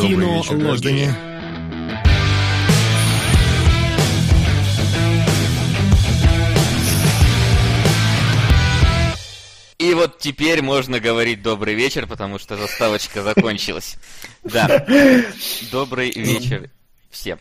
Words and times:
Добрый 0.00 0.34
вечер, 0.34 0.56
граждане. 0.56 1.14
И 9.76 9.92
вот 9.92 10.18
теперь 10.18 10.62
можно 10.62 11.00
говорить 11.00 11.42
добрый 11.42 11.74
вечер, 11.74 12.06
потому 12.06 12.38
что 12.38 12.56
заставочка 12.56 13.22
закончилась. 13.22 13.96
Да. 14.42 14.86
Добрый 15.70 16.10
вечер 16.12 16.70
всем. 17.10 17.38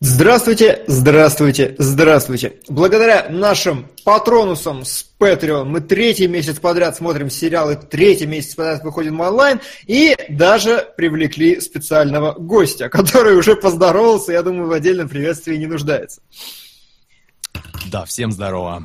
Здравствуйте, 0.00 0.84
здравствуйте, 0.86 1.74
здравствуйте. 1.76 2.60
Благодаря 2.68 3.28
нашим 3.30 3.88
патронусам 4.04 4.84
с 4.84 5.04
Patreon 5.18 5.64
мы 5.64 5.80
третий 5.80 6.28
месяц 6.28 6.60
подряд 6.60 6.94
смотрим 6.94 7.30
сериалы, 7.30 7.74
третий 7.74 8.26
месяц 8.26 8.54
подряд 8.54 8.84
выходим 8.84 9.18
онлайн 9.18 9.60
и 9.88 10.16
даже 10.28 10.88
привлекли 10.96 11.60
специального 11.60 12.32
гостя, 12.38 12.88
который 12.88 13.36
уже 13.36 13.56
поздоровался, 13.56 14.30
я 14.30 14.44
думаю, 14.44 14.68
в 14.68 14.72
отдельном 14.72 15.08
приветствии 15.08 15.56
не 15.56 15.66
нуждается. 15.66 16.20
Да, 17.90 18.04
всем 18.04 18.30
здорово. 18.30 18.84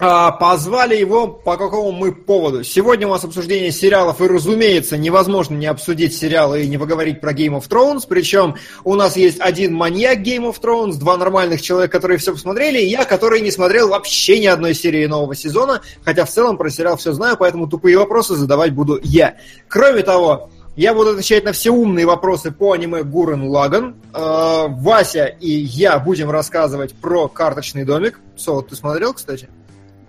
А, 0.00 0.30
позвали 0.30 0.94
его 0.94 1.26
по 1.26 1.56
какому 1.56 1.90
мы 1.90 2.12
поводу. 2.12 2.62
Сегодня 2.62 3.08
у 3.08 3.10
нас 3.10 3.24
обсуждение 3.24 3.72
сериалов, 3.72 4.20
и, 4.20 4.28
разумеется, 4.28 4.96
невозможно 4.96 5.56
не 5.56 5.66
обсудить 5.66 6.14
сериалы 6.14 6.62
и 6.62 6.68
не 6.68 6.78
поговорить 6.78 7.20
про 7.20 7.32
Game 7.32 7.58
of 7.58 7.68
Thrones. 7.68 8.02
Причем 8.08 8.54
у 8.84 8.94
нас 8.94 9.16
есть 9.16 9.40
один 9.40 9.74
маньяк 9.74 10.18
Game 10.18 10.48
of 10.48 10.60
Thrones, 10.62 10.98
два 10.98 11.16
нормальных 11.16 11.62
человека, 11.62 11.98
которые 11.98 12.18
все 12.18 12.32
посмотрели, 12.32 12.78
и 12.78 12.86
я, 12.86 13.04
который 13.04 13.40
не 13.40 13.50
смотрел 13.50 13.88
вообще 13.88 14.38
ни 14.38 14.46
одной 14.46 14.72
серии 14.72 15.06
нового 15.06 15.34
сезона, 15.34 15.82
хотя 16.04 16.24
в 16.24 16.30
целом 16.30 16.58
про 16.58 16.70
сериал 16.70 16.96
все 16.96 17.12
знаю, 17.12 17.36
поэтому 17.36 17.66
тупые 17.66 17.98
вопросы 17.98 18.36
задавать 18.36 18.72
буду 18.72 19.00
я. 19.02 19.36
Кроме 19.66 20.02
того, 20.02 20.48
я 20.76 20.94
буду 20.94 21.10
отвечать 21.10 21.42
на 21.42 21.50
все 21.50 21.70
умные 21.70 22.06
вопросы 22.06 22.52
по 22.52 22.70
аниме 22.70 23.02
Гурен 23.02 23.48
Лаган. 23.48 23.96
Э, 24.14 24.66
Вася 24.68 25.24
и 25.24 25.50
я 25.50 25.98
будем 25.98 26.30
рассказывать 26.30 26.94
про 26.94 27.26
карточный 27.26 27.84
домик. 27.84 28.20
Со, 28.36 28.60
ты 28.60 28.76
смотрел, 28.76 29.12
кстати? 29.12 29.48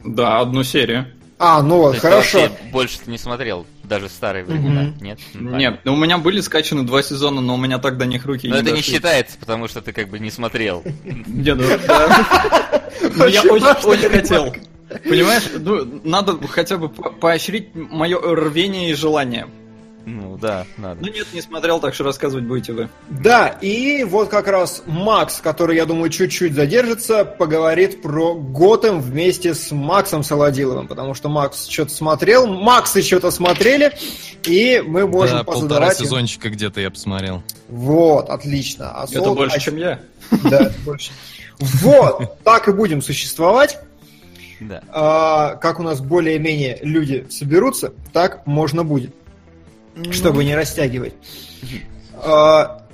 Да, 0.03 0.39
одну 0.39 0.64
серию. 0.64 1.08
А, 1.38 1.61
ну 1.61 1.78
вот, 1.78 1.97
хорошо. 1.97 2.50
Больше 2.72 3.00
ты 3.00 3.11
не 3.11 3.17
смотрел, 3.17 3.66
даже 3.83 4.09
старые 4.09 4.44
времена, 4.44 4.83
mm-hmm. 4.83 5.02
нет? 5.03 5.19
Нет, 5.33 5.80
ну 5.86 5.94
у 5.94 5.95
меня 5.95 6.17
были 6.17 6.42
скачаны 6.42 6.83
два 6.83 7.02
сезона, 7.02 7.39
но 7.39 7.53
у 7.53 7.58
меня 7.58 7.78
так 7.78 7.97
до 7.97 8.05
них 8.05 8.25
руки 8.25 8.50
но 8.50 8.55
не 8.55 8.61
это 8.61 8.72
дошли. 8.72 8.77
не 8.77 8.83
считается, 8.83 9.38
потому 9.39 9.70
что 9.70 9.81
ты 9.81 9.94
как 9.94 10.09
бы 10.09 10.20
не 10.20 10.31
смотрел. 10.31 10.83
Не, 11.05 11.55
ну, 11.55 11.64
Ну, 13.16 13.25
Я 13.27 13.42
очень 13.44 14.09
хотел. 14.09 14.53
Понимаешь, 15.03 15.44
ну, 15.58 16.02
надо 16.03 16.38
хотя 16.47 16.77
бы 16.77 16.89
поощрить 16.89 17.70
мое 17.73 18.20
рвение 18.20 18.92
и 18.92 18.94
желание. 18.94 19.47
Ну 20.10 20.38
да, 20.38 20.66
надо. 20.78 21.02
Ну 21.02 21.12
нет, 21.14 21.28
не 21.34 21.42
смотрел, 21.42 21.80
так 21.80 21.94
что 21.94 22.04
рассказывать 22.04 22.46
будете 22.46 22.74
вы. 22.74 22.90
Да, 23.10 23.48
и 23.48 24.04
вот 24.04 24.30
как 24.30 24.48
раз 24.48 24.82
Макс, 24.88 25.40
который, 25.40 25.76
я 25.76 25.86
думаю, 25.86 26.10
чуть-чуть 26.10 26.54
задержится, 26.56 27.26
поговорит 27.26 28.02
про 28.02 28.34
Готэм 28.34 29.02
вместе 29.02 29.54
с 29.54 29.72
Максом 29.72 30.24
Солодиловым, 30.24 30.88
потому 30.88 31.14
что 31.14 31.30
Макс 31.30 31.68
что-то 31.68 31.94
смотрел, 31.94 32.48
Максы 32.48 33.02
что-то 33.04 33.30
смотрели, 33.30 33.94
и 34.48 34.84
мы 34.86 35.06
можем 35.08 35.38
да, 35.38 35.44
полтора 35.44 35.68
позадавать 35.68 36.00
им- 36.00 36.06
сезончика 36.06 36.50
где-то 36.50 36.82
я 36.82 36.90
посмотрел. 36.90 37.44
Вот, 37.68 38.30
отлично. 38.30 38.92
А 38.92 39.04
Это 39.06 39.23
Сол- 39.23 39.36
больше, 39.36 39.58
а- 39.58 39.60
чем 39.60 39.78
я. 39.78 40.00
Да, 40.44 40.62
это 40.62 40.76
больше. 40.86 41.12
Вот, 41.60 42.42
так 42.44 42.68
и 42.68 42.72
будем 42.72 43.02
существовать. 43.02 43.78
Да. 44.60 44.82
А, 44.90 45.56
как 45.56 45.80
у 45.80 45.84
нас 45.84 46.02
более-менее 46.02 46.80
люди 46.82 47.26
соберутся, 47.30 47.94
так 48.12 48.46
можно 48.46 48.84
будет, 48.84 49.14
чтобы 50.11 50.44
не 50.44 50.55
растягивать. 50.55 51.14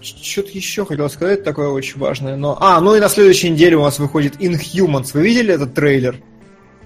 что-то 0.02 0.50
еще 0.52 0.86
хотел 0.86 1.10
сказать 1.10 1.44
такое 1.44 1.70
очень 1.70 2.00
важное, 2.00 2.36
но... 2.36 2.58
А, 2.60 2.80
ну 2.80 2.96
и 2.96 3.00
на 3.00 3.10
следующей 3.10 3.50
неделе 3.50 3.78
у 3.78 3.84
нас 3.84 4.00
выходит 4.00 4.36
Inhumans. 4.40 5.12
Вы 5.14 5.24
видели 5.24 5.54
этот 5.54 5.74
трейлер? 5.74 6.22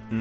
Да 0.09 0.15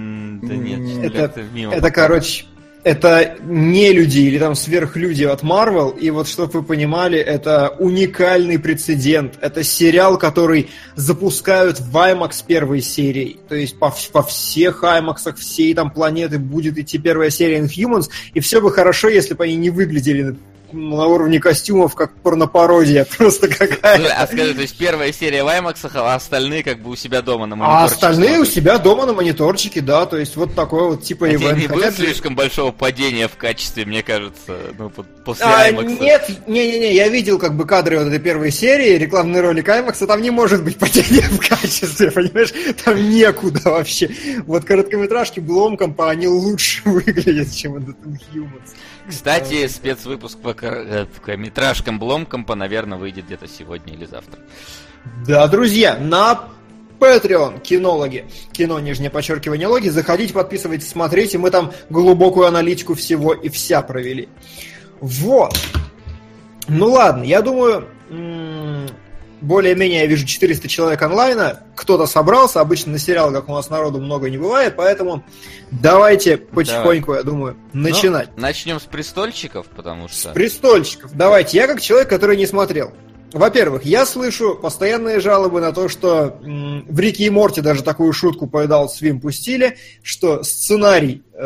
нет, 0.54 1.04
Это, 1.04 1.16
как-то 1.16 1.42
мимо. 1.42 1.72
это, 1.72 1.91
короче, 1.91 2.44
это 2.84 3.37
не 3.43 3.93
люди 3.93 4.21
или 4.21 4.39
там 4.39 4.55
сверхлюди 4.55 5.25
от 5.25 5.43
Marvel, 5.43 5.99
и 5.99 6.11
вот 6.11 6.28
чтобы 6.28 6.61
вы 6.61 6.62
понимали, 6.62 7.19
это 7.19 7.75
уникальный 7.78 8.59
прецедент. 8.59 9.34
Это 9.41 9.65
сериал, 9.65 10.19
который 10.19 10.71
запускают 10.94 11.81
в 11.81 11.97
IMAX 11.97 12.44
первой 12.47 12.81
серии. 12.81 13.38
То 13.49 13.55
есть 13.55 13.78
по, 13.78 13.94
по 14.12 14.22
всех 14.22 14.84
IMAX 14.84 15.34
всей 15.37 15.75
там 15.75 15.91
планеты 15.91 16.38
будет 16.38 16.78
идти 16.78 16.99
первая 16.99 17.31
серия 17.31 17.61
Inhumans, 17.61 18.09
и 18.34 18.41
все 18.41 18.61
бы 18.61 18.71
хорошо, 18.71 19.09
если 19.09 19.34
бы 19.34 19.44
они 19.44 19.56
не 19.56 19.71
выглядели 19.71 20.37
на 20.73 21.06
уровне 21.06 21.41
костюмов, 21.41 21.95
как 21.95 22.12
порнопародия, 22.17 23.05
просто 23.19 23.49
Ну, 23.49 23.55
какая. 23.59 24.12
А 24.12 24.27
скажи, 24.27 24.55
то 24.55 24.61
есть 24.62 24.77
первая 24.77 25.12
серия 25.12 25.45
в 25.45 25.47
IMAX, 25.49 25.91
а 25.95 26.15
остальные 26.15 26.62
как 26.62 26.81
бы 26.83 26.91
у 26.91 26.97
себя 26.97 27.23
дома 27.23 27.47
на 27.47 27.55
А 27.55 27.59
мониторчике 27.59 27.95
остальные 27.95 28.41
у 28.41 28.45
себя 28.45 28.79
дома 28.79 29.06
на 29.06 29.12
мониторчике, 29.12 29.81
да, 29.81 30.06
то 30.06 30.17
есть 30.19 30.37
вот 30.37 30.55
такой 30.55 30.89
вот 30.89 31.03
типа 31.03 31.27
А 31.27 31.31
тебе 31.31 31.47
ивент. 31.47 31.59
не 31.59 31.67
было 31.69 31.83
Хотя- 31.83 31.97
слишком 31.97 32.34
большого 32.37 32.73
падения 32.73 33.29
в 33.29 33.37
качестве, 33.37 33.84
мне 33.84 34.03
кажется, 34.03 34.56
ну, 34.79 34.91
по- 34.91 35.03
после 35.25 35.47
А, 35.47 35.71
IMAX? 35.71 36.01
нет, 36.01 36.29
не-не-не, 36.47 36.95
я 36.95 37.09
видел 37.09 37.39
как 37.39 37.55
бы 37.56 37.65
кадры 37.67 37.99
вот 37.99 38.09
этой 38.09 38.19
первой 38.21 38.50
серии, 38.50 38.99
рекламный 38.99 39.41
ролик 39.41 39.69
IMAX, 39.69 40.06
там 40.06 40.21
не 40.23 40.31
может 40.31 40.62
быть 40.65 40.79
падения 40.79 41.29
в 41.31 41.39
качестве, 41.49 42.11
понимаешь? 42.11 42.53
Там 42.85 42.97
некуда 43.11 43.61
вообще. 43.65 44.11
Вот 44.47 44.65
короткометражки 44.65 45.41
Бломкомпа, 45.41 46.11
они 46.11 46.27
лучше 46.29 46.83
выглядят, 46.89 47.55
чем 47.55 47.77
этот 47.77 47.97
Inhumans. 48.05 48.75
Кстати, 49.08 49.66
спецвыпуск 49.69 50.38
по 50.38 50.54
э, 50.60 51.06
по 51.24 51.36
метражкам 51.36 51.98
Бломкомпа, 51.98 52.54
наверное, 52.54 52.98
выйдет 52.98 53.26
где-то 53.26 53.48
сегодня 53.48 53.94
или 53.94 54.04
завтра. 54.04 54.38
Да, 55.26 55.46
друзья, 55.48 55.96
на 55.98 56.48
Patreon, 56.98 57.60
кинологи, 57.60 58.26
кино, 58.52 58.80
нижнее 58.80 59.10
подчеркивание 59.10 59.69
логи, 59.69 59.88
заходите, 59.88 60.34
подписывайтесь, 60.34 60.88
смотрите, 60.88 61.38
мы 61.38 61.50
там 61.50 61.72
глубокую 61.88 62.46
аналитику 62.46 62.94
всего 62.94 63.32
и 63.32 63.48
вся 63.48 63.82
провели. 63.82 64.28
Вот. 65.00 65.56
Ну 66.66 66.90
ладно, 66.90 67.22
я 67.22 67.40
думаю, 67.40 67.88
более-менее 69.41 70.00
я 70.00 70.06
вижу 70.06 70.26
400 70.26 70.69
человек 70.69 71.03
онлайна, 71.03 71.62
кто-то 71.75 72.06
собрался, 72.06 72.60
обычно 72.60 72.93
на 72.93 72.99
сериал, 72.99 73.32
как 73.32 73.49
у 73.49 73.53
нас 73.53 73.71
народу 73.71 74.00
много 74.00 74.31
не 74.31 74.38
бывает, 74.38 74.75
поэтому 74.76 75.25
давайте 75.71 76.37
потихоньку, 76.37 77.15
я 77.15 77.22
думаю, 77.22 77.56
начинать. 77.72 78.31
Ну, 78.37 78.43
начнем 78.43 78.81
с 78.81 78.84
престольчиков, 78.84 79.66
потому 79.66 80.09
что... 80.09 80.31
С 80.31 80.32
престольщиков. 80.32 81.12
Давайте, 81.15 81.56
я 81.56 81.66
как 81.66 81.81
человек, 81.81 82.09
который 82.09 82.37
не 82.37 82.47
смотрел. 82.47 82.93
Во-первых, 83.33 83.84
я 83.84 84.06
слышу 84.06 84.55
постоянные 84.55 85.21
жалобы 85.21 85.61
на 85.61 85.72
то, 85.72 85.89
что 85.91 86.39
в 86.41 86.99
Рике 86.99 87.25
и 87.25 87.31
Морте 87.31 87.61
даже 87.61 87.83
такую 87.83 88.15
шутку 88.15 88.47
по 88.47 88.65
Adult 88.65 88.89
Swim 88.99 89.21
пустили, 89.21 89.77
что 90.03 90.43
сценарий, 90.43 91.22
э, 91.34 91.38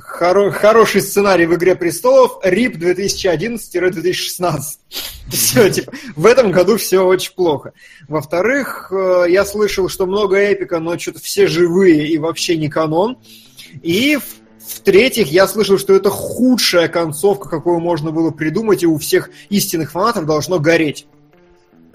хоро- 0.00 0.50
хороший 0.50 1.00
сценарий 1.00 1.46
в 1.46 1.54
«Игре 1.54 1.76
престолов» 1.76 2.38
РИП 2.42 2.76
2011-2016. 2.76 4.60
Все, 5.32 5.70
типа, 5.70 5.92
в 6.14 6.26
этом 6.26 6.52
году 6.52 6.76
все 6.76 7.04
очень 7.04 7.32
плохо. 7.34 7.72
Во-вторых, 8.06 8.92
э, 8.92 9.26
я 9.28 9.46
слышал, 9.46 9.88
что 9.88 10.06
много 10.06 10.36
эпика, 10.36 10.78
но 10.78 10.98
что-то 10.98 11.20
все 11.20 11.46
живые 11.46 12.08
и 12.08 12.18
вообще 12.18 12.56
не 12.56 12.68
канон. 12.68 13.18
И 13.82 14.16
в 14.16 14.37
в-третьих, 14.68 15.32
я 15.32 15.48
слышал, 15.48 15.78
что 15.78 15.94
это 15.94 16.10
худшая 16.10 16.88
концовка, 16.88 17.48
какую 17.48 17.80
можно 17.80 18.10
было 18.10 18.30
придумать, 18.30 18.82
и 18.82 18.86
у 18.86 18.98
всех 18.98 19.30
истинных 19.48 19.92
фанатов 19.92 20.26
должно 20.26 20.58
гореть. 20.58 21.06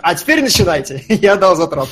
А 0.01 0.16
теперь 0.16 0.41
начинайте. 0.41 1.03
Я 1.07 1.35
дал 1.38 1.56
затрат. 1.56 1.88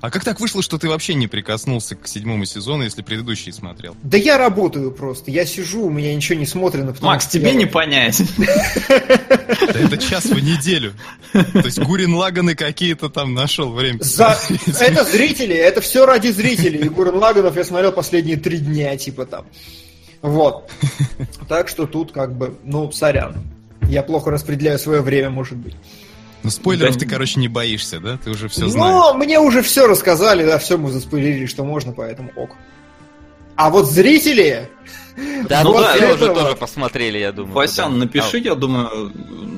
А 0.00 0.10
как 0.10 0.24
так 0.24 0.40
вышло, 0.40 0.62
что 0.62 0.78
ты 0.78 0.88
вообще 0.88 1.14
не 1.14 1.26
прикоснулся 1.26 1.94
к 1.94 2.06
седьмому 2.06 2.44
сезону, 2.46 2.84
если 2.84 3.02
предыдущий 3.02 3.52
смотрел? 3.52 3.94
Да 4.02 4.16
я 4.16 4.38
работаю 4.38 4.92
просто. 4.92 5.30
Я 5.30 5.44
сижу, 5.44 5.84
у 5.84 5.90
меня 5.90 6.14
ничего 6.14 6.38
не 6.38 6.46
смотрено. 6.46 6.94
Макс, 7.02 7.26
тебе 7.26 7.48
я- 7.48 7.54
не 7.54 7.66
понять. 7.66 8.22
Это 9.80 9.98
час 9.98 10.24
в 10.26 10.38
неделю. 10.42 10.92
То 11.32 11.64
есть 11.64 11.78
Гурин 11.80 12.14
Лаганы 12.14 12.54
какие-то 12.54 13.08
там 13.08 13.34
нашел 13.34 13.70
время. 13.72 13.98
За... 14.02 14.38
Это 14.80 15.04
зрители, 15.04 15.54
это 15.54 15.80
все 15.80 16.06
ради 16.06 16.28
зрителей. 16.28 16.80
И 16.80 16.88
Гурен 16.88 17.16
Лаганов 17.16 17.56
я 17.56 17.64
смотрел 17.64 17.92
последние 17.92 18.36
три 18.36 18.58
дня, 18.58 18.96
типа 18.96 19.26
там. 19.26 19.46
Вот. 20.22 20.70
Так 21.48 21.68
что 21.68 21.86
тут 21.86 22.12
как 22.12 22.36
бы, 22.36 22.58
ну, 22.64 22.90
сорян. 22.92 23.36
Я 23.88 24.02
плохо 24.02 24.30
распределяю 24.30 24.78
свое 24.78 25.00
время, 25.00 25.30
может 25.30 25.56
быть. 25.56 25.74
Ну 26.42 26.50
спойлеров 26.50 26.94
Да. 26.94 27.00
ты, 27.00 27.06
короче, 27.06 27.40
не 27.40 27.48
боишься, 27.48 28.00
да? 28.00 28.18
Ты 28.22 28.30
уже 28.30 28.48
все 28.48 28.62
Но 28.62 28.68
знаешь. 28.68 29.16
мне 29.16 29.38
уже 29.40 29.62
все 29.62 29.86
рассказали, 29.86 30.44
да, 30.44 30.58
все 30.58 30.78
мы 30.78 30.90
заспойлерили, 30.90 31.46
что 31.46 31.64
можно, 31.64 31.92
поэтому 31.92 32.30
ок. 32.36 32.56
А 33.56 33.68
вот 33.70 33.90
зрители... 33.90 34.68
Да, 35.48 35.62
Ну 35.64 35.72
да, 35.74 35.94
все 35.94 36.04
это 36.06 36.14
уже 36.14 36.34
тоже 36.34 36.56
посмотрели, 36.56 37.18
я 37.18 37.32
думаю. 37.32 37.54
Васян, 37.54 37.98
напиши, 37.98 38.38
я 38.38 38.54
думаю, 38.54 39.12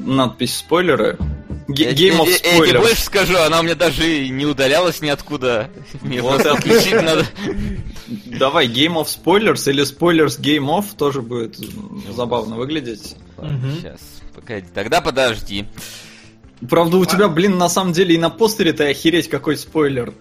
надпись 0.05 0.57
спойлеры. 0.57 1.17
А, 1.21 1.73
Game 1.73 2.19
of 2.21 2.27
я- 2.29 2.33
я 2.33 2.39
тебе 2.39 2.73
Spoilers. 2.73 2.79
больше 2.81 3.03
скажу, 3.03 3.37
она 3.39 3.61
у 3.61 3.63
меня 3.63 3.75
даже 3.75 4.07
и 4.07 4.29
не 4.29 4.45
удалялась 4.47 5.01
ниоткуда. 5.01 5.71
Мне 6.03 6.21
Вот 6.21 6.45
отключить 6.45 6.95
надо. 7.01 7.25
Давай, 8.27 8.67
Game 8.69 8.95
of 8.95 9.07
Spoilers 9.07 9.71
или 9.71 9.83
Spoilers 9.85 10.41
Game 10.41 10.67
of 10.69 10.87
тоже 10.99 11.23
будет 11.23 11.57
забавно 12.15 12.57
выглядеть. 12.57 13.17
Сейчас, 13.77 14.01
погоди. 14.35 14.67
Тогда 14.75 15.01
подожди. 15.01 15.67
Правда, 16.69 16.97
у 16.99 17.05
тебя, 17.05 17.29
блин, 17.29 17.59
на 17.59 17.69
самом 17.69 17.93
деле 17.93 18.15
и 18.15 18.19
на 18.19 18.31
постере-то 18.31 18.87
охереть 18.87 19.29
какой 19.29 19.57
спойлер. 19.57 20.13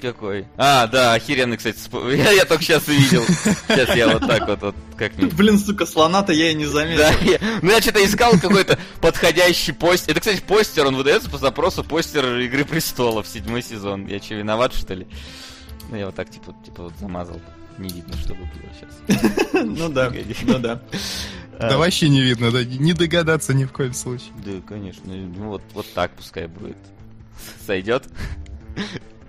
Какой? 0.00 0.46
А, 0.56 0.86
да, 0.86 1.14
охеренный, 1.14 1.56
кстати, 1.56 1.78
спо... 1.78 2.08
я, 2.10 2.30
я 2.30 2.44
только 2.44 2.62
сейчас 2.62 2.86
увидел. 2.86 3.24
Сейчас 3.24 3.96
я 3.96 4.08
вот 4.08 4.26
так 4.26 4.46
вот, 4.46 4.62
вот 4.62 4.74
как-нибудь. 4.96 5.34
Блин, 5.34 5.58
сука, 5.58 5.86
слона-то 5.86 6.32
я 6.32 6.50
и 6.50 6.54
не 6.54 6.66
заметил. 6.66 6.98
Да, 6.98 7.10
я, 7.22 7.38
ну 7.62 7.70
я 7.70 7.80
что-то 7.80 8.04
искал 8.04 8.32
какой-то 8.38 8.78
подходящий 9.00 9.72
постер. 9.72 10.12
Это, 10.12 10.20
кстати, 10.20 10.40
постер, 10.40 10.86
он 10.86 10.96
выдается 10.96 11.28
по 11.28 11.38
запросу 11.38 11.82
постер 11.82 12.38
Игры 12.38 12.64
Престолов, 12.64 13.26
седьмой 13.26 13.62
сезон. 13.62 14.06
Я 14.06 14.20
что, 14.20 14.34
виноват, 14.34 14.72
что 14.74 14.94
ли? 14.94 15.06
Ну 15.90 15.96
я 15.96 16.06
вот 16.06 16.14
так, 16.14 16.30
типа, 16.30 16.54
типа 16.64 16.84
вот 16.84 16.92
замазал. 17.00 17.40
Не 17.78 17.88
видно, 17.88 18.14
что 18.18 18.34
было 18.34 18.48
сейчас. 18.78 19.38
Ну 19.64 19.88
да, 19.88 20.12
ну 20.42 20.58
да. 20.58 20.80
Да 21.58 21.78
вообще 21.78 22.08
не 22.08 22.20
видно, 22.20 22.52
да, 22.52 22.64
не 22.64 22.92
догадаться 22.92 23.52
ни 23.54 23.64
в 23.64 23.72
коем 23.72 23.92
случае. 23.92 24.30
Да, 24.44 24.52
конечно. 24.66 25.12
Ну 25.12 25.48
вот, 25.48 25.62
вот 25.74 25.86
так 25.92 26.12
пускай 26.12 26.46
будет. 26.46 26.76
Сойдет? 27.66 28.04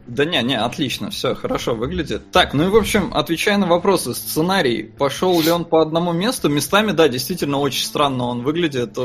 Да 0.10 0.26
не, 0.26 0.42
не, 0.42 0.58
отлично, 0.58 1.12
все 1.12 1.36
хорошо 1.36 1.76
выглядит. 1.76 2.32
Так, 2.32 2.56
ну 2.56 2.66
и 2.66 2.70
в 2.70 2.76
общем, 2.76 3.12
отвечая 3.14 3.58
на 3.58 3.68
вопросы, 3.68 4.16
сценарий, 4.16 4.82
пошел 4.84 5.40
ли 5.40 5.52
он 5.52 5.66
по 5.66 5.82
одному 5.82 6.14
месту? 6.14 6.50
Местами, 6.50 6.94
да, 6.94 7.08
действительно 7.08 7.60
очень 7.60 7.86
странно 7.86 8.26
он 8.26 8.42
выглядит. 8.42 8.98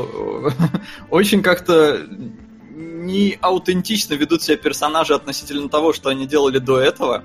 Очень 1.11 1.43
как-то 1.43 2.07
не 2.75 3.37
аутентично 3.39 4.15
ведут 4.15 4.41
себя 4.41 4.57
персонажи 4.57 5.13
относительно 5.13 5.69
того, 5.69 5.93
что 5.93 6.09
они 6.09 6.25
делали 6.25 6.57
до 6.57 6.79
этого. 6.79 7.23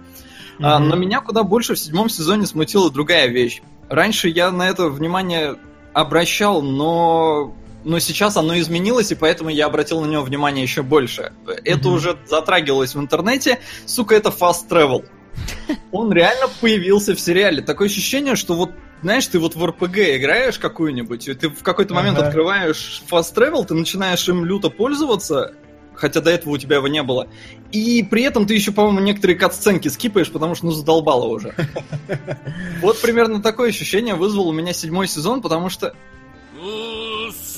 Mm-hmm. 0.59 0.79
Но 0.79 0.97
меня 0.97 1.23
куда 1.23 1.43
больше 1.43 1.75
в 1.75 1.79
седьмом 1.79 2.11
сезоне 2.11 2.47
смутила 2.47 2.91
другая 2.91 3.29
вещь. 3.29 3.63
Раньше 3.89 4.29
я 4.29 4.51
на 4.51 4.69
это 4.69 4.91
внимание 4.91 5.57
обращал, 5.95 6.61
но 6.61 7.57
но 7.85 7.99
сейчас 7.99 8.37
оно 8.37 8.59
изменилось, 8.59 9.13
и 9.13 9.15
поэтому 9.15 9.51
я 9.51 9.67
обратил 9.67 10.01
на 10.01 10.07
него 10.07 10.23
внимание 10.23 10.63
еще 10.63 10.83
больше. 10.83 11.33
Это 11.47 11.89
mm-hmm. 11.89 11.93
уже 11.93 12.19
затрагивалось 12.27 12.95
в 12.95 13.01
интернете. 13.01 13.61
Сука, 13.87 14.15
это 14.15 14.31
fast 14.31 14.69
travel. 14.69 15.05
Он 15.93 16.13
реально 16.13 16.49
появился 16.61 17.15
в 17.15 17.21
сериале. 17.21 17.63
Такое 17.63 17.89
ощущение, 17.89 18.37
что 18.37 18.55
вот 18.55 18.71
знаешь, 19.03 19.27
ты 19.27 19.39
вот 19.39 19.57
в 19.57 19.65
РПГ 19.65 19.97
играешь 19.97 20.59
какую-нибудь, 20.59 21.27
и 21.29 21.35
ты 21.35 21.49
в 21.49 21.63
какой-то 21.63 21.95
момент 21.95 22.19
ага. 22.19 22.27
открываешь 22.29 23.03
fast 23.11 23.35
travel, 23.35 23.65
ты 23.65 23.73
начинаешь 23.73 24.29
им 24.29 24.45
люто 24.45 24.69
пользоваться, 24.69 25.55
хотя 25.95 26.21
до 26.21 26.31
этого 26.31 26.53
у 26.53 26.59
тебя 26.59 26.77
его 26.77 26.89
не 26.89 27.03
было. 27.03 27.29
И 27.73 28.03
при 28.03 28.25
этом 28.25 28.47
ты 28.47 28.55
еще, 28.55 28.73
по-моему, 28.73 29.01
некоторые 29.01 29.39
катсценки 29.39 29.89
скипаешь, 29.89 30.31
потому 30.31 30.55
что 30.55 30.67
ну 30.67 30.73
задолбало 30.73 31.27
уже. 31.27 31.55
Вот 32.83 33.01
примерно 33.01 33.43
такое 33.43 33.71
ощущение 33.71 34.15
вызвал 34.15 34.49
у 34.49 34.53
меня 34.53 34.73
седьмой 34.73 35.07
сезон, 35.07 35.41
потому 35.41 35.71
что 35.71 35.95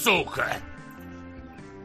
сука! 0.02 0.56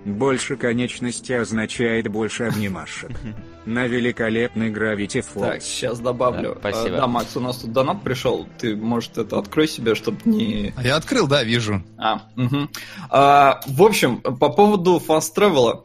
Больше 0.06 0.56
конечности 0.56 1.34
означает 1.34 2.08
больше 2.08 2.46
обнимашек. 2.46 3.12
На 3.66 3.88
великолепный 3.88 4.72
Gravity 4.72 5.22
Falls. 5.22 5.42
Так, 5.42 5.62
сейчас 5.62 6.00
добавлю. 6.00 6.54
Да, 6.54 6.72
спасибо. 6.72 6.96
А, 6.96 7.02
да, 7.02 7.08
Макс, 7.08 7.36
у 7.36 7.42
нас 7.42 7.58
тут 7.58 7.74
донат 7.74 8.02
пришел. 8.02 8.48
Ты, 8.58 8.78
может, 8.78 9.18
это 9.18 9.38
открой 9.38 9.68
себе, 9.68 9.96
чтобы 9.96 10.20
не... 10.24 10.74
А 10.78 10.84
я 10.84 10.96
открыл, 10.96 11.28
да, 11.28 11.44
вижу. 11.44 11.84
А, 11.98 12.22
угу. 12.38 12.70
а, 13.10 13.60
в 13.68 13.84
общем, 13.84 14.22
по 14.22 14.48
поводу 14.48 15.04
Fast 15.06 15.36
Travel. 15.36 15.84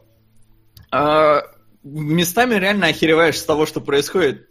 А, 0.91 1.41
местами 1.83 2.55
реально 2.55 2.87
охереваешь 2.87 3.37
с 3.37 3.43
того, 3.43 3.65
что 3.65 3.81
происходит. 3.81 4.47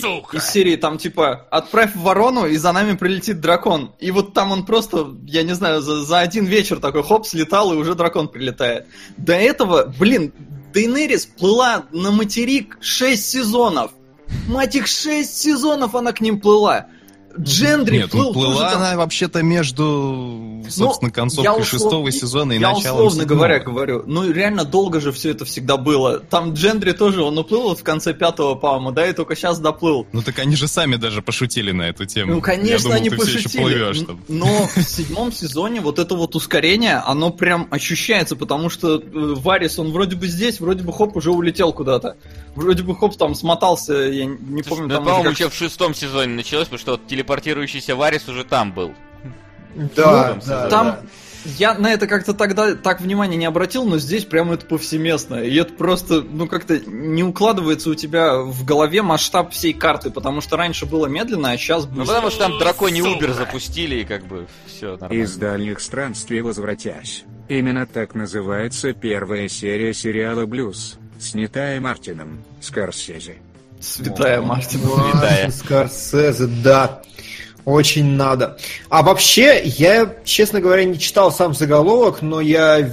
Сука. 0.00 0.36
Из 0.36 0.44
серии 0.44 0.76
там 0.76 0.98
типа 0.98 1.46
отправь 1.50 1.94
ворону 1.94 2.46
и 2.46 2.56
за 2.56 2.72
нами 2.72 2.96
прилетит 2.96 3.40
дракон. 3.40 3.94
И 3.98 4.10
вот 4.10 4.34
там 4.34 4.52
он 4.52 4.64
просто, 4.64 5.14
я 5.26 5.42
не 5.42 5.54
знаю, 5.54 5.80
за, 5.80 6.04
за 6.04 6.20
один 6.20 6.44
вечер 6.46 6.80
такой 6.80 7.02
хоп, 7.02 7.26
слетал 7.26 7.72
и 7.72 7.76
уже 7.76 7.94
дракон 7.94 8.28
прилетает. 8.28 8.86
До 9.16 9.34
этого, 9.34 9.92
блин, 9.98 10.32
Дейнерис 10.72 11.26
плыла 11.26 11.84
на 11.92 12.10
материк 12.10 12.78
6 12.80 13.24
сезонов. 13.24 13.92
Мать 14.46 14.76
их, 14.76 14.86
6 14.86 15.36
сезонов 15.36 15.94
она 15.94 16.12
к 16.12 16.20
ним 16.20 16.40
плыла. 16.40 16.86
Джендри 17.38 17.98
Нет, 17.98 18.10
плыл, 18.10 18.32
плыла 18.32 18.72
она 18.72 18.90
там... 18.90 18.98
вообще-то 18.98 19.42
между, 19.42 19.84
собственно, 20.68 21.08
ну, 21.08 21.12
концовкой 21.12 21.52
услов... 21.52 21.66
шестого 21.66 22.10
сезона 22.10 22.52
и 22.52 22.58
я 22.58 22.72
началом 22.72 23.06
условно 23.06 23.22
седьмого. 23.22 23.38
говоря 23.38 23.58
говорю, 23.60 24.02
ну 24.06 24.30
реально 24.30 24.64
долго 24.64 25.00
же 25.00 25.12
все 25.12 25.30
это 25.30 25.44
всегда 25.44 25.76
было. 25.76 26.18
Там 26.18 26.54
Джендри 26.54 26.92
тоже, 26.92 27.22
он 27.22 27.38
уплыл 27.38 27.62
вот 27.62 27.80
в 27.80 27.84
конце 27.84 28.14
пятого, 28.14 28.54
по-моему, 28.54 28.92
да, 28.92 29.06
и 29.06 29.12
только 29.12 29.36
сейчас 29.36 29.58
доплыл. 29.58 30.06
Ну 30.12 30.22
так 30.22 30.38
они 30.38 30.56
же 30.56 30.68
сами 30.68 30.96
даже 30.96 31.22
пошутили 31.22 31.72
на 31.72 31.82
эту 31.82 32.06
тему. 32.06 32.34
Ну, 32.34 32.40
конечно, 32.40 32.90
думал, 32.90 32.96
они 32.96 33.10
ты 33.10 33.16
пошутили. 33.16 33.62
плывешь, 33.62 34.00
там. 34.00 34.20
Но 34.28 34.68
в 34.74 34.82
седьмом 34.82 35.32
сезоне 35.32 35.80
вот 35.80 35.98
это 35.98 36.14
вот 36.14 36.34
ускорение, 36.36 36.96
оно 36.96 37.30
прям 37.30 37.68
ощущается, 37.70 38.36
потому 38.36 38.70
что 38.70 38.96
э, 38.96 39.00
Варис, 39.12 39.78
он 39.78 39.92
вроде 39.92 40.16
бы 40.16 40.26
здесь, 40.26 40.60
вроде 40.60 40.82
бы 40.82 40.92
хоп, 40.92 41.16
уже 41.16 41.30
улетел 41.30 41.72
куда-то. 41.72 42.16
Вроде 42.54 42.82
бы 42.82 42.96
хоп, 42.96 43.16
там 43.16 43.34
смотался, 43.34 43.94
я 43.94 44.26
не 44.26 44.62
Слушай, 44.62 44.68
помню, 44.68 44.88
да, 44.88 44.94
там 44.96 45.04
по-моему, 45.04 45.24
как... 45.24 45.34
еще 45.34 45.48
в 45.48 45.54
шестом 45.54 45.94
сезоне 45.94 46.34
началось, 46.34 46.66
потому 46.66 46.78
что 46.78 46.92
вот 46.92 47.06
телепортирующийся 47.06 47.96
Варис 47.96 48.28
уже 48.28 48.44
там 48.44 48.72
был. 48.72 48.92
Да, 49.74 50.34
Ну, 50.34 50.42
да, 50.46 50.68
Там 50.68 50.86
да. 50.86 51.00
я 51.58 51.74
на 51.74 51.92
это 51.92 52.06
как-то 52.06 52.34
тогда 52.34 52.74
так 52.74 53.00
внимания 53.00 53.36
не 53.36 53.46
обратил, 53.46 53.84
но 53.84 53.98
здесь 53.98 54.24
прямо 54.24 54.54
это 54.54 54.66
повсеместно. 54.66 55.36
И 55.36 55.54
это 55.56 55.72
просто, 55.74 56.22
ну, 56.22 56.46
как-то 56.48 56.78
не 56.80 57.22
укладывается 57.22 57.90
у 57.90 57.94
тебя 57.94 58.38
в 58.38 58.64
голове 58.64 59.02
масштаб 59.02 59.52
всей 59.52 59.72
карты, 59.72 60.10
потому 60.10 60.40
что 60.40 60.56
раньше 60.56 60.86
было 60.86 61.06
медленно, 61.06 61.50
а 61.52 61.56
сейчас 61.56 61.84
Ну, 61.84 61.90
быстро. 62.00 62.06
потому 62.14 62.30
что 62.30 62.40
там 62.40 62.58
драконий 62.58 63.02
Убер 63.02 63.32
запустили, 63.34 63.96
и 63.96 64.04
как 64.04 64.26
бы 64.26 64.46
все 64.66 64.96
нормально. 64.96 65.22
Из 65.22 65.36
дальних 65.36 65.80
странствий 65.80 66.40
возвратясь. 66.40 67.24
Именно 67.48 67.86
так 67.86 68.14
называется 68.14 68.92
первая 68.92 69.48
серия 69.48 69.94
сериала 69.94 70.44
«Блюз», 70.44 70.96
снятая 71.18 71.80
Мартином 71.80 72.44
Скорсезе. 72.60 73.36
Святая 73.80 74.42
Мартин. 74.42 74.80
Святая. 74.80 75.50
Скорсезе, 75.50 76.46
да. 76.62 77.00
Очень 77.64 78.16
надо. 78.16 78.58
А 78.88 79.02
вообще, 79.02 79.62
я, 79.64 80.14
честно 80.24 80.60
говоря, 80.60 80.84
не 80.84 80.98
читал 80.98 81.30
сам 81.30 81.54
заголовок, 81.54 82.22
но 82.22 82.40
я 82.40 82.90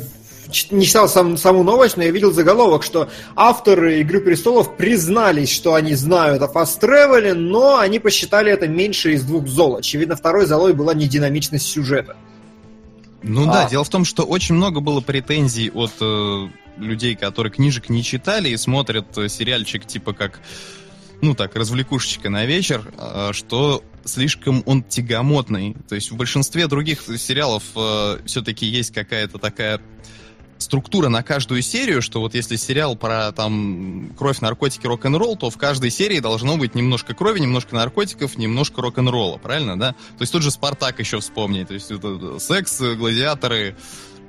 не 0.71 0.85
читал 0.85 1.09
сам, 1.09 1.37
саму 1.37 1.63
новость, 1.63 1.97
но 1.97 2.03
я 2.03 2.11
видел 2.11 2.31
заголовок, 2.31 2.83
что 2.83 3.09
авторы 3.35 4.01
«Игры 4.01 4.21
престолов» 4.21 4.75
признались, 4.77 5.49
что 5.49 5.73
они 5.73 5.95
знают 5.95 6.41
о 6.41 6.47
фаст-тревеле, 6.47 7.33
но 7.33 7.79
они 7.79 7.99
посчитали 7.99 8.51
это 8.51 8.67
меньше 8.67 9.13
из 9.13 9.23
двух 9.23 9.47
зол. 9.47 9.77
Очевидно, 9.77 10.15
второй 10.15 10.45
золой 10.45 10.73
была 10.73 10.93
нединамичность 10.93 11.67
сюжета. 11.67 12.15
Ну 13.23 13.49
А. 13.49 13.53
да, 13.53 13.69
дело 13.69 13.83
в 13.83 13.89
том, 13.89 14.05
что 14.05 14.23
очень 14.23 14.55
много 14.55 14.81
было 14.81 15.01
претензий 15.01 15.71
от 15.71 15.93
э, 15.99 16.47
людей, 16.77 17.15
которые 17.15 17.51
книжек 17.51 17.89
не 17.89 18.03
читали 18.03 18.49
и 18.49 18.57
смотрят 18.57 19.17
э, 19.17 19.29
сериальчик 19.29 19.85
типа 19.85 20.13
как, 20.13 20.39
ну 21.21 21.33
так, 21.33 21.55
развлекушечка 21.55 22.29
на 22.29 22.45
вечер, 22.45 22.83
э, 22.97 23.31
что 23.33 23.83
слишком 24.05 24.63
он 24.65 24.83
тягомотный. 24.83 25.75
То 25.89 25.95
есть 25.95 26.11
в 26.11 26.15
большинстве 26.15 26.67
других 26.67 27.03
сериалов 27.17 27.63
э, 27.75 28.19
все-таки 28.25 28.65
есть 28.65 28.93
какая-то 28.93 29.37
такая 29.37 29.81
структура 30.57 31.09
на 31.09 31.23
каждую 31.23 31.61
серию, 31.61 32.01
что 32.01 32.21
вот 32.21 32.33
если 32.33 32.55
сериал 32.55 32.95
про 32.95 33.31
там 33.31 34.13
кровь, 34.17 34.39
наркотики, 34.39 34.87
рок-н-ролл, 34.87 35.35
то 35.35 35.49
в 35.49 35.57
каждой 35.57 35.89
серии 35.89 36.19
должно 36.19 36.57
быть 36.57 36.75
немножко 36.75 37.13
крови, 37.13 37.39
немножко 37.39 37.75
наркотиков, 37.75 38.37
немножко 38.37 38.81
рок-н-ролла, 38.81 39.37
правильно, 39.37 39.77
да? 39.77 39.91
То 39.91 40.21
есть 40.21 40.31
тот 40.31 40.41
же 40.43 40.51
Спартак 40.51 40.99
еще 40.99 41.19
вспомни, 41.19 41.63
то 41.63 41.73
есть 41.73 41.91
это 41.91 42.39
секс, 42.39 42.79
гладиаторы, 42.79 43.75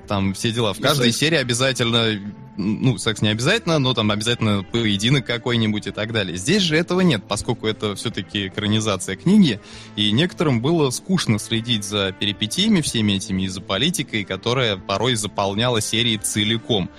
там 0.06 0.34
все 0.34 0.52
дела. 0.52 0.72
В 0.72 0.80
каждой 0.80 1.08
секс. 1.08 1.18
серии 1.18 1.36
обязательно, 1.36 2.20
ну, 2.56 2.98
секс 2.98 3.22
не 3.22 3.28
обязательно, 3.28 3.78
но 3.78 3.94
там 3.94 4.10
обязательно 4.10 4.62
поединок 4.62 5.26
какой-нибудь 5.26 5.86
и 5.86 5.90
так 5.90 6.12
далее. 6.12 6.36
Здесь 6.36 6.62
же 6.62 6.76
этого 6.76 7.00
нет, 7.00 7.24
поскольку 7.28 7.66
это 7.66 7.94
все-таки 7.94 8.48
экранизация 8.48 9.16
книги, 9.16 9.60
и 9.96 10.12
некоторым 10.12 10.60
было 10.60 10.90
скучно 10.90 11.38
следить 11.38 11.84
за 11.84 12.12
перипетиями 12.12 12.80
всеми 12.80 13.12
этими 13.12 13.42
и 13.42 13.48
за 13.48 13.60
политикой, 13.60 14.24
которая 14.24 14.76
порой 14.76 15.14
заполняла 15.14 15.80
серии 15.80 16.16
целиком. 16.16 16.90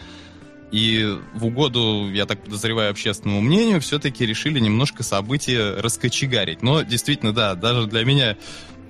И 0.72 1.18
в 1.34 1.46
угоду, 1.46 2.10
я 2.12 2.26
так 2.26 2.44
подозреваю, 2.44 2.92
общественному 2.92 3.40
мнению, 3.40 3.80
все-таки 3.80 4.26
решили 4.26 4.60
немножко 4.60 5.02
события 5.02 5.80
раскочегарить. 5.80 6.62
Но 6.62 6.82
действительно, 6.82 7.34
да, 7.34 7.56
даже 7.56 7.88
для 7.88 8.04
меня 8.04 8.36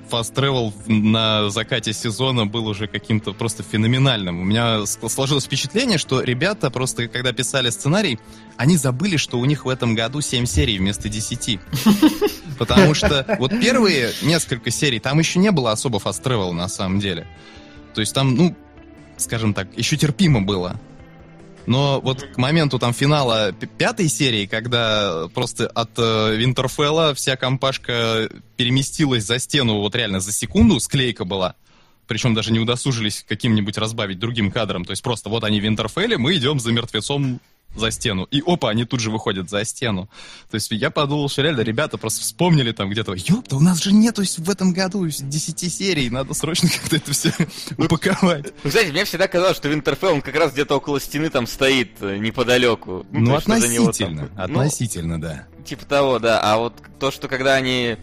Fast 0.09 0.33
Travel 0.33 0.73
на 0.87 1.49
закате 1.49 1.93
сезона 1.93 2.45
был 2.45 2.67
уже 2.67 2.87
каким-то 2.87 3.33
просто 3.33 3.63
феноменальным. 3.63 4.41
У 4.41 4.43
меня 4.43 4.85
сложилось 4.85 5.45
впечатление, 5.45 5.97
что 5.97 6.21
ребята 6.21 6.69
просто, 6.71 7.07
когда 7.07 7.33
писали 7.33 7.69
сценарий, 7.69 8.19
они 8.55 8.77
забыли, 8.77 9.17
что 9.17 9.39
у 9.39 9.45
них 9.45 9.65
в 9.65 9.69
этом 9.69 9.95
году 9.95 10.21
7 10.21 10.45
серий 10.45 10.77
вместо 10.77 11.09
10. 11.09 11.59
Потому 12.59 12.93
что 12.93 13.25
вот 13.39 13.51
первые 13.51 14.11
несколько 14.21 14.71
серий, 14.71 14.99
там 14.99 15.19
еще 15.19 15.39
не 15.39 15.51
было 15.51 15.71
особо 15.71 15.99
Fast 15.99 16.23
Travel 16.23 16.51
на 16.51 16.67
самом 16.67 16.99
деле. 16.99 17.27
То 17.93 18.01
есть 18.01 18.13
там, 18.13 18.35
ну, 18.35 18.55
скажем 19.17 19.53
так, 19.53 19.67
еще 19.77 19.97
терпимо 19.97 20.41
было. 20.41 20.79
Но 21.67 21.99
вот 21.99 22.23
к 22.23 22.37
моменту 22.37 22.79
там 22.79 22.93
финала 22.93 23.51
пятой 23.51 24.07
серии, 24.07 24.45
когда 24.45 25.27
просто 25.33 25.67
от 25.67 25.91
э, 25.97 26.35
Винтерфелла 26.37 27.13
вся 27.13 27.35
компашка 27.35 28.29
переместилась 28.55 29.25
за 29.25 29.37
стену, 29.37 29.81
вот 29.81 29.93
реально 29.93 30.21
за 30.21 30.31
секунду 30.31 30.79
склейка 30.79 31.25
была, 31.25 31.55
причем 32.07 32.33
даже 32.33 32.53
не 32.53 32.59
удосужились 32.59 33.25
каким-нибудь 33.27 33.77
разбавить 33.77 34.17
другим 34.17 34.49
кадром, 34.49 34.85
то 34.85 34.91
есть 34.91 35.03
просто 35.03 35.27
вот 35.27 35.43
они 35.43 35.59
в 35.59 35.63
Винтерфелле, 35.63 36.17
мы 36.17 36.37
идем 36.37 36.61
за 36.61 36.71
мертвецом 36.71 37.41
за 37.75 37.91
стену. 37.91 38.23
И 38.31 38.41
опа, 38.45 38.69
они 38.69 38.85
тут 38.85 38.99
же 38.99 39.11
выходят 39.11 39.49
за 39.49 39.63
стену. 39.65 40.09
То 40.49 40.55
есть 40.55 40.71
я 40.71 40.89
подумал, 40.89 41.29
что 41.29 41.41
реально 41.43 41.61
ребята 41.61 41.97
просто 41.97 42.21
вспомнили 42.21 42.71
там 42.71 42.89
где-то, 42.89 43.13
ёпта, 43.13 43.55
у 43.55 43.59
нас 43.59 43.81
же 43.83 43.91
нету 43.93 44.23
в 44.23 44.49
этом 44.49 44.73
году 44.73 45.07
10 45.07 45.73
серий, 45.73 46.09
надо 46.09 46.33
срочно 46.33 46.69
как-то 46.81 46.95
это 46.95 47.11
все 47.11 47.31
упаковать. 47.77 48.51
Ну, 48.63 48.69
знаете, 48.71 48.91
мне 48.91 49.05
всегда 49.05 49.27
казалось, 49.27 49.57
что 49.57 49.69
Винтерфелл, 49.69 50.13
он 50.13 50.21
как 50.21 50.35
раз 50.35 50.53
где-то 50.53 50.75
около 50.77 50.99
стены 50.99 51.29
там 51.29 51.47
стоит, 51.47 51.91
э, 52.01 52.17
неподалеку. 52.17 53.05
Ну, 53.11 53.25
там- 53.27 53.35
относительно, 53.35 54.29
Ну, 54.35 54.41
относительно, 54.43 55.21
да. 55.21 55.47
Типа 55.65 55.85
того, 55.85 56.19
да. 56.19 56.39
А 56.41 56.57
вот 56.57 56.73
то, 56.99 57.11
что 57.11 57.27
когда 57.27 57.55
они 57.55 57.97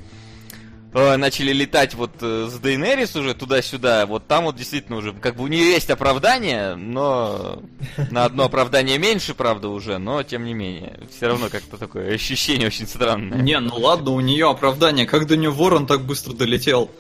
э, 0.95 1.17
начали 1.17 1.53
летать 1.53 1.95
вот 1.95 2.13
э, 2.21 2.49
с 2.51 2.59
Дейнерис 2.59 3.15
уже 3.17 3.35
туда-сюда, 3.35 4.07
вот 4.07 4.27
там 4.27 4.45
вот 4.45 4.57
действительно 4.57 4.99
уже, 4.99 5.13
как 5.13 5.37
бы 5.37 5.45
у 5.45 5.47
нее 5.47 5.71
есть 5.73 5.91
оправдание, 5.91 6.75
но 6.75 7.63
на 8.11 8.25
одно 8.25 8.45
оправдание 8.45 8.99
меньше, 8.99 9.35
правда, 9.35 9.69
уже, 9.69 9.99
но 9.99 10.23
тем 10.23 10.45
не 10.45 10.55
менее. 10.55 11.01
Все 11.15 11.27
равно 11.27 11.49
как-то 11.49 11.77
такое 11.77 12.15
ощущение 12.15 12.69
очень 12.69 12.87
странное. 12.87 13.39
Не, 13.39 13.61
ну 13.61 13.77
ладно, 13.77 14.13
у 14.13 14.21
нее 14.21 14.49
оправдание. 14.49 15.07
Как 15.07 15.27
до 15.27 15.37
нее 15.37 15.51
ворон 15.51 15.87
так 15.87 16.03
быстро 16.03 16.33
долетел? 16.33 16.91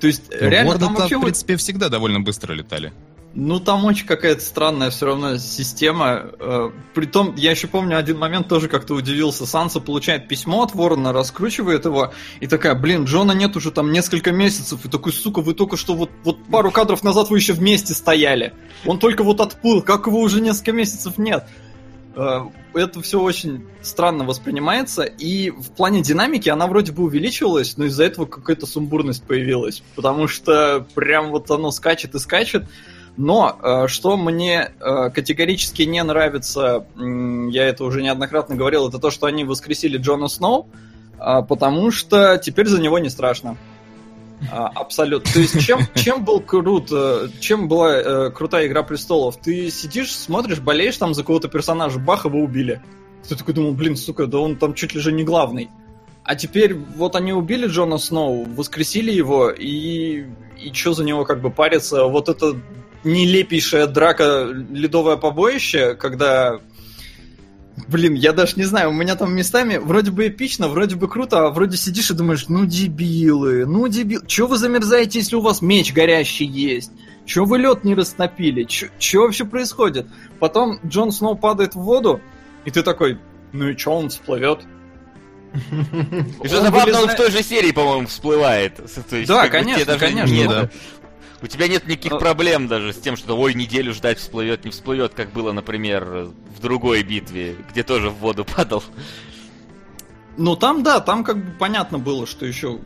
То 0.00 0.06
есть, 0.06 0.30
Ну, 0.30 0.48
реально, 0.48 0.78
там 0.78 0.94
вообще... 0.94 1.18
в 1.18 1.20
принципе, 1.20 1.56
всегда 1.56 1.90
довольно 1.90 2.20
быстро 2.20 2.54
летали. 2.54 2.92
Ну, 3.32 3.60
там 3.60 3.84
очень 3.84 4.06
какая-то 4.06 4.40
странная 4.40 4.90
все 4.90 5.06
равно 5.06 5.36
система. 5.38 6.30
Э, 6.40 6.70
Притом, 6.94 7.34
я 7.36 7.52
еще 7.52 7.68
помню 7.68 7.96
один 7.96 8.18
момент, 8.18 8.48
тоже 8.48 8.66
как-то 8.66 8.94
удивился. 8.94 9.46
Санса 9.46 9.78
получает 9.78 10.26
письмо 10.26 10.64
от 10.64 10.74
Ворона, 10.74 11.12
раскручивает 11.12 11.84
его, 11.84 12.12
и 12.40 12.48
такая, 12.48 12.74
блин, 12.74 13.04
Джона 13.04 13.30
нет 13.32 13.54
уже 13.54 13.70
там 13.70 13.92
несколько 13.92 14.32
месяцев. 14.32 14.84
И 14.84 14.88
такой, 14.88 15.12
сука, 15.12 15.42
вы 15.42 15.54
только 15.54 15.76
что 15.76 15.94
вот, 15.94 16.10
вот 16.24 16.44
пару 16.46 16.72
кадров 16.72 17.04
назад 17.04 17.30
вы 17.30 17.38
еще 17.38 17.52
вместе 17.52 17.94
стояли. 17.94 18.52
Он 18.84 18.98
только 18.98 19.22
вот 19.22 19.40
отплыл, 19.40 19.80
как 19.80 20.08
его 20.08 20.20
уже 20.20 20.40
несколько 20.40 20.72
месяцев 20.72 21.16
нет? 21.16 21.44
Э, 22.16 22.40
Это 22.74 23.00
все 23.00 23.20
очень 23.20 23.64
странно 23.80 24.24
воспринимается, 24.24 25.04
и 25.04 25.50
в 25.50 25.70
плане 25.70 26.02
динамики 26.02 26.48
она 26.48 26.66
вроде 26.66 26.90
бы 26.90 27.04
увеличивалась, 27.04 27.76
но 27.76 27.84
из-за 27.84 28.04
этого 28.04 28.26
какая-то 28.26 28.66
сумбурность 28.66 29.22
появилась, 29.22 29.84
потому 29.94 30.26
что 30.26 30.84
прям 30.96 31.30
вот 31.30 31.48
оно 31.52 31.70
скачет 31.70 32.16
и 32.16 32.18
скачет. 32.18 32.64
Но 33.20 33.58
э, 33.62 33.86
что 33.86 34.16
мне 34.16 34.72
э, 34.80 35.10
категорически 35.10 35.82
не 35.82 36.02
нравится, 36.02 36.86
я 36.96 37.66
это 37.66 37.84
уже 37.84 38.02
неоднократно 38.02 38.56
говорил, 38.56 38.88
это 38.88 38.98
то, 38.98 39.10
что 39.10 39.26
они 39.26 39.44
воскресили 39.44 39.98
Джона 39.98 40.26
Сноу, 40.28 40.68
а, 41.18 41.42
потому 41.42 41.90
что 41.90 42.38
теперь 42.38 42.66
за 42.66 42.80
него 42.80 42.98
не 42.98 43.10
страшно. 43.10 43.58
А, 44.50 44.68
абсолютно. 44.68 45.30
То 45.34 45.38
есть 45.38 45.60
чем, 45.60 45.80
чем 45.94 46.24
был 46.24 46.40
крут, 46.40 46.88
э, 46.92 47.28
чем 47.40 47.68
была 47.68 48.30
крутая 48.30 48.68
Игра 48.68 48.82
Престолов? 48.82 49.36
Ты 49.36 49.70
сидишь, 49.70 50.16
смотришь, 50.16 50.60
болеешь 50.60 50.96
там 50.96 51.12
за 51.12 51.20
какого-то 51.20 51.48
персонажа, 51.48 51.98
бах, 51.98 52.24
его 52.24 52.38
убили. 52.38 52.80
Ты 53.28 53.36
такой 53.36 53.52
думал, 53.52 53.74
блин, 53.74 53.96
сука, 53.96 54.28
да 54.28 54.38
он 54.38 54.56
там 54.56 54.72
чуть 54.72 54.94
ли 54.94 55.00
же 55.00 55.12
не 55.12 55.24
главный. 55.24 55.68
А 56.24 56.36
теперь 56.36 56.74
вот 56.74 57.16
они 57.16 57.34
убили 57.34 57.66
Джона 57.66 57.98
Сноу, 57.98 58.46
воскресили 58.46 59.12
его, 59.12 59.50
и, 59.50 60.24
и 60.58 60.72
что 60.72 60.94
за 60.94 61.04
него 61.04 61.26
как 61.26 61.42
бы 61.42 61.50
париться? 61.50 62.04
Вот 62.04 62.30
это 62.30 62.56
нелепейшая 63.04 63.86
драка 63.86 64.48
ледовое 64.52 65.16
побоище, 65.16 65.94
когда 65.94 66.60
Блин, 67.88 68.14
я 68.14 68.32
даже 68.32 68.54
не 68.56 68.64
знаю, 68.64 68.90
у 68.90 68.92
меня 68.92 69.16
там 69.16 69.34
местами 69.34 69.78
вроде 69.78 70.10
бы 70.10 70.28
эпично, 70.28 70.68
вроде 70.68 70.96
бы 70.96 71.08
круто, 71.08 71.46
а 71.46 71.50
вроде 71.50 71.76
сидишь 71.76 72.10
и 72.10 72.14
думаешь, 72.14 72.46
ну 72.48 72.66
дебилы, 72.66 73.64
ну 73.64 73.88
дебил, 73.88 74.24
чё 74.26 74.46
вы 74.46 74.58
замерзаете, 74.58 75.20
если 75.20 75.36
у 75.36 75.40
вас 75.40 75.62
меч 75.62 75.92
горящий 75.92 76.44
есть? 76.44 76.92
Чё 77.24 77.44
вы 77.44 77.58
лед 77.58 77.84
не 77.84 77.94
растопили? 77.94 78.64
Чё, 78.64 78.88
чё 78.98 79.22
вообще 79.22 79.44
происходит? 79.44 80.06
Потом 80.38 80.78
Джон 80.86 81.12
Сноу 81.12 81.36
падает 81.36 81.74
в 81.74 81.80
воду, 81.80 82.20
и 82.64 82.70
ты 82.70 82.82
такой, 82.82 83.18
ну 83.52 83.68
и 83.68 83.76
чё, 83.76 83.92
он 83.92 84.08
всплывет? 84.10 84.60
И 86.42 86.46
что 86.48 86.58
Он 86.58 86.64
забавно, 86.64 87.02
он 87.02 87.08
в 87.08 87.16
той 87.16 87.30
же 87.30 87.42
серии, 87.42 87.72
по-моему, 87.72 88.06
всплывает. 88.06 88.80
Да, 89.26 89.48
конечно, 89.48 89.98
конечно. 89.98 90.70
Ну. 91.40 91.46
У 91.46 91.48
тебя 91.48 91.68
нет 91.68 91.86
никаких 91.86 92.12
А- 92.12 92.18
проблем 92.18 92.68
даже 92.68 92.92
с 92.92 92.96
тем, 92.98 93.16
что 93.16 93.36
ой, 93.38 93.54
неделю 93.54 93.94
ждать 93.94 94.18
всплывет, 94.18 94.64
не 94.64 94.70
всплывет, 94.70 95.14
как 95.14 95.32
было, 95.32 95.52
например, 95.52 96.28
в 96.56 96.60
другой 96.60 97.02
битве, 97.02 97.56
где 97.70 97.82
тоже 97.82 98.10
в 98.10 98.14
воду 98.16 98.44
падал. 98.44 98.82
Ну 100.36 100.56
там 100.56 100.82
да, 100.82 101.00
там 101.00 101.24
как 101.24 101.36
бы 101.44 101.52
понятно 101.58 101.98
было, 101.98 102.26
что 102.26 102.46
еще 102.46 102.78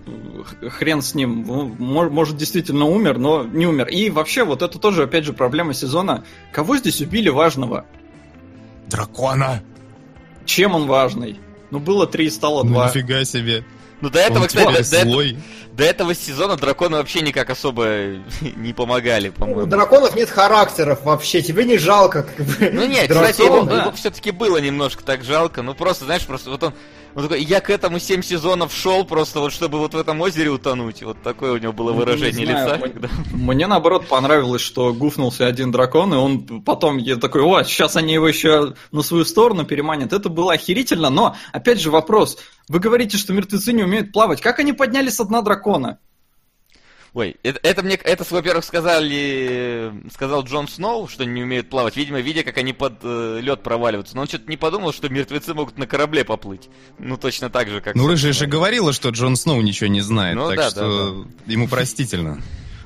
э, 0.63 0.69
хрен 0.71 1.03
с 1.03 1.15
ним, 1.15 1.45
Ну, 1.47 1.67
мо- 1.79 2.09
может 2.11 2.37
действительно 2.37 2.87
умер, 2.87 3.19
но 3.19 3.45
не 3.45 3.67
умер. 3.67 3.87
И 3.89 4.11
вообще 4.11 4.45
вот 4.45 4.63
это 4.63 4.79
тоже 4.79 5.05
опять 5.05 5.25
же 5.25 5.33
проблема 5.33 5.75
сезона. 5.75 6.25
Кого 6.53 6.77
здесь 6.79 7.01
убили 7.01 7.29
важного? 7.29 7.85
Дракона! 8.89 9.63
Чем 10.47 10.75
он 10.75 10.87
важный? 10.87 11.39
Ну 11.71 11.79
было 11.81 12.07
три, 12.07 12.29
стало 12.31 12.63
Ну 12.65 12.71
два. 12.73 12.89
нифига 12.89 13.25
себе. 13.25 13.65
Ну 14.01 14.11
до 14.11 14.19
этого, 14.19 14.43
Он 14.43 14.47
кстати, 14.49 14.65
такой 14.65 14.83
до, 14.83 14.91
до 14.91 14.97
этого. 14.97 15.43
До 15.77 15.85
этого 15.85 16.15
сезона 16.15 16.57
драконы 16.57 16.99
вообще 16.99 17.21
никак 17.21 17.51
особо 17.51 17.87
не 18.57 18.73
помогали, 18.73 19.31
У 19.31 19.33
по-моему. 19.33 19.67
драконов 19.67 20.15
нет 20.15 20.31
характеров 20.31 21.05
вообще, 21.05 21.43
тебе 21.43 21.65
не 21.65 21.79
жалко. 21.79 22.23
Как 22.25 22.47
бы, 22.47 22.71
Ну 22.73 22.87
нет, 22.87 23.09
кстати, 23.11 23.43
его, 23.43 23.63
да. 23.63 23.91
все-таки 23.93 24.31
было 24.31 24.59
немножко 24.59 25.03
так 25.05 25.25
жалко. 25.25 25.63
Ну 25.63 25.75
просто, 25.75 26.05
знаешь, 26.05 26.27
просто 26.27 26.51
вот 26.51 26.63
он, 26.63 26.73
он 27.17 27.23
такой, 27.25 27.43
я 27.43 27.61
к 27.61 27.71
этому 27.71 27.99
7 27.99 28.23
сезонов 28.23 28.73
шел, 28.73 29.05
просто 29.05 29.41
вот 29.41 29.53
чтобы 29.53 29.79
вот 29.79 29.95
в 29.95 29.99
этом 29.99 30.21
озере 30.21 30.51
утонуть. 30.51 31.03
Вот 31.03 31.21
такое 31.23 31.53
у 31.53 31.57
него 31.59 31.73
было 31.73 31.91
Ну, 31.93 31.99
выражение 31.99 32.47
не 32.47 32.53
знаю, 32.53 32.77
лица. 32.77 32.89
когда- 32.89 33.09
Мне 33.33 33.67
наоборот 33.67 34.07
понравилось, 34.07 34.63
что 34.63 34.93
гуфнулся 34.93 35.47
один 35.47 35.71
дракон, 35.73 36.15
и 36.15 36.17
он 36.17 36.63
потом 36.63 36.99
я 36.99 37.17
такой, 37.17 37.43
о, 37.43 37.65
сейчас 37.65 37.97
они 37.97 38.15
его 38.15 38.29
еще 38.29 38.75
на 38.93 39.03
свою 39.03 39.25
сторону 39.25 39.65
переманят. 39.65 40.13
Это 40.13 40.29
было 40.29 40.53
охерительно, 40.53 41.11
но 41.11 41.37
опять 41.53 41.81
же 41.81 41.91
вопрос. 41.91 42.39
Вы 42.69 42.79
говорите, 42.79 43.19
что 43.19 43.33
мертвецы 43.35 43.73
не 43.75 43.83
умеют 43.83 44.11
плавать. 44.13 44.41
Как 44.41 44.59
они 44.59 44.73
подняли 44.73 45.11
с 45.11 45.23
дна 45.25 45.43
дракона? 45.43 45.64
Ой, 47.15 47.37
это, 47.45 47.61
это 47.63 47.83
мне, 47.85 47.95
это, 47.95 48.25
во-первых, 48.29 48.65
сказали, 48.65 49.93
сказал 50.13 50.43
Джон 50.43 50.67
Сноу, 50.67 51.07
что 51.07 51.25
не 51.25 51.45
умеют 51.45 51.71
плавать, 51.71 51.97
видимо, 51.97 52.21
видя, 52.21 52.43
как 52.43 52.59
они 52.59 52.73
под 52.73 52.95
э, 53.05 53.39
лед 53.41 53.63
проваливаются. 53.63 54.17
Но 54.17 54.23
он 54.23 54.27
что-то 54.27 54.51
не 54.51 54.57
подумал, 54.57 54.93
что 54.93 55.09
мертвецы 55.09 55.55
могут 55.55 55.79
на 55.79 55.87
корабле 55.87 56.25
поплыть. 56.25 56.69
Ну, 56.99 57.17
точно 57.17 57.51
так 57.51 57.69
же, 57.69 57.81
как... 57.81 57.95
Ну, 57.95 58.09
Рыжая 58.09 58.33
же 58.33 58.47
говорила, 58.47 58.93
что 58.93 59.11
Джон 59.11 59.37
Сноу 59.37 59.61
ничего 59.61 59.87
не 59.87 60.01
знает, 60.01 60.35
Ну 60.35 60.49
так 60.49 60.57
да, 60.57 60.71
что 60.71 61.25
ему 61.47 61.69
простительно. 61.69 62.43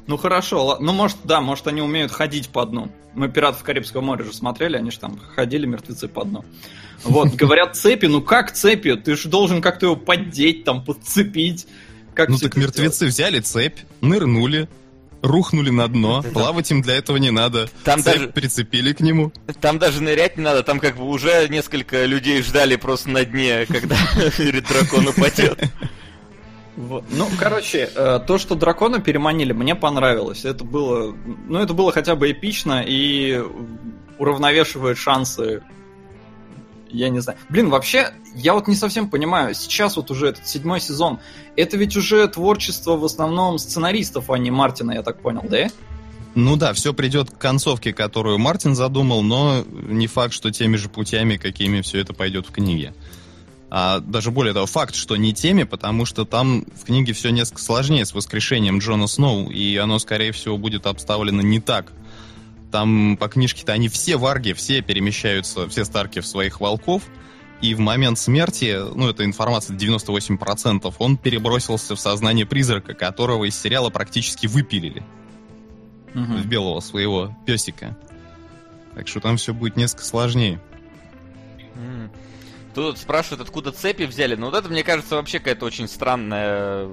Ну 0.06 0.18
хорошо, 0.18 0.76
ну 0.80 0.92
может, 0.92 1.18
да, 1.24 1.40
может 1.40 1.66
они 1.66 1.80
умеют 1.80 2.12
ходить 2.12 2.48
по 2.48 2.64
дну. 2.64 2.90
Мы 3.14 3.28
«Пиратов 3.28 3.62
Карибского 3.62 4.00
моря» 4.00 4.24
же 4.24 4.32
смотрели, 4.32 4.76
они 4.76 4.90
же 4.90 4.98
там 4.98 5.18
ходили, 5.34 5.66
мертвецы 5.66 6.08
по 6.08 6.24
дну. 6.24 6.44
Вот, 7.04 7.34
говорят 7.34 7.76
цепи, 7.76 8.06
ну 8.06 8.22
как 8.22 8.52
цепи? 8.52 8.96
Ты 8.96 9.16
же 9.16 9.28
должен 9.28 9.60
как-то 9.62 9.86
его 9.86 9.96
поддеть, 9.96 10.64
там, 10.64 10.82
подцепить. 10.82 11.66
Как 12.18 12.30
Ну 12.30 12.38
так 12.38 12.56
мертвецы 12.56 13.06
взяли 13.06 13.38
цепь, 13.38 13.78
нырнули, 14.00 14.68
рухнули 15.22 15.70
на 15.70 15.86
дно. 15.86 16.24
Плавать 16.32 16.68
им 16.72 16.82
для 16.82 16.96
этого 16.96 17.16
не 17.16 17.30
надо. 17.30 17.70
Там 17.84 18.02
Цепь 18.02 18.14
даже- 18.16 18.28
прицепили 18.30 18.92
к 18.92 18.98
нему. 18.98 19.32
Там 19.60 19.78
даже 19.78 20.02
нырять 20.02 20.36
не 20.36 20.42
надо, 20.42 20.64
там 20.64 20.80
как 20.80 20.96
бы 20.96 21.04
уже 21.04 21.46
несколько 21.48 22.06
людей 22.06 22.42
ждали 22.42 22.74
просто 22.74 23.10
на 23.10 23.24
дне, 23.24 23.66
когда 23.66 23.94
дракон 24.68 25.06
упадет. 25.06 25.62
Ну, 26.76 27.28
короче, 27.38 27.88
э, 27.94 28.18
то, 28.26 28.36
что 28.36 28.56
дракона 28.56 28.98
переманили, 28.98 29.52
мне 29.52 29.76
понравилось. 29.76 30.44
Это 30.44 30.64
было, 30.64 31.16
ну, 31.46 31.60
это 31.60 31.72
было 31.72 31.92
хотя 31.92 32.16
бы 32.16 32.32
эпично 32.32 32.82
и 32.84 33.40
уравновешивает 34.18 34.98
шансы. 34.98 35.62
Я 36.90 37.08
не 37.08 37.20
знаю. 37.20 37.38
Блин, 37.48 37.68
вообще, 37.68 38.12
я 38.34 38.54
вот 38.54 38.68
не 38.68 38.74
совсем 38.74 39.08
понимаю. 39.10 39.54
Сейчас 39.54 39.96
вот 39.96 40.10
уже 40.10 40.28
этот 40.28 40.46
седьмой 40.46 40.80
сезон. 40.80 41.18
Это 41.56 41.76
ведь 41.76 41.96
уже 41.96 42.26
творчество 42.28 42.96
в 42.96 43.04
основном 43.04 43.58
сценаристов, 43.58 44.30
а 44.30 44.38
не 44.38 44.50
Мартина, 44.50 44.92
я 44.92 45.02
так 45.02 45.20
понял, 45.20 45.44
да? 45.48 45.68
Ну 46.34 46.56
да, 46.56 46.72
все 46.72 46.94
придет 46.94 47.30
к 47.30 47.38
концовке, 47.38 47.92
которую 47.92 48.38
Мартин 48.38 48.74
задумал, 48.74 49.22
но 49.22 49.64
не 49.66 50.06
факт, 50.06 50.32
что 50.32 50.50
теми 50.50 50.76
же 50.76 50.88
путями, 50.88 51.36
какими 51.36 51.80
все 51.80 51.98
это 51.98 52.14
пойдет 52.14 52.46
в 52.46 52.52
книге. 52.52 52.94
А 53.70 54.00
даже 54.00 54.30
более 54.30 54.54
того, 54.54 54.66
факт, 54.66 54.94
что 54.94 55.16
не 55.16 55.34
теми, 55.34 55.64
потому 55.64 56.06
что 56.06 56.24
там 56.24 56.64
в 56.74 56.84
книге 56.84 57.12
все 57.12 57.30
несколько 57.30 57.60
сложнее 57.60 58.06
с 58.06 58.14
воскрешением 58.14 58.78
Джона 58.78 59.06
Сноу, 59.06 59.50
и 59.50 59.76
оно, 59.76 59.98
скорее 59.98 60.32
всего, 60.32 60.56
будет 60.56 60.86
обставлено 60.86 61.42
не 61.42 61.60
так. 61.60 61.92
Там 62.70 63.16
по 63.16 63.28
книжке-то 63.28 63.72
они 63.72 63.88
все 63.88 64.16
варги, 64.16 64.52
все 64.52 64.82
перемещаются, 64.82 65.68
все 65.68 65.84
старки 65.84 66.20
в 66.20 66.26
своих 66.26 66.60
волков, 66.60 67.02
и 67.60 67.74
в 67.74 67.80
момент 67.80 68.18
смерти, 68.18 68.76
ну, 68.94 69.08
это 69.08 69.24
информация 69.24 69.76
98%, 69.76 70.94
он 70.98 71.16
перебросился 71.16 71.96
в 71.96 72.00
сознание 72.00 72.46
призрака, 72.46 72.94
которого 72.94 73.44
из 73.44 73.58
сериала 73.58 73.90
практически 73.90 74.46
выпилили 74.46 75.02
в 76.14 76.46
белого 76.46 76.80
своего 76.80 77.36
песика. 77.46 77.96
Так 78.94 79.08
что 79.08 79.20
там 79.20 79.36
все 79.36 79.54
будет 79.54 79.76
несколько 79.76 80.04
сложнее. 80.04 80.60
Тут 82.74 82.98
спрашивают, 82.98 83.40
откуда 83.40 83.72
цепи 83.72 84.04
взяли. 84.04 84.34
Ну, 84.34 84.46
вот 84.46 84.54
это, 84.54 84.68
мне 84.68 84.84
кажется, 84.84 85.16
вообще 85.16 85.38
какая-то 85.38 85.66
очень 85.66 85.88
странная 85.88 86.88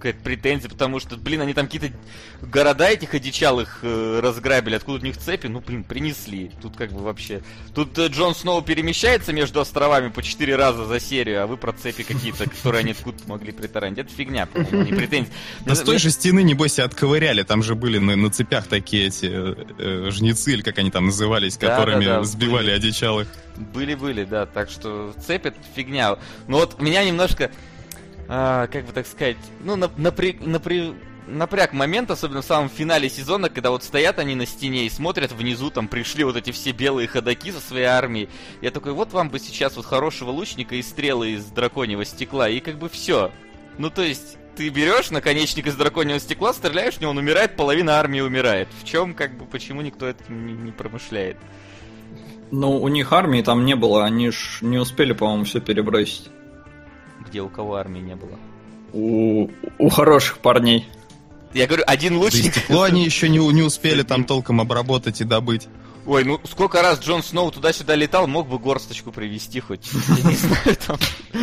какая-то 0.00 0.20
претензия, 0.22 0.70
потому 0.70 0.98
что, 0.98 1.16
блин, 1.16 1.42
они 1.42 1.52
там 1.52 1.66
какие-то 1.66 1.94
города 2.40 2.88
этих 2.88 3.12
одичалых 3.12 3.80
э, 3.82 4.20
разграбили, 4.22 4.74
откуда 4.74 4.98
у 4.98 5.04
них 5.04 5.18
цепи, 5.18 5.46
ну, 5.46 5.60
блин, 5.60 5.84
принесли. 5.84 6.50
Тут 6.62 6.76
как 6.76 6.90
бы 6.92 7.00
вообще... 7.00 7.42
Тут 7.74 7.98
э, 7.98 8.06
Джон 8.06 8.34
Сноу 8.34 8.62
перемещается 8.62 9.32
между 9.32 9.60
островами 9.60 10.08
по 10.08 10.22
четыре 10.22 10.56
раза 10.56 10.86
за 10.86 10.98
серию, 10.98 11.42
а 11.42 11.46
вы 11.46 11.58
про 11.58 11.72
цепи 11.72 12.02
какие-то, 12.02 12.48
которые 12.48 12.80
они 12.80 12.92
откуда 12.92 13.18
могли 13.26 13.52
притаранить. 13.52 13.98
Это 13.98 14.10
фигня, 14.10 14.46
по-моему, 14.46 14.82
не 14.82 14.92
претензия. 14.92 15.32
Да 15.66 15.74
с 15.74 15.80
той 15.80 15.98
же 15.98 16.10
стены, 16.10 16.42
небось, 16.42 16.78
и 16.78 16.82
отковыряли. 16.82 17.42
Там 17.42 17.62
же 17.62 17.74
были 17.74 17.98
на, 17.98 18.30
цепях 18.30 18.66
такие 18.66 19.08
эти 19.08 19.26
э, 19.30 19.54
э, 19.78 20.10
жнецы, 20.10 20.54
или 20.54 20.62
как 20.62 20.78
они 20.78 20.90
там 20.90 21.06
назывались, 21.06 21.58
которыми 21.58 22.24
сбивали 22.24 22.66
были. 22.66 22.76
одичалых. 22.76 23.28
Были-были, 23.56 24.24
да, 24.24 24.46
так 24.46 24.70
что 24.70 25.14
цепь 25.26 25.44
это 25.44 25.58
фигня. 25.74 26.16
Но 26.48 26.58
вот 26.58 26.80
меня 26.80 27.04
немножко, 27.04 27.50
а, 28.32 28.68
как 28.68 28.86
бы 28.86 28.92
так 28.92 29.08
сказать, 29.08 29.36
ну, 29.64 29.76
нап- 29.76 29.96
напря- 29.98 30.40
напря- 30.40 30.94
напряг 31.26 31.72
момент, 31.72 32.12
особенно 32.12 32.42
в 32.42 32.44
самом 32.44 32.68
финале 32.68 33.10
сезона, 33.10 33.50
когда 33.50 33.72
вот 33.72 33.82
стоят 33.82 34.20
они 34.20 34.36
на 34.36 34.46
стене 34.46 34.86
и 34.86 34.88
смотрят 34.88 35.32
внизу, 35.32 35.70
там 35.70 35.88
пришли 35.88 36.22
вот 36.22 36.36
эти 36.36 36.52
все 36.52 36.70
белые 36.70 37.08
ходаки 37.08 37.50
со 37.50 37.58
своей 37.60 37.86
армией. 37.86 38.28
Я 38.62 38.70
такой, 38.70 38.92
вот 38.92 39.12
вам 39.12 39.30
бы 39.30 39.40
сейчас 39.40 39.74
вот 39.76 39.84
хорошего 39.84 40.30
лучника 40.30 40.76
и 40.76 40.82
стрелы 40.82 41.30
из 41.30 41.44
драконьего 41.46 42.04
стекла, 42.04 42.48
и 42.48 42.60
как 42.60 42.78
бы 42.78 42.88
все. 42.88 43.32
Ну, 43.78 43.90
то 43.90 44.02
есть, 44.02 44.38
ты 44.54 44.68
берешь 44.68 45.10
наконечник 45.10 45.66
из 45.66 45.74
драконьего 45.74 46.20
стекла, 46.20 46.52
стреляешь 46.52 46.94
в 46.94 47.00
него, 47.00 47.10
он 47.10 47.18
умирает, 47.18 47.56
половина 47.56 47.98
армии 47.98 48.20
умирает. 48.20 48.68
В 48.80 48.84
чем, 48.84 49.14
как 49.14 49.36
бы, 49.36 49.44
почему 49.44 49.82
никто 49.82 50.08
этим 50.08 50.46
не, 50.46 50.52
не 50.52 50.70
промышляет? 50.70 51.36
Ну, 52.52 52.80
у 52.80 52.86
них 52.86 53.12
армии 53.12 53.42
там 53.42 53.64
не 53.64 53.74
было, 53.74 54.04
они 54.04 54.30
ж 54.30 54.58
не 54.60 54.78
успели, 54.78 55.14
по-моему, 55.14 55.42
все 55.42 55.60
перебросить. 55.60 56.30
Где 57.26 57.42
у 57.42 57.48
кого 57.48 57.76
армии 57.76 58.00
не 58.00 58.16
было? 58.16 58.38
У, 58.92 59.48
у 59.78 59.88
хороших 59.88 60.38
парней. 60.38 60.88
Я 61.52 61.66
говорю, 61.66 61.84
один 61.86 62.20
Да 62.20 62.26
и 62.26 62.30
стекло 62.30 62.82
они 62.82 63.04
еще 63.06 63.28
не, 63.28 63.38
не 63.38 63.62
успели 63.62 64.02
там 64.02 64.24
толком 64.24 64.60
обработать 64.60 65.20
и 65.20 65.24
добыть. 65.24 65.68
Ой, 66.10 66.24
ну 66.24 66.40
сколько 66.42 66.82
раз 66.82 66.98
Джон 66.98 67.22
Сноу 67.22 67.52
туда-сюда 67.52 67.94
летал, 67.94 68.26
мог 68.26 68.48
бы 68.48 68.58
горсточку 68.58 69.12
привести 69.12 69.60
хоть, 69.60 69.88
я 69.92 70.28
не 70.28 70.34
знаю, 70.34 70.76
там, 70.84 70.98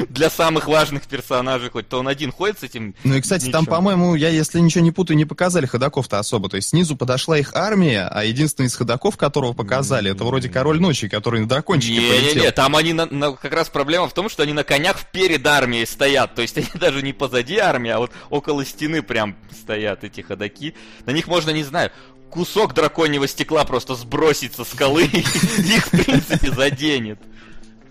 для 0.09 0.29
самых 0.29 0.67
важных 0.67 1.07
персонажей 1.07 1.69
хоть. 1.69 1.87
То 1.87 1.99
он 1.99 2.07
один 2.09 2.33
ходит 2.33 2.59
с 2.59 2.63
этим... 2.63 2.93
Ну 3.05 3.15
и, 3.15 3.21
кстати, 3.21 3.49
там, 3.49 3.61
Ничего. 3.61 3.75
по-моему, 3.77 4.15
я, 4.15 4.27
если 4.27 4.59
ничего 4.59 4.83
не 4.83 4.91
путаю, 4.91 5.15
не 5.15 5.23
показали 5.23 5.65
ходаков-то 5.65 6.19
особо. 6.19 6.49
То 6.49 6.57
есть 6.57 6.67
снизу 6.67 6.97
подошла 6.97 7.37
их 7.37 7.55
армия, 7.55 8.09
а 8.11 8.25
единственный 8.25 8.65
из 8.65 8.75
ходаков, 8.75 9.15
которого 9.15 9.53
показали, 9.53 10.11
это 10.11 10.25
вроде 10.25 10.49
Король 10.49 10.81
Ночи, 10.81 11.07
который 11.07 11.39
на 11.39 11.47
дракончике 11.47 11.93
Не-не-не, 12.01 12.33
полетел. 12.33 12.51
там 12.51 12.75
они 12.75 12.91
на, 12.91 13.05
на- 13.05 13.31
как 13.31 13.53
раз 13.53 13.69
проблема 13.69 14.09
в 14.09 14.13
том, 14.13 14.27
что 14.27 14.43
они 14.43 14.51
на 14.51 14.65
конях 14.65 15.09
перед 15.13 15.47
армией 15.47 15.85
стоят. 15.85 16.35
То 16.35 16.41
есть 16.41 16.57
они 16.57 16.67
даже 16.73 17.01
не 17.03 17.13
позади 17.13 17.55
армии, 17.57 17.91
а 17.91 17.99
вот 17.99 18.11
около 18.29 18.65
стены 18.65 19.01
прям 19.01 19.37
стоят 19.61 20.03
эти 20.03 20.19
ходаки. 20.19 20.75
На 21.05 21.11
них 21.11 21.27
можно, 21.27 21.51
не 21.51 21.63
знаю, 21.63 21.89
кусок 22.29 22.73
драконьего 22.73 23.27
стекла 23.27 23.63
просто 23.65 23.95
сбросить 23.95 24.53
со 24.53 24.63
скалы, 24.63 25.03
и 25.13 25.17
их, 25.17 25.87
в 25.87 25.91
принципе, 25.91 26.51
заденет. 26.51 27.19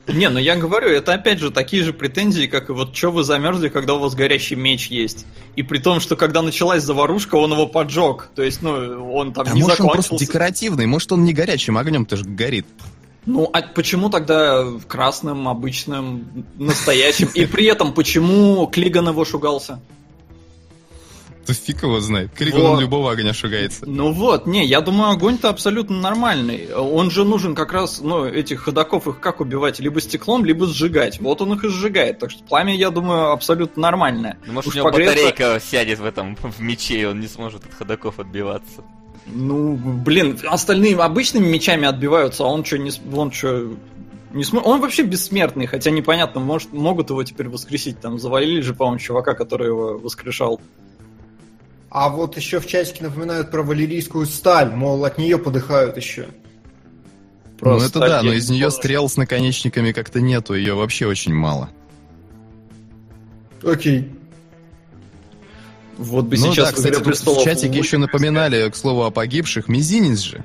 Не, 0.09 0.29
ну 0.29 0.39
я 0.39 0.55
говорю, 0.57 0.89
это 0.89 1.15
опять 1.15 1.41
же 1.41 1.51
такие 1.51 1.83
же 1.83 1.93
претензии, 1.93 2.47
как 2.47 2.71
и 2.71 2.73
вот 2.73 2.97
что 2.97 3.11
вы 3.11 3.25
замерзли, 3.25 3.69
когда 3.69 3.95
у 3.95 3.99
вас 3.99 4.15
горящий 4.15 4.55
меч 4.55 4.87
есть. 4.87 5.27
И 5.57 5.63
при 5.63 5.79
том, 5.79 5.99
что 5.99 6.15
когда 6.15 6.43
началась 6.43 6.85
заварушка, 6.85 7.35
он 7.35 7.53
его 7.53 7.67
поджег. 7.67 8.31
То 8.35 8.43
есть, 8.43 8.63
ну, 8.63 9.13
он 9.13 9.33
там 9.33 9.47
А 9.49 9.53
не 9.53 9.63
может 9.63 9.81
он 9.81 9.87
закончился. 9.87 10.09
просто 10.11 10.27
декоративный, 10.27 10.87
может 10.87 11.11
он 11.11 11.25
не 11.25 11.33
горячим 11.33 11.77
огнем-то 11.77 12.17
же 12.17 12.25
горит. 12.25 12.67
Ну, 13.25 13.51
а 13.53 13.63
почему 13.63 14.09
тогда 14.09 14.65
красным, 14.87 15.49
обычным, 15.49 16.47
настоящим? 16.55 17.29
И 17.35 17.45
при 17.45 17.67
этом, 17.67 17.93
почему 17.93 18.69
Клиган 18.69 19.09
его 19.09 19.25
шугался? 19.25 19.81
Да 21.47 21.55
фиг 21.55 21.83
его 21.83 22.01
знает. 22.01 22.31
Криган 22.35 22.61
Вот. 22.61 22.71
он 22.75 22.81
любого 22.81 23.13
огня 23.13 23.33
шугается. 23.33 23.87
Ну 23.87 24.13
вот, 24.13 24.47
не, 24.47 24.67
я 24.67 24.81
думаю, 24.81 25.11
огонь-то 25.11 25.49
абсолютно 25.49 25.97
нормальный. 26.01 26.73
Он 26.75 27.11
же 27.11 27.25
нужен 27.25 27.55
как 27.55 27.73
раз, 27.73 28.01
ну, 28.01 28.25
этих 28.25 28.63
ходаков 28.63 29.07
их 29.07 29.21
как 29.21 29.41
убивать? 29.41 29.79
Либо 29.79 30.01
стеклом, 30.01 30.45
либо 30.45 30.67
сжигать. 30.67 31.21
Вот 31.21 31.41
он 31.43 31.53
их 31.55 31.65
и 31.65 31.69
сжигает. 31.69 32.19
Так 32.19 32.31
что 32.31 32.43
пламя, 32.45 32.75
я 32.75 32.91
думаю, 32.91 33.31
абсолютно 33.31 33.83
нормальное. 33.83 34.39
Ну, 34.47 34.55
может, 34.55 34.69
Уж 34.69 34.75
у 34.75 34.79
него 34.79 34.91
погреться- 34.91 35.15
батарейка 35.15 35.61
сядет 35.61 35.99
в 35.99 36.05
этом 36.05 36.37
в 36.43 36.61
мече, 36.61 37.01
и 37.01 37.05
он 37.05 37.21
не 37.21 37.29
сможет 37.29 37.65
от 37.65 37.75
ходаков 37.75 38.19
отбиваться. 38.19 38.83
Ну, 39.27 39.75
блин, 39.77 40.39
остальные 40.47 40.97
обычными 40.97 41.47
мечами 41.47 41.87
отбиваются, 41.87 42.45
а 42.45 42.47
он 42.47 42.65
что, 42.65 42.79
не, 42.79 42.93
он 43.13 43.33
что, 43.33 43.73
не 44.33 44.45
см... 44.45 44.65
Он 44.69 44.81
вообще 44.81 45.03
бессмертный, 45.03 45.67
хотя 45.67 45.91
непонятно, 45.91 46.41
может, 46.41 46.73
могут 46.73 47.11
его 47.11 47.25
теперь 47.25 47.49
воскресить. 47.49 48.01
Там 48.01 48.19
завалили 48.19 48.61
же, 48.61 48.73
по-моему, 48.75 48.99
чувака, 49.01 49.35
который 49.35 49.69
его 49.69 49.99
воскрешал. 49.99 50.61
А 51.91 52.09
вот 52.09 52.37
еще 52.37 52.61
в 52.61 52.67
чатике 52.67 53.05
напоминают 53.05 53.51
про 53.51 53.63
валерийскую 53.63 54.27
сталь, 54.27 54.71
мол, 54.71 55.05
от 55.05 55.19
нее 55.19 55.39
подыхают 55.39 55.97
еще. 55.97 56.27
ну 57.61 57.79
это 57.79 58.01
да, 58.01 58.23
но 58.23 58.33
из 58.33 58.51
нее 58.51 58.71
стрел 58.71 59.09
с 59.09 59.17
наконечниками 59.17 59.93
как-то 59.93 60.21
нету, 60.21 60.55
ее 60.55 60.75
вообще 60.75 61.07
очень 61.07 61.35
мало. 61.35 61.71
Окей. 63.63 64.13
Вот 65.97 66.27
бы 66.27 66.37
ну 66.37 66.53
сейчас 66.53 66.69
да, 66.69 66.73
кстати, 66.73 66.89
«Игра 66.89 66.99
тут 66.99 67.07
престолов» 67.07 67.41
в 67.41 67.45
чатике 67.45 67.79
еще 67.79 67.99
напоминали, 67.99 68.69
к 68.69 68.77
слову, 68.77 69.05
о 69.05 69.11
погибших. 69.11 69.69
Мизинец 69.69 70.19
же. 70.19 70.45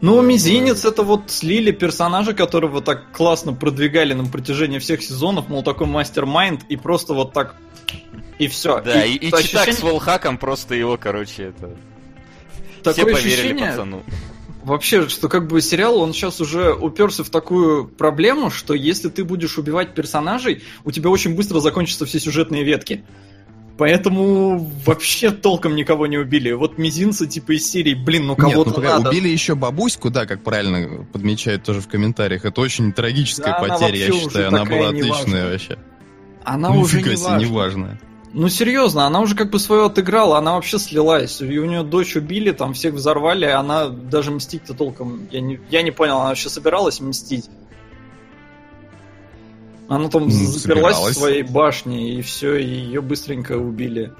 Ну, 0.00 0.20
Мизинец 0.20 0.84
это 0.84 1.02
вот 1.02 1.30
слили 1.30 1.70
персонажа, 1.70 2.34
которого 2.34 2.82
так 2.82 3.10
классно 3.12 3.54
продвигали 3.54 4.12
на 4.12 4.26
протяжении 4.26 4.78
всех 4.78 5.02
сезонов, 5.02 5.48
мол, 5.48 5.62
такой 5.62 5.86
мастер-майнд, 5.86 6.64
и 6.68 6.76
просто 6.76 7.14
вот 7.14 7.32
так 7.32 7.56
и 8.38 8.48
все. 8.48 8.80
Да, 8.80 9.04
и, 9.04 9.14
и 9.14 9.30
читак 9.42 9.72
с 9.72 9.82
волхаком 9.82 10.38
просто 10.38 10.74
его, 10.74 10.96
короче, 10.96 11.44
это... 11.44 11.70
Все 12.82 12.92
такое 12.94 13.14
поверили 13.14 13.32
ощущение, 13.34 13.70
пацану. 13.70 14.02
Вообще, 14.62 15.08
что 15.08 15.28
как 15.28 15.46
бы 15.48 15.60
сериал, 15.60 15.98
он 15.98 16.12
сейчас 16.12 16.40
уже 16.40 16.72
уперся 16.72 17.22
в 17.22 17.30
такую 17.30 17.86
проблему, 17.86 18.50
что 18.50 18.74
если 18.74 19.08
ты 19.08 19.24
будешь 19.24 19.58
убивать 19.58 19.94
персонажей, 19.94 20.62
у 20.84 20.90
тебя 20.90 21.10
очень 21.10 21.34
быстро 21.34 21.60
закончатся 21.60 22.06
все 22.06 22.18
сюжетные 22.18 22.64
ветки. 22.64 23.04
Поэтому 23.76 24.70
вообще 24.86 25.30
толком 25.32 25.74
никого 25.74 26.06
не 26.06 26.16
убили. 26.16 26.52
Вот 26.52 26.78
мизинца 26.78 27.26
типа 27.26 27.56
из 27.56 27.68
серии, 27.68 27.94
блин, 27.94 28.26
ну 28.26 28.34
Нет, 28.34 28.38
ну 28.38 28.50
кого-то 28.50 28.80
надо. 28.80 29.08
убили 29.10 29.28
еще 29.28 29.56
бабуську, 29.56 30.10
да, 30.10 30.26
как 30.26 30.44
правильно 30.44 31.04
подмечают 31.12 31.64
тоже 31.64 31.80
в 31.80 31.88
комментариях. 31.88 32.44
Это 32.44 32.60
очень 32.60 32.92
трагическая 32.92 33.58
Да, 33.60 33.66
потеря, 33.66 33.96
я 34.06 34.12
считаю. 34.12 34.48
Она 34.48 34.64
была 34.64 34.90
отличная 34.90 35.50
вообще. 35.50 35.78
Она 36.44 36.68
Ну, 36.68 36.80
уже 36.80 36.98
не 36.98 37.02
себе, 37.02 37.16
важна. 37.16 37.38
неважная. 37.38 38.00
Ну 38.36 38.48
серьезно, 38.48 39.06
она 39.06 39.20
уже 39.20 39.36
как 39.36 39.50
бы 39.50 39.60
свое 39.60 39.86
отыграла, 39.86 40.38
она 40.38 40.54
вообще 40.54 40.78
слилась. 40.80 41.40
И 41.40 41.58
у 41.58 41.66
нее 41.66 41.84
дочь 41.84 42.16
убили, 42.16 42.50
там 42.50 42.74
всех 42.74 42.94
взорвали, 42.94 43.44
а 43.44 43.60
она 43.60 43.88
даже 43.88 44.32
мстить-то 44.32 44.74
толком. 44.74 45.28
Я 45.30 45.40
не, 45.40 45.60
я 45.70 45.82
не 45.82 45.92
понял, 45.92 46.16
она 46.18 46.30
вообще 46.30 46.48
собиралась 46.48 47.00
мстить. 47.00 47.48
Она 49.88 50.08
там 50.08 50.24
Ну, 50.24 50.30
заперлась 50.30 50.62
собиралась. 50.96 51.16
в 51.16 51.18
своей 51.20 51.42
башне, 51.42 52.14
и 52.14 52.22
все, 52.22 52.56
и 52.56 52.66
ее 52.66 53.00
быстренько 53.02 53.52
убили. 53.56 54.12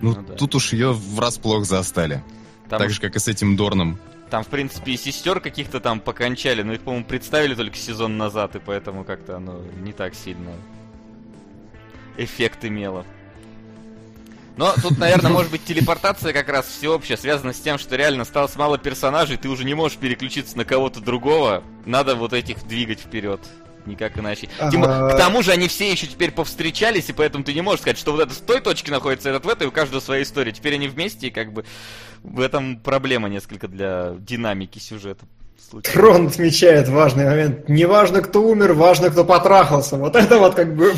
Ну, 0.00 0.14
Ну 0.16 0.22
да. 0.26 0.34
тут 0.34 0.56
уж 0.56 0.72
ее 0.72 0.92
врасплох 0.92 1.66
застали. 1.66 2.24
Там, 2.68 2.80
Так 2.80 2.90
же, 2.90 3.00
как 3.00 3.14
и 3.14 3.18
с 3.20 3.28
этим 3.28 3.56
Дорном. 3.56 3.98
там, 4.30 4.42
в 4.42 4.48
принципе, 4.48 4.92
и 4.92 4.96
сестер 4.96 5.38
каких-то 5.40 5.78
там 5.80 6.00
покончали, 6.00 6.62
но 6.62 6.72
их, 6.72 6.80
по-моему, 6.80 7.04
представили 7.06 7.54
только 7.54 7.76
сезон 7.76 8.16
назад, 8.18 8.56
и 8.56 8.58
поэтому 8.58 9.04
как-то 9.04 9.36
оно 9.36 9.60
не 9.82 9.92
так 9.92 10.14
сильно 10.14 10.50
эффект 12.18 12.64
имело. 12.64 13.06
Но 14.58 14.74
тут, 14.82 14.98
наверное, 14.98 15.30
может 15.30 15.52
быть, 15.52 15.64
телепортация 15.64 16.32
как 16.32 16.48
раз 16.48 16.66
всеобщая 16.66 17.16
связана 17.16 17.52
с 17.52 17.60
тем, 17.60 17.78
что 17.78 17.94
реально 17.94 18.22
осталось 18.22 18.56
мало 18.56 18.76
персонажей, 18.76 19.36
ты 19.36 19.48
уже 19.48 19.64
не 19.64 19.74
можешь 19.74 19.98
переключиться 19.98 20.58
на 20.58 20.64
кого-то 20.64 20.98
другого. 21.00 21.62
Надо 21.86 22.16
вот 22.16 22.32
этих 22.32 22.66
двигать 22.66 22.98
вперед. 22.98 23.40
Никак 23.86 24.18
иначе. 24.18 24.48
Тем. 24.70 24.82
К 24.82 25.16
тому 25.16 25.42
же 25.42 25.52
они 25.52 25.68
все 25.68 25.90
еще 25.90 26.08
теперь 26.08 26.32
повстречались, 26.32 27.08
и 27.08 27.12
поэтому 27.12 27.44
ты 27.44 27.54
не 27.54 27.62
можешь 27.62 27.82
сказать, 27.82 27.98
что 27.98 28.10
вот 28.10 28.20
это 28.20 28.34
с 28.34 28.38
той 28.38 28.60
точки 28.60 28.90
находится, 28.90 29.30
этот 29.30 29.44
в 29.44 29.48
этой, 29.48 29.68
у 29.68 29.70
каждого 29.70 30.00
своя 30.00 30.24
история. 30.24 30.50
Теперь 30.50 30.74
они 30.74 30.88
вместе, 30.88 31.28
и 31.28 31.30
как 31.30 31.52
бы 31.52 31.64
в 32.24 32.40
этом 32.40 32.78
проблема 32.78 33.28
несколько 33.28 33.68
для 33.68 34.14
динамики 34.18 34.80
сюжета. 34.80 35.24
случилась. 35.70 35.94
Трон 35.94 36.26
отмечает 36.26 36.88
важный 36.88 37.26
момент. 37.26 37.68
Не 37.68 37.86
важно, 37.86 38.22
кто 38.22 38.42
умер, 38.42 38.72
важно, 38.72 39.10
кто 39.10 39.24
потрахался. 39.24 39.96
Вот 39.96 40.16
это 40.16 40.38
вот 40.38 40.56
как 40.56 40.74
бы 40.74 40.94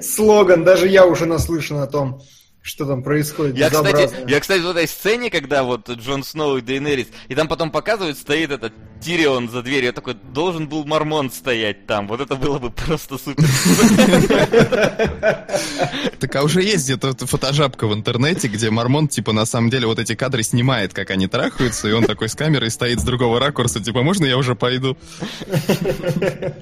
слоган. 0.00 0.64
Даже 0.64 0.88
я 0.88 1.06
уже 1.06 1.26
наслышан 1.26 1.78
о 1.78 1.86
том, 1.86 2.22
что 2.66 2.84
там 2.84 3.02
происходит. 3.02 3.56
Я, 3.56 3.70
кстати, 3.70 4.10
я, 4.28 4.40
кстати, 4.40 4.60
в 4.60 4.70
этой 4.70 4.88
сцене, 4.88 5.30
когда 5.30 5.62
вот 5.62 5.88
Джон 5.88 6.24
Сноу 6.24 6.58
и 6.58 6.60
Дейнерис, 6.60 7.06
и 7.28 7.34
там 7.34 7.46
потом 7.46 7.70
показывают, 7.70 8.18
стоит 8.18 8.50
этот 8.50 8.72
Тирион 9.00 9.48
за 9.48 9.62
дверью, 9.62 9.86
я 9.86 9.92
такой, 9.92 10.14
должен 10.14 10.68
был 10.68 10.84
Мармон 10.84 11.30
стоять 11.30 11.86
там, 11.86 12.08
вот 12.08 12.20
это 12.20 12.34
было 12.34 12.58
бы 12.58 12.70
просто 12.70 13.18
супер. 13.18 13.44
Так 16.18 16.34
а 16.34 16.42
уже 16.42 16.62
есть 16.62 16.86
где-то 16.86 17.08
вот 17.08 17.20
фотожабка 17.20 17.86
в 17.86 17.94
интернете, 17.94 18.48
где 18.48 18.70
Мармон, 18.70 19.06
типа, 19.06 19.32
на 19.32 19.44
самом 19.44 19.70
деле 19.70 19.86
вот 19.86 19.98
эти 19.98 20.14
кадры 20.14 20.42
снимает, 20.42 20.92
как 20.92 21.10
они 21.10 21.28
трахаются, 21.28 21.88
и 21.88 21.92
он 21.92 22.04
такой 22.04 22.28
с 22.28 22.34
камерой 22.34 22.70
стоит 22.70 23.00
с 23.00 23.04
другого 23.04 23.38
ракурса, 23.38 23.80
типа, 23.80 24.02
можно 24.02 24.24
я 24.24 24.36
уже 24.36 24.54
пойду? 24.54 24.96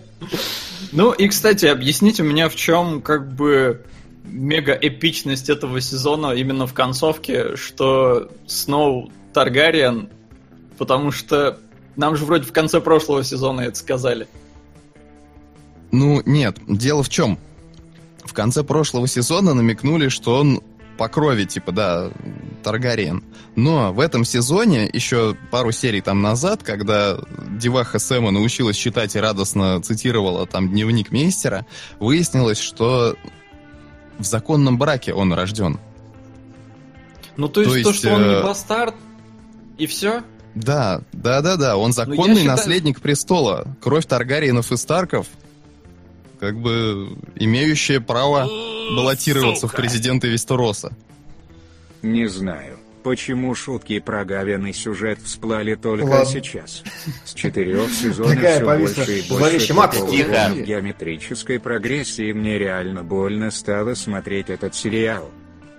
Ну 0.93 1.11
и, 1.11 1.27
кстати, 1.27 1.67
объясните 1.67 2.23
у 2.23 2.27
меня, 2.27 2.49
в 2.49 2.55
чем 2.55 3.03
как 3.03 3.35
бы 3.35 3.85
мега 4.25 4.73
эпичность 4.73 5.49
этого 5.49 5.81
сезона 5.81 6.33
именно 6.33 6.67
в 6.67 6.75
концовке, 6.75 7.57
что 7.57 8.31
Сноу 8.47 9.13
Таргариен, 9.33 10.09
потому 10.79 11.11
что 11.11 11.59
нам 11.97 12.17
же 12.17 12.25
вроде 12.25 12.45
в 12.45 12.53
конце 12.53 12.81
прошлого 12.81 13.23
сезона 13.23 13.63
это 13.63 13.77
сказали. 13.77 14.27
Ну, 15.93 16.23
нет, 16.25 16.59
дело 16.67 17.03
в 17.03 17.09
чем? 17.09 17.39
В 18.25 18.33
конце 18.33 18.65
прошлого 18.65 19.07
сезона 19.07 19.55
намекнули, 19.55 20.09
что 20.09 20.39
он 20.41 20.61
по 20.97 21.09
крови, 21.09 21.45
типа, 21.45 21.73
да, 21.73 22.11
Таргариен. 22.63 23.23
Но 23.57 23.93
в 23.93 24.01
этом 24.01 24.25
сезоне, 24.25 24.89
еще 24.93 25.37
пару 25.51 25.71
серий 25.71 26.01
там 26.01 26.23
назад, 26.23 26.63
когда 26.63 27.19
деваха 27.59 27.99
Сэма 27.99 28.31
научилась 28.31 28.77
читать 28.77 29.15
и 29.15 29.21
радостно 29.21 29.81
цитировала 29.83 30.47
там 30.47 30.69
дневник 30.69 31.13
Мейстера, 31.13 31.67
выяснилось, 32.01 32.59
что 32.59 33.17
в 34.19 34.25
законном 34.25 34.79
браке 34.79 35.13
он 35.15 35.33
рожден. 35.33 35.79
Ну 37.37 37.49
то 37.49 37.61
есть 37.63 37.73
То 37.73 37.83
то, 37.83 37.89
есть, 37.89 37.99
что 38.01 38.11
он 38.13 38.29
не 38.29 38.35
э, 38.35 38.43
бастард, 38.43 38.95
и 39.79 39.87
все? 39.87 40.23
Да, 40.55 41.03
да, 41.13 41.41
да, 41.41 41.57
да, 41.57 41.77
он 41.77 41.89
я 41.89 41.93
законный 41.93 42.37
считаю- 42.37 42.47
наследник 42.47 43.01
престола. 43.01 43.67
Кровь 43.81 44.07
Таргариенов 44.07 44.71
и 44.71 44.77
Старков, 44.77 45.27
как 46.39 46.57
бы 46.61 47.17
имеющая 47.35 48.01
право 48.01 48.47
баллотироваться 48.97 49.67
в 49.67 49.73
президенты 49.73 50.29
Вестероса. 50.29 50.93
Не 52.03 52.27
знаю, 52.29 52.79
почему 53.05 53.55
шутки 53.55 54.01
про 54.01 54.25
говяный 54.25 54.73
сюжет 54.73 55.21
всплали 55.23 55.77
только 55.77 56.07
Ладно. 56.07 56.25
сейчас. 56.27 56.83
С 57.25 57.35
четырех 57.35 57.91
сезонов 57.93 58.39
все 58.39 58.65
повисла 58.65 59.05
больше 59.05 59.19
и 59.19 59.29
больше 59.29 59.69
такого 59.69 60.55
геометрической 60.63 61.61
прогрессии 61.61 62.33
мне 62.33 62.59
реально 62.59 63.05
больно 63.05 63.53
стало 63.53 63.95
смотреть 63.95 64.51
этот 64.51 64.75
сериал. 64.75 65.31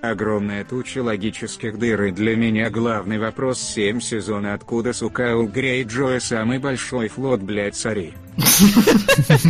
Огромная 0.02 0.64
туча 0.64 1.02
логических 1.04 1.80
дыр 1.80 2.04
и 2.04 2.12
для 2.12 2.36
меня 2.36 2.70
главный 2.70 3.18
вопрос 3.18 3.60
7 3.60 4.00
сезона 4.00 4.54
откуда 4.54 4.94
сука 4.94 5.36
у 5.36 5.48
Грейджоя 5.48 6.20
самый 6.20 6.60
большой 6.60 7.08
флот, 7.08 7.42
блять, 7.42 7.76
цари. 7.76 8.14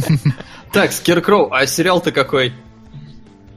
Так, 0.72 0.92
Скиркроу, 0.92 1.54
а 1.54 1.66
сериал-то 1.68 2.12
какой? 2.12 2.54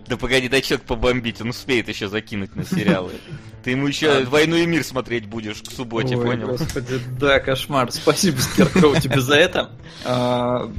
Да 0.08 0.16
погоди, 0.16 0.48
дай 0.48 0.62
человек 0.62 0.86
побомбить, 0.86 1.40
он 1.40 1.50
успеет 1.50 1.88
еще 1.88 2.08
закинуть 2.08 2.56
на 2.56 2.64
сериалы. 2.64 3.12
Ты 3.62 3.72
ему 3.72 3.86
еще 3.86 4.24
«Войну 4.24 4.56
и 4.56 4.64
мир» 4.66 4.82
смотреть 4.82 5.26
будешь 5.26 5.60
к 5.62 5.70
субботе, 5.70 6.16
Ой, 6.16 6.24
понял? 6.24 6.46
господи, 6.48 6.98
да, 7.18 7.38
кошмар. 7.40 7.92
Спасибо, 7.92 8.38
Скиркроу, 8.38 8.94
тебе 8.96 9.20
за 9.20 9.34
это. 9.34 9.70
А, 10.04 10.70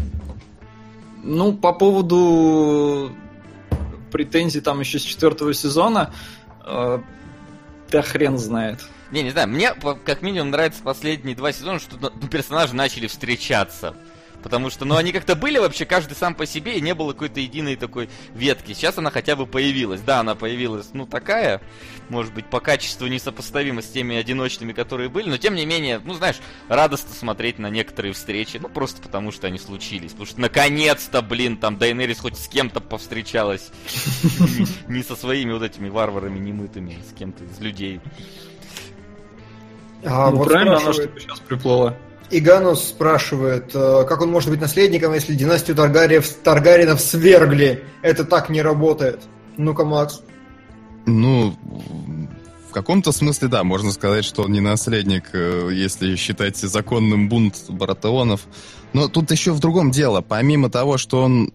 Ну, 1.22 1.54
по 1.54 1.74
поводу 1.74 3.12
претензий 4.12 4.62
там 4.62 4.80
еще 4.80 4.98
с 4.98 5.04
четвертого 5.04 5.54
сезона, 5.54 6.14
а, 6.62 7.04
да 7.92 8.02
хрен 8.02 8.38
знает. 8.38 8.80
Не, 9.12 9.24
не 9.24 9.32
знаю, 9.32 9.50
мне 9.50 9.74
как 10.06 10.22
минимум 10.22 10.52
нравятся 10.52 10.82
последние 10.84 11.36
два 11.36 11.52
сезона, 11.52 11.80
что 11.80 11.98
ну, 12.00 12.28
персонажи 12.28 12.76
начали 12.76 13.08
встречаться. 13.08 13.96
Потому 14.44 14.70
что, 14.70 14.86
ну, 14.86 14.96
они 14.96 15.12
как-то 15.12 15.36
были 15.36 15.58
вообще, 15.58 15.86
каждый 15.86 16.14
сам 16.14 16.34
по 16.34 16.46
себе, 16.46 16.78
и 16.78 16.82
не 16.82 16.94
было 16.94 17.14
какой-то 17.14 17.40
единой 17.40 17.76
такой 17.76 18.10
ветки. 18.34 18.74
Сейчас 18.74 18.98
она 18.98 19.12
хотя 19.12 19.36
бы 19.36 19.46
появилась. 19.46 20.02
Да, 20.02 20.20
она 20.20 20.36
появилась, 20.36 20.90
ну, 20.94 21.06
такая, 21.06 21.62
может 22.10 22.34
быть, 22.34 22.46
по 22.46 22.60
качеству 22.60 23.08
несопоставима 23.08 23.82
с 23.82 23.88
теми 23.88 24.16
одиночными, 24.16 24.74
которые 24.74 25.10
были, 25.10 25.30
но, 25.30 25.38
тем 25.38 25.56
не 25.56 25.66
менее, 25.66 26.02
ну, 26.04 26.14
знаешь, 26.14 26.38
радостно 26.68 27.14
смотреть 27.14 27.60
на 27.60 27.70
некоторые 27.70 28.14
встречи, 28.14 28.58
ну, 28.58 28.70
просто 28.70 29.02
потому 29.02 29.32
что 29.32 29.48
они 29.48 29.60
случились. 29.60 30.12
Потому 30.12 30.28
что, 30.28 30.42
наконец-то, 30.42 31.22
блин, 31.22 31.58
там 31.58 31.78
Дайнерис 31.78 32.20
хоть 32.20 32.38
с 32.38 32.48
кем-то 32.48 32.80
повстречалась. 32.80 33.72
Не 34.88 35.04
со 35.04 35.16
своими 35.16 35.52
вот 35.52 35.64
этими 35.64 35.90
варварами 35.90 36.40
немытыми, 36.40 36.98
с 37.10 37.18
кем-то 37.18 37.44
из 37.44 37.60
людей. 37.60 38.00
А, 40.06 40.32
ну, 40.32 40.38
вот 40.38 40.48
правильно, 40.48 40.78
она 40.78 40.94
что 40.94 41.10
сейчас 41.20 41.40
приплыла. 41.40 41.96
Иганус 42.32 42.90
спрашивает, 42.90 43.72
э, 43.74 44.06
как 44.08 44.22
он 44.22 44.32
может 44.32 44.50
быть 44.50 44.62
наследником, 44.62 45.14
если 45.14 45.34
династию 45.34 45.76
Таргариев, 45.76 46.28
Таргаринов 46.44 47.02
свергли? 47.02 47.84
Это 48.02 48.24
так 48.24 48.50
не 48.50 48.62
работает. 48.62 49.22
Ну-ка, 49.58 49.84
Макс. 49.84 50.22
Ну, 51.06 51.56
в 52.70 52.72
каком-то 52.72 53.12
смысле, 53.12 53.48
да, 53.48 53.64
можно 53.64 53.92
сказать, 53.92 54.24
что 54.24 54.44
он 54.44 54.52
не 54.52 54.60
наследник, 54.60 55.30
э, 55.34 55.70
если 55.74 56.16
считать 56.16 56.58
законным 56.58 57.28
бунт 57.28 57.66
Баратеонов. 57.68 58.42
Но 58.94 59.08
тут 59.08 59.32
еще 59.32 59.52
в 59.54 59.60
другом 59.60 59.90
дело. 59.90 60.22
Помимо 60.22 60.70
того, 60.70 60.98
что 60.98 61.24
он 61.24 61.52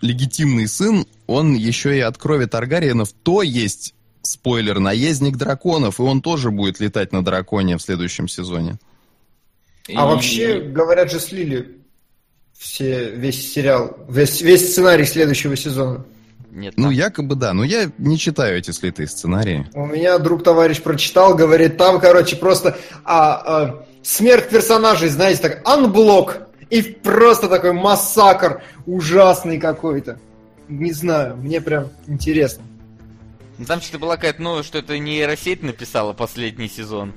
легитимный 0.00 0.66
сын, 0.66 1.06
он 1.26 1.54
еще 1.54 1.96
и 1.96 2.00
от 2.00 2.16
крови 2.16 2.46
Таргариенов, 2.46 3.12
то 3.22 3.42
есть, 3.42 3.94
спойлер, 4.22 4.78
наездник 4.78 5.36
драконов, 5.36 6.00
и 6.00 6.02
он 6.02 6.22
тоже 6.22 6.50
будет 6.50 6.80
летать 6.80 7.12
на 7.12 7.24
драконе 7.24 7.76
в 7.76 7.82
следующем 7.82 8.26
сезоне. 8.28 8.78
А 9.88 9.92
И- 9.92 9.96
вообще, 9.96 10.60
говорят 10.60 11.10
же, 11.12 11.20
слили 11.20 11.78
все, 12.58 13.10
весь 13.10 13.52
сериал, 13.52 13.96
весь, 14.08 14.40
весь 14.40 14.72
сценарий 14.72 15.04
следующего 15.04 15.56
сезона. 15.56 16.04
Нет, 16.50 16.74
Ну, 16.76 16.84
там- 16.84 16.92
якобы 16.92 17.34
да, 17.34 17.52
но 17.52 17.64
я 17.64 17.90
не 17.98 18.18
читаю 18.18 18.56
эти 18.58 18.70
слитые 18.70 19.06
сценарии. 19.08 19.66
У 19.74 19.84
меня 19.84 20.18
друг 20.18 20.42
товарищ 20.42 20.80
прочитал, 20.80 21.34
говорит, 21.34 21.76
там, 21.76 22.00
короче, 22.00 22.34
просто 22.36 22.78
а, 23.04 23.34
а, 23.34 23.86
смерть 24.02 24.48
персонажей, 24.48 25.10
знаете, 25.10 25.42
так, 25.42 25.68
анблок, 25.68 26.48
и 26.70 26.82
просто 26.82 27.48
такой 27.48 27.72
массакр 27.72 28.62
ужасный 28.86 29.58
какой-то. 29.60 30.18
Не 30.68 30.92
знаю, 30.92 31.36
мне 31.36 31.60
прям 31.60 31.90
интересно. 32.08 32.64
Ну, 33.58 33.64
Там 33.66 33.80
что-то 33.80 33.98
была 33.98 34.16
какая-то, 34.16 34.42
ну, 34.42 34.62
что 34.62 34.78
это 34.78 34.98
нейросеть 34.98 35.62
написала 35.62 36.12
последний 36.14 36.68
сезон. 36.68 37.12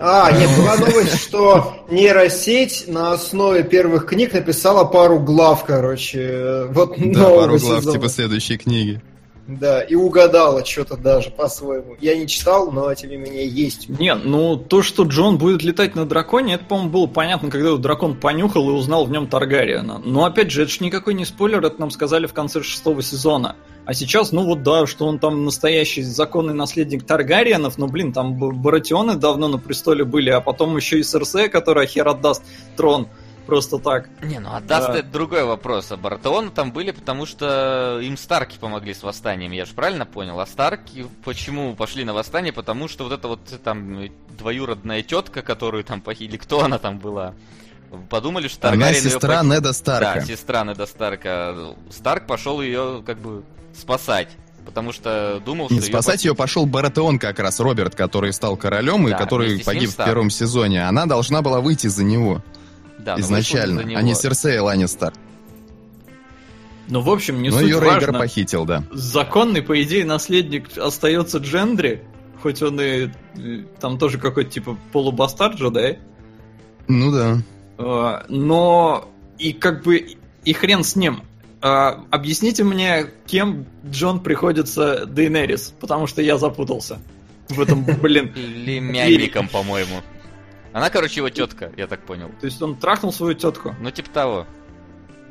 А, 0.00 0.30
нет, 0.32 0.48
была 0.56 0.76
новость, 0.76 1.20
что 1.20 1.74
нейросеть 1.90 2.84
на 2.86 3.12
основе 3.12 3.64
первых 3.64 4.06
книг 4.06 4.32
написала 4.32 4.84
пару 4.84 5.18
глав, 5.18 5.64
короче, 5.64 6.66
вот 6.70 6.94
Да, 6.98 7.24
пару 7.24 7.58
глав, 7.58 7.80
сезона. 7.80 7.92
типа 7.92 8.08
следующей 8.08 8.58
книги. 8.58 9.00
Да, 9.48 9.80
и 9.80 9.94
угадала 9.94 10.62
что-то 10.62 10.98
даже 10.98 11.30
по-своему. 11.30 11.96
Я 12.00 12.18
не 12.18 12.28
читал, 12.28 12.70
но 12.70 12.92
тем 12.92 13.08
не 13.08 13.16
менее 13.16 13.48
есть. 13.48 13.88
Не, 13.88 14.14
ну 14.14 14.56
то, 14.56 14.82
что 14.82 15.04
Джон 15.04 15.38
будет 15.38 15.62
летать 15.62 15.94
на 15.94 16.04
драконе, 16.04 16.56
это, 16.56 16.66
по-моему, 16.66 16.90
было 16.90 17.06
понятно, 17.06 17.50
когда 17.50 17.74
дракон 17.78 18.14
понюхал 18.14 18.68
и 18.68 18.74
узнал 18.74 19.06
в 19.06 19.10
нем 19.10 19.26
Таргариена. 19.26 20.02
Но 20.04 20.24
опять 20.26 20.50
же, 20.50 20.62
это 20.62 20.70
же 20.70 20.84
никакой 20.84 21.14
не 21.14 21.24
спойлер, 21.24 21.64
это 21.64 21.80
нам 21.80 21.90
сказали 21.90 22.26
в 22.26 22.34
конце 22.34 22.62
шестого 22.62 23.02
сезона. 23.02 23.56
А 23.86 23.94
сейчас, 23.94 24.32
ну 24.32 24.44
вот 24.44 24.62
да, 24.62 24.86
что 24.86 25.06
он 25.06 25.18
там 25.18 25.46
настоящий 25.46 26.02
законный 26.02 26.52
наследник 26.52 27.06
Таргариенов, 27.06 27.78
но, 27.78 27.86
блин, 27.86 28.12
там 28.12 28.36
Баратионы 28.36 29.14
давно 29.14 29.48
на 29.48 29.56
престоле 29.56 30.04
были, 30.04 30.28
а 30.28 30.42
потом 30.42 30.76
еще 30.76 30.98
и 30.98 31.02
Серсея, 31.02 31.48
которая 31.48 31.86
хер 31.86 32.06
отдаст 32.06 32.42
трон 32.76 33.08
просто 33.48 33.78
так. 33.78 34.08
Не, 34.22 34.38
ну 34.38 34.54
отдаст 34.54 34.88
Да. 34.88 34.98
это 34.98 35.08
другой 35.08 35.42
вопрос. 35.44 35.90
А 35.90 35.96
Бартеоны 35.96 36.50
там 36.50 36.70
были, 36.70 36.92
потому 36.92 37.26
что 37.26 37.98
им 38.00 38.16
Старки 38.16 38.58
помогли 38.58 38.94
с 38.94 39.02
восстанием, 39.02 39.50
я 39.52 39.64
же 39.64 39.72
правильно 39.74 40.06
понял? 40.06 40.38
А 40.38 40.46
Старки 40.46 41.06
почему 41.24 41.74
пошли 41.74 42.04
на 42.04 42.14
восстание? 42.14 42.52
Потому 42.52 42.86
что 42.86 43.04
вот 43.04 43.12
эта 43.12 43.26
вот 43.26 43.40
там 43.64 44.08
двоюродная 44.38 45.02
тетка, 45.02 45.42
которую 45.42 45.82
там 45.82 46.00
похитили, 46.00 46.36
кто 46.36 46.62
она 46.62 46.78
там 46.78 46.98
была? 46.98 47.34
Подумали, 48.10 48.48
что 48.48 48.68
Она 48.68 48.92
сестра 48.92 49.42
пох- 49.42 49.46
Неда 49.56 49.72
Старка. 49.72 50.14
Да, 50.16 50.20
сестра 50.20 50.62
Неда 50.64 50.86
Старка. 50.86 51.74
Старк 51.90 52.26
пошел 52.26 52.60
ее 52.60 53.02
как 53.04 53.18
бы 53.18 53.42
спасать. 53.76 54.28
Потому 54.66 54.92
что 54.92 55.40
думал, 55.46 55.70
что 55.70 55.80
спасать 55.80 56.26
ее 56.26 56.34
пошел 56.34 56.66
Баратеон 56.66 57.18
как 57.18 57.38
раз, 57.38 57.58
Роберт, 57.58 57.94
который 57.94 58.34
стал 58.34 58.58
королем 58.58 59.08
и 59.08 59.12
Да, 59.12 59.16
который 59.16 59.52
с 59.52 59.56
ним 59.56 59.64
погиб 59.64 59.88
в 59.90 59.96
первом 59.96 60.28
сезоне. 60.28 60.86
Она 60.86 61.06
должна 61.06 61.40
была 61.40 61.60
выйти 61.62 61.86
за 61.86 62.04
него 62.04 62.42
Да, 62.98 63.14
но 63.14 63.20
изначально, 63.20 63.82
а 63.82 64.02
не. 64.02 64.14
Серсея 64.14 64.62
Ланнистер. 64.62 65.12
Ну, 66.88 67.00
в 67.00 67.10
общем, 67.10 67.42
не 67.42 67.50
Но 67.50 67.58
суть 67.58 67.68
ее 67.68 67.80
Рейгар 67.80 68.06
важно. 68.06 68.18
похитил, 68.18 68.64
да. 68.64 68.82
Законный, 68.92 69.62
по 69.62 69.80
идее, 69.82 70.04
наследник 70.06 70.76
остается 70.78 71.38
Джендри, 71.38 72.02
хоть 72.42 72.62
он 72.62 72.80
и 72.80 73.08
э, 73.36 73.64
там 73.78 73.98
тоже 73.98 74.18
какой-то 74.18 74.50
типа 74.50 74.78
полубастард 74.92 75.58
же, 75.58 75.70
да? 75.70 75.96
Ну 76.88 77.12
да. 77.12 77.38
А, 77.76 78.24
Но 78.28 79.08
и 79.38 79.52
как 79.52 79.82
бы 79.82 80.16
и 80.44 80.52
хрен 80.54 80.82
с 80.82 80.96
ним. 80.96 81.22
а, 81.60 82.04
объясните 82.10 82.64
мне, 82.64 83.06
кем 83.26 83.66
Джон 83.86 84.20
приходится 84.20 85.04
Дейнерис, 85.04 85.74
потому 85.78 86.06
что 86.06 86.22
я 86.22 86.38
запутался 86.38 86.98
в 87.50 87.60
этом, 87.60 87.84
блин. 87.84 88.32
Племянником, 88.32 89.48
по-моему. 89.48 90.00
Она, 90.72 90.90
короче, 90.90 91.16
его 91.20 91.30
тетка, 91.30 91.72
я 91.76 91.86
так 91.86 92.00
понял. 92.04 92.30
То 92.40 92.46
есть 92.46 92.60
он 92.60 92.76
трахнул 92.76 93.12
свою 93.12 93.34
тетку. 93.34 93.74
Ну, 93.80 93.90
типа 93.90 94.10
того. 94.10 94.46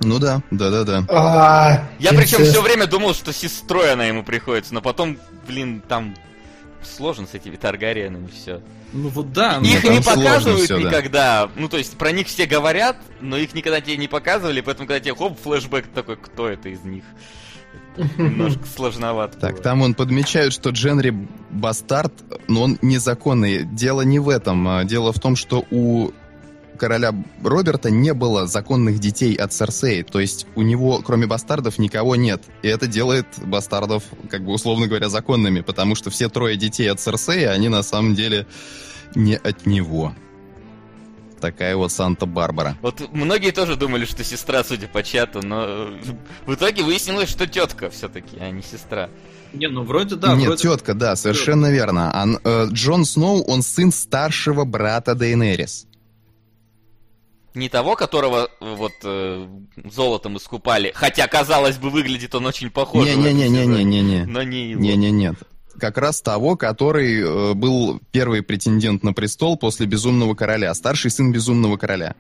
Ну 0.02 0.20
да, 0.20 0.42
да-да-да. 0.52 1.06
А, 1.10 1.88
Я 2.00 2.12
причем 2.12 2.44
все 2.44 2.62
время 2.62 2.86
думал, 2.86 3.14
что 3.14 3.34
сестрой 3.34 3.94
она 3.94 4.06
ему 4.06 4.24
приходится, 4.24 4.74
но 4.74 4.82
потом, 4.82 5.18
блин, 5.48 5.82
там 5.88 6.16
сложно 6.84 7.26
с 7.26 7.34
этими 7.34 7.56
Таргариенами 7.56 8.28
все. 8.28 8.62
Ну 8.94 9.10
вот 9.10 9.34
да. 9.34 9.58
Нет, 9.58 9.84
Их 9.84 9.92
не 9.92 10.02
показывают 10.02 10.68
да. 10.70 10.78
никогда. 10.78 11.50
Ну, 11.56 11.68
то 11.68 11.78
есть 11.78 11.98
про 11.98 12.12
них 12.12 12.28
все 12.28 12.46
говорят, 12.46 12.98
но 13.22 13.38
их 13.38 13.54
никогда 13.54 13.82
тебе 13.82 13.98
не 13.98 14.08
показывали, 14.08 14.62
поэтому 14.62 14.88
когда 14.88 15.00
тебе 15.00 15.16
хоп, 15.16 15.40
флешбэк 15.40 15.88
такой, 15.94 16.18
кто 16.18 16.48
это 16.48 16.70
из 16.70 16.82
них? 16.84 17.04
Немножко 18.18 18.66
сложновато. 18.66 19.40
Так, 19.40 19.62
там 19.62 19.82
он 19.82 19.94
подмечает, 19.94 20.54
что 20.54 20.70
Дженри 20.70 21.14
бастард, 21.50 22.14
но 22.48 22.64
он 22.64 22.78
незаконный. 22.82 23.64
Дело 23.64 24.02
не 24.02 24.20
в 24.20 24.30
этом. 24.30 24.68
а 24.68 24.84
Дело 24.84 25.14
в 25.14 25.20
том, 25.20 25.36
что 25.36 25.66
у 25.72 26.12
короля 26.78 27.12
Роберта 27.44 27.90
не 27.90 28.14
было 28.14 28.48
законных 28.48 29.00
детей 29.00 29.36
от 29.36 29.52
Серсеи. 29.52 30.04
То 30.04 30.20
есть 30.20 30.48
у 30.56 30.62
него, 30.62 31.02
кроме 31.04 31.28
бастардов, 31.28 31.80
никого 31.80 32.16
нет. 32.16 32.44
И 32.62 32.68
это 32.68 32.88
делает 32.88 33.26
бастардов, 33.44 34.04
как 34.30 34.46
бы 34.46 34.54
условно 34.54 34.88
говоря, 34.88 35.10
законными, 35.10 35.62
потому 35.62 35.96
что 35.96 36.10
все 36.10 36.30
трое 36.30 36.56
детей 36.56 36.90
от 36.90 37.02
Серсеи, 37.02 37.46
они 37.46 37.68
на 37.68 37.84
самом 37.84 38.16
деле 38.16 38.48
не 39.16 39.36
от 39.36 39.66
него. 39.66 40.14
Такая 41.40 41.76
вот 41.76 41.92
Санта-Барбара. 41.92 42.78
Вот 42.82 43.02
многие 43.14 43.52
тоже 43.52 43.76
думали, 43.76 44.06
что 44.06 44.24
сестра, 44.24 44.64
судя 44.64 44.88
по 44.88 45.04
чату, 45.04 45.46
но 45.46 45.90
в 46.46 46.54
итоге 46.54 46.84
выяснилось, 46.84 47.30
что 47.30 47.48
тетка 47.48 47.90
все-таки, 47.90 48.38
а 48.40 48.50
не 48.50 48.62
сестра. 48.62 49.10
Не, 49.54 49.68
ну 49.68 49.84
вроде 49.84 50.16
да. 50.16 50.36
Нет, 50.36 50.48
вроде... 50.48 50.64
тетка, 50.64 50.94
да, 50.94 51.16
совершенно 51.16 51.72
верно. 51.72 52.12
Ан- 52.14 52.40
э, 52.44 52.68
Джон 52.72 53.06
Сноу, 53.06 53.44
он 53.44 53.62
сын 53.62 53.92
старшего 53.92 54.66
брата 54.66 55.16
Дейнерис. 55.16 55.88
Не 57.54 57.70
того, 57.70 57.96
которого 57.96 58.50
э, 58.60 58.76
вот 58.76 58.94
э, 59.04 59.48
золотом 59.92 60.38
искупали, 60.38 60.92
хотя, 60.94 61.28
казалось 61.28 61.78
бы, 61.78 61.90
выглядит 61.90 62.36
он 62.36 62.46
очень 62.46 62.70
похож. 62.70 63.08
Не-не-не-не-не-не. 63.08 64.26
Но 64.26 64.44
не 64.44 64.72
его. 64.72 64.82
Не-не-нет. 64.82 65.36
Как 65.80 65.98
раз 65.98 66.22
того, 66.22 66.56
который 66.56 67.22
э, 67.22 67.54
был 67.54 68.00
первый 68.12 68.42
претендент 68.42 69.04
на 69.04 69.14
престол 69.14 69.58
после 69.58 69.86
Безумного 69.86 70.34
Короля, 70.34 70.74
старший 70.74 71.12
сын 71.12 71.32
Безумного 71.32 71.78
Короля. 71.78 72.16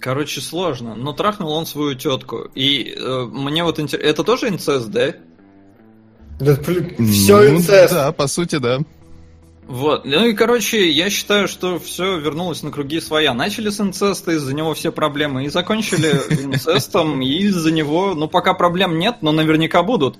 Короче, 0.00 0.40
сложно. 0.40 0.94
Но 0.94 1.12
трахнул 1.12 1.52
он 1.52 1.66
свою 1.66 1.94
тетку. 1.94 2.48
И 2.54 2.94
э, 2.96 3.26
мне 3.30 3.64
вот 3.64 3.78
интересно, 3.78 4.06
это 4.06 4.24
тоже 4.24 4.48
инцест, 4.48 4.88
да? 4.88 5.14
Все 6.38 7.36
Ну, 7.36 7.56
инцест. 7.56 7.92
Да, 7.92 8.12
по 8.12 8.26
сути, 8.26 8.56
да. 8.56 8.80
Вот. 9.66 10.04
Ну 10.04 10.26
и, 10.26 10.32
короче, 10.32 10.90
я 10.90 11.10
считаю, 11.10 11.46
что 11.46 11.78
все 11.78 12.18
вернулось 12.18 12.62
на 12.62 12.72
круги 12.72 13.00
своя. 13.00 13.34
Начали 13.34 13.70
с 13.70 13.80
инцеста, 13.80 14.32
из-за 14.32 14.52
него 14.54 14.74
все 14.74 14.90
проблемы, 14.90 15.44
и 15.44 15.48
закончили 15.48 16.08
инцестом, 16.44 17.20
и 17.22 17.28
из-за 17.44 17.70
него, 17.70 18.14
ну, 18.14 18.26
пока 18.26 18.54
проблем 18.54 18.98
нет, 18.98 19.18
но 19.20 19.32
наверняка 19.32 19.82
будут. 19.82 20.18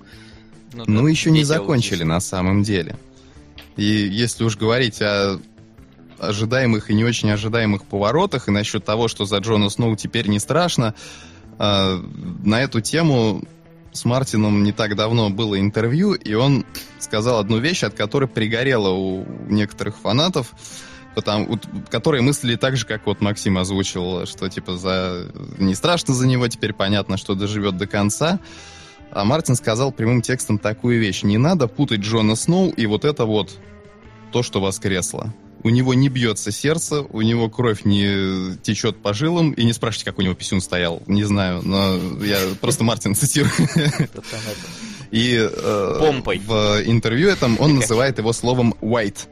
Ну, 0.73 1.03
да, 1.03 1.09
еще 1.09 1.31
не 1.31 1.45
закончили 1.45 2.05
на 2.05 2.21
самом 2.21 2.63
деле. 2.63 2.97
И 3.77 3.85
если 3.85 4.45
уж 4.45 4.57
говорить 4.57 5.01
о 5.01 5.41
ожидаемых 6.19 6.91
и 6.91 6.95
не 6.95 7.05
очень 7.05 7.31
ожидаемых 7.31 7.85
поворотах, 7.85 8.49
и 8.49 8.51
насчет 8.51 8.85
того, 8.85 9.09
что 9.09 9.25
за 9.25 9.39
Джона 9.39 9.71
Сноу 9.71 9.97
теперь 9.97 10.29
не 10.29 10.39
страшно, 10.39 10.95
э, 11.59 12.03
на 12.45 12.63
эту 12.63 12.81
тему 12.81 13.43
с 13.93 14.05
Мартином 14.05 14.63
не 14.63 14.73
так 14.73 14.97
давно 14.97 15.31
было 15.31 15.59
интервью, 15.59 16.13
и 16.13 16.35
он 16.35 16.65
сказал 16.99 17.39
одну 17.39 17.59
вещь, 17.59 17.83
от 17.83 17.95
которой 17.95 18.29
пригорело 18.29 18.91
у 18.91 19.27
некоторых 19.49 19.97
фанатов, 19.97 20.53
потому, 21.15 21.59
которые 21.89 22.23
мыслили 22.23 22.57
так 22.57 22.77
же, 22.77 22.87
как 22.87 23.07
вот 23.07 23.21
Максим 23.21 23.59
озвучил, 23.59 24.27
что 24.27 24.49
типа 24.49 24.77
за 24.77 25.27
не 25.59 25.75
страшно 25.75 26.15
за 26.15 26.27
него, 26.27 26.47
теперь 26.49 26.73
понятно, 26.73 27.17
что 27.17 27.35
доживет 27.35 27.77
до 27.77 27.87
конца. 27.87 28.39
А 29.13 29.25
Мартин 29.25 29.57
сказал 29.57 29.93
прямым 29.93 30.23
текстом 30.23 30.59
такую 30.59 31.01
вещь. 31.01 31.23
Не 31.23 31.39
надо 31.39 31.67
путать 31.67 32.01
Джона 32.01 32.37
Сноу 32.37 32.71
и 32.71 32.87
вот 32.87 33.05
это 33.05 33.25
вот 33.25 33.59
то, 34.33 34.43
что 34.43 34.61
воскресло. 34.61 35.35
У 35.63 35.69
него 35.69 35.93
не 35.93 36.09
бьется 36.09 36.51
сердце, 36.53 37.03
у 37.03 37.21
него 37.21 37.51
кровь 37.51 37.85
не 37.85 38.57
течет 38.63 39.03
по 39.03 39.13
жилам. 39.13 39.53
И 39.53 39.65
не 39.65 39.73
спрашивайте, 39.73 40.07
как 40.07 40.19
у 40.19 40.23
него 40.23 40.35
писюн 40.35 40.61
стоял. 40.61 41.03
Не 41.07 41.25
знаю, 41.25 41.61
но 41.63 41.97
я 42.25 42.39
просто 42.61 42.85
Мартин 42.85 43.15
цитирую. 43.15 43.53
И 45.11 45.35
э, 45.35 45.99
в 45.99 46.83
интервью 46.87 47.29
этом 47.29 47.57
он 47.61 47.75
называет 47.81 48.19
его 48.19 48.33
словом 48.33 48.75
«white». 48.81 49.29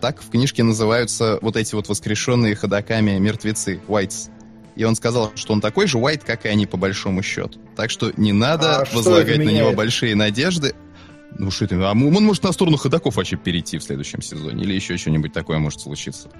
Так 0.00 0.22
в 0.22 0.30
книжке 0.30 0.62
называются 0.62 1.38
вот 1.42 1.56
эти 1.56 1.74
вот 1.74 1.88
воскрешенные 1.88 2.54
ходоками 2.54 3.18
мертвецы, 3.18 3.80
whites. 3.86 4.30
И 4.80 4.84
он 4.84 4.94
сказал, 4.94 5.30
что 5.34 5.52
он 5.52 5.60
такой 5.60 5.86
же 5.86 5.98
white, 5.98 6.22
как 6.24 6.46
и 6.46 6.48
они, 6.48 6.64
по 6.64 6.78
большому 6.78 7.22
счету. 7.22 7.60
Так 7.76 7.90
что 7.90 8.14
не 8.16 8.32
надо 8.32 8.78
А 8.78 8.86
возлагать 8.94 9.36
на 9.36 9.50
него 9.50 9.72
большие 9.72 10.14
надежды. 10.16 10.74
Ну 11.38 11.50
что 11.50 11.66
это, 11.66 11.76
а 11.86 11.92
он 11.92 12.24
может 12.24 12.44
на 12.44 12.52
сторону 12.52 12.78
ходоков 12.78 13.16
вообще 13.16 13.36
перейти 13.36 13.76
в 13.76 13.82
следующем 13.82 14.22
сезоне. 14.22 14.64
Или 14.64 14.72
еще 14.72 14.96
что-нибудь 14.96 15.34
такое 15.34 15.58
может 15.58 15.82
случиться. 15.82 16.30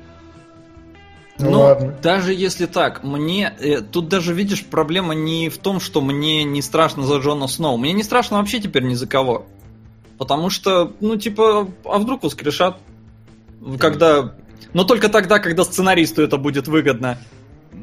Ну 1.38 1.50
Но 1.50 1.60
ладно. 1.60 1.94
даже 2.02 2.32
если 2.32 2.64
так, 2.64 3.04
мне 3.04 3.54
э, 3.60 3.82
тут 3.82 4.08
даже 4.08 4.32
видишь 4.32 4.64
проблема 4.64 5.12
не 5.12 5.50
в 5.50 5.58
том, 5.58 5.78
что 5.78 6.00
мне 6.00 6.42
не 6.42 6.62
страшно 6.62 7.02
за 7.02 7.18
Джона 7.18 7.46
Сноу. 7.46 7.76
Мне 7.76 7.92
не 7.92 8.02
страшно 8.02 8.38
вообще 8.38 8.58
теперь 8.58 8.84
ни 8.84 8.94
за 8.94 9.06
кого. 9.06 9.44
Потому 10.16 10.48
что, 10.48 10.94
ну, 11.00 11.16
типа, 11.16 11.68
а 11.84 11.98
вдруг 11.98 12.22
воскрешат? 12.22 12.78
Когда. 13.78 14.34
Но 14.72 14.84
только 14.84 15.10
тогда, 15.10 15.40
когда 15.40 15.62
сценаристу 15.62 16.22
это 16.22 16.38
будет 16.38 16.68
выгодно. 16.68 17.18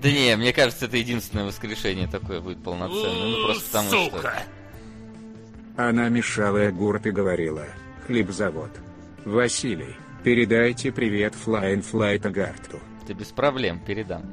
Да 0.02 0.12
не, 0.12 0.36
мне 0.36 0.54
кажется, 0.54 0.86
это 0.86 0.98
единственное 0.98 1.46
воскрешение 1.46 2.08
такое 2.08 2.40
будет 2.40 2.64
полноценное. 2.64 3.38
Ну 3.38 3.46
просто 3.46 3.66
потому 3.66 3.90
что... 3.90 4.34
Она 5.76 6.10
мешала 6.10 6.68
огурт 6.68 7.06
и 7.08 7.12
говорила, 7.12 7.66
хлебзавод. 8.06 8.72
Василий, 9.26 9.96
передайте 10.24 10.92
привет 10.92 11.34
Flying 11.46 11.84
Flight 11.84 12.26
Агарту. 12.28 12.80
Ты 13.08 13.14
без 13.14 13.28
проблем 13.28 13.80
передам. 13.80 14.24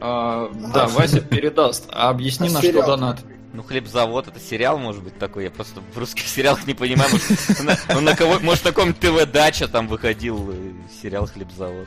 А, 0.00 0.50
да, 0.72 0.86
Вася 0.88 1.20
передаст. 1.20 1.86
А 1.90 2.08
объясни, 2.08 2.48
А 2.48 2.52
на 2.52 2.62
что 2.62 2.86
донат. 2.86 3.20
Ну, 3.52 3.62
хлебзавод, 3.62 4.28
это 4.28 4.40
сериал, 4.40 4.78
может 4.78 5.02
быть, 5.02 5.18
такой. 5.18 5.44
Я 5.44 5.50
просто 5.50 5.80
в 5.94 5.98
русских 5.98 6.26
сериалах 6.26 6.66
не 6.66 6.74
понимаю. 6.74 7.10
Может, 7.10 7.62
на, 7.62 7.94
ну, 7.94 8.00
на 8.00 8.16
кого, 8.16 8.40
может, 8.40 8.64
на 8.64 8.72
каком 8.72 8.94
ТВ-дача 8.94 9.68
там 9.68 9.86
выходил 9.88 10.50
э, 10.50 10.72
сериал 11.02 11.26
Хлебзавод. 11.26 11.86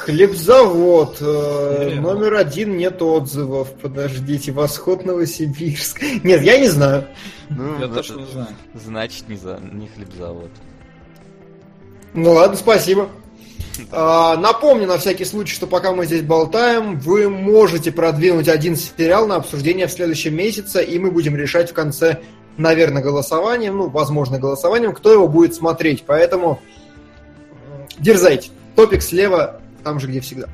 Хлебзавод. 0.00 1.18
э, 1.20 1.94
номер 2.00 2.34
один 2.34 2.76
нет 2.76 3.00
отзывов. 3.02 3.72
Подождите, 3.80 4.50
Восход 4.52 5.04
Новосибирск. 5.04 6.02
Нет, 6.24 6.42
я 6.42 6.58
не 6.58 6.68
знаю. 6.68 7.06
Ну, 7.50 7.78
Я 7.78 7.88
точно 7.88 8.20
не 8.20 8.26
знаю. 8.26 8.48
Значит, 8.74 9.28
не, 9.28 9.36
за, 9.36 9.60
не 9.60 9.88
Хлебзавод. 9.88 10.50
Ну 12.14 12.32
ладно, 12.32 12.56
спасибо. 12.56 13.08
А, 13.90 14.36
напомню 14.36 14.86
на 14.86 14.98
всякий 14.98 15.24
случай, 15.24 15.54
что 15.54 15.66
пока 15.66 15.92
мы 15.92 16.04
здесь 16.04 16.20
болтаем, 16.20 16.98
вы 17.00 17.30
можете 17.30 17.90
продвинуть 17.90 18.46
один 18.46 18.76
сериал 18.76 19.26
на 19.26 19.36
обсуждение 19.36 19.86
в 19.86 19.92
следующем 19.92 20.34
месяце, 20.34 20.84
и 20.84 20.98
мы 20.98 21.10
будем 21.10 21.34
решать 21.36 21.70
в 21.70 21.72
конце, 21.72 22.20
наверное, 22.58 23.02
голосованием, 23.02 23.78
ну, 23.78 23.88
возможно, 23.88 24.38
голосованием, 24.38 24.92
кто 24.92 25.10
его 25.10 25.26
будет 25.26 25.54
смотреть. 25.54 26.04
Поэтому 26.06 26.60
дерзайте. 27.98 28.50
Топик 28.76 29.02
слева, 29.02 29.61
там 29.82 30.00
же, 30.00 30.06
где 30.08 30.20
всегда. 30.20 30.48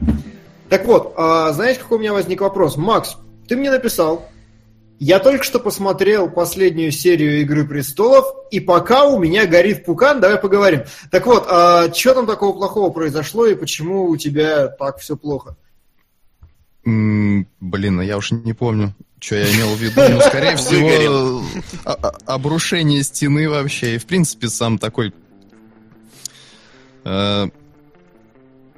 Так 0.68 0.84
вот, 0.86 1.14
а, 1.16 1.52
знаете, 1.52 1.80
какой 1.80 1.98
у 1.98 2.00
меня 2.00 2.12
возник 2.12 2.40
вопрос? 2.40 2.76
Макс, 2.76 3.16
ты 3.48 3.56
мне 3.56 3.70
написал, 3.70 4.28
я 4.98 5.18
только 5.18 5.44
что 5.44 5.60
посмотрел 5.60 6.28
последнюю 6.28 6.90
серию 6.92 7.40
Игры 7.40 7.64
престолов, 7.66 8.26
и 8.50 8.60
пока 8.60 9.06
у 9.06 9.18
меня 9.18 9.46
горит 9.46 9.84
пукан, 9.84 10.20
давай 10.20 10.38
поговорим. 10.38 10.82
Так 11.10 11.24
вот, 11.26 11.46
а 11.48 11.92
что 11.94 12.14
там 12.14 12.26
такого 12.26 12.52
плохого 12.56 12.90
произошло, 12.90 13.46
и 13.46 13.54
почему 13.54 14.06
у 14.08 14.16
тебя 14.16 14.68
так 14.68 14.98
все 14.98 15.16
плохо? 15.16 15.56
М, 16.84 17.46
Блин, 17.60 17.96
ну 17.96 18.02
я 18.02 18.16
уж 18.16 18.30
не 18.32 18.52
помню, 18.54 18.94
что 19.20 19.36
я 19.36 19.50
имел 19.54 19.74
в 19.74 19.78
виду. 19.78 20.00
Ну, 20.08 20.20
скорее 20.20 20.56
всего, 20.56 21.42
а- 21.84 21.92
а- 22.02 22.34
обрушение 22.34 23.02
стены 23.02 23.48
вообще. 23.48 23.94
И, 23.94 23.98
в 23.98 24.06
принципе, 24.06 24.48
сам 24.48 24.78
такой... 24.78 25.12
э, 27.04 27.46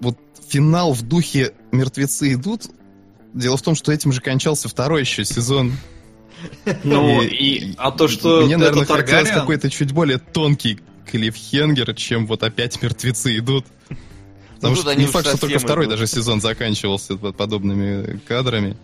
Вот 0.01 0.17
финал 0.51 0.93
в 0.93 1.03
духе 1.03 1.53
«Мертвецы 1.73 2.33
идут». 2.35 2.65
Дело 3.33 3.57
в 3.57 3.63
том, 3.63 3.75
что 3.77 3.93
этим 3.93 4.13
же 4.13 4.21
кончался 4.21 4.69
второй 4.69 5.03
еще 5.03 5.25
сезон. 5.25 5.73
Ну, 6.83 7.23
и, 7.23 7.75
а 7.77 7.91
то, 7.93 8.09
что 8.09 8.41
Мне, 8.43 8.55
это 8.55 8.59
наверное, 8.65 8.85
хотелось 8.87 9.29
Таргариен- 9.29 9.35
какой-то 9.35 9.71
чуть 9.71 9.93
более 9.93 10.19
тонкий 10.19 10.81
клиффхенгер, 11.07 11.95
чем 11.95 12.27
вот 12.27 12.43
опять 12.43 12.81
«Мертвецы 12.83 13.37
идут». 13.39 13.67
Потому 14.57 14.75
Ну, 14.75 14.81
что 14.81 14.95
не 14.95 15.07
факт, 15.07 15.29
что 15.29 15.39
только 15.39 15.59
второй 15.59 15.85
идут. 15.87 15.93
даже 15.95 16.07
сезон 16.07 16.41
заканчивался 16.41 17.17
под 17.17 17.37
подобными 17.37 18.19
кадрами. 18.27 18.77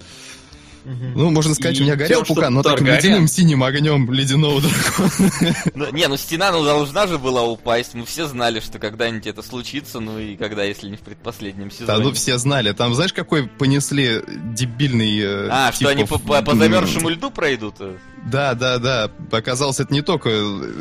Ну, 1.14 1.30
можно 1.30 1.54
сказать, 1.54 1.78
И 1.78 1.80
у 1.80 1.84
меня 1.84 1.96
горел 1.96 2.22
тем, 2.22 2.34
пукан, 2.34 2.54
но 2.54 2.62
Таргариен- 2.62 2.96
ледяным 2.96 3.28
синим 3.28 3.64
огнем 3.64 4.10
ледяного 4.12 4.60
дракона. 4.60 5.54
Ну, 5.74 5.90
не, 5.92 6.06
ну 6.06 6.16
стена 6.16 6.52
ну, 6.52 6.64
должна 6.64 7.06
же 7.06 7.18
была 7.18 7.42
упасть. 7.42 7.94
Мы 7.94 8.04
все 8.06 8.26
знали, 8.26 8.60
что 8.60 8.78
когда-нибудь 8.78 9.26
это 9.26 9.42
случится, 9.42 9.98
ну 10.00 10.18
и 10.18 10.36
когда, 10.36 10.62
если 10.64 10.88
не 10.88 10.96
в 10.96 11.00
предпоследнем 11.00 11.70
сезоне. 11.70 11.86
Да, 11.86 11.98
ну 11.98 12.12
все 12.12 12.38
знали. 12.38 12.72
Там, 12.72 12.94
знаешь, 12.94 13.12
какой 13.12 13.48
понесли 13.48 14.22
дебильный... 14.54 15.18
э, 15.20 15.48
А, 15.50 15.72
что 15.72 15.88
они 15.88 16.04
по, 16.04 16.18
типов, 16.18 16.22
по, 16.22 16.42
по 16.42 16.54
замерзшему 16.54 17.08
льду 17.08 17.30
пройдут? 17.30 17.74
Да, 18.30 18.54
да, 18.54 18.78
да. 18.78 19.10
Оказалось, 19.30 19.78
это 19.80 19.92
не 19.92 20.02
только 20.02 20.30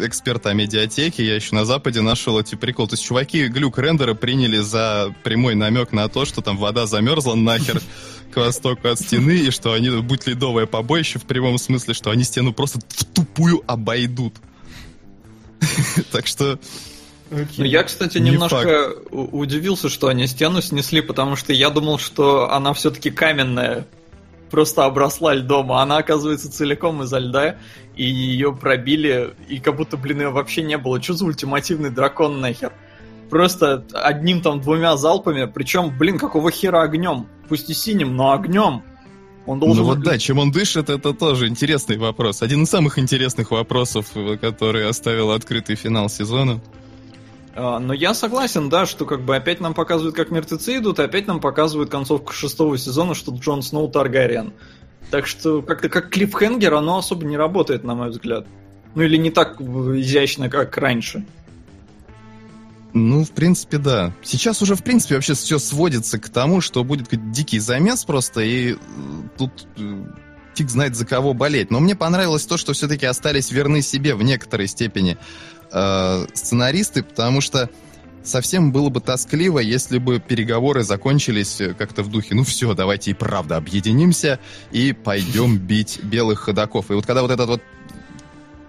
эксперт 0.03 0.45
о 0.47 0.53
медиатеке, 0.53 1.25
я 1.25 1.35
еще 1.35 1.53
на 1.55 1.65
Западе 1.65 2.01
нашел 2.01 2.39
эти 2.39 2.55
приколы. 2.55 2.89
То 2.89 2.93
есть 2.93 3.03
чуваки 3.05 3.47
глюк 3.47 3.77
рендера 3.77 4.13
приняли 4.13 4.57
за 4.57 5.13
прямой 5.23 5.55
намек 5.55 5.91
на 5.91 6.07
то, 6.09 6.25
что 6.25 6.41
там 6.41 6.57
вода 6.57 6.87
замерзла 6.87 7.35
нахер 7.35 7.81
к 8.33 8.37
востоку 8.37 8.87
от 8.87 8.99
стены, 8.99 9.31
и 9.37 9.51
что 9.51 9.73
они, 9.73 9.89
будь 10.01 10.27
ледовое 10.27 10.65
побоище, 10.65 11.19
в 11.19 11.23
прямом 11.23 11.57
смысле, 11.57 11.93
что 11.93 12.11
они 12.11 12.23
стену 12.23 12.53
просто 12.53 12.79
в 12.87 13.05
тупую 13.05 13.61
обойдут. 13.67 14.35
Так 16.11 16.27
что... 16.27 16.59
Ну, 17.31 17.63
я, 17.63 17.83
кстати, 17.83 18.19
Не 18.19 18.31
немножко 18.31 18.93
удивился, 19.09 19.89
что 19.89 20.07
они 20.07 20.27
стену 20.27 20.61
снесли, 20.61 21.01
потому 21.01 21.35
что 21.35 21.53
я 21.53 21.71
думал, 21.71 21.97
что 21.97 22.51
она 22.51 22.73
все-таки 22.73 23.09
каменная, 23.09 23.87
просто 24.51 24.85
обросла 24.85 25.33
льдом, 25.33 25.71
а 25.71 25.81
она, 25.81 25.97
оказывается, 25.97 26.51
целиком 26.51 27.03
изо 27.03 27.17
льда, 27.17 27.57
и 27.95 28.05
ее 28.05 28.53
пробили, 28.53 29.33
и 29.49 29.59
как 29.59 29.75
будто, 29.75 29.97
блин, 29.97 30.21
ее 30.21 30.29
вообще 30.29 30.61
не 30.61 30.77
было. 30.77 31.01
Что 31.01 31.13
за 31.13 31.25
ультимативный 31.25 31.89
дракон 31.89 32.39
нахер? 32.41 32.71
Просто 33.29 33.83
одним 33.93 34.41
там 34.41 34.61
двумя 34.61 34.95
залпами, 34.97 35.45
причем, 35.45 35.97
блин, 35.97 36.19
какого 36.19 36.51
хера 36.51 36.83
огнем? 36.83 37.27
Пусть 37.49 37.69
и 37.69 37.73
синим, 37.73 38.15
но 38.15 38.31
огнем. 38.31 38.83
Он 39.45 39.59
должен 39.59 39.83
Ну 39.83 39.89
вот 39.89 40.01
да, 40.01 40.17
чем 40.17 40.39
он 40.39 40.51
дышит, 40.51 40.89
это 40.89 41.13
тоже 41.13 41.47
интересный 41.47 41.97
вопрос. 41.97 42.41
Один 42.41 42.63
из 42.63 42.69
самых 42.69 42.97
интересных 42.97 43.51
вопросов, 43.51 44.07
э, 44.15 44.37
который 44.37 44.87
оставил 44.87 45.31
открытый 45.31 45.75
финал 45.75 46.09
сезона. 46.09 46.59
А, 47.55 47.79
Но 47.79 47.93
я 47.93 48.13
согласен, 48.13 48.69
да, 48.69 48.85
что 48.85 49.05
как 49.05 49.21
бы 49.21 49.35
опять 49.35 49.61
нам 49.61 49.73
показывают, 49.73 50.15
как 50.15 50.31
мертвецы 50.31 50.77
идут, 50.77 50.99
и 50.99 51.03
опять 51.03 51.27
нам 51.27 51.39
показывают 51.39 51.89
концовку 51.89 52.33
шестого 52.33 52.77
сезона, 52.77 53.13
что 53.13 53.33
Джон 53.33 53.61
Сноу 53.61 53.87
Таргариен. 53.87 54.53
Так 55.11 55.27
что 55.27 55.61
как-то 55.61 55.87
как 55.89 56.09
клипхенгер 56.09 56.73
оно 56.73 56.97
особо 56.97 57.25
не 57.25 57.37
работает, 57.37 57.83
на 57.83 57.95
мой 57.95 58.09
взгляд. 58.09 58.47
Ну 58.95 59.03
или 59.03 59.17
не 59.17 59.29
так 59.29 59.61
изящно, 59.61 60.49
как 60.49 60.77
раньше. 60.77 61.25
Ну, 62.95 63.25
в 63.25 63.31
принципе, 63.31 63.77
да. 63.77 64.13
Сейчас 64.23 64.61
уже, 64.61 64.75
в 64.75 64.81
принципе, 64.81 65.15
вообще 65.15 65.33
все 65.33 65.59
сводится 65.59 66.17
к 66.17 66.29
тому, 66.29 66.61
что 66.61 66.81
будет 66.85 67.09
дикий 67.31 67.59
замес 67.59 68.05
просто, 68.05 68.39
и 68.39 68.71
э, 68.71 68.77
тут 69.37 69.67
э, 69.77 70.05
фиг 70.53 70.69
знает 70.69 70.95
за 70.95 71.05
кого 71.05 71.33
болеть. 71.33 71.71
Но 71.71 71.81
мне 71.81 71.93
понравилось 71.93 72.45
то, 72.45 72.55
что 72.55 72.71
все-таки 72.71 73.05
остались 73.05 73.51
верны 73.51 73.81
себе 73.81 74.15
в 74.15 74.23
некоторой 74.23 74.67
степени 74.67 75.17
э, 75.73 76.25
сценаристы, 76.33 77.03
потому 77.03 77.41
что 77.41 77.69
совсем 78.23 78.71
было 78.71 78.87
бы 78.87 79.01
тоскливо, 79.01 79.59
если 79.59 79.97
бы 79.97 80.21
переговоры 80.21 80.83
закончились 80.83 81.59
э, 81.59 81.73
как-то 81.73 82.01
в 82.01 82.09
духе, 82.09 82.33
ну 82.33 82.45
все, 82.45 82.73
давайте 82.75 83.11
и 83.11 83.13
правда 83.13 83.57
объединимся 83.57 84.39
и 84.71 84.93
пойдем 84.93 85.57
бить 85.57 85.99
белых 86.01 86.39
ходаков. 86.39 86.89
И 86.91 86.93
вот 86.93 87.05
когда 87.05 87.23
вот 87.23 87.31
этот 87.31 87.49
вот 87.49 87.61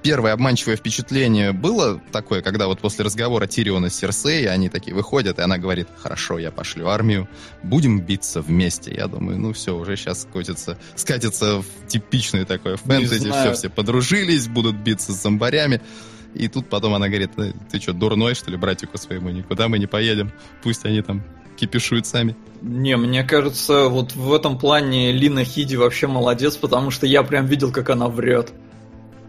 первое 0.06 0.34
обманчивое 0.34 0.76
впечатление 0.76 1.50
было 1.50 2.00
такое, 2.12 2.40
когда 2.40 2.68
вот 2.68 2.78
после 2.78 3.04
разговора 3.04 3.48
Тириона 3.48 3.90
с 3.90 3.96
Серсей, 3.96 4.48
они 4.48 4.68
такие 4.68 4.94
выходят, 4.94 5.40
и 5.40 5.42
она 5.42 5.58
говорит, 5.58 5.88
хорошо, 5.96 6.38
я 6.38 6.52
пошлю 6.52 6.86
армию, 6.86 7.28
будем 7.64 8.00
биться 8.00 8.40
вместе. 8.40 8.94
Я 8.94 9.08
думаю, 9.08 9.36
ну 9.36 9.52
все, 9.52 9.76
уже 9.76 9.96
сейчас 9.96 10.22
скатится, 10.22 10.78
скатится 10.94 11.60
в 11.60 11.88
типичное 11.88 12.44
такое 12.44 12.76
фэнтези, 12.76 13.32
все, 13.32 13.52
все 13.54 13.68
подружились, 13.68 14.46
будут 14.46 14.76
биться 14.76 15.12
с 15.12 15.20
зомбарями. 15.20 15.82
И 16.34 16.46
тут 16.46 16.68
потом 16.68 16.94
она 16.94 17.08
говорит, 17.08 17.32
«Э, 17.38 17.52
ты 17.72 17.80
что, 17.80 17.92
дурной, 17.92 18.36
что 18.36 18.48
ли, 18.48 18.56
братику 18.56 18.98
своему? 18.98 19.30
Никуда 19.30 19.66
мы 19.66 19.80
не 19.80 19.86
поедем. 19.86 20.30
Пусть 20.62 20.84
они 20.84 21.02
там 21.02 21.24
кипишуют 21.56 22.06
сами. 22.06 22.36
Не, 22.62 22.96
мне 22.96 23.24
кажется, 23.24 23.88
вот 23.88 24.14
в 24.14 24.32
этом 24.32 24.56
плане 24.56 25.10
Лина 25.10 25.44
Хиди 25.44 25.74
вообще 25.74 26.06
молодец, 26.06 26.56
потому 26.56 26.92
что 26.92 27.06
я 27.06 27.24
прям 27.24 27.46
видел, 27.46 27.72
как 27.72 27.90
она 27.90 28.08
врет. 28.08 28.52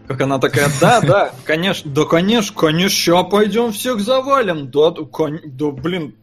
Как 0.08 0.22
она 0.22 0.38
такая, 0.38 0.70
да, 0.80 1.02
да, 1.02 1.34
конечно, 1.44 1.90
да, 1.90 2.06
конечно, 2.06 2.56
конечно, 2.56 2.88
ща 2.88 3.22
пойдем 3.24 3.72
всех 3.72 4.00
завалим. 4.00 4.70
Да, 4.70 4.90
да, 4.90 5.04
кон- 5.04 5.40
да, 5.44 5.70
блин, 5.70 6.14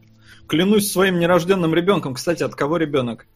клянусь 0.48 0.90
своим 0.90 1.20
нерожденным 1.20 1.72
ребенком. 1.72 2.14
Кстати, 2.14 2.42
от 2.42 2.56
кого 2.56 2.78
ребенок? 2.78 3.26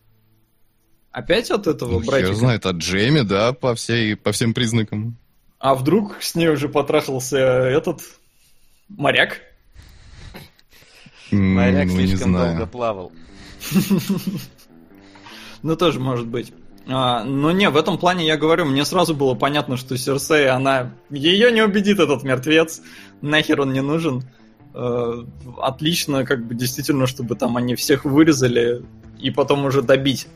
Опять 1.13 1.53
от 1.53 1.69
этого 1.69 2.01
Ну, 2.01 2.05
братика? 2.05 2.35
знает, 2.35 2.67
от 2.67 2.77
Джейми, 2.77 3.21
да, 3.21 3.53
по, 3.53 3.77
всей, 3.77 4.17
по 4.17 4.33
всем 4.33 4.53
признакам. 4.53 5.17
А 5.61 5.77
вдруг 5.77 6.17
с 6.21 6.35
ней 6.35 6.49
уже 6.49 6.69
потрахался 6.69 7.39
этот 7.39 8.01
моряк? 8.89 9.41
Моряк 11.31 11.87
ну, 11.87 11.95
слишком 11.95 12.31
знаю. 12.33 12.57
долго 12.57 12.67
плавал. 12.67 13.13
Ну, 15.63 15.77
тоже 15.77 16.01
может 16.01 16.27
быть. 16.27 16.55
А, 16.89 17.25
но 17.25 17.51
не, 17.53 17.69
в 17.69 17.77
этом 17.77 17.99
плане 17.99 18.27
я 18.27 18.37
говорю, 18.37 18.65
мне 18.65 18.85
сразу 18.85 19.15
было 19.15 19.35
понятно, 19.35 19.77
что 19.77 19.97
Серсей, 19.97 20.49
она... 20.49 20.93
Ее 21.11 21.53
не 21.53 21.63
убедит 21.63 21.99
этот 21.99 22.23
мертвец, 22.23 22.81
нахер 23.21 23.61
он 23.61 23.73
не 23.73 23.83
нужен. 23.83 24.25
Э, 24.75 25.25
отлично, 25.59 26.25
как 26.25 26.47
бы, 26.47 26.55
действительно, 26.55 27.07
чтобы 27.07 27.35
там 27.35 27.57
они 27.57 27.75
всех 27.75 28.05
вырезали 28.05 28.83
и 29.19 29.31
потом 29.31 29.65
уже 29.65 29.83
добить 29.83 30.29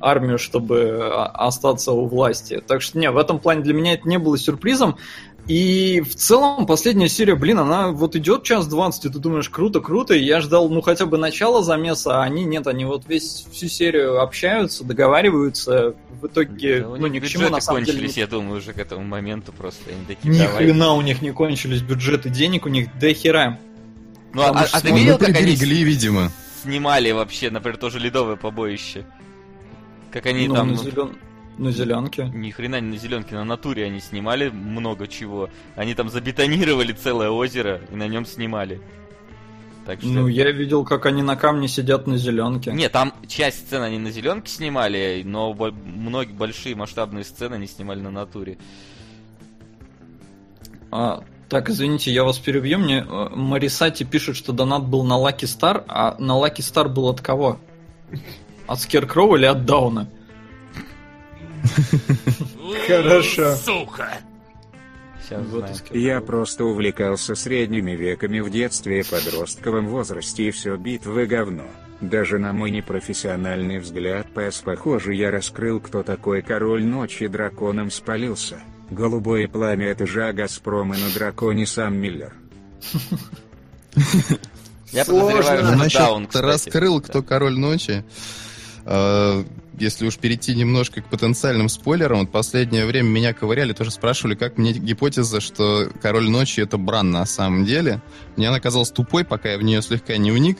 армию, 0.00 0.38
чтобы 0.38 1.00
а, 1.02 1.26
остаться 1.46 1.92
у 1.92 2.06
власти. 2.06 2.62
Так 2.66 2.82
что, 2.82 2.98
не, 2.98 3.10
в 3.10 3.16
этом 3.16 3.38
плане 3.38 3.62
для 3.62 3.74
меня 3.74 3.94
это 3.94 4.08
не 4.08 4.18
было 4.18 4.38
сюрпризом. 4.38 4.96
И 5.48 6.02
в 6.02 6.14
целом 6.14 6.66
последняя 6.66 7.08
серия, 7.08 7.34
блин, 7.34 7.58
она 7.58 7.88
вот 7.88 8.14
идет 8.14 8.42
час 8.42 8.66
двадцать, 8.66 9.06
и 9.06 9.08
ты 9.08 9.18
думаешь, 9.18 9.48
круто, 9.48 9.80
круто, 9.80 10.12
и 10.12 10.22
я 10.22 10.42
ждал, 10.42 10.68
ну, 10.68 10.82
хотя 10.82 11.06
бы 11.06 11.16
начала 11.16 11.62
замеса, 11.62 12.20
а 12.20 12.22
они 12.22 12.44
нет, 12.44 12.66
они 12.66 12.84
вот 12.84 13.04
весь, 13.08 13.46
всю 13.50 13.66
серию 13.66 14.20
общаются, 14.20 14.84
договариваются, 14.84 15.94
в 16.20 16.26
итоге, 16.26 16.80
Да 16.82 16.88
ну, 16.88 17.06
ни 17.06 17.18
к 17.18 17.26
чему, 17.26 17.48
на 17.48 17.60
самом 17.62 17.84
деле, 17.84 17.98
кончились, 17.98 18.16
ни- 18.16 18.20
я 18.20 18.26
думаю, 18.26 18.58
уже 18.58 18.74
к 18.74 18.78
этому 18.78 19.04
моменту 19.04 19.52
просто. 19.52 19.90
Они 19.90 20.04
такие, 20.06 20.34
ни 20.34 20.38
давай. 20.38 20.64
хрена 20.64 20.92
у 20.92 21.00
них 21.00 21.22
не 21.22 21.32
кончились 21.32 21.80
бюджеты, 21.80 22.28
денег 22.28 22.66
у 22.66 22.68
них 22.68 22.88
до 22.98 23.14
хера. 23.14 23.58
Ну, 24.34 24.42
а, 24.42 24.48
Потому 24.48 24.64
а 24.64 24.68
что 24.68 24.82
ты 24.82 24.90
Ну, 24.90 24.96
видел, 24.98 25.16
как 25.18 25.34
они 25.34 25.54
видимо. 25.54 26.30
снимали 26.62 27.10
вообще, 27.12 27.50
например, 27.50 27.78
тоже 27.78 27.98
ледовое 27.98 28.36
побоище? 28.36 29.06
Как 30.12 30.26
они 30.26 30.48
ну, 30.48 30.54
там... 30.54 30.68
ну, 30.72 30.74
зелен- 30.74 31.16
на 31.58 31.70
зеленке. 31.70 32.30
Ни 32.34 32.50
хрена 32.50 32.80
не 32.80 32.92
на 32.92 32.96
зеленке, 32.96 33.34
на 33.34 33.44
натуре 33.44 33.84
они 33.84 34.00
снимали 34.00 34.48
много 34.48 35.06
чего. 35.06 35.50
Они 35.76 35.94
там 35.94 36.08
забетонировали 36.08 36.92
целое 36.92 37.30
озеро 37.30 37.80
и 37.90 37.96
на 37.96 38.08
нем 38.08 38.24
снимали. 38.26 38.80
Так 39.86 40.00
что... 40.00 40.08
Ну, 40.08 40.26
я 40.26 40.50
видел, 40.50 40.84
как 40.84 41.06
они 41.06 41.22
на 41.22 41.34
камне 41.34 41.66
сидят 41.66 42.06
на 42.06 42.18
зеленке. 42.18 42.72
Не, 42.72 42.88
там 42.88 43.14
часть 43.26 43.66
сцен 43.66 43.82
они 43.82 43.98
на 43.98 44.10
зеленке 44.10 44.50
снимали, 44.50 45.22
но 45.24 45.54
многие 45.54 46.32
большие 46.32 46.74
масштабные 46.74 47.24
сцены 47.24 47.54
они 47.54 47.66
снимали 47.66 48.00
на 48.00 48.10
натуре. 48.10 48.58
А, 50.90 51.24
так, 51.48 51.70
извините, 51.70 52.12
я 52.12 52.24
вас 52.24 52.38
перебью. 52.38 52.78
Мне 52.78 52.98
э, 52.98 53.28
Марисати 53.34 54.04
пишет, 54.04 54.36
что 54.36 54.52
донат 54.52 54.86
был 54.86 55.04
на 55.04 55.16
Лаки 55.16 55.46
Стар, 55.46 55.84
а 55.88 56.16
на 56.18 56.36
Лаки 56.36 56.60
Стар 56.60 56.88
был 56.88 57.08
от 57.08 57.22
кого? 57.22 57.58
От 58.66 58.80
Скеркроу 58.80 59.36
или 59.36 59.46
от 59.46 59.64
Дауна? 59.64 60.08
Хорошо. 62.86 63.54
Скеркроу. 65.74 65.98
Я 66.00 66.20
просто 66.20 66.64
увлекался 66.64 67.34
средними 67.34 67.92
веками 67.92 68.40
в 68.40 68.50
детстве 68.50 69.00
и 69.00 69.02
подростковом 69.02 69.88
возрасте 69.88 70.48
и 70.48 70.50
все 70.50 70.76
битвы 70.76 71.26
говно. 71.26 71.64
Даже 72.00 72.38
на 72.38 72.52
мой 72.52 72.70
непрофессиональный 72.70 73.78
взгляд 73.78 74.26
ПС 74.32 74.60
похоже 74.60 75.14
я 75.14 75.30
раскрыл 75.30 75.80
кто 75.80 76.02
такой 76.02 76.42
король 76.42 76.84
ночи 76.84 77.26
драконом 77.26 77.90
спалился. 77.90 78.60
Голубое 78.90 79.48
пламя 79.48 79.88
это 79.88 80.06
же 80.06 80.32
Газпром 80.32 80.94
и 80.94 80.98
на 80.98 81.10
драконе 81.12 81.66
сам 81.66 81.96
Миллер. 81.96 82.32
Я 84.92 85.04
Сложно. 85.04 85.42
подозреваю, 85.42 85.90
что 85.90 86.26
кстати. 86.26 86.44
раскрыл, 86.44 87.00
кто 87.02 87.22
король 87.22 87.58
ночи. 87.58 88.04
Если 89.78 90.06
уж 90.06 90.16
перейти 90.16 90.54
немножко 90.54 91.02
к 91.02 91.06
потенциальным 91.06 91.68
спойлерам, 91.68 92.20
вот 92.20 92.32
последнее 92.32 92.84
время 92.84 93.08
меня 93.08 93.32
ковыряли, 93.32 93.72
тоже 93.72 93.90
спрашивали, 93.92 94.34
как 94.34 94.58
мне 94.58 94.72
гипотеза, 94.72 95.40
что 95.40 95.88
король 96.02 96.28
ночи 96.28 96.60
это 96.60 96.78
Бран 96.78 97.10
на 97.10 97.24
самом 97.26 97.64
деле. 97.64 98.02
Мне 98.36 98.48
она 98.48 98.60
казалась 98.60 98.90
тупой, 98.90 99.24
пока 99.24 99.52
я 99.52 99.58
в 99.58 99.62
нее 99.62 99.80
слегка 99.82 100.16
не 100.16 100.32
уник. 100.32 100.58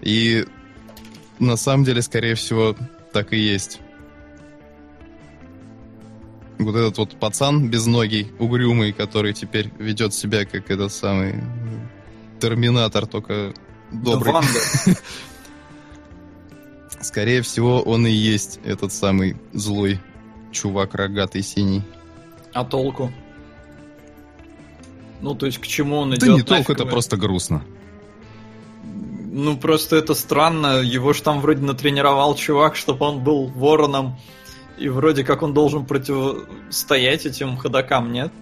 И 0.00 0.46
на 1.38 1.56
самом 1.56 1.84
деле, 1.84 2.00
скорее 2.02 2.34
всего, 2.34 2.76
так 3.12 3.32
и 3.32 3.38
есть. 3.38 3.80
Вот 6.58 6.76
этот 6.76 6.98
вот 6.98 7.18
пацан 7.18 7.68
безногий, 7.68 8.32
угрюмый, 8.38 8.92
который 8.92 9.32
теперь 9.34 9.70
ведет 9.78 10.14
себя 10.14 10.44
как 10.44 10.70
этот 10.70 10.92
самый 10.92 11.42
терминатор, 12.40 13.06
только 13.06 13.52
добрый. 13.92 14.34
Скорее 17.04 17.42
всего, 17.42 17.82
он 17.82 18.06
и 18.06 18.10
есть 18.10 18.60
этот 18.64 18.90
самый 18.90 19.36
злой 19.52 20.00
чувак 20.52 20.94
рогатый 20.94 21.42
синий. 21.42 21.82
А 22.54 22.64
толку? 22.64 23.12
Ну, 25.20 25.34
то 25.34 25.44
есть, 25.44 25.58
к 25.58 25.66
чему 25.66 25.98
он 25.98 26.14
идет? 26.14 26.20
Да 26.20 26.32
не 26.32 26.40
толку, 26.40 26.72
это 26.72 26.86
просто 26.86 27.18
грустно. 27.18 27.62
Ну, 29.30 29.58
просто 29.58 29.96
это 29.96 30.14
странно. 30.14 30.80
Его 30.80 31.12
ж 31.12 31.20
там 31.20 31.42
вроде 31.42 31.60
натренировал 31.60 32.36
чувак, 32.36 32.74
чтобы 32.74 33.04
он 33.04 33.22
был 33.22 33.48
вороном. 33.48 34.18
И 34.78 34.88
вроде 34.88 35.24
как 35.24 35.42
он 35.42 35.52
должен 35.52 35.84
противостоять 35.84 37.26
этим 37.26 37.58
ходокам, 37.58 38.12
нет? 38.12 38.32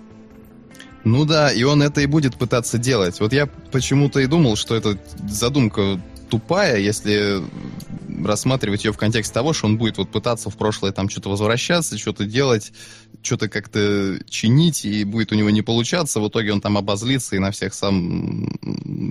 Ну 1.03 1.25
да, 1.25 1.51
и 1.51 1.65
он 1.65 1.83
это 1.83 2.01
и 2.01 2.07
будет 2.07 2.37
пытаться 2.37 2.79
делать. 2.79 3.19
Вот 3.19 3.33
я 3.33 3.49
почему-то 3.73 4.21
и 4.21 4.27
думал, 4.27 4.55
что 4.55 4.77
эта 4.77 4.97
задумка 5.29 6.01
тупая, 6.31 6.79
если 6.79 7.43
рассматривать 8.25 8.85
ее 8.85 8.93
в 8.93 8.97
контексте 8.97 9.33
того, 9.33 9.53
что 9.53 9.67
он 9.67 9.79
будет 9.79 9.99
вот 9.99 10.11
пытаться 10.11 10.51
в 10.51 10.57
прошлое 10.57 10.93
там 10.93 11.09
что-то 11.09 11.31
возвращаться, 11.31 11.99
что-то 11.99 12.25
делать, 12.25 12.73
что-то 13.23 13.49
как-то 13.49 14.19
чинить, 14.29 14.85
и 14.85 15.05
будет 15.05 15.33
у 15.33 15.35
него 15.35 15.51
не 15.51 15.63
получаться, 15.63 16.21
в 16.21 16.29
итоге 16.29 16.53
он 16.53 16.61
там 16.61 16.77
обозлится 16.77 17.37
и 17.37 17.39
на 17.39 17.51
всех 17.51 17.75
сам 17.75 18.49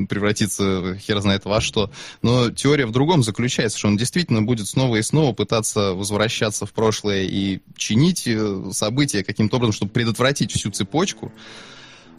превратится 0.09 0.97
хер 0.97 1.19
знает 1.21 1.45
во 1.45 1.61
что. 1.61 1.91
Но 2.21 2.51
теория 2.51 2.85
в 2.85 2.91
другом 2.91 3.23
заключается, 3.23 3.77
что 3.77 3.87
он 3.87 3.97
действительно 3.97 4.41
будет 4.41 4.67
снова 4.67 4.97
и 4.97 5.01
снова 5.01 5.33
пытаться 5.33 5.93
возвращаться 5.93 6.65
в 6.65 6.73
прошлое 6.73 7.23
и 7.23 7.59
чинить 7.75 8.23
э, 8.27 8.69
события 8.71 9.23
каким-то 9.23 9.57
образом, 9.57 9.73
чтобы 9.73 9.91
предотвратить 9.91 10.51
всю 10.51 10.71
цепочку. 10.71 11.31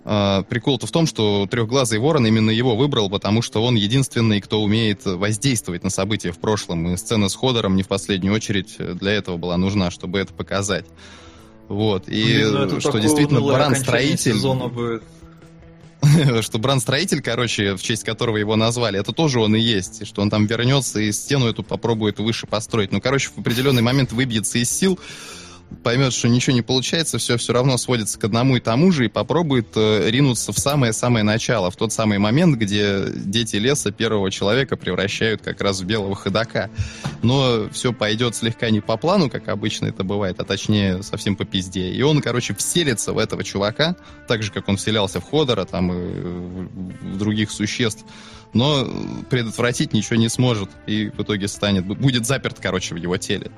А, 0.05 0.43
Прикол-то 0.43 0.87
в 0.87 0.91
том, 0.91 1.07
что 1.07 1.47
трехглазый 1.51 1.99
ворон 1.99 2.27
именно 2.27 2.51
его 2.51 2.77
выбрал, 2.77 3.09
потому 3.09 3.43
что 3.43 3.63
он 3.63 3.77
единственный, 3.77 4.41
кто 4.41 4.63
умеет 4.63 5.05
воздействовать 5.05 5.85
на 5.85 5.91
события 5.91 6.33
в 6.33 6.39
прошлом. 6.39 6.93
И 6.93 6.97
сцена 6.97 7.29
с 7.29 7.35
Ходором 7.35 7.77
не 7.77 7.83
в 7.83 7.89
последнюю 7.89 8.35
очередь 8.35 8.77
для 8.79 9.13
этого 9.13 9.37
была 9.37 9.57
нужна, 9.57 9.91
чтобы 9.91 10.19
это 10.19 10.33
показать. 10.33 10.87
Вот. 11.69 12.09
И 12.09 12.43
ну 12.45 12.81
что 12.81 12.99
действительно 12.99 13.41
Баран-строитель... 13.41 14.35
сезона 14.35 14.69
будет. 14.69 15.03
что 16.41 16.59
Бран-строитель, 16.59 17.23
короче, 17.23 17.77
в 17.77 17.83
честь 17.83 18.05
которого 18.05 18.37
его 18.37 18.57
назвали, 18.57 18.99
это 18.99 19.13
тоже 19.13 19.41
он 19.41 19.55
и 19.55 19.61
есть. 19.61 20.07
Что 20.07 20.23
он 20.23 20.31
там 20.31 20.47
вернется 20.47 21.01
и 21.01 21.13
стену 21.13 21.47
эту 21.47 21.63
попробует 21.63 22.19
выше 22.19 22.47
построить. 22.47 22.93
Ну, 22.93 23.01
короче, 23.01 23.31
в 23.35 23.39
определенный 23.39 23.83
момент 23.83 24.13
выбьется 24.13 24.59
из 24.59 24.71
сил, 24.71 24.99
поймет, 25.83 26.13
что 26.13 26.29
ничего 26.29 26.55
не 26.55 26.63
получается, 26.63 27.19
все 27.19 27.37
все 27.37 27.53
равно 27.53 27.77
сводится 27.77 28.19
к 28.19 28.25
одному 28.25 28.57
и 28.57 28.61
тому 28.61 28.93
же, 28.93 29.07
и 29.07 29.09
попробует 29.09 29.69
э, 29.77 30.11
ринуться 30.11 30.53
в 30.53 30.59
самое-самое 30.59 31.25
начало, 31.25 31.71
в 31.71 31.77
тот 31.77 31.93
самый 31.93 32.19
момент, 32.19 32.57
где 32.57 33.05
дети 33.15 33.57
леса 33.57 33.93
первого 33.93 34.31
человека 34.31 34.77
превращают 34.77 35.43
как 35.43 35.61
раз 35.61 35.81
в 35.81 35.85
белого 35.85 36.15
ходока. 36.15 36.71
Но 37.23 37.69
все 37.73 37.93
пойдет 37.93 38.35
слегка 38.35 38.71
не 38.71 38.81
по 38.81 38.97
плану, 38.97 39.31
как 39.31 39.49
обычно 39.49 39.87
это 39.87 40.05
бывает, 40.05 40.41
а 40.41 40.45
точнее 40.45 41.03
совсем 41.03 41.37
по 41.37 41.45
пизде. 41.45 41.91
И 41.91 42.03
он, 42.03 42.21
короче, 42.21 42.55
вселится 42.55 43.13
в 43.13 43.19
этого 43.19 43.45
чувака, 43.45 43.97
так 44.29 44.43
же, 44.43 44.51
как 44.51 44.69
он 44.69 44.77
вселялся 44.77 45.21
в 45.21 45.25
Ходора, 45.25 45.65
там, 45.65 45.93
и 45.93 46.67
в 47.13 47.19
других 47.19 47.51
существ, 47.51 48.05
но 48.53 48.87
предотвратить 49.31 49.93
ничего 49.93 50.17
не 50.17 50.29
сможет, 50.29 50.71
и 50.87 51.09
в 51.09 51.23
итоге 51.23 51.49
станет, 51.49 51.87
будет 51.87 52.27
заперт, 52.27 52.59
короче, 52.61 52.95
в 52.95 52.99
его 52.99 53.17
теле. 53.17 53.51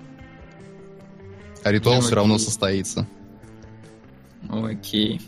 А 1.65 1.73
ритуал 1.73 2.01
все 2.03 2.15
равно 2.15 2.39
состоится. 2.39 3.09
Окей. 4.49 5.21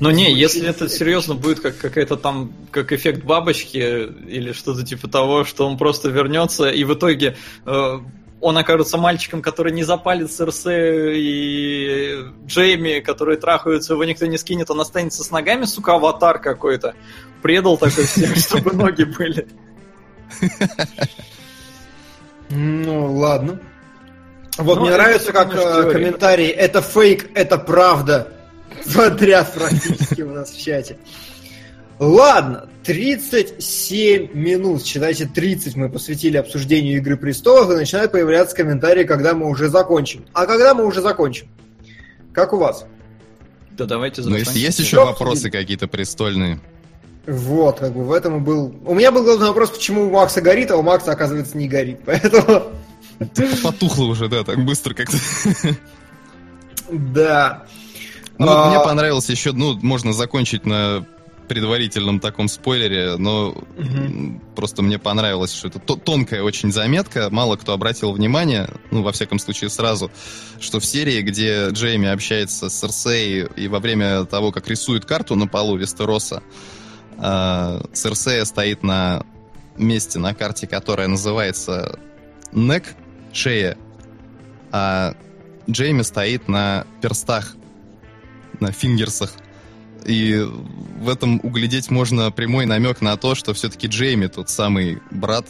Но 0.00 0.10
не, 0.10 0.32
если 0.32 0.68
это 0.68 0.88
серьезно 0.88 1.34
будет 1.34 1.60
как 1.60 1.78
какая-то 1.78 2.16
там, 2.16 2.52
как 2.72 2.92
эффект 2.92 3.24
бабочки 3.24 3.78
или 3.78 4.52
что-то 4.52 4.84
типа 4.84 5.08
того, 5.08 5.44
что 5.44 5.66
он 5.66 5.78
просто 5.78 6.08
вернется 6.08 6.68
и 6.68 6.82
в 6.82 6.94
итоге 6.94 7.36
э, 7.64 7.98
он 8.40 8.58
окажется 8.58 8.98
мальчиком, 8.98 9.42
который 9.42 9.72
не 9.72 9.84
запалит 9.84 10.32
Серсе 10.32 11.14
и 11.16 12.24
Джейми, 12.46 13.00
которые 13.00 13.38
трахаются, 13.38 13.94
его 13.94 14.04
никто 14.04 14.26
не 14.26 14.38
скинет, 14.38 14.70
он 14.70 14.80
останется 14.80 15.24
с 15.24 15.30
ногами, 15.30 15.64
сука, 15.64 15.94
аватар 15.94 16.40
какой-то. 16.40 16.94
Предал 17.42 17.76
такой 17.76 18.04
всем, 18.04 18.34
чтобы 18.36 18.72
ноги 18.72 19.04
были. 19.04 19.48
Ну, 22.50 23.14
ладно. 23.14 23.60
Вот 24.58 24.76
Ну, 24.76 24.82
мне 24.82 24.90
нравится, 24.90 25.32
как 25.32 25.54
э, 25.54 25.56
теория. 25.56 25.90
комментарий 25.90 26.48
«это 26.48 26.82
фейк, 26.82 27.30
это 27.34 27.58
правда» 27.58 28.28
подряд 28.94 29.52
практически 29.52 30.22
у 30.22 30.32
нас 30.32 30.50
в 30.50 30.60
чате. 30.60 30.98
Ладно, 31.98 32.68
37 32.84 34.32
минут, 34.32 34.84
считайте 34.84 35.26
30 35.26 35.74
мы 35.76 35.88
посвятили 35.88 36.36
обсуждению 36.36 36.98
Игры 36.98 37.16
Престолов, 37.16 37.70
и 37.70 37.74
начинают 37.74 38.12
появляться 38.12 38.54
комментарии, 38.54 39.04
когда 39.04 39.34
мы 39.34 39.48
уже 39.48 39.68
закончим. 39.68 40.24
А 40.32 40.46
когда 40.46 40.74
мы 40.74 40.84
уже 40.86 41.02
закончим? 41.02 41.48
Как 42.32 42.52
у 42.52 42.58
вас? 42.58 42.86
Да 43.72 43.84
давайте 43.84 44.22
Но 44.22 44.36
если 44.36 44.58
есть 44.58 44.78
еще 44.78 45.04
вопросы 45.04 45.50
какие-то 45.50 45.86
престольные, 45.88 46.60
Вот, 47.26 47.80
как 47.80 47.92
бы 47.92 48.04
в 48.04 48.12
этом 48.12 48.38
и 48.38 48.40
был... 48.40 48.74
У 48.86 48.94
меня 48.94 49.12
был 49.12 49.24
главный 49.24 49.48
вопрос, 49.48 49.70
почему 49.70 50.06
у 50.06 50.10
Макса 50.10 50.40
горит, 50.40 50.70
а 50.70 50.76
у 50.76 50.82
Макса, 50.82 51.12
оказывается, 51.12 51.58
не 51.58 51.68
горит. 51.68 52.00
Поэтому, 52.06 52.64
потухло 53.62 54.04
уже, 54.04 54.28
да, 54.28 54.44
так 54.44 54.64
быстро 54.64 54.94
как-то. 54.94 55.16
да. 56.90 57.64
Ну, 58.38 58.46
вот 58.46 58.56
А, 58.56 58.68
мне 58.70 58.78
понравилось 58.80 59.28
еще, 59.28 59.52
ну, 59.52 59.76
можно 59.82 60.12
закончить 60.12 60.64
на 60.64 61.04
предварительном 61.48 62.20
таком 62.20 62.46
спойлере, 62.46 63.16
но 63.16 63.54
м, 63.78 64.40
просто 64.54 64.82
мне 64.82 64.98
понравилось, 64.98 65.52
что 65.54 65.68
это 65.68 65.78
то- 65.78 65.96
тонкая 65.96 66.42
очень 66.42 66.70
заметка, 66.70 67.28
мало 67.30 67.56
кто 67.56 67.72
обратил 67.72 68.12
внимание, 68.12 68.68
ну, 68.90 69.02
во 69.02 69.12
всяком 69.12 69.38
случае, 69.38 69.70
сразу, 69.70 70.10
что 70.60 70.78
в 70.78 70.84
серии, 70.84 71.22
где 71.22 71.68
Джейми 71.70 72.06
общается 72.08 72.68
с 72.68 72.78
Серсей 72.78 73.46
и 73.56 73.66
во 73.66 73.80
время 73.80 74.24
того, 74.26 74.52
как 74.52 74.68
рисует 74.68 75.06
карту 75.06 75.36
на 75.36 75.46
полу 75.48 75.76
Вестероса, 75.76 76.42
а, 77.16 77.80
Серсея 77.94 78.44
стоит 78.44 78.82
на 78.82 79.24
месте 79.78 80.18
на 80.18 80.34
карте, 80.34 80.66
которая 80.66 81.08
называется 81.08 81.98
Нек, 82.52 82.94
шея, 83.32 83.76
а 84.70 85.14
Джейми 85.68 86.02
стоит 86.02 86.48
на 86.48 86.86
перстах, 87.00 87.54
на 88.60 88.72
фингерсах. 88.72 89.32
И 90.04 90.40
в 91.00 91.08
этом 91.08 91.40
углядеть 91.42 91.90
можно 91.90 92.30
прямой 92.30 92.66
намек 92.66 93.00
на 93.00 93.16
то, 93.16 93.34
что 93.34 93.52
все-таки 93.52 93.86
Джейми 93.88 94.26
тот 94.26 94.48
самый 94.48 95.00
брат, 95.10 95.46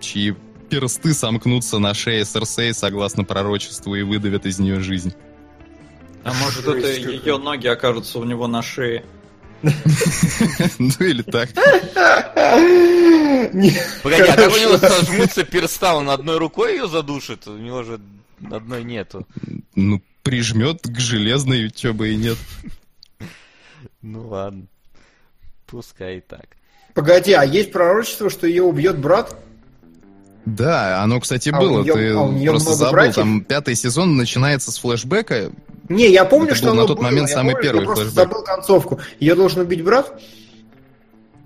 чьи 0.00 0.34
персты 0.68 1.14
сомкнутся 1.14 1.78
на 1.78 1.94
шее 1.94 2.24
Серсей 2.24 2.74
согласно 2.74 3.24
пророчеству 3.24 3.94
и 3.94 4.02
выдавят 4.02 4.46
из 4.46 4.58
нее 4.58 4.80
жизнь. 4.80 5.14
А 6.24 6.32
может 6.34 6.66
это 6.66 6.88
ее 6.88 7.38
ноги 7.38 7.66
окажутся 7.66 8.18
у 8.18 8.24
него 8.24 8.46
на 8.46 8.62
шее? 8.62 9.04
Ну 9.62 10.90
или 11.00 11.22
так. 11.22 11.50
Погоди, 14.02 14.22
а 14.22 14.36
как 14.36 14.52
у 14.52 14.56
него 14.56 14.78
сожмутся 14.78 15.44
перста, 15.44 15.94
он 15.94 16.10
одной 16.10 16.38
рукой 16.38 16.72
ее 16.72 16.88
задушит? 16.88 17.46
У 17.46 17.56
него 17.56 17.82
же 17.82 18.00
одной 18.50 18.84
нету. 18.84 19.26
Ну, 19.74 20.02
прижмет 20.22 20.82
к 20.82 20.98
железной, 20.98 21.70
чё 21.70 21.94
бы 21.94 22.10
и 22.10 22.16
нет. 22.16 22.38
Ну 24.00 24.28
ладно. 24.28 24.66
Пускай 25.66 26.18
и 26.18 26.20
так. 26.20 26.46
Погоди, 26.94 27.32
а 27.32 27.44
есть 27.44 27.72
пророчество, 27.72 28.28
что 28.30 28.46
ее 28.46 28.62
убьет 28.62 28.98
брат? 28.98 29.34
Да, 30.44 31.02
оно, 31.02 31.20
кстати, 31.20 31.50
А 31.52 31.58
у 31.58 31.60
было. 31.60 31.82
неё- 31.82 31.94
Ты 31.94 32.12
а 32.14 32.20
у 32.22 32.44
просто 32.46 32.74
забыл. 32.74 32.92
братьев? 32.92 33.14
Там 33.14 33.40
пятый 33.42 33.74
сезон 33.76 34.16
начинается 34.16 34.72
с 34.72 34.78
флешбека. 34.78 35.52
Не, 35.88 36.10
я 36.10 36.24
помню, 36.24 36.48
Это 36.48 36.56
что 36.56 36.66
был 36.68 36.74
на 36.74 36.80
оно 36.80 36.88
тот 36.88 36.96
было, 36.98 37.04
момент 37.04 37.28
я 37.28 37.34
самый 37.34 37.52
помню, 37.52 37.62
первый 37.62 37.80
Я 37.80 37.86
просто 37.86 38.04
флешбэк. 38.04 38.24
забыл 38.28 38.42
концовку. 38.44 39.00
Ее 39.20 39.34
должен 39.34 39.60
убить 39.60 39.84
брат? 39.84 40.20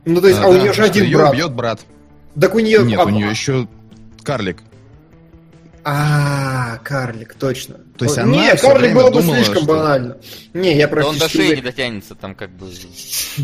Ну, 0.04 0.20
то 0.20 0.28
есть, 0.28 0.40
а, 0.40 0.44
А, 0.44 0.48
у 0.48 0.52
да, 0.52 0.60
нее 0.60 0.72
же 0.72 0.82
один 0.84 1.04
её 1.04 1.18
брат. 1.18 1.32
убьет 1.32 1.52
брат. 1.52 1.80
Так 2.40 2.54
у 2.54 2.58
нее... 2.60 2.82
Нет, 2.84 2.98
а, 3.00 3.04
у 3.04 3.08
нее 3.10 3.28
еще 3.28 3.66
карлик. 4.22 4.58
А, 5.88 6.78
карлик, 6.78 7.34
точно. 7.34 7.76
То 7.96 8.06
есть 8.06 8.18
она 8.18 8.32
Не, 8.32 8.56
карлик 8.56 8.92
было 8.92 9.08
бы 9.08 9.22
слишком 9.22 9.58
что- 9.58 9.66
банально. 9.66 10.16
Не, 10.52 10.76
я 10.76 10.88
Да 10.88 11.06
он 11.06 11.14
до 11.14 11.20
практически... 11.20 11.36
шеи 11.36 11.54
не 11.54 11.62
дотянется, 11.62 12.16
там 12.16 12.34
как 12.34 12.50
бы... 12.50 12.68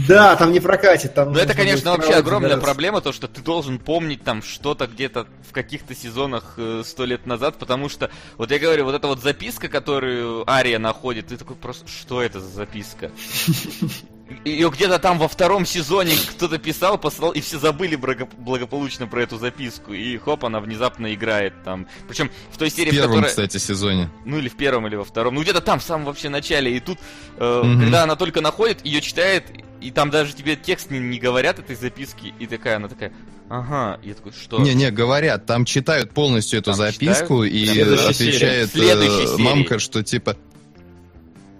Да, 0.08 0.34
там 0.34 0.50
не 0.50 0.58
прокатит. 0.58 1.14
Там 1.14 1.28
Ну 1.32 1.38
это, 1.38 1.50
нужно 1.50 1.62
конечно, 1.62 1.92
вообще 1.92 2.14
огромная 2.14 2.56
проблема, 2.56 3.00
то, 3.00 3.12
что 3.12 3.28
ты 3.28 3.42
должен 3.42 3.78
помнить 3.78 4.24
там 4.24 4.42
что-то 4.42 4.88
где-то 4.88 5.28
в 5.48 5.52
каких-то 5.52 5.94
сезонах 5.94 6.54
э, 6.56 6.82
сто 6.84 7.04
лет 7.04 7.26
назад, 7.26 7.60
потому 7.60 7.88
что, 7.88 8.10
вот 8.38 8.50
я 8.50 8.58
говорю, 8.58 8.86
вот 8.86 8.96
эта 8.96 9.06
вот 9.06 9.22
записка, 9.22 9.68
которую 9.68 10.42
Ария 10.50 10.80
находит, 10.80 11.28
ты 11.28 11.36
такой 11.36 11.54
просто, 11.54 11.86
что 11.86 12.20
это 12.20 12.40
за 12.40 12.48
записка? 12.48 13.12
ее 14.44 14.70
где-то 14.70 14.98
там 14.98 15.18
во 15.18 15.28
втором 15.28 15.64
сезоне 15.66 16.14
кто-то 16.36 16.58
писал, 16.58 16.98
послал, 16.98 17.30
и 17.32 17.40
все 17.40 17.58
забыли 17.58 17.94
благо- 17.96 18.28
благополучно 18.38 19.06
про 19.06 19.22
эту 19.22 19.38
записку. 19.38 19.92
И 19.92 20.16
хоп, 20.18 20.44
она 20.44 20.60
внезапно 20.60 21.14
играет 21.14 21.54
там. 21.64 21.86
Причем 22.08 22.30
в 22.50 22.58
той 22.58 22.70
серии, 22.70 22.90
В 22.90 22.94
первом, 22.94 23.10
которой... 23.16 23.28
кстати, 23.28 23.58
сезоне. 23.58 24.10
Ну 24.24 24.38
или 24.38 24.48
в 24.48 24.56
первом, 24.56 24.86
или 24.86 24.96
во 24.96 25.04
втором. 25.04 25.34
Ну 25.34 25.42
где-то 25.42 25.60
там, 25.60 25.78
в 25.78 25.82
самом 25.82 26.06
вообще 26.06 26.28
начале. 26.28 26.76
И 26.76 26.80
тут, 26.80 26.98
э, 27.38 27.62
Мгм. 27.64 27.80
когда 27.82 28.02
она 28.02 28.16
только 28.16 28.40
находит, 28.40 28.84
ее 28.84 29.00
читает, 29.00 29.44
и 29.80 29.90
там 29.90 30.10
даже 30.10 30.32
тебе 30.34 30.56
текст 30.56 30.90
не, 30.90 30.98
не 30.98 31.18
говорят 31.18 31.58
этой 31.58 31.76
записки. 31.76 32.34
И 32.38 32.46
такая, 32.46 32.76
она 32.76 32.88
такая, 32.88 33.12
ага. 33.48 34.00
И 34.02 34.08
я 34.08 34.14
такой, 34.14 34.32
что? 34.32 34.58
Не-не, 34.60 34.90
говорят, 34.90 35.46
там 35.46 35.64
читают 35.64 36.12
полностью 36.12 36.58
эту 36.58 36.70
Там 36.72 36.74
записку, 36.74 37.44
и 37.44 37.64
Следующей 37.66 38.08
отвечает 38.08 38.76
э, 38.76 39.36
мамка, 39.38 39.78
что 39.78 40.02
типа... 40.02 40.36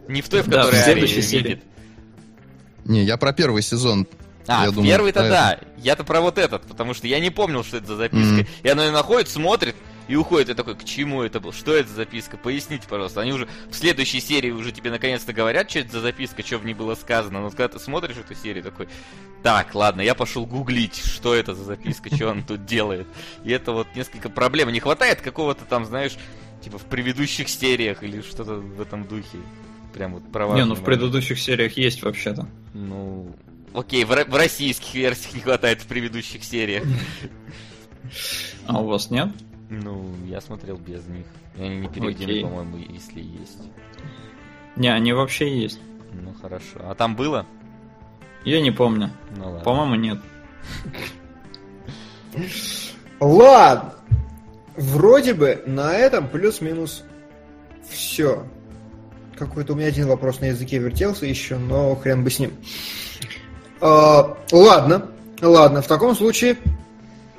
Не 0.08 0.20
в 0.20 0.28
той, 0.28 0.42
в 0.42 0.48
Да, 0.48 0.62
в 0.62 0.64
которой 0.66 0.80
Ария 0.82 0.92
следующей 0.94 1.22
серии. 1.22 1.42
видит. 1.48 1.64
Не, 2.84 3.04
я 3.04 3.16
про 3.16 3.32
первый 3.32 3.62
сезон. 3.62 4.06
А, 4.46 4.66
Я 4.66 4.72
первый-то 4.72 5.20
да. 5.28 5.58
Я-то 5.78 6.04
про 6.04 6.20
вот 6.20 6.38
этот, 6.38 6.62
потому 6.62 6.94
что 6.94 7.06
я 7.06 7.20
не 7.20 7.30
помнил, 7.30 7.62
что 7.62 7.76
это 7.76 7.86
за 7.86 7.96
записка. 7.96 8.34
Мгм. 8.34 8.46
И 8.62 8.68
она 8.68 8.84
её 8.84 8.92
находит, 8.92 9.28
смотрит 9.28 9.76
и 10.08 10.16
уходит. 10.16 10.48
Я 10.48 10.54
такой, 10.54 10.74
к 10.74 10.84
чему 10.84 11.22
это 11.22 11.38
было? 11.40 11.52
Что 11.52 11.74
это 11.74 11.88
за 11.88 11.94
записка? 11.96 12.36
Поясните, 12.36 12.86
пожалуйста. 12.88 13.20
Они 13.20 13.32
уже 13.32 13.48
в 13.70 13.74
следующей 13.74 14.20
серии 14.20 14.50
уже 14.50 14.72
тебе 14.72 14.90
наконец-то 14.90 15.32
говорят, 15.32 15.70
что 15.70 15.80
это 15.80 15.92
за 15.92 16.00
записка, 16.00 16.44
что 16.44 16.58
в 16.58 16.64
ней 16.64 16.74
было 16.74 16.94
сказано. 16.94 17.40
Но 17.40 17.50
когда 17.50 17.68
ты 17.68 17.78
смотришь 17.78 18.16
эту 18.16 18.34
серию, 18.34 18.64
такой, 18.64 18.88
так, 19.42 19.74
ладно, 19.74 20.00
я 20.00 20.14
пошел 20.14 20.44
гуглить, 20.44 20.96
что 21.04 21.34
это 21.34 21.54
за 21.54 21.64
записка, 21.64 22.14
что 22.14 22.28
он 22.28 22.42
тут 22.42 22.66
делает. 22.66 23.06
И 23.44 23.50
это 23.50 23.72
вот 23.72 23.86
несколько 23.94 24.28
проблем. 24.28 24.70
Не 24.70 24.80
хватает 24.80 25.20
какого-то 25.20 25.64
там, 25.64 25.84
знаешь, 25.84 26.16
типа 26.62 26.78
в 26.78 26.84
предыдущих 26.84 27.48
сериях 27.48 28.02
или 28.02 28.22
что-то 28.22 28.54
в 28.54 28.80
этом 28.80 29.04
духе. 29.04 29.38
Прям 29.92 30.14
вот 30.14 30.30
про 30.32 30.46
Не, 30.54 30.64
ну 30.64 30.74
в 30.74 30.82
предыдущих 30.82 31.38
сериях 31.38 31.76
есть 31.76 32.02
вообще-то. 32.02 32.46
Ну, 32.72 33.34
окей, 33.74 34.04
в, 34.04 34.08
в 34.08 34.34
российских 34.34 34.94
версиях 34.94 35.34
не 35.34 35.40
хватает 35.40 35.82
в 35.82 35.86
предыдущих 35.86 36.44
сериях. 36.44 36.84
А 38.66 38.80
у 38.80 38.86
вас 38.86 39.10
нет? 39.10 39.28
Ну, 39.70 40.14
я 40.26 40.40
смотрел 40.40 40.76
без 40.76 41.06
них. 41.06 41.26
И 41.56 41.62
они 41.62 41.80
не 41.80 41.88
переведены, 41.88 42.30
Окей. 42.30 42.42
по-моему, 42.42 42.76
если 42.76 43.20
есть. 43.20 43.62
Не, 44.76 44.88
они 44.88 45.12
вообще 45.12 45.60
есть. 45.60 45.80
Ну, 46.12 46.34
хорошо. 46.34 46.80
А 46.80 46.94
там 46.94 47.16
было? 47.16 47.46
Я 48.44 48.60
не 48.60 48.70
помню. 48.70 49.10
Ну, 49.36 49.44
ладно. 49.44 49.60
По-моему, 49.60 49.94
нет. 49.94 50.18
Ладно. 53.20 53.94
Вроде 54.76 55.34
бы 55.34 55.62
на 55.66 55.94
этом 55.94 56.28
плюс-минус 56.28 57.04
все. 57.88 58.46
Какой-то 59.46 59.72
у 59.72 59.76
меня 59.76 59.88
один 59.88 60.06
вопрос 60.06 60.40
на 60.40 60.46
языке 60.46 60.78
вертелся 60.78 61.26
еще, 61.26 61.56
но 61.56 61.96
хрен 61.96 62.22
бы 62.22 62.30
с 62.30 62.38
ним. 62.38 62.52
А, 63.80 64.36
ладно, 64.52 65.08
ладно, 65.40 65.82
в 65.82 65.88
таком 65.88 66.14
случае, 66.14 66.56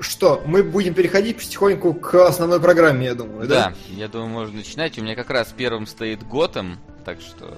что, 0.00 0.42
мы 0.46 0.62
будем 0.62 0.92
переходить 0.92 1.38
потихоньку 1.38 1.94
к 1.94 2.26
основной 2.26 2.60
программе, 2.60 3.06
я 3.06 3.14
думаю, 3.14 3.48
да? 3.48 3.68
Да, 3.70 3.74
я 3.96 4.08
думаю, 4.08 4.28
можно 4.28 4.56
начинать. 4.58 4.98
У 4.98 5.02
меня 5.02 5.14
как 5.14 5.30
раз 5.30 5.54
первым 5.56 5.86
стоит 5.86 6.22
Готэм, 6.26 6.78
так 7.04 7.20
что... 7.20 7.56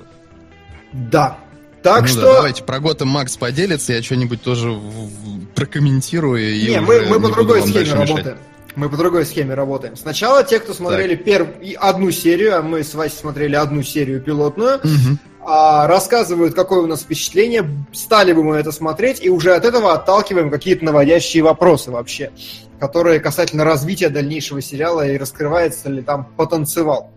Да. 0.92 1.38
Так 1.82 2.02
ну 2.02 2.08
что... 2.08 2.20
да, 2.22 2.34
давайте 2.34 2.62
про 2.62 2.78
Готэм 2.78 3.08
Макс 3.08 3.36
поделится, 3.36 3.92
я 3.92 4.02
что-нибудь 4.02 4.42
тоже 4.42 4.70
в- 4.70 5.46
прокомментирую. 5.54 6.54
и 6.54 6.68
Не, 6.68 6.80
мы, 6.80 7.00
мы 7.06 7.20
по 7.20 7.28
другой 7.28 7.62
схеме 7.62 7.92
работаем. 7.92 8.38
Мы 8.76 8.90
по 8.90 8.96
другой 8.98 9.24
схеме 9.24 9.54
работаем. 9.54 9.96
Сначала 9.96 10.44
те, 10.44 10.60
кто 10.60 10.74
смотрели 10.74 11.14
перв... 11.16 11.48
одну 11.80 12.10
серию, 12.10 12.58
а 12.58 12.62
мы 12.62 12.84
с 12.84 12.94
Васей 12.94 13.16
смотрели 13.18 13.56
одну 13.56 13.82
серию 13.82 14.20
пилотную, 14.20 14.80
Мгм. 14.84 15.18
а, 15.40 15.86
рассказывают, 15.86 16.54
какое 16.54 16.80
у 16.80 16.86
нас 16.86 17.00
впечатление, 17.00 17.66
стали 17.94 18.34
бы 18.34 18.44
мы 18.44 18.56
это 18.56 18.72
смотреть, 18.72 19.24
и 19.24 19.30
уже 19.30 19.54
от 19.54 19.64
этого 19.64 19.94
отталкиваем 19.94 20.50
какие-то 20.50 20.84
наводящие 20.84 21.42
вопросы 21.42 21.90
вообще, 21.90 22.30
которые 22.78 23.18
касательно 23.18 23.64
развития 23.64 24.10
дальнейшего 24.10 24.60
сериала 24.60 25.08
и 25.08 25.16
раскрывается 25.16 25.88
ли 25.88 26.02
там 26.02 26.26
потанцевал. 26.36 27.10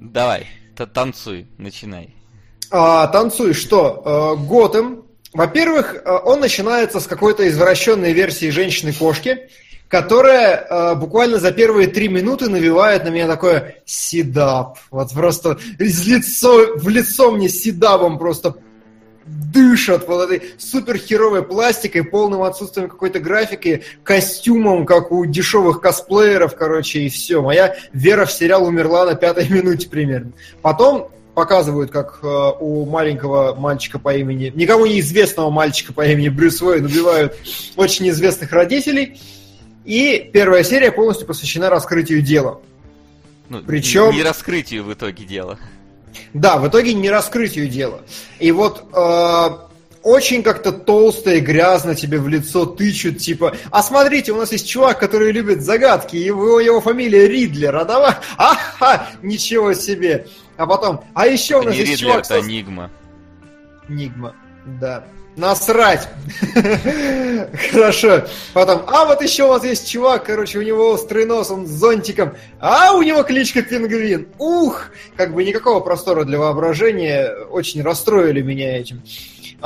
Давай, 0.00 0.46
та- 0.74 0.86
танцуй, 0.86 1.48
начинай. 1.58 2.14
А, 2.70 3.06
танцуй, 3.08 3.52
что? 3.52 4.02
А, 4.06 4.36
Готэм. 4.36 5.02
Во-первых, 5.34 5.96
а, 6.06 6.18
он 6.18 6.40
начинается 6.40 6.98
с 6.98 7.06
какой-то 7.06 7.46
извращенной 7.48 8.12
версии 8.14 8.48
женщины-кошки, 8.48 9.48
которая 9.88 10.56
а, 10.56 10.94
буквально 10.94 11.38
за 11.38 11.52
первые 11.52 11.88
три 11.88 12.08
минуты 12.08 12.48
навевает 12.48 13.04
на 13.04 13.08
меня 13.08 13.26
такое 13.26 13.76
седап. 13.84 14.78
Вот 14.90 15.12
просто 15.12 15.58
из 15.78 16.06
лицо, 16.06 16.76
в 16.76 16.88
лицо 16.88 17.30
мне 17.30 17.48
седабом 17.48 18.18
просто 18.18 18.56
дышат 19.26 20.06
вот 20.06 20.30
этой 20.30 20.50
супер 20.58 20.98
херовой 20.98 21.42
пластикой, 21.42 22.04
полным 22.04 22.42
отсутствием 22.42 22.88
какой-то 22.88 23.20
графики, 23.20 23.84
костюмом, 24.02 24.84
как 24.84 25.12
у 25.12 25.24
дешевых 25.24 25.80
косплееров, 25.80 26.54
короче, 26.54 27.00
и 27.00 27.08
все. 27.08 27.40
Моя 27.40 27.76
вера 27.92 28.26
в 28.26 28.32
сериал 28.32 28.64
умерла 28.66 29.06
на 29.06 29.14
пятой 29.14 29.48
минуте 29.48 29.88
примерно. 29.88 30.32
Потом 30.62 31.10
показывают, 31.34 31.90
как 31.90 32.20
э, 32.22 32.26
у 32.60 32.86
маленького 32.86 33.54
мальчика 33.54 33.98
по 33.98 34.14
имени, 34.14 34.52
никому 34.54 34.86
неизвестного 34.86 35.50
мальчика 35.50 35.92
по 35.92 36.06
имени 36.06 36.28
Брюс 36.28 36.62
Уэйн 36.62 36.84
убивают 36.84 37.36
очень 37.76 38.08
известных 38.10 38.52
родителей. 38.52 39.20
И 39.84 40.30
первая 40.32 40.64
серия 40.64 40.90
полностью 40.92 41.26
посвящена 41.26 41.68
раскрытию 41.70 42.22
дела. 42.22 42.60
Ну, 43.48 43.62
Причем- 43.62 44.12
Не 44.12 44.22
раскрытию 44.22 44.84
в 44.84 44.92
итоге 44.92 45.24
дела. 45.24 45.58
Да, 46.32 46.58
в 46.58 46.68
итоге 46.68 46.94
не 46.94 47.10
раскрытию 47.10 47.68
дела. 47.68 48.00
И 48.38 48.50
вот 48.52 48.84
э, 48.92 49.48
очень 50.02 50.42
как-то 50.42 50.72
толсто 50.72 51.34
и 51.34 51.40
грязно 51.40 51.94
тебе 51.94 52.18
в 52.18 52.28
лицо 52.28 52.66
тычут, 52.66 53.18
типа, 53.18 53.56
а 53.70 53.82
смотрите, 53.82 54.32
у 54.32 54.36
нас 54.36 54.52
есть 54.52 54.68
чувак, 54.68 54.98
который 55.00 55.32
любит 55.32 55.62
загадки, 55.62 56.16
его, 56.16 56.60
его 56.60 56.80
фамилия 56.80 57.26
Ридлер, 57.26 57.74
а 57.76 57.84
давай, 57.84 58.14
ага, 58.36 59.08
ничего 59.22 59.72
себе. 59.74 60.26
А 60.56 60.66
потом, 60.66 61.04
а 61.14 61.26
еще 61.26 61.56
у 61.58 61.62
нас 61.62 61.74
не 61.74 61.80
есть 61.80 61.92
Ридлер, 61.92 62.22
чувак... 62.22 62.30
это 62.30 62.40
Нигма. 62.46 62.90
Нигма, 63.88 64.34
да. 64.80 65.04
Насрать. 65.36 66.08
Хорошо. 67.72 68.24
Потом, 68.52 68.82
а 68.86 69.04
вот 69.04 69.20
еще 69.20 69.44
у 69.44 69.48
вас 69.48 69.64
есть 69.64 69.90
чувак, 69.90 70.26
короче, 70.26 70.58
у 70.58 70.62
него 70.62 70.90
острый 70.90 71.26
нос, 71.26 71.50
он 71.50 71.66
с 71.66 71.70
зонтиком, 71.70 72.34
а 72.60 72.92
у 72.92 73.02
него 73.02 73.22
кличка 73.24 73.62
Пингвин. 73.62 74.28
Ух, 74.38 74.86
как 75.16 75.34
бы 75.34 75.44
никакого 75.44 75.80
простора 75.80 76.24
для 76.24 76.38
воображения, 76.38 77.30
очень 77.50 77.82
расстроили 77.82 78.42
меня 78.42 78.78
этим. 78.78 79.02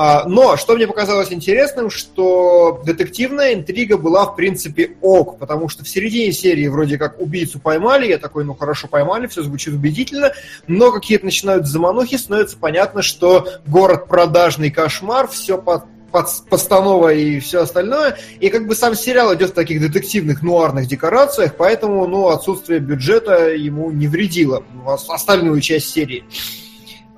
А, 0.01 0.28
но, 0.28 0.57
что 0.57 0.76
мне 0.76 0.86
показалось 0.86 1.32
интересным, 1.32 1.90
что 1.90 2.80
детективная 2.86 3.55
интрига 3.55 3.99
была, 3.99 4.26
в 4.26 4.36
принципе, 4.36 4.92
ок, 5.03 5.40
потому 5.40 5.68
что 5.68 5.82
в 5.82 5.88
середине 5.88 6.30
серии 6.30 6.68
вроде 6.68 6.99
как 6.99 7.20
убийцу 7.20 7.59
поймали, 7.59 8.07
я 8.07 8.18
такой, 8.18 8.44
ну 8.44 8.55
хорошо, 8.55 8.86
поймали, 8.86 9.26
все 9.26 9.42
звучит 9.42 9.74
убедительно, 9.74 10.30
но 10.68 10.92
какие-то 10.92 11.24
начинают 11.24 11.66
заманухи, 11.66 12.14
становится 12.14 12.57
понятно, 12.57 13.03
что 13.03 13.49
город 13.66 14.07
продажный 14.07 14.70
кошмар, 14.70 15.26
все 15.26 15.59
под 15.59 15.82
постанова 16.49 17.12
и 17.12 17.40
все 17.40 17.62
остальное. 17.62 18.16
И 18.38 18.51
как 18.51 18.68
бы 18.68 18.76
сам 18.76 18.94
сериал 18.94 19.34
идет 19.34 19.51
в 19.51 19.55
таких 19.55 19.80
детективных 19.80 20.42
нуарных 20.42 20.86
декорациях, 20.86 21.57
поэтому 21.59 22.07
ну, 22.07 22.28
отсутствие 22.28 22.78
бюджета 22.78 23.49
ему 23.49 23.90
не 23.90 24.07
вредило 24.07 24.62
в 24.72 24.88
ос- 24.88 25.11
остальную 25.11 25.61
часть 25.61 25.90
серии. 25.90 26.24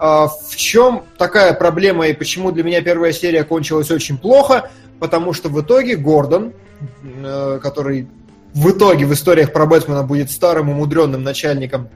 А, 0.03 0.29
В 0.29 0.57
чем 0.57 1.05
такая 1.19 1.53
проблема 1.53 2.09
и 2.09 2.15
почему 2.15 2.53
для 2.53 2.65
меня 2.65 2.81
первая 2.81 3.13
серия 3.13 3.45
кончилась 3.45 3.91
очень 3.91 4.17
плохо? 4.17 4.71
Потому 4.99 5.35
что 5.35 5.51
в 5.51 5.61
итоге 5.61 5.97
Гордон, 5.97 6.55
э, 7.23 7.61
который 7.63 8.09
в 8.55 8.71
итоге 8.71 9.05
в 9.05 9.13
историях 9.13 9.53
про 9.53 9.67
Бэтмена 9.67 10.03
будет 10.03 10.31
старым 10.31 10.71
умудренным 10.71 11.23
начальником 11.23 11.91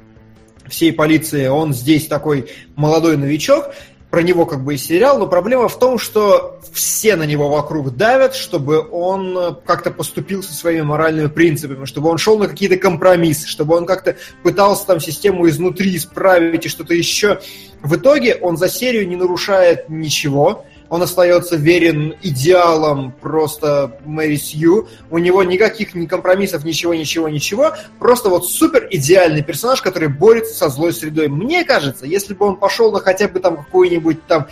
всей 0.68 0.92
полиции, 0.92 1.46
он 1.46 1.72
здесь 1.72 2.06
такой 2.06 2.50
молодой 2.76 3.16
новичок, 3.16 3.70
про 4.14 4.22
него 4.22 4.46
как 4.46 4.62
бы 4.62 4.74
и 4.74 4.78
сериал, 4.78 5.18
но 5.18 5.26
проблема 5.26 5.66
в 5.66 5.76
том, 5.76 5.98
что 5.98 6.60
все 6.72 7.16
на 7.16 7.24
него 7.24 7.48
вокруг 7.48 7.96
давят, 7.96 8.36
чтобы 8.36 8.78
он 8.88 9.56
как-то 9.66 9.90
поступил 9.90 10.40
со 10.40 10.54
своими 10.54 10.82
моральными 10.82 11.26
принципами, 11.26 11.84
чтобы 11.84 12.10
он 12.10 12.18
шел 12.18 12.38
на 12.38 12.46
какие-то 12.46 12.76
компромиссы, 12.76 13.48
чтобы 13.48 13.74
он 13.74 13.86
как-то 13.86 14.14
пытался 14.44 14.86
там 14.86 15.00
систему 15.00 15.48
изнутри 15.48 15.96
исправить 15.96 16.64
и 16.64 16.68
что-то 16.68 16.94
еще. 16.94 17.40
В 17.82 17.96
итоге 17.96 18.36
он 18.36 18.56
за 18.56 18.68
серию 18.68 19.08
не 19.08 19.16
нарушает 19.16 19.88
ничего, 19.88 20.64
он 20.88 21.02
остается 21.02 21.56
верен 21.56 22.14
идеалам 22.22 23.12
просто 23.20 23.98
Мэри 24.04 24.36
Сью, 24.36 24.88
у 25.10 25.18
него 25.18 25.42
никаких 25.42 25.94
ни 25.94 26.06
компромиссов, 26.06 26.64
ничего, 26.64 26.94
ничего, 26.94 27.28
ничего, 27.28 27.74
просто 27.98 28.28
вот 28.28 28.48
супер 28.48 28.88
идеальный 28.90 29.42
персонаж, 29.42 29.82
который 29.82 30.08
борется 30.08 30.54
со 30.54 30.68
злой 30.68 30.92
средой. 30.92 31.28
Мне 31.28 31.64
кажется, 31.64 32.06
если 32.06 32.34
бы 32.34 32.46
он 32.46 32.56
пошел 32.56 32.92
на 32.92 33.00
хотя 33.00 33.28
бы 33.28 33.40
там 33.40 33.56
какую-нибудь 33.56 34.26
там 34.26 34.46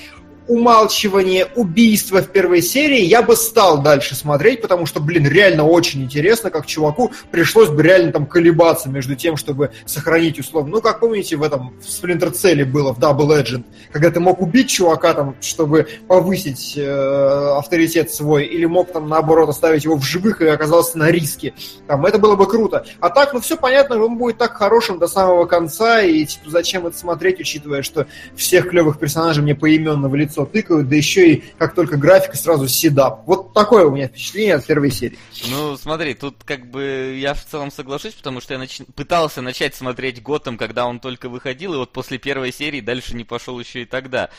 умалчивание, 0.52 1.46
убийство 1.54 2.20
в 2.20 2.28
первой 2.28 2.60
серии, 2.60 3.00
я 3.00 3.22
бы 3.22 3.36
стал 3.36 3.82
дальше 3.82 4.14
смотреть, 4.14 4.60
потому 4.60 4.84
что, 4.84 5.00
блин, 5.00 5.26
реально 5.26 5.64
очень 5.64 6.02
интересно, 6.02 6.50
как 6.50 6.66
чуваку 6.66 7.10
пришлось 7.30 7.70
бы 7.70 7.82
реально 7.82 8.12
там 8.12 8.26
колебаться 8.26 8.90
между 8.90 9.16
тем, 9.16 9.38
чтобы 9.38 9.70
сохранить 9.86 10.38
условно. 10.38 10.72
Ну, 10.72 10.80
как 10.82 11.00
помните, 11.00 11.36
в 11.36 11.42
этом 11.42 11.72
в 11.80 11.86
Splinter 11.86 12.32
Cell 12.32 12.64
было 12.66 12.92
в 12.92 12.98
Double 12.98 13.26
Legend, 13.26 13.64
когда 13.92 14.10
ты 14.10 14.20
мог 14.20 14.42
убить 14.42 14.68
чувака 14.68 15.14
там, 15.14 15.36
чтобы 15.40 15.88
повысить 16.06 16.74
э, 16.76 17.54
авторитет 17.56 18.10
свой, 18.10 18.44
или 18.44 18.66
мог 18.66 18.92
там 18.92 19.08
наоборот 19.08 19.48
оставить 19.48 19.84
его 19.84 19.96
в 19.96 20.04
живых 20.04 20.42
и 20.42 20.46
оказался 20.46 20.98
на 20.98 21.10
риске. 21.10 21.54
Там, 21.86 22.04
это 22.04 22.18
было 22.18 22.36
бы 22.36 22.46
круто. 22.46 22.84
А 23.00 23.08
так, 23.08 23.32
ну 23.32 23.40
все 23.40 23.56
понятно, 23.56 24.02
он 24.04 24.18
будет 24.18 24.36
так 24.36 24.54
хорошим 24.54 24.98
до 24.98 25.08
самого 25.08 25.46
конца, 25.46 26.02
и 26.02 26.26
типа, 26.26 26.50
зачем 26.50 26.86
это 26.86 26.98
смотреть, 26.98 27.40
учитывая, 27.40 27.82
что 27.82 28.06
всех 28.36 28.68
клевых 28.68 28.98
персонажей 28.98 29.42
мне 29.42 29.54
поименно 29.54 30.10
в 30.10 30.14
лицо 30.14 30.41
тыкают, 30.46 30.88
да 30.88 30.96
еще 30.96 31.34
и 31.34 31.44
как 31.58 31.74
только 31.74 31.96
графика 31.96 32.36
сразу 32.36 32.68
седап. 32.68 33.22
Вот 33.26 33.52
такое 33.54 33.86
у 33.86 33.90
меня 33.90 34.08
впечатление 34.08 34.56
от 34.56 34.66
первой 34.66 34.90
серии. 34.90 35.18
Ну, 35.50 35.76
смотри, 35.76 36.14
тут 36.14 36.36
как 36.44 36.70
бы 36.70 37.16
я 37.18 37.34
в 37.34 37.44
целом 37.44 37.70
соглашусь, 37.70 38.14
потому 38.14 38.40
что 38.40 38.54
я 38.54 38.58
нач... 38.58 38.80
пытался 38.94 39.42
начать 39.42 39.74
смотреть 39.74 40.22
Готэм, 40.22 40.56
когда 40.58 40.86
он 40.86 41.00
только 41.00 41.28
выходил, 41.28 41.74
и 41.74 41.76
вот 41.76 41.92
после 41.92 42.18
первой 42.18 42.52
серии 42.52 42.80
дальше 42.80 43.16
не 43.16 43.24
пошел 43.24 43.58
еще 43.58 43.82
и 43.82 43.86
тогда. 43.86 44.30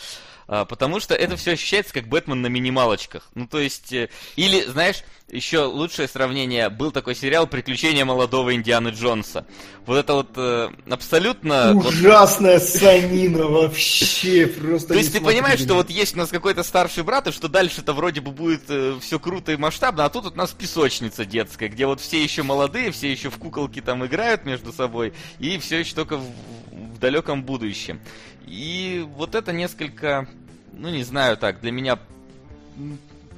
А, 0.48 0.66
потому 0.66 1.00
что 1.00 1.16
это 1.16 1.36
все 1.38 1.54
ощущается 1.54 1.94
как 1.94 2.08
Бэтмен 2.08 2.42
на 2.42 2.48
минималочках. 2.48 3.30
Ну, 3.34 3.48
то 3.48 3.60
есть, 3.60 3.94
э, 3.94 4.10
или, 4.36 4.64
знаешь, 4.66 5.04
еще 5.34 5.66
лучшее 5.66 6.08
сравнение, 6.08 6.70
был 6.70 6.92
такой 6.92 7.16
сериал 7.16 7.48
«Приключения 7.48 8.06
молодого 8.06 8.54
Индианы 8.54 8.90
Джонса». 8.90 9.46
Вот 9.86 9.98
это 9.98 10.14
вот 10.14 10.30
э, 10.36 10.70
абсолютно... 10.90 11.76
Ужасная 11.76 12.60
вот... 12.60 12.68
санина 12.68 13.46
вообще, 13.48 14.48
просто 14.48 14.90
То 14.90 14.94
есть 14.96 15.12
ты 15.12 15.20
понимаешь, 15.20 15.60
что 15.60 15.74
вот 15.74 15.90
есть 15.90 16.16
у 16.16 16.20
нас 16.20 16.30
какой-то 16.30 16.64
старший 16.64 17.04
брат, 17.04 17.28
и 17.28 17.32
что 17.32 17.48
дальше-то 17.48 17.94
вроде 17.94 18.22
бы 18.22 18.32
будет 18.32 18.64
э, 18.70 18.98
все 19.02 19.20
круто 19.20 19.52
и 19.52 19.58
масштабно, 19.58 20.06
а 20.06 20.10
тут 20.10 20.26
вот 20.26 20.34
у 20.34 20.38
нас 20.38 20.52
песочница 20.52 21.26
детская, 21.26 21.68
где 21.68 21.86
вот 21.86 22.00
все 22.00 22.24
еще 22.24 22.44
молодые, 22.44 22.92
все 22.92 23.12
еще 23.12 23.30
в 23.30 23.38
куколки 23.38 23.82
там 23.82 24.06
играют 24.06 24.46
между 24.46 24.72
собой, 24.72 25.14
и 25.40 25.58
все 25.58 25.80
еще 25.80 25.96
только 25.96 26.18
в, 26.18 26.26
в 26.72 27.00
далеком 27.00 27.44
будущем. 27.44 28.00
И 28.46 29.06
вот 29.16 29.36
это 29.36 29.52
несколько, 29.52 30.28
ну 30.72 30.90
не 30.90 31.04
знаю 31.04 31.38
так, 31.38 31.60
для 31.62 31.72
меня 31.72 31.98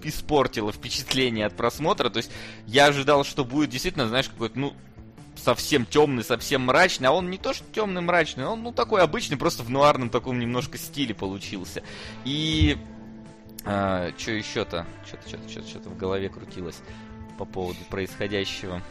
испортило 0.10 0.72
впечатление 0.72 1.46
от 1.46 1.56
просмотра. 1.56 2.10
То 2.10 2.18
есть 2.18 2.32
я 2.68 2.88
ожидал, 2.88 3.24
что 3.24 3.46
будет 3.46 3.70
действительно, 3.70 4.08
знаешь, 4.08 4.30
какой-то, 4.30 4.58
ну, 4.60 4.74
совсем 5.36 5.86
темный, 5.86 6.24
совсем 6.24 6.62
мрачный, 6.62 7.10
а 7.10 7.12
он 7.12 7.30
не 7.30 7.38
то 7.38 7.54
что 7.54 7.66
темный, 7.72 8.02
мрачный, 8.02 8.46
он 8.46 8.64
ну 8.64 8.72
такой 8.72 9.02
обычный, 9.02 9.38
просто 9.38 9.64
в 9.64 9.70
нуарном 9.70 10.10
таком 10.10 10.40
немножко 10.40 10.78
стиле 10.78 11.14
получился. 11.14 11.84
И 12.24 12.78
а, 13.66 14.12
что 14.18 14.32
еще-то? 14.32 14.86
Что-то, 15.06 15.28
что-то, 15.28 15.50
что-то, 15.50 15.68
что-то 15.68 15.90
в 15.90 15.98
голове 15.98 16.30
крутилось 16.30 16.80
по 17.38 17.46
поводу 17.46 17.80
происходящего. 17.90 18.82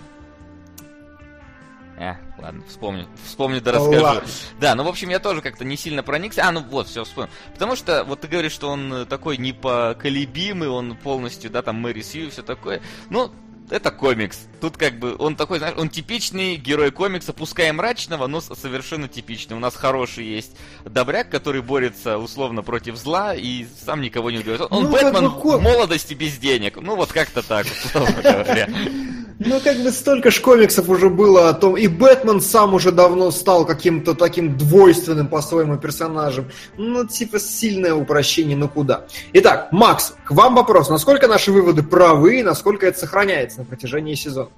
Э, 1.96 2.14
ладно, 2.38 2.62
вспомню. 2.68 3.06
Вспомню, 3.24 3.60
да 3.60 3.72
расскажу. 3.72 4.02
Ладно. 4.02 4.28
Да, 4.60 4.74
ну, 4.74 4.84
в 4.84 4.88
общем, 4.88 5.10
я 5.10 5.20
тоже 5.20 5.40
как-то 5.40 5.64
не 5.64 5.76
сильно 5.76 6.02
проникся. 6.02 6.42
А, 6.46 6.52
ну 6.52 6.60
вот, 6.60 6.88
все, 6.88 7.04
вспомнил. 7.04 7.30
Потому 7.52 7.76
что, 7.76 8.04
вот 8.04 8.20
ты 8.20 8.28
говоришь, 8.28 8.52
что 8.52 8.68
он 8.68 9.06
такой 9.08 9.36
непоколебимый, 9.36 10.68
он 10.68 10.96
полностью, 10.96 11.50
да, 11.50 11.62
там, 11.62 11.76
Мэри 11.76 12.02
Сью 12.02 12.26
и 12.26 12.30
все 12.30 12.42
такое. 12.42 12.82
Ну, 13.10 13.32
это 13.70 13.90
комикс. 13.90 14.46
Тут 14.60 14.76
как 14.76 14.98
бы 14.98 15.16
он 15.18 15.36
такой, 15.36 15.58
знаешь, 15.58 15.76
он 15.78 15.88
типичный 15.88 16.56
герой 16.56 16.90
комикса, 16.90 17.32
пускай 17.32 17.72
мрачного, 17.72 18.26
но 18.26 18.40
совершенно 18.40 19.08
типичный. 19.08 19.56
У 19.56 19.60
нас 19.60 19.74
хороший 19.74 20.26
есть 20.26 20.56
добряк, 20.84 21.30
который 21.30 21.62
борется 21.62 22.18
условно 22.18 22.62
против 22.62 22.96
зла 22.96 23.34
и 23.34 23.66
сам 23.84 24.00
никого 24.00 24.30
не 24.30 24.38
убивает. 24.38 24.62
Он 24.70 24.84
ну, 24.84 24.90
Бэтмен 24.90 25.28
в 25.28 25.60
молодости 25.60 26.14
без 26.14 26.36
денег. 26.36 26.76
Ну 26.76 26.96
вот 26.96 27.12
как-то 27.12 27.42
так, 27.46 27.66
условно 27.66 28.20
говоря. 28.22 28.68
Ну, 29.38 29.60
как 29.60 29.78
бы 29.82 29.90
столько 29.90 30.30
ж 30.30 30.40
комиксов 30.40 30.88
уже 30.88 31.10
было 31.10 31.48
о 31.48 31.54
том, 31.54 31.76
и 31.76 31.88
Бэтмен 31.88 32.40
сам 32.40 32.74
уже 32.74 32.92
давно 32.92 33.30
стал 33.30 33.66
каким-то 33.66 34.14
таким 34.14 34.56
двойственным 34.56 35.26
по-своему 35.26 35.76
персонажем. 35.76 36.50
Ну, 36.76 37.06
типа, 37.06 37.40
сильное 37.40 37.94
упрощение, 37.94 38.56
ну 38.56 38.68
куда. 38.68 39.06
Итак, 39.32 39.68
Макс, 39.72 40.14
к 40.24 40.30
вам 40.30 40.54
вопрос. 40.54 40.88
Насколько 40.88 41.26
наши 41.26 41.50
выводы 41.50 41.82
правы, 41.82 42.40
и 42.40 42.42
насколько 42.42 42.86
это 42.86 42.98
сохраняется 42.98 43.60
на 43.60 43.64
протяжении 43.64 44.14
сезона? 44.14 44.50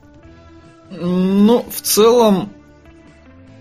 Ну, 0.91 1.65
в 1.71 1.81
целом, 1.81 2.51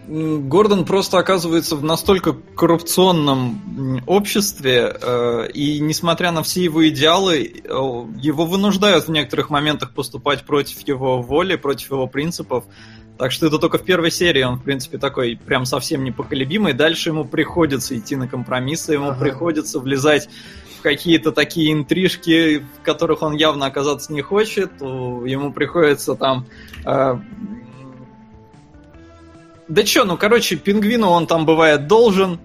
Гордон 0.07 0.85
просто 0.85 1.17
оказывается 1.17 1.75
в 1.75 1.83
настолько 1.83 2.33
коррупционном 2.33 4.03
обществе, 4.05 4.95
э, 5.01 5.47
и 5.53 5.79
несмотря 5.79 6.31
на 6.31 6.43
все 6.43 6.63
его 6.63 6.87
идеалы, 6.87 7.43
э, 7.43 7.67
его 7.67 8.45
вынуждают 8.45 9.07
в 9.07 9.11
некоторых 9.11 9.49
моментах 9.49 9.93
поступать 9.93 10.43
против 10.43 10.87
его 10.87 11.21
воли, 11.21 11.55
против 11.55 11.91
его 11.91 12.07
принципов. 12.07 12.65
Так 13.17 13.31
что 13.31 13.47
это 13.47 13.57
только 13.57 13.77
в 13.77 13.83
первой 13.83 14.11
серии 14.11 14.43
он, 14.43 14.57
в 14.57 14.63
принципе, 14.63 14.97
такой 14.97 15.39
прям 15.43 15.65
совсем 15.65 16.03
непоколебимый. 16.03 16.73
Дальше 16.73 17.09
ему 17.09 17.25
приходится 17.25 17.97
идти 17.97 18.15
на 18.15 18.27
компромиссы, 18.27 18.93
ему 18.93 19.09
ага. 19.09 19.19
приходится 19.19 19.79
влезать 19.79 20.29
в 20.77 20.81
какие-то 20.81 21.31
такие 21.31 21.71
интрижки, 21.71 22.63
в 22.79 22.83
которых 22.83 23.21
он 23.21 23.33
явно 23.33 23.65
оказаться 23.65 24.13
не 24.13 24.21
хочет. 24.21 24.71
Ему 24.81 25.53
приходится 25.53 26.15
там 26.15 26.45
э, 26.85 27.17
да 29.67 29.83
чё, 29.83 30.05
ну, 30.05 30.17
короче, 30.17 30.55
пингвину 30.55 31.07
он 31.09 31.27
там 31.27 31.45
бывает 31.45 31.87
должен. 31.87 32.39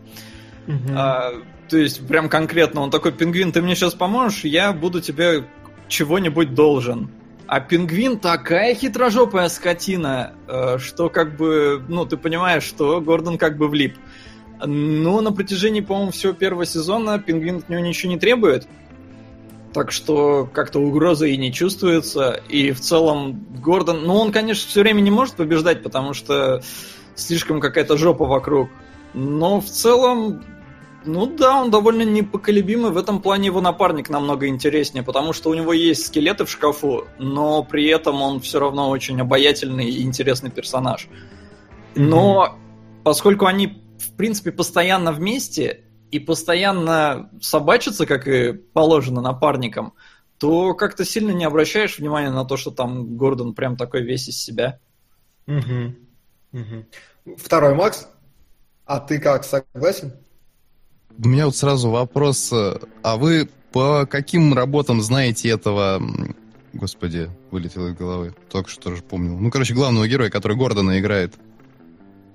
Угу. 0.66 0.94
А, 0.96 1.32
то 1.68 1.76
есть, 1.76 2.06
прям 2.06 2.28
конкретно 2.28 2.80
он 2.80 2.90
такой, 2.90 3.12
пингвин, 3.12 3.52
ты 3.52 3.62
мне 3.62 3.74
сейчас 3.74 3.94
поможешь, 3.94 4.44
я 4.44 4.72
буду 4.72 5.00
тебе 5.00 5.44
чего-нибудь 5.88 6.54
должен. 6.54 7.10
А 7.46 7.60
пингвин 7.60 8.18
такая 8.18 8.74
хитрожопая 8.74 9.48
скотина, 9.48 10.34
э, 10.46 10.78
что 10.78 11.08
как 11.08 11.36
бы, 11.36 11.82
ну, 11.88 12.06
ты 12.06 12.16
понимаешь, 12.16 12.62
что 12.62 13.00
Гордон 13.00 13.38
как 13.38 13.56
бы 13.56 13.68
влип. 13.68 13.96
Но 14.64 15.20
на 15.20 15.32
протяжении, 15.32 15.80
по-моему, 15.80 16.12
всего 16.12 16.32
первого 16.32 16.64
сезона 16.64 17.18
пингвин 17.18 17.56
от 17.56 17.68
него 17.68 17.80
ничего 17.80 18.12
не 18.12 18.18
требует. 18.18 18.68
Так 19.72 19.90
что 19.90 20.48
как-то 20.52 20.80
угрозы 20.80 21.32
и 21.32 21.36
не 21.36 21.52
чувствуется. 21.52 22.40
И 22.48 22.72
в 22.72 22.80
целом 22.80 23.44
Гордон... 23.60 24.04
Ну, 24.04 24.14
он, 24.14 24.32
конечно, 24.32 24.68
все 24.68 24.82
время 24.82 25.00
не 25.00 25.10
может 25.10 25.34
побеждать, 25.34 25.82
потому 25.82 26.14
что 26.14 26.62
слишком 27.20 27.60
какая-то 27.60 27.96
жопа 27.96 28.24
вокруг. 28.24 28.70
Но 29.14 29.60
в 29.60 29.66
целом, 29.66 30.44
ну 31.04 31.26
да, 31.26 31.60
он 31.60 31.70
довольно 31.70 32.02
непоколебимый. 32.02 32.92
В 32.92 32.96
этом 32.96 33.20
плане 33.20 33.46
его 33.46 33.60
напарник 33.60 34.08
намного 34.08 34.46
интереснее, 34.46 35.02
потому 35.02 35.32
что 35.32 35.50
у 35.50 35.54
него 35.54 35.72
есть 35.72 36.06
скелеты 36.06 36.44
в 36.44 36.50
шкафу, 36.50 37.06
но 37.18 37.62
при 37.64 37.86
этом 37.86 38.22
он 38.22 38.40
все 38.40 38.60
равно 38.60 38.90
очень 38.90 39.20
обаятельный 39.20 39.88
и 39.88 40.02
интересный 40.02 40.50
персонаж. 40.50 41.08
Но 41.94 42.46
mm-hmm. 42.46 43.02
поскольку 43.04 43.46
они, 43.46 43.82
в 43.98 44.14
принципе, 44.16 44.52
постоянно 44.52 45.12
вместе 45.12 45.84
и 46.10 46.18
постоянно 46.18 47.30
собачатся, 47.40 48.06
как 48.06 48.28
и 48.28 48.52
положено 48.52 49.20
напарникам, 49.20 49.94
то 50.38 50.74
как-то 50.74 51.04
сильно 51.04 51.32
не 51.32 51.44
обращаешь 51.44 51.98
внимания 51.98 52.30
на 52.30 52.44
то, 52.44 52.56
что 52.56 52.70
там 52.70 53.16
Гордон 53.16 53.54
прям 53.54 53.76
такой 53.76 54.02
весь 54.02 54.28
из 54.28 54.42
себя. 54.42 54.80
Угу. 55.46 55.94
Угу. 56.52 57.36
Второй 57.36 57.74
Макс, 57.74 58.08
а 58.86 59.00
ты 59.00 59.18
как, 59.18 59.44
согласен? 59.44 60.12
У 61.22 61.28
меня 61.28 61.46
вот 61.46 61.56
сразу 61.56 61.90
вопрос. 61.90 62.52
А 62.52 63.16
вы 63.16 63.48
по 63.72 64.06
каким 64.06 64.54
работам 64.54 65.00
знаете 65.00 65.48
этого... 65.50 66.02
Господи, 66.72 67.28
вылетел 67.50 67.88
из 67.88 67.94
головы. 67.94 68.32
Только 68.48 68.70
что 68.70 68.82
тоже 68.82 69.02
помнил. 69.02 69.36
Ну, 69.36 69.50
короче, 69.50 69.74
главного 69.74 70.06
героя, 70.06 70.30
который 70.30 70.56
Гордона 70.56 71.00
играет. 71.00 71.34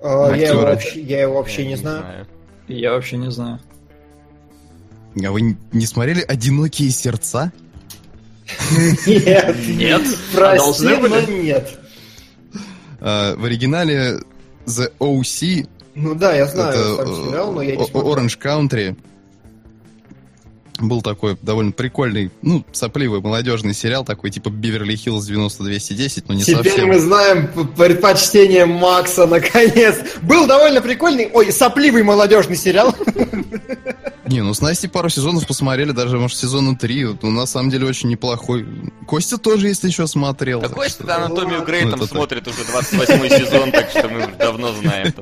А, 0.02 0.34
я, 0.34 0.50
его 0.50 0.60
вообще, 0.60 1.00
я 1.00 1.22
его 1.22 1.34
вообще 1.34 1.62
я 1.62 1.68
не, 1.68 1.70
не 1.70 1.76
знаю. 1.76 2.02
знаю. 2.02 2.26
Я 2.68 2.92
вообще 2.92 3.16
не 3.16 3.30
знаю. 3.30 3.60
А 5.24 5.30
вы 5.30 5.56
не 5.72 5.86
смотрели 5.86 6.20
«Одинокие 6.20 6.90
сердца»? 6.90 7.50
Нет. 9.06 9.56
Нет. 9.68 10.02
Прости, 10.34 10.84
но 10.84 11.20
нет. 11.20 11.78
А, 13.08 13.36
в 13.36 13.44
оригинале 13.44 14.18
The 14.66 14.92
OC. 14.98 15.68
Ну 15.94 16.16
да, 16.16 16.34
я 16.34 16.46
знаю 16.48 16.94
это 16.98 17.06
сериал, 17.06 17.52
но 17.52 17.62
я 17.62 17.76
не. 17.76 17.84
Orange 17.84 18.36
Country. 18.42 18.96
Был 20.80 21.00
такой 21.02 21.38
довольно 21.40 21.72
прикольный, 21.72 22.30
ну, 22.42 22.62
сопливый 22.72 23.20
молодежный 23.20 23.72
сериал, 23.72 24.04
такой 24.04 24.30
типа 24.30 24.50
Биверли 24.50 24.94
Хиллз 24.94 25.24
9210, 25.24 26.28
но 26.28 26.34
не 26.34 26.42
Теперь 26.42 26.56
совсем. 26.56 26.72
Теперь 26.72 26.86
мы 26.86 26.98
знаем 26.98 27.48
предпочтение 27.76 28.66
Макса, 28.66 29.26
наконец. 29.26 29.96
Был 30.20 30.46
довольно 30.46 30.82
прикольный, 30.82 31.30
ой, 31.32 31.50
сопливый 31.52 32.02
молодежный 32.02 32.56
сериал. 32.56 32.94
Не, 34.26 34.42
ну 34.42 34.54
с 34.54 34.60
Настей 34.60 34.88
пару 34.88 35.08
сезонов 35.08 35.46
посмотрели, 35.46 35.92
даже, 35.92 36.18
может, 36.18 36.36
сезона 36.36 36.76
три. 36.76 37.04
Ну, 37.04 37.30
на 37.30 37.46
самом 37.46 37.70
деле, 37.70 37.86
очень 37.86 38.08
неплохой. 38.08 38.66
Костя 39.06 39.38
тоже, 39.38 39.68
если 39.68 39.88
еще 39.88 40.06
смотрел. 40.06 40.60
Да 40.60 40.68
Костя 40.68 41.04
что... 41.04 41.16
Анатомию 41.16 41.62
Грей 41.64 41.84
ну, 41.84 41.92
там 41.92 42.06
смотрит 42.06 42.44
так. 42.44 42.54
уже 42.54 42.64
28 42.64 43.28
сезон, 43.38 43.72
так 43.72 43.90
что 43.90 44.08
мы 44.08 44.26
давно 44.38 44.72
знаем. 44.72 45.14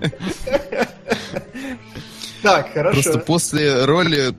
Так, 2.43 2.73
хорошо. 2.75 3.03
Просто 3.03 3.19
после 3.21 3.85
роли 3.85 4.35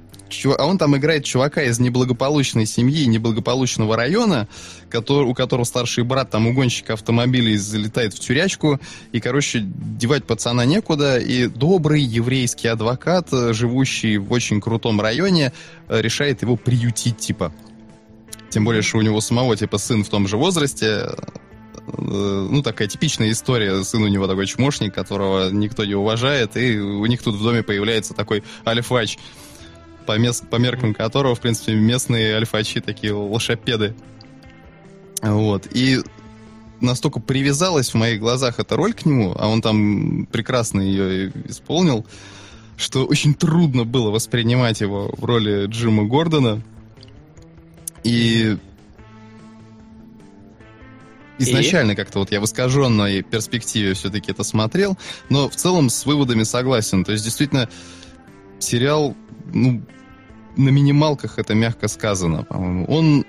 а 0.46 0.66
он 0.66 0.78
там 0.78 0.96
играет 0.98 1.24
чувака 1.24 1.64
из 1.64 1.80
неблагополучной 1.80 2.66
семьи, 2.66 3.06
неблагополучного 3.06 3.96
района, 3.96 4.48
который, 4.90 5.26
у 5.26 5.34
которого 5.34 5.64
старший 5.64 6.04
брат 6.04 6.30
там 6.30 6.48
угонщик 6.48 6.90
автомобилей 6.90 7.58
залетает 7.58 8.14
в 8.14 8.20
тюрячку, 8.20 8.80
и, 9.12 9.20
короче, 9.20 9.62
девать 9.64 10.26
пацана 10.26 10.66
некуда, 10.66 11.18
и 11.18 11.48
добрый 11.48 12.02
еврейский 12.02 12.68
адвокат, 12.68 13.30
живущий 13.32 14.18
в 14.18 14.32
очень 14.32 14.62
крутом 14.62 15.00
районе, 15.02 15.54
э, 15.88 16.02
решает 16.02 16.42
его 16.42 16.56
приютить, 16.56 17.18
типа. 17.18 17.54
Тем 18.50 18.66
более, 18.66 18.82
что 18.82 18.98
у 18.98 19.02
него 19.02 19.22
самого, 19.22 19.56
типа, 19.56 19.78
сын 19.78 20.04
в 20.04 20.10
том 20.10 20.28
же 20.28 20.38
возрасте, 20.38 21.08
Э, 21.88 22.48
ну, 22.50 22.62
такая 22.62 22.88
типичная 22.88 23.32
история. 23.32 23.84
Сын 23.84 24.04
у 24.04 24.08
него 24.08 24.28
такой 24.28 24.48
чмошник, 24.48 24.94
которого 24.94 25.50
никто 25.50 25.86
не 25.86 25.96
уважает, 25.96 26.58
и 26.58 26.80
у 26.80 27.06
них 27.06 27.22
тут 27.22 27.36
в 27.36 27.44
доме 27.44 27.64
появляется 27.64 28.14
такой 28.14 28.44
альфач, 28.66 29.18
по, 30.06 30.18
мест, 30.18 30.48
по 30.50 30.58
меркам 30.58 30.94
которого, 30.94 31.36
в 31.36 31.42
принципе, 31.42 31.74
местные 31.74 32.36
альфачи 32.36 32.82
такие 32.82 33.14
лошапеды. 33.14 33.96
Вот. 35.22 35.68
И 35.72 36.00
настолько 36.82 37.20
привязалась 37.20 37.90
в 37.90 37.96
моих 37.96 38.20
глазах 38.20 38.60
эта 38.60 38.76
роль 38.76 38.94
к 38.94 39.06
нему, 39.06 39.36
а 39.38 39.48
он 39.48 39.62
там 39.62 40.28
прекрасно 40.32 40.82
ее 40.82 41.32
исполнил, 41.48 42.06
что 42.78 43.06
очень 43.06 43.34
трудно 43.34 43.86
было 43.86 44.12
воспринимать 44.12 44.82
его 44.82 45.14
в 45.18 45.24
роли 45.24 45.68
Джима 45.68 46.04
Гордона. 46.04 46.62
И 48.04 48.58
изначально 51.40 51.92
и? 51.92 51.96
как-то 51.96 52.20
вот 52.20 52.32
я 52.32 52.40
в 52.40 52.46
искаженной 52.46 53.24
перспективе 53.24 53.94
все-таки 53.94 54.32
это 54.32 54.44
смотрел, 54.44 54.98
но 55.30 55.50
в 55.50 55.56
целом 55.56 55.90
с 55.90 56.06
выводами 56.06 56.44
согласен. 56.44 57.04
То 57.04 57.14
есть 57.14 57.24
действительно 57.24 57.70
сериал, 58.60 59.16
ну, 59.54 59.82
на 60.58 60.70
минималках 60.70 61.40
это 61.40 61.54
мягко 61.54 61.88
сказано, 61.88 62.44
по-моему. 62.44 62.86
Он 62.86 63.26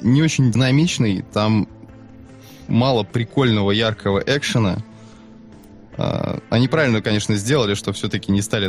не 0.00 0.22
очень 0.22 0.50
динамичный, 0.50 1.24
там 1.32 1.68
мало 2.68 3.04
прикольного, 3.04 3.70
яркого 3.70 4.22
экшена. 4.26 4.78
А, 5.98 6.38
они 6.50 6.68
правильно, 6.68 7.00
конечно, 7.00 7.36
сделали, 7.36 7.74
что 7.74 7.92
все-таки 7.92 8.30
не 8.30 8.42
стали 8.42 8.66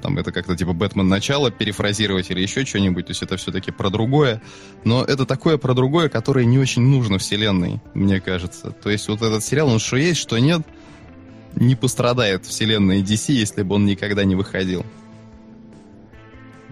там 0.00 0.18
это 0.18 0.30
как-то 0.30 0.56
типа 0.56 0.72
Бэтмен 0.72 1.08
начало 1.08 1.50
перефразировать 1.50 2.30
или 2.30 2.40
еще 2.40 2.64
что-нибудь, 2.64 3.06
то 3.06 3.10
есть 3.10 3.22
это 3.22 3.36
все-таки 3.36 3.72
про 3.72 3.90
другое. 3.90 4.40
Но 4.84 5.02
это 5.02 5.26
такое 5.26 5.58
про 5.58 5.74
другое, 5.74 6.08
которое 6.08 6.44
не 6.44 6.58
очень 6.58 6.82
нужно 6.82 7.18
вселенной, 7.18 7.80
мне 7.94 8.20
кажется. 8.20 8.70
То 8.70 8.90
есть 8.90 9.08
вот 9.08 9.22
этот 9.22 9.42
сериал, 9.42 9.68
он 9.68 9.80
что 9.80 9.96
есть, 9.96 10.20
что 10.20 10.38
нет, 10.38 10.62
не 11.56 11.74
пострадает 11.74 12.46
вселенная 12.46 13.00
DC, 13.00 13.32
если 13.32 13.62
бы 13.62 13.74
он 13.74 13.86
никогда 13.86 14.24
не 14.24 14.36
выходил. 14.36 14.86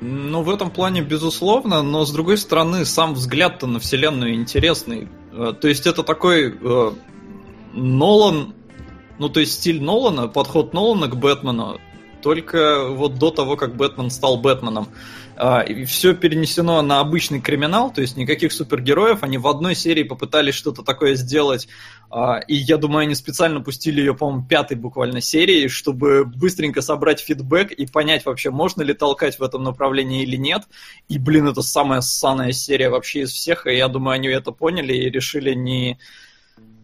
Ну, 0.01 0.43
в 0.43 0.51
этом 0.51 0.71
плане, 0.71 1.01
безусловно, 1.01 1.83
но 1.83 2.05
с 2.05 2.13
другой 2.13 2.37
стороны, 2.37 2.85
сам 2.85 3.15
взгляд-то 3.15 3.67
на 3.67 3.81
вселенную 3.81 4.35
интересный. 4.35 5.09
Э, 5.33 5.55
то 5.59 5.69
есть 5.69 5.87
это 5.87 6.03
такой 6.03 6.55
э, 6.61 6.93
Нолан 7.73 8.55
ну, 9.19 9.29
то 9.29 9.41
есть 9.41 9.55
стиль 9.55 9.83
Нолана, 9.83 10.29
подход 10.29 10.75
Нолана 10.75 11.09
к 11.09 11.17
Бэтмену, 11.17 11.81
только 12.23 12.89
вот 12.89 13.19
до 13.19 13.31
того, 13.31 13.57
как 13.57 13.77
Бэтмен 13.77 14.11
стал 14.11 14.39
Бэтменом. 14.39 14.89
А, 15.39 15.61
и 15.61 15.85
все 15.85 16.15
перенесено 16.15 16.81
на 16.81 17.01
обычный 17.01 17.41
криминал, 17.41 17.93
то 17.93 18.01
есть 18.01 18.17
никаких 18.17 18.53
супергероев. 18.53 19.23
Они 19.23 19.37
в 19.37 19.47
одной 19.47 19.75
серии 19.75 20.03
попытались 20.03 20.55
что-то 20.55 20.83
такое 20.83 21.15
сделать. 21.15 21.69
А, 22.11 22.39
и 22.39 22.55
я 22.55 22.79
думаю, 22.79 23.03
они 23.03 23.15
специально 23.15 23.61
пустили 23.61 24.01
ее, 24.01 24.15
по-моему, 24.15 24.47
пятой 24.47 24.79
буквально 24.79 25.21
серии, 25.21 25.69
чтобы 25.69 26.25
быстренько 26.25 26.81
собрать 26.81 27.21
фидбэк 27.21 27.73
и 27.73 27.87
понять 27.87 28.25
вообще, 28.25 28.51
можно 28.51 28.81
ли 28.81 28.95
толкать 28.95 29.39
в 29.39 29.43
этом 29.43 29.63
направлении 29.63 30.23
или 30.23 30.37
нет. 30.37 30.63
И, 31.09 31.19
блин, 31.19 31.49
это 31.49 31.61
самая 31.61 32.01
ссаная 32.01 32.53
серия 32.53 32.89
вообще 32.89 33.23
из 33.23 33.33
всех. 33.33 33.67
И 33.67 33.77
я 33.77 33.89
думаю, 33.89 34.15
они 34.15 34.29
это 34.29 34.53
поняли 34.53 34.95
и 34.95 35.11
решили 35.11 35.53
не 35.53 35.99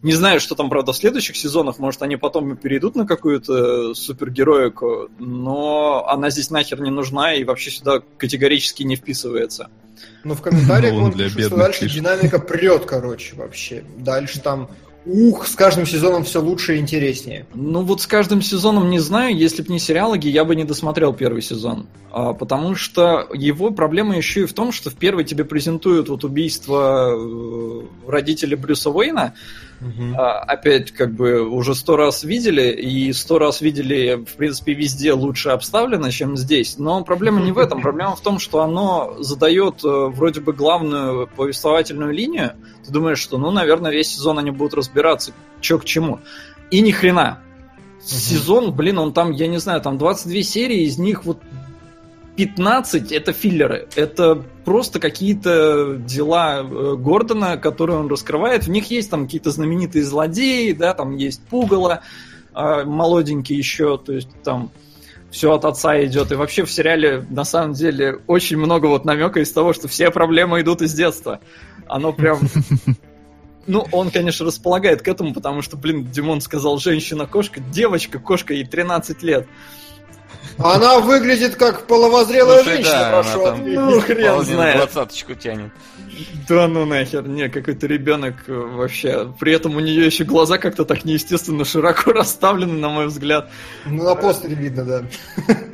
не 0.03 0.11
знаю, 0.11 0.41
что 0.41 0.53
там, 0.53 0.69
правда, 0.69 0.91
в 0.91 0.97
следующих 0.97 1.37
сезонах. 1.37 1.79
Может, 1.79 2.01
они 2.01 2.17
потом 2.17 2.57
перейдут 2.57 2.95
на 2.95 3.07
какую-то 3.07 3.93
супергероику, 3.95 5.09
но 5.17 6.05
она 6.07 6.29
здесь 6.29 6.49
нахер 6.49 6.81
не 6.81 6.91
нужна 6.91 7.33
и 7.33 7.45
вообще 7.45 7.71
сюда 7.71 8.01
категорически 8.17 8.83
не 8.83 8.97
вписывается. 8.97 9.69
Ну, 10.25 10.35
в 10.35 10.41
комментариях 10.41 10.93
он 10.95 11.13
пишет, 11.13 11.45
что 11.45 11.55
дальше 11.55 11.89
динамика 11.89 12.37
прет, 12.39 12.85
короче, 12.85 13.35
вообще. 13.35 13.83
Дальше 13.97 14.41
там 14.41 14.69
Ух, 15.05 15.47
с 15.47 15.55
каждым 15.55 15.85
сезоном 15.85 16.23
все 16.23 16.41
лучше 16.41 16.77
и 16.77 16.79
интереснее. 16.79 17.45
Ну 17.53 17.81
вот 17.81 18.01
с 18.01 18.07
каждым 18.07 18.41
сезоном 18.41 18.89
не 18.89 18.99
знаю, 18.99 19.35
если 19.35 19.61
бы 19.61 19.73
не 19.73 19.79
сериалоги, 19.79 20.29
я 20.29 20.45
бы 20.45 20.55
не 20.55 20.63
досмотрел 20.63 21.13
первый 21.13 21.41
сезон. 21.41 21.87
А, 22.09 22.31
потому 22.31 22.75
что 22.75 23.27
его 23.33 23.71
проблема 23.71 24.15
еще 24.15 24.43
и 24.43 24.45
в 24.45 24.53
том, 24.53 24.71
что 24.71 24.89
в 24.89 24.95
первый 24.95 25.25
тебе 25.25 25.43
презентуют 25.43 26.07
вот 26.07 26.23
убийство 26.23 27.11
э, 27.11 27.81
родителей 28.07 28.55
Брюса 28.55 28.91
Уэйна. 28.91 29.33
Угу. 29.83 30.15
А, 30.17 30.39
опять 30.39 30.91
как 30.91 31.13
бы 31.13 31.41
уже 31.41 31.75
сто 31.75 31.97
раз 31.97 32.23
видели, 32.23 32.71
и 32.71 33.11
сто 33.11 33.37
раз 33.37 33.61
видели, 33.61 34.15
в 34.15 34.35
принципе, 34.35 34.73
везде 34.73 35.13
лучше 35.13 35.49
обставлено, 35.49 36.09
чем 36.09 36.37
здесь. 36.37 36.77
Но 36.77 37.03
проблема 37.03 37.41
не 37.41 37.51
в 37.51 37.57
этом. 37.57 37.81
Проблема 37.81 38.15
в 38.15 38.21
том, 38.21 38.39
что 38.39 38.61
оно 38.61 39.15
задает 39.19 39.83
э, 39.83 39.87
вроде 39.87 40.39
бы 40.39 40.53
главную 40.53 41.27
повествовательную 41.27 42.13
линию. 42.13 42.53
Ты 42.85 42.91
думаешь, 42.91 43.19
что, 43.19 43.37
ну, 43.37 43.51
наверное, 43.51 43.91
весь 43.91 44.15
сезон 44.15 44.39
они 44.39 44.51
будут 44.51 44.73
разбираться, 44.73 45.33
что 45.61 45.79
к 45.79 45.85
чему. 45.85 46.19
И 46.71 46.81
ни 46.81 46.91
хрена. 46.91 47.39
Сезон, 48.01 48.73
блин, 48.73 48.97
он 48.97 49.13
там, 49.13 49.31
я 49.31 49.47
не 49.47 49.59
знаю, 49.59 49.81
там 49.81 49.97
22 49.97 50.41
серии, 50.43 50.83
из 50.83 50.97
них 50.97 51.23
вот 51.23 51.39
15 52.35 53.11
это 53.11 53.31
филлеры. 53.33 53.87
Это 53.95 54.43
просто 54.65 54.99
какие-то 54.99 55.97
дела 55.97 56.61
э, 56.61 56.95
Гордона, 56.95 57.57
которые 57.57 57.99
он 57.99 58.07
раскрывает. 58.07 58.65
В 58.65 58.69
них 58.69 58.89
есть 58.89 59.09
там 59.09 59.25
какие-то 59.25 59.51
знаменитые 59.51 60.03
злодеи, 60.03 60.71
да, 60.71 60.93
там 60.93 61.15
есть 61.15 61.43
пугало, 61.45 62.01
э, 62.55 62.83
молоденький 62.85 63.55
еще, 63.55 63.97
то 63.97 64.13
есть 64.13 64.29
там 64.43 64.71
все 65.29 65.51
от 65.51 65.65
отца 65.65 66.03
идет. 66.05 66.31
И 66.31 66.35
вообще 66.35 66.63
в 66.63 66.71
сериале 66.71 67.25
на 67.29 67.43
самом 67.43 67.73
деле 67.73 68.19
очень 68.27 68.57
много 68.57 68.87
вот 68.87 69.05
намека 69.05 69.39
из 69.39 69.51
того, 69.51 69.73
что 69.73 69.87
все 69.87 70.11
проблемы 70.11 70.61
идут 70.61 70.81
из 70.81 70.93
детства. 70.93 71.39
Оно 71.87 72.13
прям 72.13 72.39
ну, 73.67 73.87
он, 73.91 74.11
конечно, 74.11 74.45
располагает 74.45 75.01
к 75.01 75.07
этому, 75.07 75.33
потому 75.33 75.61
что, 75.61 75.77
блин, 75.77 76.05
Димон 76.11 76.41
сказал 76.41 76.77
женщина-кошка, 76.77 77.61
девочка-кошка, 77.61 78.53
ей 78.53 78.65
13 78.65 79.23
лет. 79.23 79.47
Она 80.57 80.99
выглядит 80.99 81.55
как 81.55 81.87
половозрелая 81.87 82.63
Слушай, 82.63 82.75
женщина, 82.75 82.99
да, 82.99 83.09
прошу 83.11 83.43
там, 83.43 83.73
Ну, 83.73 84.01
хрен 84.01 84.41
знает. 84.43 84.77
Двадцаточку 84.77 85.35
тянет. 85.35 85.71
Да 86.47 86.67
ну 86.67 86.85
нахер, 86.85 87.27
не, 87.27 87.49
какой-то 87.49 87.87
ребенок 87.87 88.35
э, 88.47 88.53
вообще. 88.53 89.33
При 89.39 89.53
этом 89.53 89.75
у 89.75 89.79
нее 89.79 90.05
еще 90.05 90.23
глаза 90.25 90.57
как-то 90.57 90.85
так 90.85 91.05
неестественно 91.05 91.65
широко 91.65 92.11
расставлены, 92.13 92.73
на 92.73 92.89
мой 92.89 93.07
взгляд. 93.07 93.49
Ну, 93.85 94.03
на 94.03 94.15
постере 94.15 94.55
видно, 94.55 94.85
да. 94.85 95.03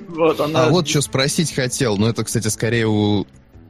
Вот, 0.07 0.39
она... 0.39 0.65
А 0.65 0.70
вот 0.70 0.88
что 0.88 1.01
спросить 1.01 1.53
хотел, 1.53 1.97
но 1.97 2.09
это, 2.09 2.24
кстати, 2.24 2.47
скорее 2.47 2.88
у 2.88 3.28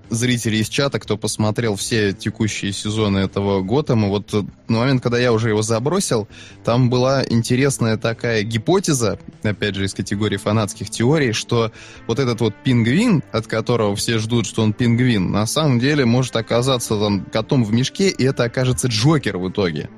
зрителей 0.09 0.59
из 0.59 0.69
чата, 0.69 0.99
кто 0.99 1.17
посмотрел 1.17 1.75
все 1.75 2.13
текущие 2.13 2.73
сезоны 2.73 3.19
этого 3.19 3.61
Готэма, 3.61 4.07
вот 4.07 4.33
на 4.67 4.79
момент, 4.79 5.03
когда 5.03 5.19
я 5.19 5.31
уже 5.31 5.49
его 5.49 5.61
забросил, 5.61 6.27
там 6.63 6.89
была 6.89 7.23
интересная 7.27 7.97
такая 7.97 8.43
гипотеза, 8.43 9.19
опять 9.43 9.75
же, 9.75 9.85
из 9.85 9.93
категории 9.93 10.37
фанатских 10.37 10.89
теорий, 10.89 11.31
что 11.31 11.71
вот 12.07 12.19
этот 12.19 12.41
вот 12.41 12.55
пингвин, 12.63 13.23
от 13.31 13.47
которого 13.47 13.95
все 13.95 14.17
ждут, 14.17 14.45
что 14.45 14.63
он 14.63 14.73
пингвин, 14.73 15.31
на 15.31 15.45
самом 15.45 15.79
деле 15.79 16.05
может 16.05 16.35
оказаться 16.35 16.99
там 16.99 17.25
котом 17.25 17.63
в 17.63 17.71
мешке, 17.71 18.09
и 18.09 18.23
это 18.23 18.43
окажется 18.43 18.87
Джокер 18.87 19.37
в 19.37 19.49
итоге. 19.49 19.89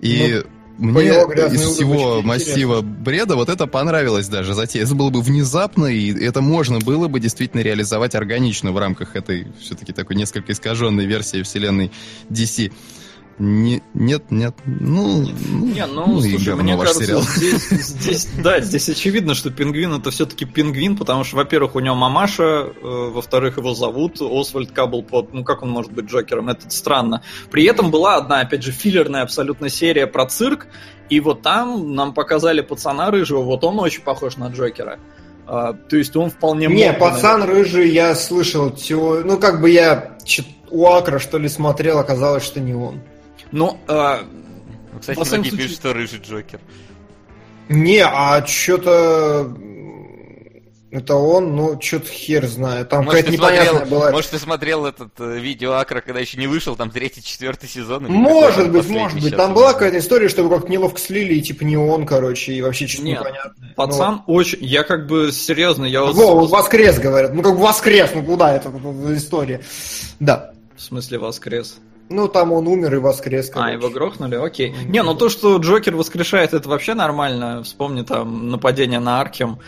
И... 0.00 0.42
Ну 0.44 0.50
мне 0.80 1.08
из 1.08 1.60
всего 1.60 2.22
массива 2.22 2.78
интересно. 2.78 3.02
бреда 3.04 3.36
вот 3.36 3.48
это 3.48 3.66
понравилось 3.66 4.28
даже 4.28 4.54
затея. 4.54 4.84
Это 4.84 4.94
было 4.94 5.10
бы 5.10 5.20
внезапно, 5.20 5.86
и 5.86 6.12
это 6.12 6.40
можно 6.40 6.78
было 6.78 7.06
бы 7.08 7.20
действительно 7.20 7.60
реализовать 7.60 8.14
органично 8.14 8.72
в 8.72 8.78
рамках 8.78 9.14
этой 9.14 9.46
все-таки 9.60 9.92
такой 9.92 10.16
несколько 10.16 10.52
искаженной 10.52 11.06
версии 11.06 11.42
вселенной 11.42 11.92
DC. 12.30 12.72
Не, 13.40 13.82
нет, 13.94 14.24
нет, 14.30 14.54
ну... 14.66 15.22
ну 15.22 15.66
не, 15.66 15.86
ну, 15.86 16.06
ну 16.08 16.20
слушай, 16.20 16.54
мне 16.56 16.76
кажется, 16.76 17.04
сериал. 17.04 17.22
Здесь, 17.22 17.68
здесь, 17.70 18.28
да, 18.36 18.60
здесь 18.60 18.86
очевидно, 18.90 19.34
что 19.34 19.50
пингвин 19.50 19.94
это 19.94 20.10
все-таки 20.10 20.44
пингвин, 20.44 20.94
потому 20.94 21.24
что, 21.24 21.36
во-первых, 21.36 21.74
у 21.74 21.80
него 21.80 21.94
мамаша, 21.94 22.42
э, 22.42 22.70
во-вторых, 22.82 23.56
его 23.56 23.72
зовут 23.72 24.20
Освальд 24.20 24.72
Каблпот, 24.72 25.32
ну 25.32 25.42
как 25.42 25.62
он 25.62 25.70
может 25.70 25.90
быть 25.90 26.04
Джокером, 26.04 26.50
это 26.50 26.68
странно. 26.68 27.22
При 27.50 27.64
этом 27.64 27.90
была 27.90 28.16
одна, 28.16 28.40
опять 28.40 28.62
же, 28.62 28.72
филлерная 28.72 29.22
абсолютно 29.22 29.70
серия 29.70 30.06
про 30.06 30.26
цирк, 30.26 30.66
и 31.08 31.18
вот 31.20 31.40
там 31.40 31.94
нам 31.94 32.12
показали 32.12 32.60
пацана 32.60 33.10
рыжего, 33.10 33.40
вот 33.40 33.64
он 33.64 33.80
очень 33.80 34.02
похож 34.02 34.36
на 34.36 34.48
Джокера. 34.48 34.98
А, 35.46 35.72
то 35.72 35.96
есть 35.96 36.14
он 36.14 36.28
вполне... 36.28 36.66
Не, 36.66 36.92
пацан 36.92 37.40
наверное. 37.40 37.62
рыжий, 37.62 37.90
я 37.90 38.14
слышал, 38.14 38.70
теорию, 38.70 39.26
ну 39.26 39.38
как 39.38 39.62
бы 39.62 39.70
я 39.70 40.18
у 40.70 40.86
Акра 40.86 41.18
что 41.18 41.38
ли 41.38 41.48
смотрел, 41.48 41.98
оказалось, 41.98 42.44
что 42.44 42.60
не 42.60 42.74
он. 42.74 43.00
Ну, 43.52 43.78
э, 43.88 44.18
кстати, 44.98 45.18
многие 45.18 45.50
случае... 45.50 45.58
пишут, 45.58 45.76
что 45.76 45.92
рыжий 45.92 46.20
Джокер. 46.20 46.60
Не, 47.68 48.04
а 48.04 48.44
что-то... 48.46 49.56
Это 50.92 51.14
он, 51.14 51.54
ну, 51.54 51.80
что-то 51.80 52.08
хер 52.08 52.48
знает. 52.48 52.88
Там 52.88 53.04
Может, 53.04 53.20
какая-то 53.20 53.32
непонятная 53.32 53.78
смотрел, 53.78 53.98
была. 54.00 54.10
может, 54.10 54.32
ты 54.32 54.38
смотрел 54.40 54.86
этот 54.86 55.12
э, 55.20 55.38
видео 55.38 55.74
Акра, 55.74 56.00
когда 56.00 56.18
еще 56.18 56.36
не 56.36 56.48
вышел, 56.48 56.74
там 56.74 56.90
третий, 56.90 57.22
четвертый 57.22 57.68
сезон? 57.68 58.06
или 58.06 58.12
Может 58.12 58.72
быть, 58.72 58.88
может 58.88 59.22
быть. 59.22 59.36
Там 59.36 59.54
была 59.54 59.72
какая-то 59.72 60.00
история, 60.00 60.28
что 60.28 60.40
его 60.42 60.52
как-то 60.52 60.68
неловко 60.68 60.98
слили, 60.98 61.34
и 61.34 61.42
типа 61.42 61.62
не 61.62 61.76
он, 61.76 62.06
короче, 62.06 62.54
и 62.54 62.60
вообще 62.60 62.88
что-то 62.88 63.04
Нет, 63.04 63.20
непонятное. 63.20 63.74
Пацан 63.76 64.22
очень... 64.26 64.58
Я 64.62 64.82
как 64.82 65.06
бы 65.06 65.30
серьезно, 65.30 65.84
я 65.84 66.00
Ну, 66.00 66.12
вот... 66.12 66.16
Во, 66.16 66.46
воскрес, 66.56 66.98
говорят. 66.98 67.34
Ну, 67.34 67.42
как 67.44 67.54
бы 67.54 67.62
воскрес, 67.62 68.10
ну 68.12 68.24
куда 68.24 68.52
это 68.52 68.68
э, 68.68 69.14
история? 69.14 69.60
Да. 70.18 70.50
В 70.76 70.82
смысле 70.82 71.18
воскрес? 71.18 71.78
Ну, 72.10 72.26
там 72.26 72.52
он 72.52 72.66
умер 72.66 72.94
и 72.96 72.98
воскрес. 72.98 73.50
А, 73.50 73.52
короче. 73.52 73.72
его 73.74 73.88
грохнули? 73.88 74.34
Окей. 74.34 74.74
Не, 74.88 75.02
ну 75.04 75.14
то, 75.14 75.28
что 75.28 75.56
Джокер 75.58 75.94
воскрешает, 75.94 76.52
это 76.54 76.68
вообще 76.68 76.94
нормально. 76.94 77.62
Вспомни 77.62 78.02
там 78.02 78.48
нападение 78.50 78.98
на 78.98 79.20
Аркем, 79.20 79.60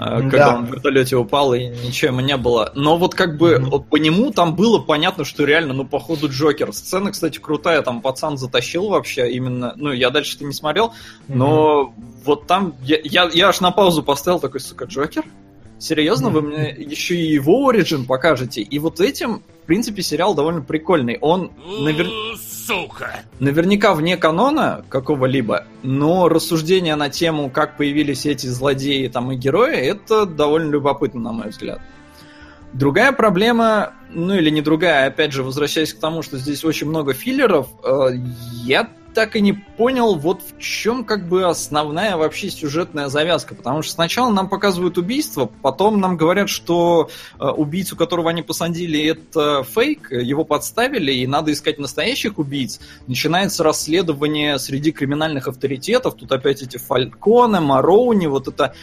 э, 0.00 0.20
когда 0.22 0.52
Да. 0.52 0.56
он 0.56 0.64
в 0.66 0.70
вертолете 0.72 1.16
упал 1.16 1.52
и 1.52 1.66
ничего 1.66 2.12
ему 2.12 2.20
не 2.22 2.38
было. 2.38 2.72
Но 2.74 2.96
вот 2.96 3.14
как 3.14 3.36
бы 3.36 3.58
вот 3.60 3.86
по 3.90 3.96
нему 3.96 4.30
там 4.32 4.56
было 4.56 4.78
понятно, 4.78 5.26
что 5.26 5.44
реально, 5.44 5.74
ну, 5.74 5.84
походу, 5.86 6.30
Джокер. 6.30 6.72
Сцена, 6.72 7.10
кстати, 7.12 7.38
крутая, 7.38 7.82
там 7.82 8.00
пацан 8.00 8.38
затащил 8.38 8.88
вообще 8.88 9.30
именно. 9.30 9.74
Ну, 9.76 9.92
я 9.92 10.08
дальше-то 10.08 10.46
не 10.46 10.54
смотрел, 10.54 10.94
но 11.28 11.92
вот 12.24 12.46
там 12.46 12.76
я, 12.82 12.98
я, 13.04 13.28
я 13.30 13.48
аж 13.48 13.60
на 13.60 13.72
паузу 13.72 14.02
поставил 14.02 14.40
такой, 14.40 14.60
сука, 14.60 14.86
Джокер? 14.86 15.24
Серьезно, 15.80 16.28
вы 16.28 16.42
мне 16.42 16.68
еще 16.78 17.16
и 17.16 17.32
его 17.32 17.72
Origin 17.72 18.04
покажете? 18.04 18.60
И 18.60 18.78
вот 18.78 19.00
этим, 19.00 19.42
в 19.62 19.66
принципе, 19.66 20.02
сериал 20.02 20.34
довольно 20.34 20.60
прикольный. 20.60 21.16
Он 21.22 21.52
навер- 21.64 22.36
наверняка 23.38 23.94
вне 23.94 24.18
канона 24.18 24.84
какого-либо, 24.90 25.64
но 25.82 26.28
рассуждения 26.28 26.96
на 26.96 27.08
тему, 27.08 27.48
как 27.48 27.78
появились 27.78 28.26
эти 28.26 28.46
злодеи 28.46 29.08
там 29.08 29.32
и 29.32 29.36
герои, 29.36 29.74
это 29.74 30.26
довольно 30.26 30.70
любопытно, 30.70 31.20
на 31.20 31.32
мой 31.32 31.48
взгляд. 31.48 31.80
Другая 32.74 33.12
проблема, 33.12 33.94
ну 34.12 34.34
или 34.34 34.50
не 34.50 34.60
другая, 34.60 35.06
опять 35.08 35.32
же, 35.32 35.42
возвращаясь 35.42 35.94
к 35.94 35.98
тому, 35.98 36.22
что 36.22 36.36
здесь 36.36 36.62
очень 36.62 36.88
много 36.88 37.14
филлеров, 37.14 37.68
э, 37.82 38.10
я 38.64 38.90
так 39.14 39.36
и 39.36 39.40
не 39.40 39.52
понял, 39.52 40.14
вот 40.14 40.42
в 40.42 40.58
чем 40.60 41.04
как 41.04 41.28
бы 41.28 41.44
основная 41.44 42.16
вообще 42.16 42.50
сюжетная 42.50 43.08
завязка. 43.08 43.54
Потому 43.54 43.82
что 43.82 43.92
сначала 43.92 44.32
нам 44.32 44.48
показывают 44.48 44.98
убийство, 44.98 45.50
потом 45.62 46.00
нам 46.00 46.16
говорят, 46.16 46.48
что 46.48 47.10
э, 47.38 47.44
убийцу, 47.44 47.96
которого 47.96 48.30
они 48.30 48.42
посадили, 48.42 49.04
это 49.04 49.64
фейк, 49.64 50.10
его 50.10 50.44
подставили, 50.44 51.12
и 51.12 51.26
надо 51.26 51.52
искать 51.52 51.78
настоящих 51.78 52.38
убийц. 52.38 52.80
Начинается 53.06 53.64
расследование 53.64 54.58
среди 54.58 54.92
криминальных 54.92 55.48
авторитетов. 55.48 56.14
Тут 56.14 56.32
опять 56.32 56.62
эти 56.62 56.76
Фальконы, 56.76 57.60
Мароуни, 57.60 58.26
вот 58.26 58.48
это 58.48 58.74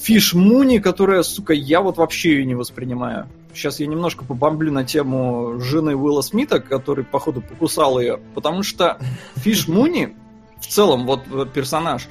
Фиш 0.00 0.32
Муни, 0.34 0.78
которая, 0.78 1.22
сука, 1.22 1.52
я 1.52 1.82
вот 1.82 1.98
вообще 1.98 2.30
ее 2.30 2.46
не 2.46 2.54
воспринимаю. 2.54 3.28
Сейчас 3.52 3.80
я 3.80 3.86
немножко 3.86 4.24
побомблю 4.24 4.72
на 4.72 4.84
тему 4.84 5.60
жены 5.60 5.94
Уилла 5.94 6.22
Смита, 6.22 6.60
который, 6.60 7.04
походу, 7.04 7.42
покусал 7.42 8.00
ее. 8.00 8.18
Потому 8.34 8.62
что 8.62 8.98
Фиш 9.36 9.68
Муни, 9.68 10.14
в 10.58 10.66
целом, 10.66 11.06
вот 11.06 11.52
персонаж, 11.52 12.08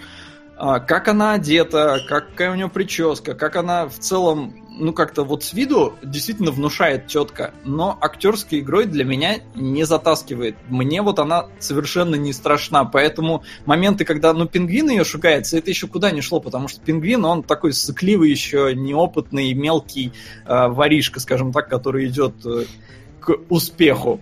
как 0.59 1.07
она 1.07 1.33
одета, 1.33 2.01
как- 2.07 2.29
какая 2.31 2.51
у 2.51 2.55
нее 2.55 2.69
прическа, 2.69 3.33
как 3.33 3.55
она 3.55 3.87
в 3.87 3.97
целом, 3.97 4.53
ну 4.79 4.93
как-то 4.93 5.23
вот 5.23 5.43
с 5.43 5.53
виду 5.53 5.93
действительно 6.03 6.51
внушает 6.51 7.07
тетка, 7.07 7.53
но 7.63 7.97
актерской 8.01 8.59
игрой 8.59 8.85
для 8.85 9.05
меня 9.05 9.37
не 9.55 9.83
затаскивает. 9.85 10.55
Мне 10.67 11.01
вот 11.01 11.19
она 11.19 11.47
совершенно 11.59 12.15
не 12.15 12.33
страшна, 12.33 12.85
поэтому 12.85 13.43
моменты, 13.65 14.05
когда, 14.05 14.33
ну, 14.33 14.47
пингвин 14.47 14.89
ее 14.89 15.03
шугается, 15.03 15.57
это 15.57 15.69
еще 15.69 15.87
куда 15.87 16.11
не 16.11 16.21
шло, 16.21 16.39
потому 16.39 16.67
что 16.67 16.81
пингвин, 16.81 17.23
он 17.25 17.43
такой 17.43 17.73
сыкливый 17.73 18.29
еще, 18.29 18.73
неопытный, 18.75 19.53
мелкий 19.53 20.11
э, 20.45 20.67
воришка, 20.67 21.19
скажем 21.19 21.51
так, 21.53 21.69
который 21.69 22.07
идет 22.07 22.33
э, 22.45 22.65
к 23.19 23.37
успеху. 23.49 24.19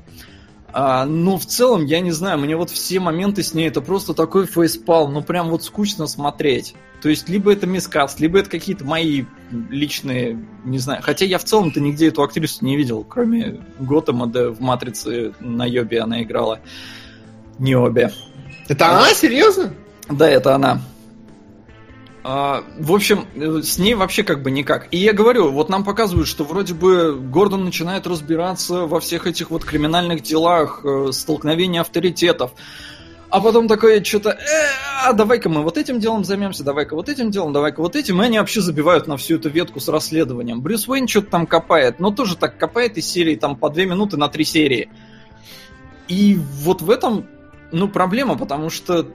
А, 0.74 1.05
ну, 1.05 1.38
в 1.38 1.45
целом, 1.45 1.86
я 1.86 2.01
не 2.01 2.11
знаю, 2.11 2.38
мне 2.39 2.55
вот 2.55 2.70
все 2.70 2.99
моменты 2.99 3.41
с 3.41 3.53
ней, 3.53 3.68
это 3.68 3.82
просто 3.82 4.13
такой 4.13 4.45
фейспал, 4.45 5.07
ну, 5.07 5.22
прям 5.22 5.49
вот 5.49 5.63
скучно 5.63 6.07
смотреть. 6.07 6.76
То 7.01 7.09
есть, 7.09 7.30
либо 7.30 7.53
это 7.53 7.68
мискаст, 7.68 8.20
либо 8.20 8.39
это 8.39 8.49
какие-то 8.49 8.84
мои 8.84 9.26
личные, 9.70 10.45
не 10.65 10.80
знаю. 10.80 11.01
Хотя 11.03 11.26
я 11.26 11.38
в 11.38 11.43
целом-то 11.43 11.80
нигде 11.80 12.07
эту 12.07 12.22
актрису 12.22 12.65
не 12.65 12.76
видел, 12.76 13.05
кроме 13.07 13.61
Готэма, 13.80 14.28
да 14.28 14.49
в 14.49 14.59
«Матрице» 14.59 15.34
на 15.39 15.65
Йобе 15.65 16.01
она 16.01 16.24
играла. 16.24 16.59
Не 17.59 17.76
обе. 17.76 18.11
Это 18.68 18.89
она? 18.89 19.13
Серьезно? 19.13 19.74
Да, 20.09 20.30
это 20.30 20.55
она. 20.55 20.82
А, 22.30 22.65
в 22.78 22.91
общем, 22.91 23.25
э, 23.36 23.61
с 23.63 23.78
ней 23.78 23.93
вообще 23.93 24.21
как 24.21 24.43
бы 24.43 24.51
никак. 24.51 24.89
И 24.91 24.97
я 24.97 25.13
говорю, 25.13 25.49
вот 25.49 25.69
нам 25.69 25.86
показывают, 25.86 26.28
что 26.28 26.43
вроде 26.43 26.73
бы 26.73 27.17
Гордон 27.17 27.63
начинает 27.63 28.05
разбираться 28.05 28.86
во 28.86 28.99
всех 28.99 29.28
этих 29.28 29.49
вот 29.49 29.63
криминальных 29.63 30.23
делах, 30.23 30.82
э, 30.84 31.13
столкновения 31.13 31.80
авторитетов. 31.80 32.51
А 33.30 33.39
потом 33.39 33.69
такое 33.69 34.03
что-то, 34.03 34.32
э, 34.32 34.36
а 35.05 35.13
давай-ка 35.13 35.47
мы 35.47 35.61
вот 35.61 35.78
этим 35.78 36.01
делом 36.01 36.25
займемся, 36.25 36.65
давай-ка 36.65 36.95
вот 36.95 37.07
этим 37.07 37.32
делом, 37.32 37.53
давай-ка 37.53 37.80
вот 37.80 37.95
этим. 37.95 38.21
И 38.21 38.25
они 38.25 38.39
вообще 38.39 38.59
забивают 38.59 39.07
на 39.07 39.15
всю 39.15 39.38
эту 39.38 39.47
ветку 39.47 39.80
с 39.80 39.88
расследованием. 39.88 40.59
Брюс 40.59 40.86
Уэйн 40.86 41.07
что-то 41.07 41.32
там 41.32 41.47
копает, 41.47 42.01
но 42.01 42.11
тоже 42.11 42.36
так 42.36 42.57
копает 42.57 42.97
из 42.97 43.09
серии 43.09 43.38
там 43.38 43.55
по 43.55 43.69
две 43.69 43.86
минуты 43.86 44.17
на 44.17 44.28
три 44.28 44.43
серии. 44.43 44.89
И 46.09 46.38
вот 46.38 46.82
в 46.82 46.91
этом, 46.91 47.25
ну, 47.71 47.88
проблема, 47.88 48.38
потому 48.38 48.69
что 48.69 49.07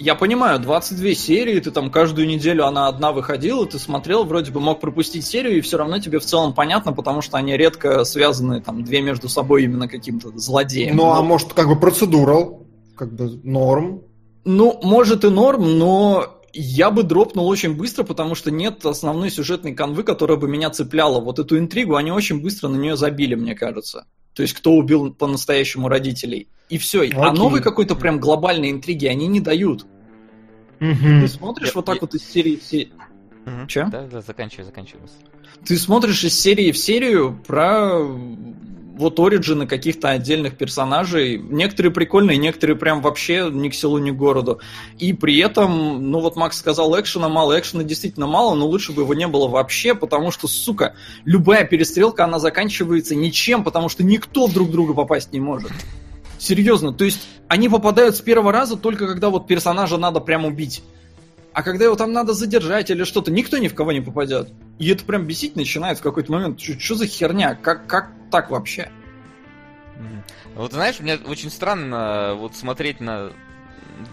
я 0.00 0.14
понимаю, 0.14 0.58
22 0.58 1.12
серии, 1.14 1.60
ты 1.60 1.70
там 1.70 1.90
каждую 1.90 2.26
неделю 2.26 2.64
она 2.66 2.88
одна 2.88 3.12
выходила, 3.12 3.66
ты 3.66 3.78
смотрел, 3.78 4.24
вроде 4.24 4.50
бы 4.50 4.58
мог 4.58 4.80
пропустить 4.80 5.26
серию, 5.26 5.58
и 5.58 5.60
все 5.60 5.76
равно 5.76 5.98
тебе 5.98 6.18
в 6.18 6.24
целом 6.24 6.54
понятно, 6.54 6.92
потому 6.92 7.20
что 7.20 7.36
они 7.36 7.56
редко 7.56 8.04
связаны, 8.04 8.62
там, 8.62 8.82
две 8.82 9.02
между 9.02 9.28
собой 9.28 9.64
именно 9.64 9.88
каким-то 9.88 10.36
злодеем. 10.36 10.96
Ну, 10.96 11.10
а 11.10 11.16
Но- 11.16 11.22
может, 11.22 11.52
как 11.52 11.68
бы 11.68 11.78
процедурал, 11.78 12.66
как 12.96 13.12
бы 13.12 13.40
норм. 13.44 14.02
Ну, 14.44 14.80
может 14.82 15.24
и 15.24 15.28
норм, 15.28 15.78
но 15.78 16.40
я 16.54 16.90
бы 16.90 17.02
дропнул 17.02 17.46
очень 17.46 17.76
быстро, 17.76 18.02
потому 18.02 18.34
что 18.34 18.50
нет 18.50 18.84
основной 18.86 19.30
сюжетной 19.30 19.74
канвы, 19.74 20.02
которая 20.02 20.38
бы 20.38 20.48
меня 20.48 20.70
цепляла. 20.70 21.20
Вот 21.20 21.38
эту 21.38 21.58
интригу 21.58 21.94
они 21.94 22.10
очень 22.10 22.40
быстро 22.42 22.68
на 22.68 22.76
нее 22.76 22.96
забили, 22.96 23.34
мне 23.34 23.54
кажется. 23.54 24.06
То 24.40 24.42
есть, 24.44 24.54
кто 24.54 24.72
убил 24.72 25.12
по-настоящему 25.12 25.88
родителей. 25.88 26.48
И 26.70 26.78
все. 26.78 27.02
А 27.14 27.26
Окей. 27.28 27.38
новой 27.38 27.60
какой-то 27.60 27.94
прям 27.94 28.18
глобальной 28.18 28.70
интриги 28.70 29.04
они 29.04 29.26
не 29.26 29.38
дают. 29.38 29.84
Мгм. 30.78 31.20
Ты 31.20 31.28
смотришь 31.28 31.66
Я- 31.68 31.72
вот 31.74 31.84
так 31.84 31.96
я- 31.96 32.00
вот 32.00 32.14
из 32.14 32.24
серии 32.26 32.56
в 32.56 32.62
се- 32.62 32.88
Мгм. 33.44 33.66
Чё? 33.66 33.86
Да, 33.90 34.06
да, 34.10 34.22
заканчивай, 34.22 34.64
заканчивай. 34.64 35.02
Ты 35.66 35.76
смотришь 35.76 36.24
из 36.24 36.40
серии 36.40 36.72
в 36.72 36.78
серию 36.78 37.38
про 37.46 37.98
вот 39.00 39.18
оригины 39.18 39.66
каких-то 39.66 40.10
отдельных 40.10 40.56
персонажей. 40.56 41.38
Некоторые 41.38 41.92
прикольные, 41.92 42.36
некоторые 42.36 42.76
прям 42.76 43.00
вообще 43.00 43.48
ни 43.50 43.68
к 43.68 43.74
селу, 43.74 43.98
ни 43.98 44.10
к 44.10 44.16
городу. 44.16 44.60
И 44.98 45.12
при 45.12 45.38
этом, 45.38 46.10
ну 46.10 46.20
вот 46.20 46.36
Макс 46.36 46.58
сказал, 46.58 46.98
экшена 47.00 47.28
мало. 47.28 47.58
Экшена 47.58 47.82
действительно 47.82 48.26
мало, 48.26 48.54
но 48.54 48.66
лучше 48.66 48.92
бы 48.92 49.02
его 49.02 49.14
не 49.14 49.26
было 49.26 49.48
вообще, 49.48 49.94
потому 49.94 50.30
что, 50.30 50.46
сука, 50.46 50.94
любая 51.24 51.64
перестрелка, 51.64 52.24
она 52.24 52.38
заканчивается 52.38 53.14
ничем, 53.16 53.64
потому 53.64 53.88
что 53.88 54.04
никто 54.04 54.46
в 54.46 54.52
друг 54.52 54.70
друга 54.70 54.94
попасть 54.94 55.32
не 55.32 55.40
может. 55.40 55.72
Серьезно, 56.38 56.92
то 56.92 57.04
есть 57.04 57.26
они 57.48 57.68
попадают 57.68 58.16
с 58.16 58.20
первого 58.20 58.52
раза 58.52 58.76
только 58.76 59.06
когда 59.06 59.28
вот 59.28 59.46
персонажа 59.46 59.96
надо 59.96 60.20
прям 60.20 60.44
убить. 60.44 60.82
А 61.52 61.62
когда 61.62 61.84
его 61.84 61.96
там 61.96 62.12
надо 62.12 62.32
задержать 62.32 62.90
или 62.90 63.04
что-то, 63.04 63.30
никто 63.30 63.58
ни 63.58 63.68
в 63.68 63.74
кого 63.74 63.92
не 63.92 64.00
попадет. 64.00 64.52
И 64.78 64.88
это 64.88 65.04
прям 65.04 65.26
бесить 65.26 65.56
начинает 65.56 65.98
в 65.98 66.02
какой-то 66.02 66.30
момент. 66.30 66.60
Что 66.60 66.94
за 66.94 67.06
херня? 67.06 67.54
Как, 67.54 67.86
как 67.86 68.10
так 68.30 68.50
вообще? 68.50 68.90
Вот 70.54 70.72
знаешь, 70.72 71.00
мне 71.00 71.16
очень 71.16 71.50
странно 71.50 72.34
вот 72.36 72.54
смотреть 72.54 73.00
на 73.00 73.32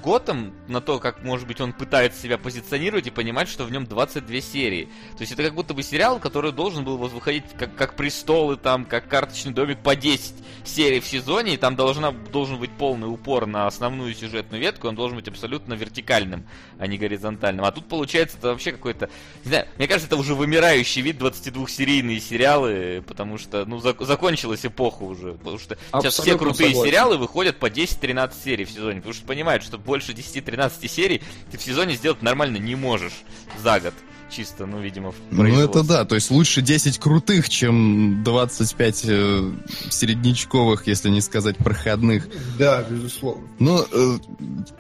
Готэм, 0.04 0.54
на 0.68 0.82
то, 0.82 1.00
как, 1.00 1.24
может 1.24 1.48
быть, 1.48 1.62
он 1.62 1.74
пытается 1.74 2.22
себя 2.22 2.38
позиционировать 2.38 3.08
и 3.08 3.12
понимать, 3.12 3.48
что 3.50 3.64
в 3.64 3.72
нем 3.72 3.86
22 3.86 4.42
серии. 4.42 4.86
То 5.18 5.22
есть 5.22 5.32
это 5.32 5.44
как 5.44 5.54
будто 5.54 5.74
бы 5.74 5.84
сериал, 5.84 6.20
который 6.20 6.52
должен 6.52 6.84
был 6.84 6.98
вот 6.98 7.12
выходить 7.12 7.44
как, 7.58 7.76
как 7.76 7.96
престолы, 7.96 8.58
там, 8.58 8.86
как 8.86 9.08
карточный 9.08 9.54
домик 9.54 9.80
по 9.80 9.96
10 9.96 10.34
серий 10.64 11.00
в 11.00 11.08
сезоне, 11.08 11.54
и 11.54 11.58
там 11.58 11.76
должна, 11.76 12.12
должен 12.12 12.60
быть 12.60 12.72
полный 12.72 13.08
упор 13.08 13.46
на 13.46 13.68
основную 13.68 14.14
сюжетную 14.14 14.62
ветку, 14.62 14.88
он 14.88 14.96
должен 14.96 15.18
быть 15.18 15.28
абсолютно 15.28 15.74
вертикальным, 15.76 16.46
а 16.78 16.88
не 16.88 16.98
горизонтальным. 16.98 17.64
А 17.66 17.72
тут 17.72 17.88
получается 17.88 18.38
это 18.38 18.50
вообще 18.50 18.72
какой-то, 18.74 19.10
не 19.46 19.50
знаю, 19.50 19.68
мне 19.78 19.88
кажется, 19.88 20.08
это 20.08 20.18
уже 20.18 20.36
вымирающий 20.36 21.02
вид 21.02 21.22
22-серийные 21.22 22.20
сериалы, 22.20 23.04
потому 23.08 23.38
что, 23.38 23.66
ну, 23.66 23.78
зак- 23.78 24.04
закончилась 24.06 24.66
эпоха 24.66 25.04
уже, 25.04 25.34
потому 25.34 25.58
что 25.58 25.76
сейчас 25.78 26.14
все 26.14 26.22
Абсолютно 26.22 26.38
крутые 26.38 26.70
согласен. 26.70 26.90
сериалы 26.90 27.18
выходят 27.18 27.58
по 27.58 27.70
10-13 27.70 28.34
серий 28.44 28.66
в 28.66 28.72
сезоне, 28.72 28.98
потому 28.98 29.14
что 29.14 29.26
понимают, 29.26 29.64
что 29.64 29.77
больше 29.78 30.12
10-13 30.12 30.88
серий 30.88 31.22
ты 31.52 31.58
в 31.58 31.62
сезоне 31.62 31.96
сделать 31.96 32.22
нормально 32.22 32.58
не 32.58 32.76
можешь 32.76 33.24
за 33.60 33.80
год. 33.80 33.94
Чисто, 34.30 34.66
ну, 34.66 34.82
видимо, 34.82 35.12
в 35.12 35.16
Ну 35.32 35.60
это 35.60 35.84
да, 35.84 36.06
то 36.06 36.16
есть 36.16 36.32
лучше 36.32 36.62
10 36.62 37.00
крутых, 37.00 37.50
чем 37.50 38.24
25 38.24 39.06
э, 39.06 39.52
середнячковых, 39.90 40.88
если 40.88 41.10
не 41.10 41.22
сказать 41.22 41.58
проходных. 41.58 42.28
Да, 42.58 42.84
безусловно. 42.84 43.48
Но 43.60 43.86
э, 43.92 44.18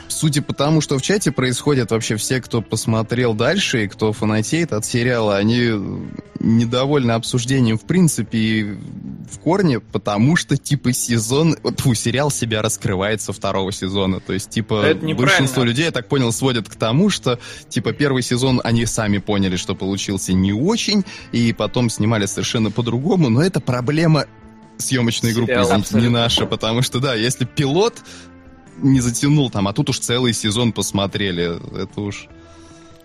судя 0.08 0.42
по 0.42 0.54
тому, 0.54 0.82
что 0.82 0.98
в 0.98 1.02
чате 1.02 1.32
происходит, 1.32 1.92
вообще 1.92 2.16
все, 2.16 2.42
кто 2.42 2.62
посмотрел 2.62 3.34
дальше 3.34 3.86
и 3.86 3.88
кто 3.88 4.14
фанатеет 4.14 4.74
от 4.74 4.86
сериала, 4.86 5.38
они 5.38 5.72
недовольны 6.40 7.12
обсуждением 7.12 7.78
в 7.78 7.84
принципе 7.84 8.38
и 8.38 8.64
в 9.30 9.40
корне, 9.40 9.80
потому 9.80 10.36
что 10.36 10.58
типа 10.58 10.94
сезон, 10.94 11.58
фу, 11.78 11.94
сериал 11.94 12.32
себя 12.32 12.62
раскрывает 12.62 13.22
со 13.22 13.34
второго 13.34 13.72
сезона. 13.72 14.20
То 14.20 14.34
есть 14.34 14.50
типа 14.50 14.86
Это 14.86 15.06
большинство 15.16 15.64
людей, 15.64 15.86
я 15.86 15.92
так 15.92 16.08
понял, 16.08 16.32
сводят 16.32 16.70
к 16.70 16.76
тому, 16.76 17.10
что 17.10 17.40
типа 17.70 17.94
первый 17.94 18.24
сезон 18.24 18.62
они 18.64 18.86
сами 18.86 19.18
поняли, 19.18 19.37
что 19.56 19.76
получился 19.76 20.34
не 20.34 20.54
очень, 20.54 21.04
и 21.32 21.54
потом 21.54 21.90
снимали 21.90 22.26
совершенно 22.26 22.72
по-другому, 22.72 23.30
но 23.30 23.42
это 23.42 23.60
проблема 23.60 24.26
съемочной 24.78 25.34
группы, 25.34 25.54
извините, 25.54 25.98
не 25.98 26.10
наша, 26.10 26.46
потому 26.46 26.82
что 26.82 27.00
да, 27.00 27.16
если 27.16 27.46
пилот 27.46 28.02
не 28.82 29.00
затянул 29.02 29.50
там, 29.50 29.68
а 29.68 29.74
тут 29.74 29.90
уж 29.90 30.00
целый 30.00 30.34
сезон 30.34 30.72
посмотрели. 30.72 31.60
Это 31.82 32.02
уж... 32.02 32.28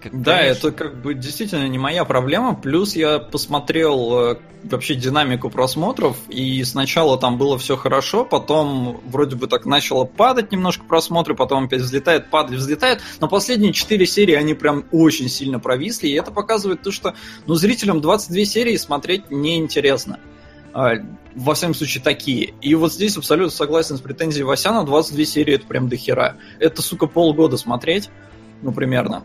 Как- 0.03 0.21
Да, 0.21 0.41
это 0.41 0.73
как 0.73 1.01
бы 1.01 1.15
действительно 1.15 1.69
не 1.69 1.79
моя 1.79 2.05
проблема. 2.05 2.55
Плюс 2.55 2.97
я 2.97 3.19
посмотрел 3.19 4.33
э, 4.33 4.37
вообще 4.65 4.95
динамику 4.95 5.49
просмотров, 5.51 6.17
и 6.29 6.63
сначала 6.65 7.19
там 7.19 7.39
было 7.39 7.59
все 7.59 7.77
хорошо, 7.77 8.25
потом 8.25 9.01
вроде 9.07 9.37
бы 9.37 9.47
так 9.47 9.65
начало 9.65 10.05
падать 10.05 10.51
немножко 10.51 10.85
просмотры, 10.85 11.35
потом 11.35 11.65
опять 11.65 11.81
взлетает, 11.83 12.31
падает, 12.31 12.61
взлетает. 12.61 13.01
Но 13.21 13.29
последние 13.29 13.73
4 13.73 14.05
серии, 14.07 14.35
они 14.35 14.55
прям 14.55 14.85
очень 14.91 15.29
сильно 15.29 15.61
провисли, 15.61 16.09
и 16.09 16.15
это 16.15 16.31
показывает 16.33 16.83
то, 16.83 16.91
что 16.91 17.15
ну, 17.47 17.55
зрителям 17.55 18.01
22 18.01 18.45
серии 18.45 18.77
смотреть 18.77 19.31
неинтересно. 19.31 20.19
А, 20.75 20.95
Во 21.35 21.55
всяком 21.55 21.75
случае, 21.75 22.03
такие. 22.03 22.55
И 22.61 22.75
вот 22.75 22.93
здесь 22.93 23.17
абсолютно 23.17 23.51
согласен 23.55 23.97
с 23.97 24.01
претензией 24.01 24.45
Васяна, 24.45 24.85
22 24.85 25.25
серии 25.27 25.55
это 25.55 25.67
прям 25.67 25.89
дохера. 25.89 26.37
Это, 26.59 26.83
сука, 26.83 27.07
полгода 27.07 27.57
смотреть, 27.57 28.11
ну, 28.63 28.73
примерно. 28.73 29.23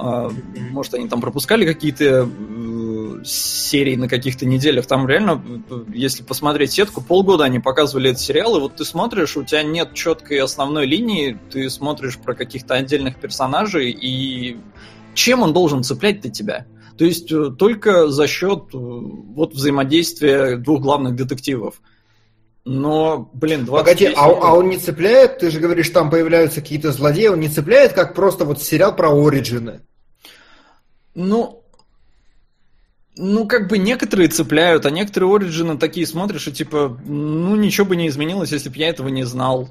А, 0.00 0.30
Может, 0.70 0.94
они 0.94 1.08
там 1.08 1.20
пропускали 1.20 1.66
какие-то 1.66 2.26
э, 2.26 3.24
серии 3.24 3.96
на 3.96 4.08
каких-то 4.08 4.46
неделях. 4.46 4.86
Там 4.86 5.06
реально, 5.06 5.42
если 5.92 6.22
посмотреть 6.22 6.72
сетку, 6.72 7.02
полгода 7.02 7.44
они 7.44 7.58
показывали 7.58 8.10
этот 8.10 8.22
сериал, 8.22 8.56
и 8.56 8.60
вот 8.60 8.76
ты 8.76 8.84
смотришь, 8.84 9.36
у 9.36 9.44
тебя 9.44 9.62
нет 9.62 9.92
четкой 9.92 10.40
основной 10.40 10.86
линии, 10.86 11.38
ты 11.50 11.68
смотришь 11.68 12.16
про 12.18 12.34
каких-то 12.34 12.74
отдельных 12.74 13.16
персонажей, 13.16 13.90
и 13.90 14.58
чем 15.14 15.42
он 15.42 15.52
должен 15.52 15.82
цеплять 15.82 16.22
для 16.22 16.30
тебя? 16.30 16.66
То 16.96 17.04
есть 17.04 17.30
э, 17.30 17.50
только 17.58 18.08
за 18.08 18.26
счет 18.26 18.70
э, 18.72 18.78
вот 18.78 19.52
взаимодействия 19.52 20.56
двух 20.56 20.80
главных 20.80 21.14
детективов. 21.14 21.82
Но, 22.64 23.30
блин, 23.32 23.64
20 23.64 23.84
Погоди, 23.84 24.14
а, 24.16 24.26
а 24.26 24.54
он 24.54 24.68
не 24.68 24.76
цепляет? 24.76 25.38
Ты 25.38 25.50
же 25.50 25.60
говоришь, 25.60 25.88
там 25.90 26.10
появляются 26.10 26.60
какие-то 26.60 26.92
злодеи, 26.92 27.28
он 27.28 27.40
не 27.40 27.48
цепляет, 27.48 27.94
как 27.94 28.14
просто 28.14 28.44
вот 28.44 28.62
сериал 28.62 28.94
про 28.94 29.10
Ориджины. 29.10 29.80
Ну, 31.14 31.62
ну, 33.16 33.46
как 33.46 33.68
бы 33.68 33.78
некоторые 33.78 34.28
цепляют, 34.28 34.86
а 34.86 34.90
некоторые 34.90 35.34
Ориджины 35.34 35.76
такие 35.76 36.06
смотришь, 36.06 36.48
и 36.48 36.52
типа, 36.52 36.98
ну, 37.04 37.56
ничего 37.56 37.86
бы 37.86 37.96
не 37.96 38.08
изменилось, 38.08 38.52
если 38.52 38.68
бы 38.68 38.76
я 38.76 38.88
этого 38.88 39.08
не 39.08 39.24
знал. 39.24 39.68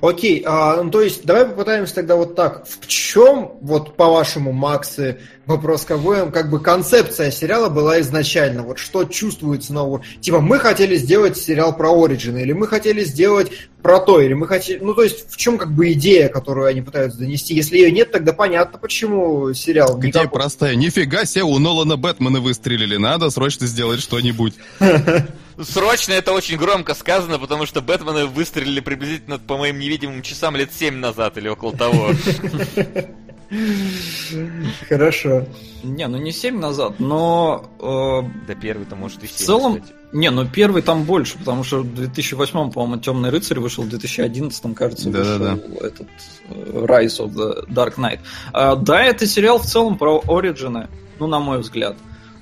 Окей, 0.00 0.42
а, 0.46 0.82
ну, 0.82 0.90
то 0.90 1.00
есть 1.00 1.24
давай 1.24 1.46
попытаемся 1.46 1.96
тогда 1.96 2.16
вот 2.16 2.34
так. 2.34 2.66
В 2.66 2.86
чем, 2.86 3.54
вот 3.60 3.96
по-вашему, 3.96 4.52
Максы, 4.52 5.20
вопрос 5.46 5.84
к 5.84 5.92
обоим, 5.92 6.30
как 6.30 6.50
бы 6.50 6.60
концепция 6.60 7.30
сериала 7.30 7.68
была 7.68 8.00
изначально? 8.00 8.62
Вот 8.62 8.78
что 8.78 9.04
чувствуется 9.04 9.72
нового? 9.72 10.02
Типа, 10.20 10.40
мы 10.40 10.58
хотели 10.58 10.96
сделать 10.96 11.36
сериал 11.36 11.76
про 11.76 11.90
Ориджины, 11.90 12.42
или 12.42 12.52
мы 12.52 12.66
хотели 12.66 13.04
сделать 13.04 13.50
про 13.84 14.00
то, 14.00 14.18
или 14.18 14.32
мы 14.32 14.46
хотели... 14.48 14.78
Ну, 14.82 14.94
то 14.94 15.02
есть, 15.02 15.30
в 15.30 15.36
чем 15.36 15.58
как 15.58 15.70
бы 15.70 15.92
идея, 15.92 16.30
которую 16.30 16.66
они 16.68 16.80
пытаются 16.80 17.18
донести? 17.18 17.54
Если 17.54 17.76
ее 17.76 17.92
нет, 17.92 18.10
тогда 18.10 18.32
понятно, 18.32 18.78
почему 18.78 19.52
сериал 19.52 19.98
Идея 19.98 20.08
никакой. 20.22 20.30
простая. 20.30 20.74
Нифига 20.74 21.26
себе, 21.26 21.44
у 21.44 21.58
Нолана 21.58 21.98
Бэтмена 21.98 22.40
выстрелили. 22.40 22.96
Надо 22.96 23.28
срочно 23.28 23.66
сделать 23.66 24.00
что-нибудь. 24.00 24.54
Срочно 25.60 26.14
это 26.14 26.32
очень 26.32 26.56
громко 26.56 26.94
сказано, 26.94 27.38
потому 27.38 27.66
что 27.66 27.82
Бэтмены 27.82 28.24
выстрелили 28.24 28.80
приблизительно 28.80 29.38
по 29.38 29.58
моим 29.58 29.78
невидимым 29.78 30.22
часам 30.22 30.56
лет 30.56 30.70
7 30.72 30.94
назад 30.94 31.36
или 31.36 31.48
около 31.48 31.76
того. 31.76 32.12
Хорошо. 34.88 35.46
Не, 35.82 36.08
ну 36.08 36.18
не 36.18 36.32
7 36.32 36.58
назад, 36.58 36.98
но... 36.98 37.70
э, 37.80 38.46
Да 38.46 38.54
первый-то 38.54 38.96
может 38.96 39.22
и 39.22 39.26
7, 39.26 39.36
в 39.36 39.38
целом... 39.38 39.80
кстати. 39.80 39.94
Не, 40.12 40.30
ну 40.30 40.46
первый 40.46 40.80
там 40.82 41.02
больше, 41.02 41.36
потому 41.38 41.64
что 41.64 41.80
в 41.80 41.92
2008, 41.94 42.70
по-моему, 42.70 43.02
Темный 43.02 43.30
рыцарь 43.30 43.58
вышел, 43.58 43.82
в 43.82 43.88
2011, 43.88 44.74
кажется, 44.74 45.10
Да-да-да. 45.10 45.54
вышел 45.56 45.76
этот 45.84 46.08
э, 46.50 46.84
Rise 46.86 47.18
of 47.18 47.32
the 47.34 47.66
Dark 47.68 47.96
Knight. 47.96 48.20
А, 48.52 48.76
да, 48.76 49.02
это 49.02 49.26
сериал 49.26 49.58
в 49.58 49.64
целом 49.66 49.98
про 49.98 50.22
Ориджины, 50.28 50.88
ну, 51.18 51.26
на 51.26 51.40
мой 51.40 51.58
взгляд. 51.58 51.96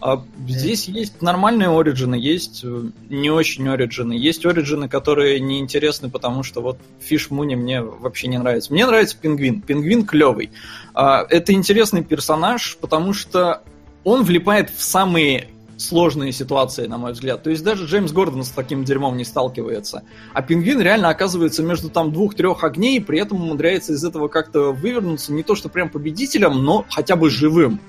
А 0.05 0.21
здесь 0.49 0.89
есть 0.89 1.23
нормальные 1.23 1.69
Ориджины, 1.69 2.17
есть 2.17 2.63
э, 2.65 2.83
не 3.09 3.31
очень 3.31 3.69
Ориджины. 3.69 4.15
Есть 4.15 4.45
Ориджины, 4.45 4.89
которые 4.89 5.39
неинтересны, 5.39 6.11
потому 6.11 6.43
что 6.43 6.61
вот 6.61 6.79
Фиш 6.99 7.31
Муни 7.31 7.55
мне 7.55 7.83
вообще 7.83 8.27
не 8.27 8.37
нравится. 8.37 8.73
Мне 8.73 8.85
нравится 8.85 9.17
Пингвин. 9.17 9.61
Пингвин 9.61 10.05
клевый. 10.05 10.51
А, 10.93 11.25
это 11.31 11.53
интересный 11.53 12.03
персонаж, 12.03 12.79
потому 12.81 13.13
что 13.13 13.63
он 14.03 14.25
влипает 14.25 14.71
в 14.71 14.83
самые 14.83 15.49
сложные 15.77 16.33
ситуации, 16.33 16.89
на 16.89 16.99
мой 16.99 17.13
взгляд. 17.13 17.45
То 17.45 17.51
есть 17.51 17.63
даже 17.63 17.87
Джеймс 17.87 18.11
Гордон 18.11 18.43
с 18.43 18.51
таким 18.51 18.83
дерьмом 18.83 19.17
не 19.17 19.25
сталкивается. 19.25 20.03
А 20.35 20.43
пингвин 20.43 20.81
реально 20.81 21.11
оказывается 21.11 21.63
между 21.63 21.91
там 21.91 22.13
двух-трех 22.13 22.65
огней, 22.65 22.97
и 22.97 23.01
при 23.01 23.21
этом 23.21 23.41
умудряется 23.41 23.93
из 23.93 24.05
этого 24.05 24.27
как-то 24.27 24.73
вывернуться 24.73 25.33
не 25.33 25.45
то 25.45 25.55
что 25.55 25.69
прям 25.69 25.91
победителем, 25.91 26.65
но 26.65 26.85
хотя 26.91 27.15
бы 27.15 27.31
живым. 27.31 27.81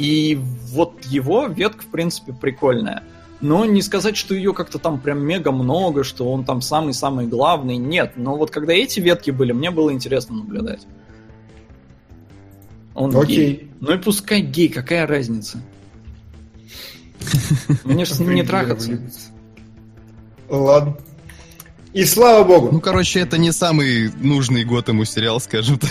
И 0.00 0.40
вот 0.72 1.04
его 1.04 1.46
ветка, 1.46 1.82
в 1.82 1.88
принципе, 1.88 2.32
прикольная. 2.32 3.02
Но 3.42 3.66
не 3.66 3.82
сказать, 3.82 4.16
что 4.16 4.34
ее 4.34 4.54
как-то 4.54 4.78
там 4.78 4.98
прям 4.98 5.20
мега 5.20 5.52
много, 5.52 6.04
что 6.04 6.32
он 6.32 6.44
там 6.46 6.62
самый-самый 6.62 7.26
главный. 7.26 7.76
Нет, 7.76 8.14
но 8.16 8.34
вот 8.36 8.50
когда 8.50 8.72
эти 8.72 8.98
ветки 8.98 9.30
были, 9.30 9.52
мне 9.52 9.70
было 9.70 9.92
интересно 9.92 10.36
наблюдать. 10.36 10.86
Он 12.94 13.14
Окей. 13.14 13.36
гей. 13.36 13.70
Ну 13.80 13.92
и 13.92 13.98
пускай 13.98 14.40
гей, 14.40 14.70
какая 14.70 15.06
разница? 15.06 15.62
Мне 17.84 18.06
же 18.06 18.14
с 18.14 18.20
ним 18.20 18.34
не 18.34 18.42
трахаться. 18.42 18.98
Ладно. 20.48 20.96
И 21.92 22.06
слава 22.06 22.42
богу. 22.42 22.70
Ну, 22.72 22.80
короче, 22.80 23.20
это 23.20 23.36
не 23.36 23.52
самый 23.52 24.10
нужный 24.16 24.64
год 24.64 24.88
ему 24.88 25.04
сериал, 25.04 25.40
скажем 25.40 25.78
так. 25.78 25.90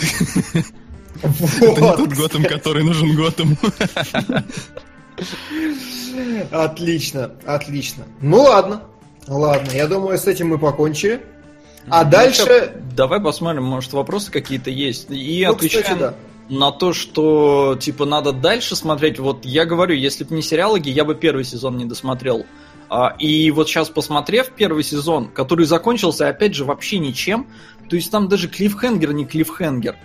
Вот. 1.22 1.78
Это 1.78 1.80
не 1.80 1.96
тот 1.96 2.12
Готэм, 2.12 2.44
который 2.44 2.82
нужен 2.82 3.14
Готэму. 3.14 3.56
Отлично, 6.50 7.30
отлично. 7.46 8.04
Ну 8.20 8.42
ладно, 8.42 8.82
ладно, 9.26 9.70
я 9.72 9.86
думаю, 9.86 10.18
с 10.18 10.26
этим 10.26 10.48
мы 10.48 10.58
покончили. 10.58 11.20
А 11.88 12.04
дальше... 12.04 12.74
Давай 12.94 13.20
посмотрим, 13.20 13.64
может, 13.64 13.92
вопросы 13.92 14.30
какие-то 14.30 14.70
есть. 14.70 15.10
И 15.10 15.44
Ну, 15.46 15.52
отвечаем 15.52 15.84
кстати, 15.84 15.98
да. 15.98 16.14
на 16.48 16.72
то, 16.72 16.92
что, 16.92 17.76
типа, 17.80 18.04
надо 18.04 18.32
дальше 18.32 18.76
смотреть. 18.76 19.18
Вот 19.18 19.44
я 19.44 19.64
говорю, 19.64 19.94
если 19.94 20.24
бы 20.24 20.34
не 20.34 20.42
сериалоги, 20.42 20.90
я 20.90 21.04
бы 21.04 21.14
первый 21.14 21.44
сезон 21.44 21.78
не 21.78 21.86
досмотрел. 21.86 22.44
А, 22.90 23.14
И 23.18 23.50
вот 23.50 23.68
сейчас, 23.68 23.88
посмотрев 23.88 24.50
первый 24.50 24.82
сезон, 24.82 25.28
который 25.28 25.64
закончился, 25.64 26.28
опять 26.28 26.54
же, 26.54 26.64
вообще 26.64 26.98
ничем, 26.98 27.46
то 27.88 27.96
есть 27.96 28.10
там 28.10 28.28
даже 28.28 28.48
клиффхенгер 28.48 29.12
не 29.12 29.24
клиффхенгер. 29.24 29.96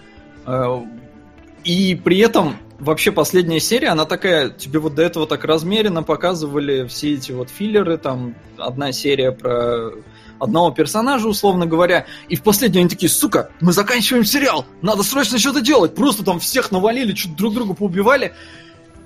И 1.66 1.95
при 1.95 2.20
этом 2.20 2.57
вообще 2.78 3.11
последняя 3.11 3.59
серия, 3.59 3.89
она 3.89 4.05
такая, 4.05 4.49
тебе 4.51 4.78
вот 4.78 4.93
до 4.93 5.01
этого 5.01 5.26
так 5.26 5.43
размеренно 5.43 6.03
показывали 6.03 6.86
все 6.86 7.16
эти 7.16 7.32
вот 7.32 7.49
филлеры, 7.49 7.97
там 7.97 8.36
одна 8.57 8.91
серия 8.91 9.32
про 9.32 9.91
одного 10.39 10.70
персонажа, 10.70 11.28
условно 11.28 11.66
говоря, 11.66 12.05
и 12.30 12.36
в 12.36 12.43
последней 12.43 12.82
они 12.82 12.89
такие, 12.89 13.09
сука, 13.09 13.49
мы 13.61 13.74
заканчиваем 13.74 14.26
сериал, 14.26 14.66
надо 14.84 15.01
срочно 15.01 15.39
что-то 15.39 15.61
делать, 15.61 15.95
просто 15.95 16.24
там 16.24 16.39
всех 16.39 16.72
навалили, 16.72 17.16
что-то 17.16 17.36
друг 17.36 17.53
друга 17.55 17.74
поубивали, 17.74 18.34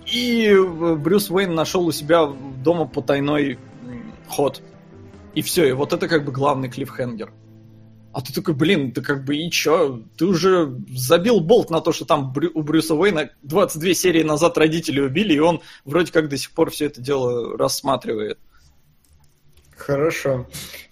и 0.05 0.47
э, 0.47 0.95
Брюс 0.95 1.29
Уэйн 1.29 1.53
нашел 1.53 1.85
у 1.85 1.91
себя 1.93 2.27
дома 2.63 2.85
потайной 2.85 3.57
ход. 4.27 4.61
И 5.35 5.41
все, 5.41 5.69
и 5.69 5.71
вот 5.71 5.93
это 5.93 6.07
как 6.07 6.25
бы 6.25 6.31
главный 6.31 6.69
клиффхенгер. 6.69 7.31
А 8.11 8.21
ты 8.21 8.33
такой, 8.33 8.55
блин, 8.55 8.91
ты 8.91 9.01
как 9.01 9.23
бы 9.23 9.35
и 9.37 9.51
чё? 9.51 10.01
Ты 10.17 10.25
уже 10.25 10.75
забил 10.95 11.39
болт 11.41 11.69
на 11.69 11.79
то, 11.79 11.91
что 11.91 12.05
там 12.05 12.33
Брю- 12.33 12.51
у 12.55 12.63
Брюса 12.63 12.95
Уэйна 12.95 13.29
22 13.43 13.93
серии 13.93 14.23
назад 14.23 14.57
родители 14.57 14.99
убили, 14.99 15.33
и 15.35 15.39
он 15.39 15.61
вроде 15.85 16.11
как 16.11 16.27
до 16.27 16.35
сих 16.37 16.51
пор 16.51 16.71
все 16.71 16.85
это 16.87 17.01
дело 17.01 17.55
рассматривает. 17.57 18.39
Хорошо. 19.77 20.47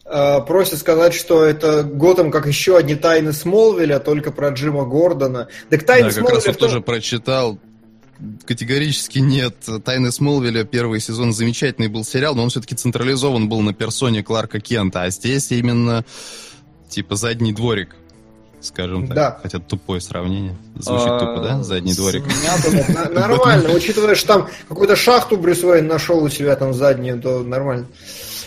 А, 0.06 0.40
Просят 0.42 0.80
сказать, 0.80 1.14
что 1.14 1.44
это 1.44 1.84
Готэм 1.84 2.32
как 2.32 2.48
еще 2.48 2.78
одни 2.78 2.96
тайны 2.96 3.34
Смолвиля, 3.34 4.00
только 4.00 4.32
про 4.32 4.50
Джима 4.50 4.86
Гордона. 4.86 5.48
Так 5.70 5.84
тайны 5.86 6.10
Да, 6.10 6.16
как 6.16 6.30
раз 6.30 6.44
Смолвиля 6.44 6.48
вот 6.48 6.56
в 6.56 6.60
том- 6.60 6.70
тоже 6.70 6.82
прочитал. 6.82 7.60
категорически 8.46 9.20
нет. 9.20 9.56
«Тайны 9.86 10.12
Смолвиля» 10.12 10.64
первый 10.64 11.00
сезон 11.00 11.34
замечательный 11.34 11.88
был 11.88 12.04
сериал, 12.04 12.34
но 12.34 12.44
он 12.44 12.50
все-таки 12.50 12.74
централизован 12.76 13.48
был 13.50 13.62
на 13.62 13.74
персоне 13.76 14.24
Кларка 14.24 14.60
Кента, 14.60 15.04
а 15.04 15.10
здесь 15.12 15.52
именно 15.52 16.04
типа 16.90 17.16
задний 17.16 17.54
дворик 17.54 17.96
скажем 18.62 19.08
так. 19.08 19.16
Да. 19.16 19.40
Хотя 19.42 19.60
тупое 19.60 20.02
сравнение. 20.02 20.56
Звучит 20.76 21.08
А, 21.08 21.20
тупо, 21.20 21.42
да? 21.42 21.64
Задний 21.64 21.94
дворик. 21.94 22.24
Нормально, 23.12 23.74
учитывая, 23.74 24.16
что 24.16 24.28
там 24.28 24.50
какую-то 24.68 24.96
шахту 24.96 25.38
Брюс 25.38 25.64
Уэйн 25.64 25.88
нашел 25.88 26.24
у 26.24 26.30
себя 26.30 26.56
там 26.56 26.74
заднюю, 26.74 27.22
то 27.22 27.40
нормально. 27.40 27.88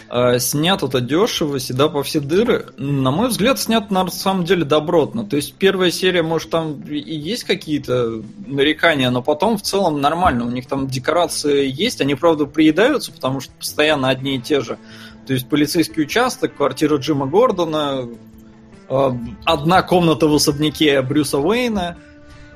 А, 0.09 0.39
Снят 0.41 0.83
это 0.83 1.01
дешево, 1.01 1.61
седа 1.61 1.89
по 1.89 2.03
все 2.03 2.21
дыры. 2.21 2.67
На 2.77 3.11
мой 3.11 3.29
взгляд, 3.29 3.61
снят 3.61 3.91
на 3.91 4.09
самом 4.11 4.45
деле 4.45 4.65
добротно. 4.65 5.25
То 5.25 5.37
есть 5.37 5.55
первая 5.55 5.91
серия, 5.93 6.23
может, 6.23 6.51
там 6.51 6.81
и 6.83 6.99
есть 6.99 7.45
какие-то 7.45 8.23
нарекания, 8.47 9.11
но 9.11 9.23
потом 9.23 9.57
в 9.57 9.63
целом 9.63 10.01
нормально. 10.01 10.47
У 10.47 10.51
них 10.51 10.67
там 10.67 10.89
декорации 10.89 11.71
есть, 11.71 12.01
они, 12.01 12.17
правда, 12.17 12.47
приедаются, 12.47 13.13
потому 13.13 13.41
что 13.41 13.53
постоянно 13.59 14.09
одни 14.09 14.37
и 14.37 14.41
те 14.41 14.61
же. 14.61 14.79
То 15.27 15.33
есть 15.33 15.49
полицейский 15.49 16.03
участок, 16.03 16.57
квартира 16.57 16.97
Джима 16.97 17.27
Гордона, 17.27 18.09
э, 18.89 19.11
одна 19.45 19.83
комната 19.83 20.27
в 20.27 20.35
особняке 20.35 21.01
Брюса 21.03 21.39
Уэйна. 21.39 21.97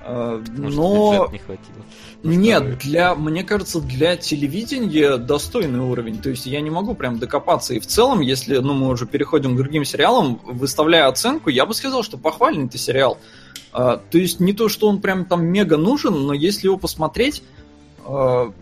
э, 0.05 0.43
Может, 0.57 0.77
Но 0.77 1.29
не 1.31 1.39
хватило. 1.39 1.85
нет, 2.23 2.79
для, 2.79 3.15
мне 3.15 3.45
кажется, 3.45 3.81
для 3.81 4.17
телевидения 4.17 5.17
достойный 5.19 5.81
уровень. 5.81 6.21
То 6.21 6.31
есть 6.31 6.47
я 6.47 6.61
не 6.61 6.71
могу 6.71 6.95
прям 6.95 7.19
докопаться. 7.19 7.75
И 7.75 7.81
в 7.81 7.87
целом, 7.87 8.21
если 8.21 8.57
ну, 8.59 8.75
мы 8.75 8.89
уже 8.89 9.07
переходим 9.07 9.55
к 9.55 9.57
другим 9.57 9.85
сериалам, 9.85 10.41
выставляя 10.45 11.07
оценку, 11.09 11.51
я 11.51 11.67
бы 11.67 11.75
сказал, 11.75 12.03
что 12.03 12.19
похвальный 12.19 12.69
ты 12.69 12.79
сериал. 12.79 13.19
А, 13.73 13.97
то 13.97 14.19
есть 14.19 14.41
не 14.41 14.53
то, 14.53 14.69
что 14.69 14.89
он 14.89 15.01
прям 15.01 15.25
там 15.25 15.45
мега 15.45 15.77
нужен, 15.77 16.27
но 16.27 16.33
если 16.33 16.69
его 16.69 16.77
посмотреть, 16.77 17.43
а, 18.05 18.53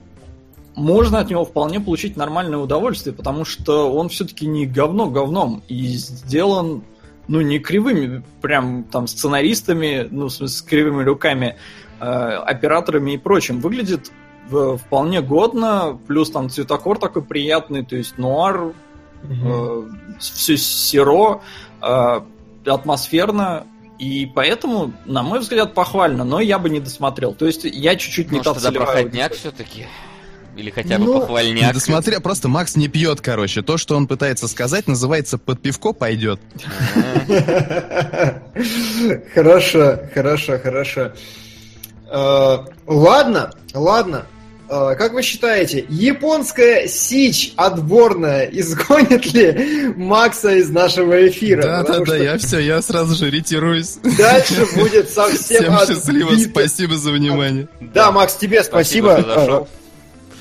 можно 0.75 1.19
от 1.19 1.31
него 1.31 1.45
вполне 1.45 1.81
получить 1.81 2.17
нормальное 2.17 2.59
удовольствие, 2.59 3.15
потому 3.15 3.45
что 3.45 3.93
он 3.93 4.09
все-таки 4.09 4.47
не 4.47 4.67
говно 4.67 5.09
говном 5.09 5.63
и 5.69 5.87
сделан 5.89 6.83
ну, 7.29 7.41
не 7.41 7.59
кривыми, 7.61 8.23
прям 8.41 8.85
там 8.85 9.07
сценаристами, 9.07 10.09
ну, 10.11 10.27
в 10.27 10.33
смысле, 10.33 10.57
с 10.57 10.63
кривыми 10.63 11.03
руками, 11.05 11.57
э, 12.01 12.05
операторами 12.05 13.13
и 13.13 13.19
прочим. 13.19 13.61
Выглядит 13.61 14.11
в- 14.49 14.77
вполне 14.77 15.23
годно, 15.23 15.99
плюс 16.09 16.31
там 16.31 16.51
цветокор 16.51 16.99
такой 16.99 17.23
приятный, 17.23 17.85
то 17.85 17.97
есть 17.97 18.19
нуар, 18.19 18.73
все 20.19 20.57
серо, 20.57 21.43
э, 21.81 22.21
атмосферно, 22.67 23.67
и 23.99 24.27
поэтому, 24.27 24.93
на 25.05 25.23
мой 25.23 25.39
взгляд, 25.39 25.75
похвально, 25.75 26.25
но 26.25 26.41
я 26.41 26.59
бы 26.59 26.69
не 26.71 26.81
досмотрел. 26.81 27.35
То 27.35 27.47
есть 27.47 27.65
я 27.65 27.95
чуть-чуть 27.95 28.33
не 28.33 28.39
Может, 28.39 28.45
та 28.45 28.55
тогда 28.55 28.69
целевая 28.71 28.87
проходняк 28.95 29.33
все-таки? 29.35 29.87
Или 30.57 30.71
хотя 30.71 30.99
бы 30.99 31.05
Ну, 31.07 31.21
похвальняк? 31.21 31.73
Да 31.75 31.81
смотря, 31.81 32.21
просто 32.21 32.49
Макс 32.49 32.77
не 32.77 32.89
пьет, 32.89 33.21
короче. 33.21 33.63
То, 33.63 33.79
что 33.79 33.97
он 33.97 34.07
пытается 34.07 34.49
сказать, 34.49 34.87
называется 34.87 35.39
«под 35.39 35.61
пивко 35.61 35.93
пойдет». 35.93 36.41
Хорошо, 39.35 39.99
хорошо, 40.15 40.59
хорошо. 40.59 41.13
Э, 42.11 42.59
Ладно, 42.87 43.51
ладно. 43.73 44.27
Э, 44.69 44.95
Как 44.97 45.13
вы 45.15 45.23
считаете, 45.23 45.85
японская 45.89 46.87
сич 46.87 47.53
отборная 47.57 48.45
изгонит 48.47 49.33
ли 49.33 49.93
Макса 49.97 50.53
из 50.57 50.69
нашего 50.71 51.27
эфира? 51.29 51.63
Потому 51.63 52.05
Да-да-да, 52.05 52.05
что 52.05 52.17
я 52.23 52.39
все, 52.39 52.59
я 52.59 52.83
сразу 52.83 53.15
же 53.15 53.31
ретируюсь. 53.31 53.97
Дальше 54.19 54.67
будет 54.75 55.11
совсем 55.11 55.63
Всем 55.63 55.79
счастливо, 55.97 56.37
спасибо 56.39 56.97
за 56.97 57.13
внимание. 57.13 57.69
Да, 57.81 58.13
Макс, 58.13 58.35
тебе 58.37 58.63
спасибо. 58.63 59.17
Э, 59.27 59.65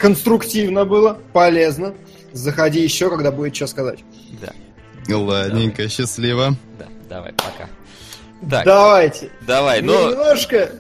Конструктивно 0.02 0.84
было, 0.84 1.20
полезно. 1.32 1.94
Заходи 2.34 2.82
еще, 2.82 3.08
когда 3.10 3.32
будет 3.32 3.56
что 3.56 3.68
сказать. 3.68 4.00
Да, 4.42 5.16
Ладненько, 5.16 5.88
счастливо. 5.90 6.56
да, 6.80 6.88
давай, 7.08 7.34
пока. 7.34 7.70
Так, 8.50 8.66
Давайте. 8.66 9.30
давай, 9.46 9.84
ну, 9.84 10.10
Немножко. 10.10 10.72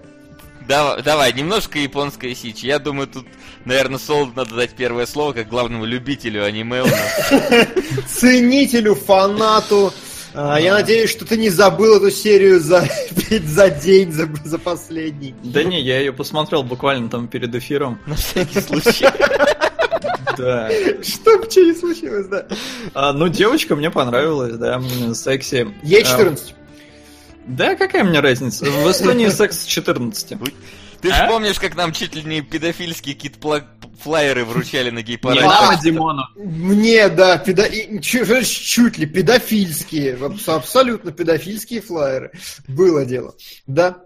давай, 0.68 1.04
давай, 1.04 1.34
немножко 1.34 1.78
японская 1.78 2.34
сич. 2.34 2.64
Я 2.64 2.80
думаю, 2.80 3.08
тут, 3.08 3.28
наверное, 3.66 4.00
Солоду 4.00 4.32
надо 4.36 4.56
дать 4.56 4.72
первое 4.72 5.06
слово, 5.06 5.34
как 5.34 5.48
главному 5.48 5.86
любителю 5.86 6.44
аниме 6.44 6.82
у 6.82 6.88
нас. 6.88 7.68
ценителю, 8.10 8.96
фанату. 8.96 9.94
А, 10.34 10.58
Я 10.60 10.74
надеюсь, 10.74 11.10
что 11.10 11.26
ты 11.26 11.38
не 11.38 11.50
забыл 11.50 11.98
эту 11.98 12.12
серию 12.12 12.60
за, 12.60 12.88
за 13.46 13.70
день, 13.70 14.12
за, 14.12 14.30
за 14.46 14.58
последний. 14.58 15.36
Да 15.44 15.64
не, 15.64 15.82
я 15.82 16.00
ее 16.00 16.14
посмотрел 16.14 16.64
буквально 16.64 17.10
там 17.10 17.28
перед 17.28 17.54
эфиром. 17.56 18.00
На 18.06 18.16
всякий 18.16 18.62
случай. 18.68 19.08
Да. 20.38 20.70
Чтоб 21.04 21.52
что 21.52 21.62
не 21.62 21.74
случилось, 21.74 22.28
да. 22.28 22.48
А, 22.94 23.14
ну, 23.14 23.28
девочка 23.28 23.76
мне 23.76 23.92
понравилась, 23.92 24.54
да, 24.56 24.82
секси. 25.14 25.68
Ей 25.84 26.02
А, 26.04 26.06
14. 26.06 26.56
да, 27.48 27.76
какая 27.76 28.04
мне 28.04 28.20
разница? 28.22 28.66
В 28.66 28.90
Эстонии 28.90 29.28
секс 29.30 29.60
с 29.62 29.66
14. 29.66 30.34
Ты 31.02 31.10
ж 31.10 31.16
А? 31.18 31.28
помнишь, 31.28 31.60
как 31.60 31.76
нам 31.76 31.94
чуть 31.94 32.16
ли 32.16 32.24
не 32.24 32.42
педофильские 32.42 33.16
кит-флайеры 33.16 34.46
вручали 34.46 34.90
на 34.92 35.00
Не 35.00 35.04
гей-параде? 35.04 35.46
Мама 35.46 35.82
Димона. 35.82 36.30
Мне, 36.36 37.10
да, 37.10 37.38
педо... 37.38 37.68
чуть 38.02 38.98
ли 38.98 39.06
педофильские, 39.06 40.16
абс- 40.16 40.48
абсолютно 40.48 41.12
педофильские 41.12 41.82
флайеры. 41.82 42.32
Было 42.68 43.06
дело. 43.06 43.34
Да. 43.66 43.98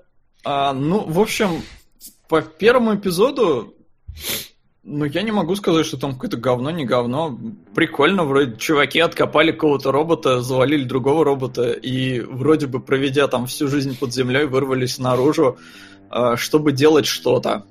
А, 0.46 0.74
ну, 0.74 1.00
в 1.00 1.20
общем, 1.20 1.64
по 2.30 2.42
первому 2.42 2.96
эпизоду, 2.96 3.76
ну, 4.84 5.06
я 5.06 5.24
не 5.24 5.32
могу 5.32 5.56
сказать, 5.56 5.86
что 5.86 5.98
там 5.98 6.14
какое-то 6.14 6.38
говно, 6.38 6.70
не 6.70 6.86
говно. 6.86 7.38
Прикольно, 7.74 8.24
вроде 8.24 8.56
чуваки 8.58 9.00
откопали 9.00 9.52
какого-то 9.52 9.92
робота, 9.92 10.42
завалили 10.42 10.84
другого 10.84 11.26
робота, 11.26 11.72
и 11.72 12.20
вроде 12.22 12.68
бы, 12.68 12.80
проведя 12.80 13.28
там 13.28 13.48
всю 13.48 13.68
жизнь 13.68 13.98
под 13.98 14.14
землей, 14.14 14.46
вырвались 14.46 15.00
наружу, 15.00 15.58
чтобы 16.38 16.72
делать 16.72 17.06
что-то. 17.06 17.66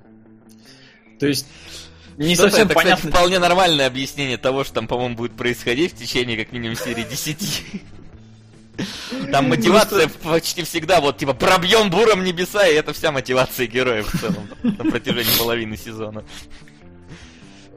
То 1.18 1.26
есть, 1.26 1.46
не 2.16 2.34
Что-то 2.34 2.50
совсем 2.50 2.66
это, 2.66 2.74
кстати, 2.74 2.84
понятно. 2.84 3.10
вполне 3.10 3.38
нормальное 3.38 3.86
объяснение 3.86 4.36
того, 4.36 4.64
что 4.64 4.74
там, 4.74 4.86
по-моему, 4.86 5.16
будет 5.16 5.32
происходить 5.32 5.94
в 5.94 5.96
течение 5.96 6.36
как 6.36 6.52
минимум 6.52 6.76
серии 6.76 7.02
10. 7.02 7.64
Там 9.32 9.48
мотивация 9.48 10.08
почти 10.22 10.64
всегда 10.64 11.00
вот 11.00 11.16
типа 11.18 11.32
пробьем 11.32 11.90
буром 11.90 12.24
небеса, 12.24 12.66
и 12.66 12.74
это 12.74 12.92
вся 12.92 13.12
мотивация 13.12 13.66
героев 13.66 14.12
в 14.12 14.20
целом 14.20 14.48
на 14.62 14.84
протяжении 14.90 15.38
половины 15.38 15.76
сезона. 15.76 16.24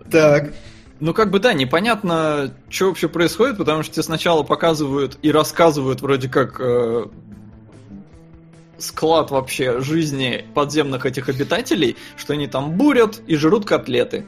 Так. 0.09 0.53
Ну, 0.99 1.13
как 1.13 1.29
бы 1.29 1.39
да, 1.39 1.53
непонятно, 1.53 2.51
что 2.69 2.87
вообще 2.87 3.07
происходит, 3.07 3.57
потому 3.57 3.83
что 3.83 3.93
тебе 3.93 4.03
сначала 4.03 4.41
показывают 4.41 5.19
и 5.21 5.31
рассказывают 5.31 6.01
вроде 6.01 6.27
как 6.27 6.59
э, 6.59 7.05
склад 8.77 9.31
вообще 9.31 9.79
жизни 9.81 10.45
подземных 10.53 11.05
этих 11.05 11.29
обитателей, 11.29 11.97
что 12.15 12.33
они 12.33 12.47
там 12.47 12.71
бурят 12.77 13.21
и 13.27 13.35
жрут 13.35 13.65
котлеты. 13.65 14.25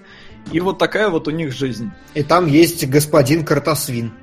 И 0.52 0.60
вот 0.60 0.78
такая 0.78 1.10
вот 1.10 1.28
у 1.28 1.32
них 1.32 1.52
жизнь. 1.52 1.92
И 2.14 2.24
там 2.24 2.48
есть 2.48 2.88
господин 2.88 3.46
Картасвин. 3.46 4.14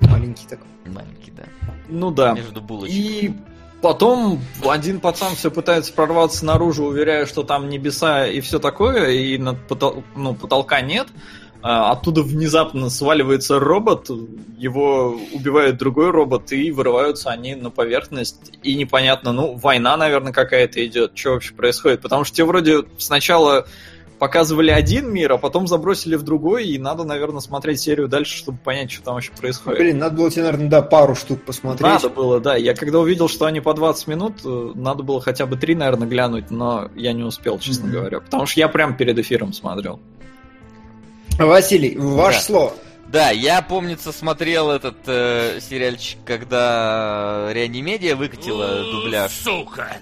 Маленький 0.00 0.46
такой. 0.46 0.66
Маленький, 0.86 1.32
да. 1.32 1.44
Ну 1.88 2.10
да. 2.10 2.32
Между 2.32 2.60
булочек. 2.60 2.94
И 2.94 3.34
потом 3.82 4.40
один 4.64 5.00
пацан 5.00 5.34
все 5.34 5.50
пытается 5.50 5.92
прорваться 5.92 6.44
наружу, 6.44 6.84
уверяя, 6.84 7.26
что 7.26 7.42
там 7.42 7.68
небеса 7.68 8.26
и 8.26 8.40
все 8.40 8.58
такое, 8.58 9.10
и 9.10 9.38
над 9.38 9.56
потол- 9.68 10.04
ну, 10.14 10.34
потолка 10.34 10.80
нет. 10.80 11.08
А 11.60 11.90
Оттуда 11.90 12.22
внезапно 12.22 12.88
сваливается 12.88 13.58
робот, 13.58 14.08
его 14.56 15.18
убивает 15.32 15.76
другой 15.76 16.10
робот, 16.10 16.52
и 16.52 16.70
вырываются 16.70 17.30
они 17.30 17.54
на 17.54 17.70
поверхность. 17.70 18.52
И 18.62 18.74
непонятно, 18.74 19.32
ну, 19.32 19.54
война, 19.56 19.96
наверное, 19.96 20.32
какая-то 20.32 20.84
идет. 20.86 21.12
Что 21.14 21.30
вообще 21.32 21.54
происходит? 21.54 22.00
Потому 22.00 22.24
что 22.24 22.36
тебе 22.36 22.46
вроде 22.46 22.84
сначала 22.98 23.66
показывали 24.18 24.70
один 24.70 25.12
мир, 25.12 25.32
а 25.32 25.38
потом 25.38 25.66
забросили 25.66 26.16
в 26.16 26.22
другой, 26.22 26.66
и 26.66 26.78
надо, 26.78 27.04
наверное, 27.04 27.40
смотреть 27.40 27.80
серию 27.80 28.08
дальше, 28.08 28.36
чтобы 28.36 28.58
понять, 28.58 28.90
что 28.90 29.04
там 29.04 29.14
вообще 29.14 29.30
происходит. 29.32 29.78
Блин, 29.78 29.98
надо 29.98 30.16
было 30.16 30.30
тебе, 30.30 30.42
наверное, 30.44 30.68
да, 30.68 30.82
пару 30.82 31.14
штук 31.14 31.42
посмотреть. 31.42 31.82
Надо 31.82 32.08
было, 32.08 32.40
да. 32.40 32.56
Я 32.56 32.74
когда 32.74 32.98
увидел, 32.98 33.28
что 33.28 33.46
они 33.46 33.60
по 33.60 33.74
20 33.74 34.06
минут, 34.08 34.34
э, 34.44 34.72
надо 34.74 35.02
было 35.02 35.20
хотя 35.20 35.46
бы 35.46 35.56
3, 35.56 35.74
наверное, 35.76 36.08
глянуть, 36.08 36.50
но 36.50 36.90
я 36.96 37.12
не 37.12 37.22
успел, 37.22 37.58
честно 37.58 37.84
Мгм. 37.86 37.92
говоря. 37.92 38.20
Потому 38.20 38.46
что 38.46 38.60
я 38.60 38.68
прям 38.68 38.96
перед 38.96 39.18
эфиром 39.18 39.52
смотрел. 39.52 40.00
Василий, 41.46 41.96
ваше 41.96 42.38
Да. 42.38 42.42
слово. 42.44 42.74
Да, 43.08 43.30
я, 43.30 43.62
помнится, 43.62 44.12
смотрел 44.12 44.70
этот 44.70 44.96
э, 45.06 45.60
сериальчик, 45.62 46.18
когда 46.26 47.48
Реанимедия 47.52 48.14
выкатила 48.16 48.82
дубляж. 48.92 49.32
Сука! 49.32 49.96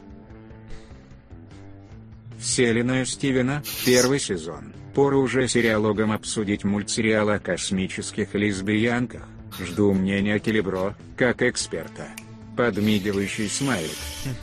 Вселенная 2.41 3.05
Стивена, 3.05 3.63
первый 3.85 4.19
сезон. 4.19 4.73
Пора 4.95 5.19
уже 5.19 5.47
сериалогом 5.47 6.11
обсудить 6.13 6.65
мультсериал 6.65 7.29
о 7.31 7.39
космических 7.39 8.35
лесбиянках. 8.35 9.23
Жду 9.61 9.93
мнения 9.93 10.39
Келебро, 10.39 10.95
как 11.17 11.43
эксперта. 11.43 12.09
Подмигивающий 12.57 13.49
смайлик. 13.49 13.91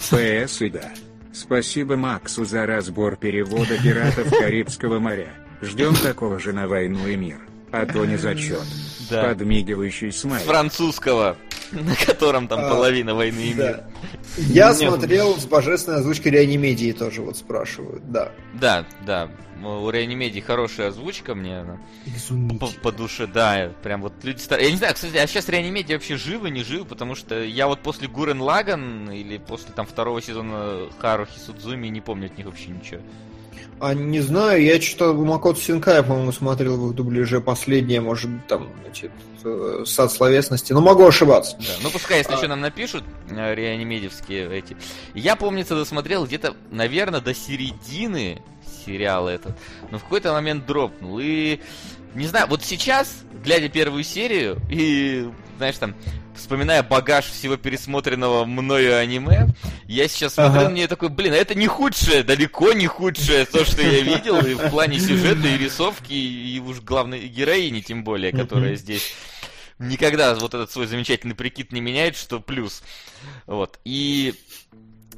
ПС 0.10 0.62
и 0.62 0.70
да. 0.70 0.91
Спасибо 1.34 1.97
Максу 1.97 2.46
за 2.46 2.66
разбор 2.66 3.16
перевода 3.16 3.78
«Пиратов 3.82 4.30
Карибского 4.30 5.00
моря». 5.00 5.34
Ждем 5.64 5.96
такого 5.96 6.40
же 6.40 6.54
на 6.54 6.68
«Войну 6.68 7.08
и 7.08 7.16
мир». 7.16 7.40
А 7.72 7.86
то 7.86 8.06
не 8.06 8.18
зачет. 8.18 8.62
Да. 9.10 9.30
Подмигивающий 9.30 10.12
С 10.12 10.22
смайл. 10.22 10.44
французского, 10.44 11.38
на 11.72 11.96
котором 11.96 12.48
там 12.48 12.60
А, 12.66 12.70
половина 12.70 13.16
войны 13.16 13.40
и 13.50 13.54
Да. 13.54 13.64
мира. 13.68 13.84
Я 14.38 14.68
Нет. 14.70 14.78
смотрел 14.78 15.36
с 15.38 15.46
божественной 15.46 15.98
озвучкой 16.00 16.32
реанимедии 16.34 16.92
тоже 16.92 17.22
вот 17.22 17.36
спрашивают, 17.38 18.12
да. 18.12 18.32
Да, 18.54 18.86
да. 19.06 19.30
У 19.64 19.90
Реанимедии 19.90 20.42
хорошая 20.42 20.90
озвучка 20.90 21.36
мне 21.36 21.60
она 21.60 21.80
по, 22.60 22.68
по 22.82 22.92
душе, 22.92 23.28
да, 23.28 23.72
прям 23.82 24.02
вот 24.02 24.14
люди 24.24 24.40
стараются. 24.40 24.68
Я 24.68 24.72
не 24.72 24.78
знаю, 24.78 24.94
кстати, 24.94 25.16
а 25.16 25.26
сейчас 25.26 25.48
Реанимедия 25.48 25.96
вообще 25.96 26.18
живы, 26.18 26.50
не 26.50 26.64
живы, 26.64 26.84
потому 26.86 27.16
что 27.16 27.42
я 27.42 27.68
вот 27.68 27.80
после 27.80 28.08
Гурен 28.10 28.42
Лаган 28.42 29.10
или 29.10 29.38
после 29.38 29.72
там 29.74 29.86
второго 29.86 30.22
сезона 30.22 30.90
Харухи 31.00 31.40
Судзуми 31.40 31.88
не 31.88 32.02
помню 32.02 32.26
от 32.28 32.38
них 32.38 32.46
вообще 32.46 32.70
ничего. 32.72 33.02
А 33.80 33.93
не 33.93 34.21
знаю, 34.21 34.63
я 34.63 34.80
что-то 34.82 35.13
Макото 35.13 35.59
Синкая, 35.59 36.04
по-моему, 36.04 36.32
смотрел 36.32 36.78
в 36.78 36.89
их 36.89 36.96
дубляже 36.96 37.42
последнее, 37.42 38.01
может 38.01 38.30
быть, 38.30 38.47
там, 38.47 38.70
значит, 38.84 39.12
э, 39.43 39.84
сад 39.86 40.12
словесности, 40.12 40.71
но 40.74 40.82
могу 40.82 41.05
ошибаться. 41.05 41.58
Да, 41.59 41.74
ну 41.82 41.89
пускай, 41.89 42.20
если 42.20 42.34
А. 42.34 42.38
что 42.38 42.47
нам 42.47 42.62
напишут, 42.62 43.04
э, 43.30 43.55
реанимедевские 43.55 44.50
эти. 44.58 44.78
Я, 45.13 45.36
помнится, 45.36 45.75
досмотрел 45.75 46.25
где-то, 46.25 46.55
наверное, 46.71 47.20
до 47.20 47.34
середины 47.34 48.42
сериала 48.86 49.30
этот, 49.30 49.55
но 49.92 50.00
в 50.00 50.04
какой-то 50.04 50.32
момент 50.34 50.66
дропнул. 50.66 51.20
И, 51.20 51.59
не 52.16 52.28
знаю, 52.28 52.47
вот 52.47 52.63
сейчас, 52.63 53.24
глядя 53.43 53.70
первую 53.70 54.04
серию, 54.04 54.59
и, 54.70 55.30
знаешь, 55.64 55.78
там, 55.78 55.96
вспоминая 56.36 56.84
багаж 56.84 57.26
всего 57.26 57.56
пересмотренного 57.56 58.44
мною 58.44 58.98
аниме, 58.98 59.48
я 59.86 60.10
сейчас 60.10 60.34
смотрю 60.34 60.60
Ага. 60.60 60.70
на 60.70 60.74
нее 60.74 60.88
такой, 60.90 61.08
блин, 61.08 61.32
а 61.32 61.38
это 61.38 61.56
не 61.56 61.68
худшее, 61.68 62.24
далеко 62.24 62.74
не 62.74 62.86
худшее 62.86 63.46
то, 63.46 63.64
что 63.64 63.82
я 63.82 64.02
видел, 64.02 64.46
и 64.46 64.54
в 64.56 64.70
плане 64.70 65.00
сюжета, 65.00 65.48
и 65.48 65.58
рисовки, 65.58 66.12
и 66.12 66.60
уж 66.60 66.82
главной 66.82 67.30
героини, 67.30 67.80
тем 67.80 68.04
более, 68.04 68.34
которая 68.34 68.76
здесь 68.76 69.14
никогда 69.80 70.36
вот 70.36 70.54
этот 70.54 70.70
свой 70.70 70.86
замечательный 70.86 71.36
прикид 71.36 71.72
не 71.72 71.80
меняет, 71.80 72.18
что 72.18 72.42
плюс. 72.42 72.84
Вот. 73.48 73.80
И 73.86 74.34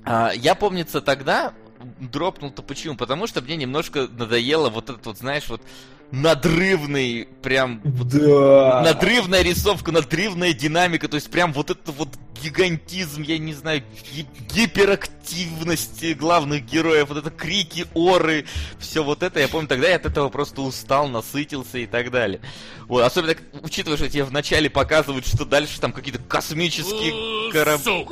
а, 0.04 0.32
я, 0.32 0.54
помнится, 0.54 1.02
тогда 1.02 1.56
дропнул-то 2.00 2.62
почему? 2.62 2.96
Потому 2.98 3.26
что 3.26 3.42
мне 3.42 3.56
немножко 3.56 4.08
надоело 4.08 4.70
вот 4.70 4.92
этот 4.92 5.06
вот, 5.08 5.18
знаешь, 5.18 5.48
вот 5.48 5.62
надрывный, 6.12 7.28
прям 7.42 7.82
Да. 7.84 8.82
надрывная 8.84 9.42
рисовка, 9.42 9.92
надрывная 9.92 10.54
динамика, 10.54 11.08
то 11.08 11.16
есть 11.16 11.30
прям 11.30 11.52
вот 11.54 11.70
это 11.72 11.92
вот 11.92 12.10
гигантизм, 12.44 13.22
я 13.24 13.38
не 13.38 13.54
знаю, 13.54 13.82
ги- 14.14 14.28
гиперактивность 14.54 16.16
главных 16.16 16.66
героев, 16.66 17.10
вот 17.10 17.18
это 17.18 17.30
крики, 17.32 17.86
оры, 17.94 18.46
все 18.80 19.04
вот 19.04 19.24
это, 19.24 19.40
я 19.40 19.48
помню, 19.48 19.68
тогда 19.68 19.88
я 19.90 19.96
от 19.96 20.06
этого 20.06 20.30
просто 20.30 20.62
устал, 20.62 21.08
насытился 21.08 21.80
и 21.80 21.86
так 21.88 22.12
далее. 22.12 22.40
Вот, 22.88 23.04
особенно, 23.04 23.36
как- 23.36 23.64
учитывая, 23.64 23.98
что 23.98 24.10
тебе 24.10 24.24
вначале 24.24 24.70
показывают, 24.70 25.26
что 25.28 25.44
дальше 25.46 25.80
там 25.82 25.92
какие-то 25.92 26.20
космические 26.28 27.52
корабли. 27.52 28.06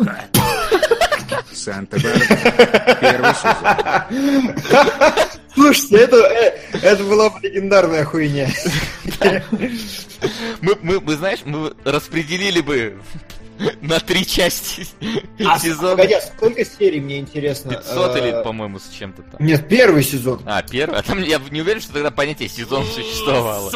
Санта-Барбара. 1.54 2.98
Первый 3.00 3.34
сезон. 3.36 4.56
Слушайте, 5.54 5.98
это, 5.98 6.16
э, 6.18 6.60
это 6.82 7.04
была 7.04 7.30
бы 7.30 7.40
легендарная 7.84 8.06
хуйня. 8.06 8.50
Мы, 10.62 10.78
мы, 10.82 11.02
мы, 11.02 11.16
знаешь, 11.16 11.40
мы 11.44 11.74
распределили 11.84 12.62
бы 12.62 12.98
на 13.82 14.00
три 14.00 14.26
части 14.26 14.88
А, 15.46 15.60
сезона. 15.60 15.98
погоди, 15.98 16.14
а 16.14 16.22
сколько 16.22 16.64
серий, 16.64 17.02
мне 17.02 17.20
интересно? 17.20 17.72
500 17.74 18.16
или, 18.18 18.28
Э, 18.30 18.44
по-моему, 18.44 18.80
с 18.80 18.88
чем-то 18.88 19.22
там. 19.24 19.46
Нет, 19.46 19.68
первый 19.68 20.02
сезон. 20.04 20.42
А, 20.46 20.62
первый? 20.62 20.98
А 20.98 21.02
там 21.04 21.22
я 21.22 21.42
не 21.52 21.62
уверен, 21.62 21.82
что 21.82 21.92
тогда 21.92 22.10
понятие 22.10 22.48
сезон 22.48 22.86
существовало. 22.86 23.70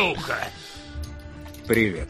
Привет. 1.68 2.08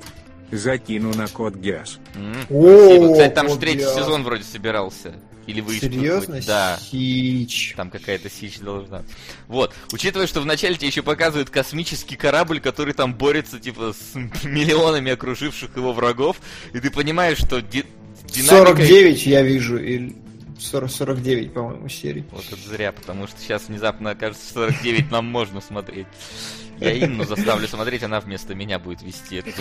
Закину 0.52 1.14
на 1.16 1.28
код 1.28 1.56
Гиас. 1.56 1.98
Спасибо. 2.46 3.12
Кстати, 3.14 3.34
там 3.34 3.50
же 3.50 3.58
третий 3.58 3.86
сезон 3.86 4.24
вроде 4.24 4.44
собирался. 4.44 5.16
Или 5.48 5.62
вышел. 5.62 5.90
Серьезно? 5.90 6.42
Да. 6.46 6.78
Сич. 6.80 7.74
Там 7.76 7.90
какая-то 7.90 8.30
сич 8.30 8.60
должна. 8.60 9.04
Вот. 9.48 9.74
Учитывая, 9.94 10.28
что 10.28 10.42
вначале 10.42 10.76
тебе 10.76 10.88
еще 10.88 11.02
показывают 11.02 11.50
космический 11.50 12.18
корабль, 12.18 12.60
который 12.60 12.94
там 12.94 13.16
борется, 13.16 13.60
типа, 13.60 13.94
с 13.94 14.16
миллионами 14.44 15.12
окруживших 15.14 15.76
его 15.78 15.94
врагов, 15.94 16.38
и 16.74 16.80
ты 16.80 16.92
понимаешь, 16.92 17.38
что 17.38 17.62
ди- 17.62 17.86
динамика... 18.26 18.76
49 18.76 19.26
я 19.26 19.42
вижу, 19.42 19.78
или 19.78 20.16
40, 20.60 20.92
49, 20.92 21.54
по-моему, 21.54 21.88
серий. 21.88 22.26
Вот 22.32 22.44
это 22.52 22.70
зря, 22.70 22.92
потому 22.92 23.28
что 23.28 23.40
сейчас 23.40 23.68
внезапно 23.68 24.12
окажется, 24.12 24.46
что 24.50 24.68
49 24.68 25.12
нам 25.12 25.26
можно 25.26 25.62
смотреть. 25.62 26.08
Я 26.80 27.06
Инну 27.06 27.24
заставлю 27.24 27.68
смотреть, 27.68 28.04
она 28.04 28.20
вместо 28.20 28.54
меня 28.54 28.78
будет 28.80 29.02
вести 29.02 29.38
этот. 29.38 29.56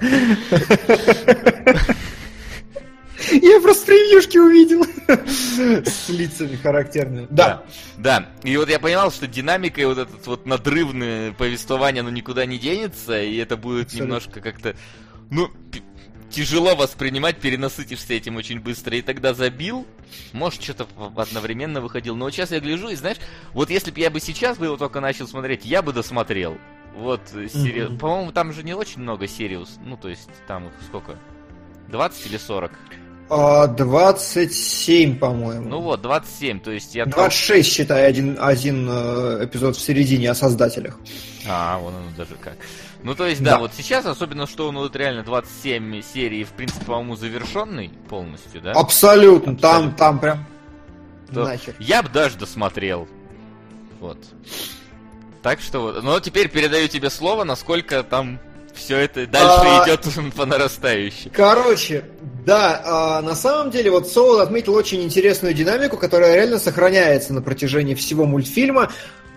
Я 3.30 3.60
просто 3.60 3.86
превьюшки 3.86 4.38
увидел. 4.38 4.84
С 5.26 6.08
лицами 6.08 6.56
характерными. 6.56 7.26
Да. 7.30 7.64
Да, 7.98 8.28
и 8.44 8.56
вот 8.56 8.68
я 8.70 8.78
понимал, 8.78 9.10
что 9.12 9.26
динамика 9.26 9.80
и 9.80 9.84
вот 9.84 9.98
этот 9.98 10.26
вот 10.26 10.46
надрывное 10.46 11.32
повествование, 11.32 12.00
оно 12.00 12.10
никуда 12.10 12.46
не 12.46 12.58
денется, 12.58 13.20
и 13.22 13.36
это 13.36 13.56
будет 13.56 13.86
Абсолютно. 13.86 14.04
немножко 14.04 14.40
как-то, 14.40 14.74
ну, 15.30 15.50
тяжело 16.30 16.74
воспринимать, 16.76 17.38
перенасытишься 17.38 18.14
этим 18.14 18.36
очень 18.36 18.60
быстро, 18.60 18.96
и 18.96 19.02
тогда 19.02 19.34
забил, 19.34 19.86
может, 20.32 20.62
что-то 20.62 20.86
одновременно 21.16 21.80
выходил, 21.80 22.14
но 22.16 22.26
вот 22.26 22.34
сейчас 22.34 22.52
я 22.52 22.60
гляжу, 22.60 22.88
и 22.88 22.94
знаешь, 22.94 23.18
вот 23.52 23.68
если 23.68 23.90
бы 23.90 24.00
я 24.00 24.10
бы 24.10 24.20
сейчас 24.20 24.56
бы 24.56 24.66
его 24.66 24.76
только 24.76 25.00
начал 25.00 25.26
смотреть, 25.26 25.64
я 25.64 25.82
бы 25.82 25.92
досмотрел. 25.92 26.56
Вот, 26.96 27.20
э, 27.34 27.48
сери- 27.48 27.82
Мгм. 27.86 27.98
по-моему, 27.98 28.32
там 28.32 28.52
же 28.52 28.62
не 28.62 28.74
очень 28.74 29.00
много 29.02 29.26
Сириус, 29.26 29.78
ну, 29.84 29.96
то 29.96 30.08
есть, 30.08 30.28
там 30.46 30.70
сколько? 30.86 31.16
20 31.88 32.26
или 32.26 32.36
40? 32.36 32.72
А, 33.30 33.68
27, 33.68 35.18
по-моему. 35.18 35.68
Ну 35.68 35.80
вот, 35.80 36.02
27, 36.02 36.60
то 36.60 36.70
есть 36.72 36.94
я... 36.96 37.06
26, 37.06 37.68
считай, 37.72 38.06
один, 38.06 38.36
один 38.40 38.88
э, 38.90 39.44
эпизод 39.44 39.76
в 39.76 39.80
середине 39.80 40.30
о 40.32 40.34
создателях. 40.34 40.98
А, 41.48 41.78
вон 41.78 41.94
оно 41.94 42.06
даже 42.16 42.34
как. 42.40 42.56
Ну, 43.02 43.14
то 43.14 43.26
есть, 43.26 43.42
да, 43.42 43.52
Да. 43.52 43.58
вот 43.60 43.72
сейчас, 43.74 44.04
особенно, 44.04 44.46
что 44.46 44.68
он 44.68 44.76
вот 44.76 44.94
реально 44.96 45.22
27 45.22 46.02
серий, 46.02 46.42
в 46.44 46.50
принципе, 46.50 46.84
по-моему, 46.84 47.14
завершенный 47.16 47.90
полностью, 48.08 48.60
да? 48.60 48.72
Абсолютно. 48.72 49.56
Там, 49.56 49.70
Абсолютно. 49.76 49.96
там 49.98 50.18
прям 50.18 50.46
То 51.32 51.44
нахер. 51.44 51.74
Я 51.78 52.02
бы 52.02 52.08
даже 52.08 52.36
досмотрел. 52.36 53.06
Вот. 54.00 54.18
Так 55.42 55.60
что 55.60 55.80
вот. 55.80 56.02
Но 56.02 56.18
теперь 56.20 56.48
передаю 56.50 56.88
тебе 56.88 57.08
слово, 57.10 57.44
насколько 57.44 58.02
там 58.02 58.38
все 58.74 58.98
это 58.98 59.26
дальше 59.26 59.60
А. 59.62 59.84
идет 59.84 60.34
по 60.34 60.46
нарастающей. 60.46 61.30
Короче, 61.30 62.04
да, 62.44 62.82
а, 62.84 63.22
на 63.22 63.34
самом 63.34 63.70
деле 63.70 63.90
вот 63.90 64.08
Соул 64.08 64.40
отметил 64.40 64.74
очень 64.74 65.02
интересную 65.02 65.54
динамику, 65.54 65.96
которая 65.96 66.34
реально 66.34 66.58
сохраняется 66.58 67.32
на 67.32 67.42
протяжении 67.42 67.94
всего 67.94 68.24
мультфильма. 68.24 68.90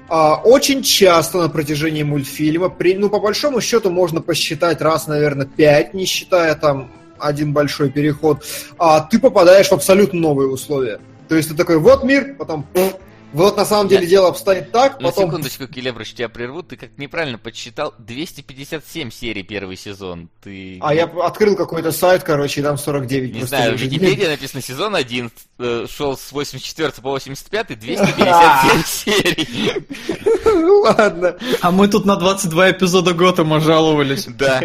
А, 0.10 0.36
очень 0.36 0.84
часто 0.84 1.40
на 1.40 1.50
протяжении 1.50 2.04
мультфильма, 2.04 2.70
при, 2.70 2.96
ну, 2.96 3.10
по 3.10 3.20
большому 3.20 3.62
счету, 3.62 3.90
можно 3.90 4.22
посчитать 4.22 4.82
раз, 4.82 5.08
наверное, 5.08 5.46
пять, 5.46 5.94
не 5.94 6.06
считая 6.06 6.56
там 6.56 6.92
один 7.20 7.54
большой 7.54 7.90
переход, 7.90 8.44
а 8.78 9.02
ты 9.02 9.20
попадаешь 9.20 9.68
в 9.68 9.74
абсолютно 9.74 10.20
новые 10.20 10.50
условия. 10.50 11.00
То 11.30 11.36
есть 11.36 11.50
ты 11.50 11.56
такой, 11.56 11.78
вот 11.78 12.04
мир, 12.04 12.36
потом 12.38 12.64
пф, 12.74 12.96
вот 13.34 13.58
на 13.58 13.66
самом 13.66 13.88
деле 13.88 14.04
Я- 14.04 14.10
дело 14.10 14.30
обстоит 14.30 14.72
так, 14.72 15.00
На 15.00 15.10
потом... 15.10 15.30
секундочку, 15.30 15.68
Келебрыч, 15.68 16.14
тебя 16.14 16.30
прерву. 16.30 16.64
Ты 16.64 16.76
как 16.78 16.98
неправильно 16.98 17.38
подсчитал 17.38 17.94
257 17.98 19.12
серий 19.12 19.44
первый 19.44 19.76
сезон. 19.76 20.30
Ты... 20.44 20.78
А 20.82 20.94
я 20.94 21.06
открыл 21.06 21.56
какой-то 21.56 21.92
сайт, 21.92 22.24
короче, 22.24 22.62
и 22.62 22.64
там 22.64 22.78
49 22.78 23.34
Не 23.36 23.44
знаю, 23.44 23.78
в. 23.78 23.82
Википедии 23.82 24.26
написано 24.26 24.62
сезон 24.62 24.96
1 24.96 25.32
э, 25.60 25.86
шел 25.90 26.18
с 26.18 26.32
84 26.32 26.92
по 27.02 27.10
85, 27.12 27.80
257 27.80 28.84
серий. 28.86 29.86
Ну 30.46 30.80
ладно. 30.82 31.38
А 31.62 31.72
мы 31.72 31.88
тут 31.88 32.06
на 32.06 32.16
22 32.16 32.72
эпизода 32.72 33.14
Готэма 33.14 33.60
жаловались. 33.60 34.26
Да. 34.28 34.62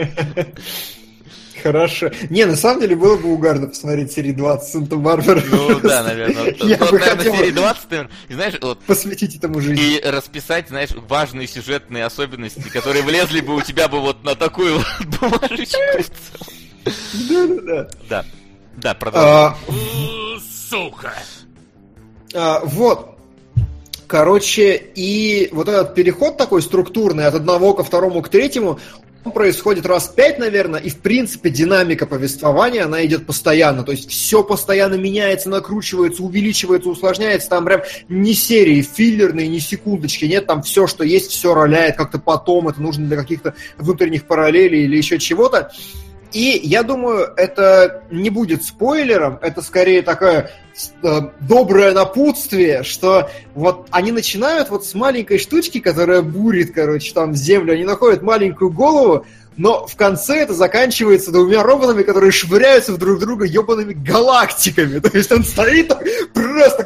Хорошо. 1.62 2.10
Не, 2.30 2.44
на 2.44 2.56
самом 2.56 2.80
деле 2.80 2.96
было 2.96 3.16
бы 3.16 3.32
угарно 3.32 3.66
посмотреть 3.68 4.12
серии 4.12 4.32
20 4.32 4.68
Санта-Барбара. 4.68 5.42
Ну 5.50 5.80
да, 5.80 6.02
наверное. 6.02 6.44
Вот, 6.44 6.56
Я 6.64 6.76
вот, 6.78 6.90
бы 6.90 6.98
наверное, 6.98 7.24
хотел 7.24 7.36
серии 7.36 7.50
20, 7.50 7.90
наверное. 7.90 8.12
И 8.28 8.34
знаешь, 8.34 8.54
вот 8.60 8.80
посвятить 8.80 9.36
этому 9.36 9.60
жизнь. 9.60 9.80
и 9.80 10.00
расписать, 10.04 10.68
знаешь, 10.68 10.90
важные 11.08 11.46
сюжетные 11.46 12.04
особенности, 12.04 12.68
которые 12.68 13.02
влезли 13.02 13.40
бы 13.40 13.56
у 13.56 13.60
тебя 13.62 13.88
бы 13.88 14.00
вот 14.00 14.24
на 14.24 14.34
такую 14.34 14.76
вот 14.78 14.86
бумажечку. 15.20 15.78
Да-да-да. 17.28 17.88
Да. 18.08 18.24
Да, 18.76 18.94
продолжай. 18.94 19.32
А, 19.32 19.56
а, 22.34 22.60
Вот. 22.64 23.14
Короче, 24.06 24.74
и 24.94 25.50
вот 25.52 25.68
этот 25.68 25.94
переход 25.94 26.38
такой 26.38 26.62
структурный 26.62 27.26
от 27.26 27.34
одного 27.34 27.74
ко 27.74 27.84
второму 27.84 28.22
к 28.22 28.30
третьему, 28.30 28.80
происходит 29.32 29.86
раз 29.86 30.08
пять, 30.08 30.38
наверное, 30.38 30.80
и, 30.80 30.90
в 30.90 30.98
принципе, 30.98 31.50
динамика 31.50 32.06
повествования, 32.06 32.84
она 32.84 33.04
идет 33.04 33.26
постоянно. 33.26 33.82
То 33.82 33.92
есть 33.92 34.10
все 34.10 34.42
постоянно 34.42 34.94
меняется, 34.94 35.48
накручивается, 35.48 36.22
увеличивается, 36.22 36.88
усложняется. 36.88 37.48
Там 37.48 37.64
прям 37.64 37.82
не 38.08 38.34
серии 38.34 38.82
филлерные, 38.82 39.48
не 39.48 39.60
секундочки. 39.60 40.24
Нет, 40.24 40.46
там 40.46 40.62
все, 40.62 40.86
что 40.86 41.04
есть, 41.04 41.30
все 41.30 41.54
роляет 41.54 41.96
как-то 41.96 42.18
потом. 42.18 42.68
Это 42.68 42.80
нужно 42.80 43.06
для 43.06 43.16
каких-то 43.16 43.54
внутренних 43.76 44.24
параллелей 44.24 44.84
или 44.84 44.96
еще 44.96 45.18
чего-то. 45.18 45.70
И 46.32 46.60
я 46.62 46.82
думаю, 46.82 47.32
это 47.36 48.02
не 48.10 48.30
будет 48.30 48.64
спойлером, 48.64 49.38
это 49.40 49.62
скорее 49.62 50.02
такое 50.02 50.50
э, 51.02 51.20
доброе 51.40 51.92
напутствие, 51.92 52.82
что 52.82 53.30
вот 53.54 53.86
они 53.90 54.12
начинают 54.12 54.68
вот 54.68 54.84
с 54.84 54.94
маленькой 54.94 55.38
штучки, 55.38 55.80
которая 55.80 56.22
бурит, 56.22 56.74
короче, 56.74 57.14
там 57.14 57.34
землю, 57.34 57.72
они 57.72 57.84
находят 57.84 58.22
маленькую 58.22 58.70
голову, 58.70 59.24
но 59.56 59.86
в 59.86 59.96
конце 59.96 60.36
это 60.36 60.54
заканчивается 60.54 61.32
двумя 61.32 61.62
роботами, 61.62 62.02
которые 62.02 62.30
швыряются 62.30 62.92
в 62.92 62.98
друг 62.98 63.18
друга 63.18 63.44
ебаными 63.44 63.92
галактиками. 63.92 64.98
То 65.00 65.16
есть 65.16 65.32
он 65.32 65.44
стоит 65.44 65.92
просто 66.32 66.84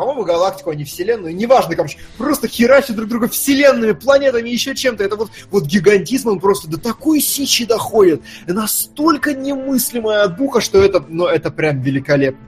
по-моему, 0.00 0.24
галактику, 0.24 0.70
а 0.70 0.74
не 0.74 0.84
вселенную, 0.84 1.36
неважно, 1.36 1.76
короче, 1.76 1.98
просто 2.16 2.48
херачат 2.48 2.96
друг 2.96 3.06
друга 3.06 3.28
вселенными, 3.28 3.92
планетами, 3.92 4.48
еще 4.48 4.74
чем-то. 4.74 5.04
Это 5.04 5.16
вот, 5.16 5.30
вот 5.50 5.64
гигантизм, 5.66 6.30
он 6.30 6.40
просто 6.40 6.68
до 6.68 6.80
такой 6.80 7.20
сичи 7.20 7.66
доходит. 7.66 8.22
Настолько 8.46 9.34
немыслимая 9.34 10.22
отбуха, 10.22 10.62
что 10.62 10.82
это, 10.82 11.04
ну, 11.06 11.26
это 11.26 11.50
прям 11.50 11.82
великолепно. 11.82 12.40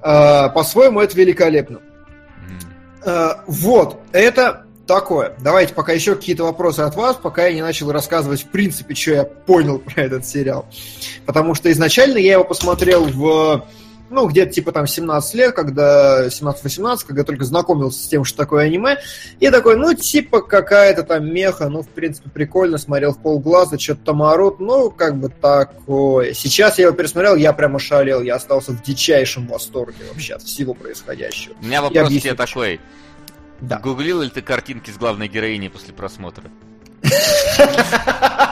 А, 0.00 0.50
по-своему, 0.50 1.00
это 1.00 1.16
великолепно. 1.16 1.80
А, 3.04 3.42
вот, 3.48 3.98
это 4.12 4.64
такое. 4.86 5.34
Давайте 5.40 5.74
пока 5.74 5.90
еще 5.90 6.14
какие-то 6.14 6.44
вопросы 6.44 6.82
от 6.82 6.94
вас, 6.94 7.16
пока 7.16 7.48
я 7.48 7.54
не 7.54 7.62
начал 7.62 7.90
рассказывать, 7.90 8.42
в 8.42 8.50
принципе, 8.50 8.94
что 8.94 9.10
я 9.10 9.24
понял 9.24 9.78
про 9.80 10.02
этот 10.04 10.26
сериал. 10.26 10.66
Потому 11.26 11.56
что 11.56 11.72
изначально 11.72 12.18
я 12.18 12.34
его 12.34 12.44
посмотрел 12.44 13.06
в 13.06 13.66
ну, 14.12 14.28
где-то 14.28 14.52
типа 14.52 14.72
там 14.72 14.86
17 14.86 15.34
лет, 15.34 15.54
когда 15.54 16.26
17-18, 16.26 16.98
когда 17.06 17.24
только 17.24 17.44
знакомился 17.44 18.04
с 18.04 18.08
тем, 18.08 18.24
что 18.24 18.36
такое 18.38 18.66
аниме, 18.66 18.98
и 19.40 19.50
такой, 19.50 19.76
ну, 19.76 19.94
типа 19.94 20.42
какая-то 20.42 21.02
там 21.02 21.26
меха, 21.32 21.68
ну, 21.68 21.82
в 21.82 21.88
принципе, 21.88 22.30
прикольно, 22.30 22.78
смотрел 22.78 23.12
в 23.12 23.18
полглаза, 23.18 23.78
что-то 23.78 24.04
там 24.04 24.22
орут, 24.22 24.60
ну, 24.60 24.90
как 24.90 25.16
бы 25.16 25.28
такое. 25.28 26.34
Сейчас 26.34 26.78
я 26.78 26.86
его 26.86 26.96
пересмотрел, 26.96 27.36
я 27.36 27.52
прямо 27.52 27.78
шалел, 27.78 28.22
я 28.22 28.36
остался 28.36 28.72
в 28.72 28.82
дичайшем 28.82 29.46
восторге 29.48 30.04
вообще 30.12 30.34
от 30.34 30.42
всего 30.42 30.74
происходящего. 30.74 31.54
У 31.60 31.64
меня 31.64 31.82
вопрос 31.82 32.08
тебе 32.08 32.34
такой. 32.34 32.80
Да. 33.60 33.78
Гуглил 33.78 34.22
ли 34.22 34.28
ты 34.28 34.42
картинки 34.42 34.90
с 34.90 34.96
главной 34.96 35.28
героиней 35.28 35.70
после 35.70 35.94
просмотра? 35.94 36.50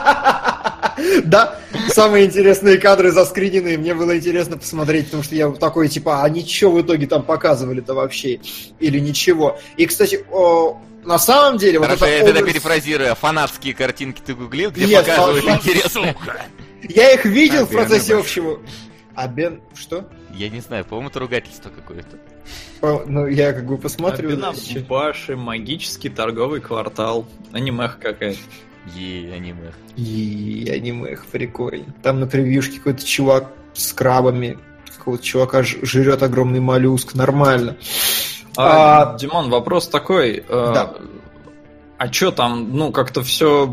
Да, 1.23 1.59
самые 1.89 2.25
интересные 2.25 2.77
кадры 2.77 3.11
заскриненные, 3.11 3.77
мне 3.77 3.93
было 3.93 4.17
интересно 4.17 4.57
посмотреть, 4.57 5.05
потому 5.05 5.23
что 5.23 5.35
я 5.35 5.49
такой, 5.51 5.87
типа, 5.87 6.23
а 6.23 6.29
ничего 6.29 6.71
в 6.71 6.81
итоге 6.81 7.07
там 7.07 7.23
показывали-то 7.23 7.93
вообще? 7.93 8.39
Или 8.79 8.99
ничего? 8.99 9.59
И, 9.77 9.85
кстати, 9.85 10.23
на 11.03 11.19
самом 11.19 11.57
деле... 11.57 11.79
Хорошо, 11.79 11.99
вот 12.01 12.07
я 12.07 12.15
это 12.17 12.25
тогда 12.25 12.39
образ- 12.41 12.53
перефразирую. 12.53 13.15
Фанатские 13.15 13.73
картинки 13.73 14.21
ты 14.25 14.33
гуглил, 14.35 14.71
где 14.71 14.85
Нет, 14.85 15.05
показывают 15.05 15.45
фан- 15.45 15.57
интересно? 15.57 16.15
Я 16.83 17.11
их 17.11 17.25
видел 17.25 17.63
А 17.63 17.65
в 17.65 17.69
процессе 17.69 18.15
общего... 18.15 18.59
А 19.13 19.27
Бен... 19.27 19.61
Что? 19.75 20.09
Я 20.33 20.49
не 20.49 20.61
знаю, 20.61 20.85
по-моему, 20.85 21.09
это 21.09 21.19
ругательство 21.19 21.69
какое-то. 21.69 22.17
О, 22.81 23.03
Ну, 23.05 23.27
я 23.27 23.53
как 23.53 23.65
бы 23.65 23.77
посмотрю. 23.77 24.39
Баши, 24.87 25.35
магический 25.35 26.09
торговый 26.09 26.61
квартал. 26.61 27.27
Анимеха 27.51 27.97
какая-то. 28.01 28.39
Е, 28.95 29.33
аниме. 29.33 29.71
И 29.95 30.71
аниме 30.73 31.11
их 31.11 31.25
прикольно. 31.27 31.93
Там 32.01 32.19
на 32.19 32.27
превьюшке 32.27 32.77
какой-то 32.77 33.05
чувак 33.05 33.47
с 33.73 33.93
крабами, 33.93 34.57
какого-то 34.97 35.23
чувака 35.23 35.63
жрет 35.63 36.23
огромный 36.23 36.59
моллюск. 36.59 37.13
Нормально. 37.13 37.77
А, 38.57 39.13
А- 39.13 39.17
Димон, 39.17 39.49
вопрос 39.49 39.87
такой. 39.87 40.37
э, 40.37 40.71
Да. 40.73 40.93
А 41.97 42.11
что 42.11 42.31
там, 42.31 42.75
ну, 42.75 42.91
как-то 42.91 43.21
все 43.21 43.67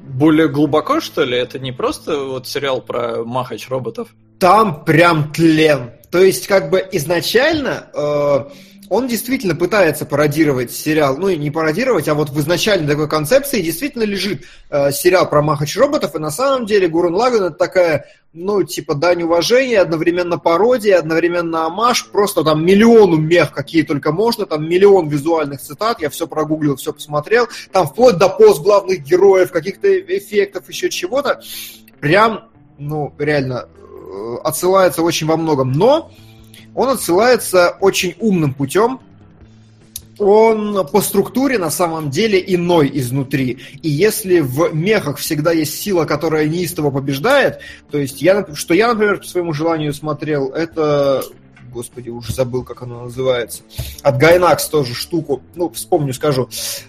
более 0.00 0.48
глубоко, 0.48 1.00
что 1.00 1.24
ли? 1.24 1.36
Это 1.36 1.58
не 1.58 1.72
просто 1.72 2.24
вот 2.24 2.46
сериал 2.48 2.80
про 2.80 3.22
махач 3.24 3.68
роботов? 3.68 4.08
Там 4.38 4.84
прям 4.84 5.30
тлен. 5.32 5.92
То 6.10 6.18
есть, 6.18 6.46
как 6.46 6.70
бы 6.70 6.84
изначально 6.92 7.86
э, 7.94 8.44
он 8.90 9.06
действительно 9.06 9.54
пытается 9.54 10.04
пародировать 10.04 10.72
сериал, 10.72 11.16
ну 11.16 11.28
и 11.28 11.36
не 11.36 11.52
пародировать, 11.52 12.08
а 12.08 12.14
вот 12.14 12.28
в 12.28 12.40
изначальной 12.40 12.88
такой 12.88 13.08
концепции 13.08 13.62
действительно 13.62 14.02
лежит 14.02 14.42
э, 14.68 14.90
сериал 14.90 15.30
про 15.30 15.42
махач 15.42 15.76
роботов, 15.76 16.16
и 16.16 16.18
на 16.18 16.32
самом 16.32 16.66
деле 16.66 16.88
Гурен 16.88 17.14
Лаган 17.14 17.44
это 17.44 17.56
такая, 17.56 18.06
ну, 18.32 18.64
типа, 18.64 18.96
дань 18.96 19.22
уважения, 19.22 19.78
одновременно 19.78 20.38
пародия, 20.38 20.98
одновременно 20.98 21.66
амаш, 21.66 22.08
просто 22.08 22.42
там 22.42 22.66
миллиону 22.66 23.16
мех, 23.16 23.52
какие 23.52 23.84
только 23.84 24.10
можно, 24.10 24.44
там 24.44 24.68
миллион 24.68 25.08
визуальных 25.08 25.60
цитат, 25.60 26.02
я 26.02 26.10
все 26.10 26.26
прогуглил, 26.26 26.74
все 26.74 26.92
посмотрел, 26.92 27.46
там 27.70 27.86
вплоть 27.86 28.18
до 28.18 28.28
пост 28.28 28.60
главных 28.60 29.04
героев, 29.04 29.52
каких-то 29.52 30.00
эффектов, 30.00 30.68
еще 30.68 30.90
чего-то, 30.90 31.40
прям, 32.00 32.50
ну, 32.76 33.14
реально, 33.18 33.68
э, 33.68 34.36
отсылается 34.42 35.02
очень 35.02 35.28
во 35.28 35.36
многом, 35.36 35.70
но 35.70 36.10
он 36.74 36.88
отсылается 36.88 37.76
очень 37.80 38.14
умным 38.18 38.54
путем. 38.54 39.00
Он 40.18 40.86
по 40.86 41.00
структуре 41.00 41.58
на 41.58 41.70
самом 41.70 42.10
деле 42.10 42.42
иной 42.46 42.90
изнутри. 42.92 43.58
И 43.80 43.88
если 43.88 44.40
в 44.40 44.74
мехах 44.74 45.16
всегда 45.16 45.52
есть 45.52 45.80
сила, 45.80 46.04
которая 46.04 46.46
неистово 46.46 46.90
побеждает, 46.90 47.60
то 47.90 47.96
есть 47.96 48.20
я, 48.20 48.46
что 48.54 48.74
я, 48.74 48.88
например, 48.88 49.18
по 49.18 49.24
своему 49.24 49.54
желанию 49.54 49.94
смотрел, 49.94 50.50
это 50.50 51.24
господи, 51.70 52.10
уже 52.10 52.32
забыл, 52.32 52.64
как 52.64 52.82
оно 52.82 53.04
называется. 53.04 53.62
От 54.02 54.18
Гайнакс 54.18 54.68
тоже 54.68 54.94
штуку, 54.94 55.42
ну, 55.54 55.70
вспомню, 55.70 56.12
скажу. 56.12 56.48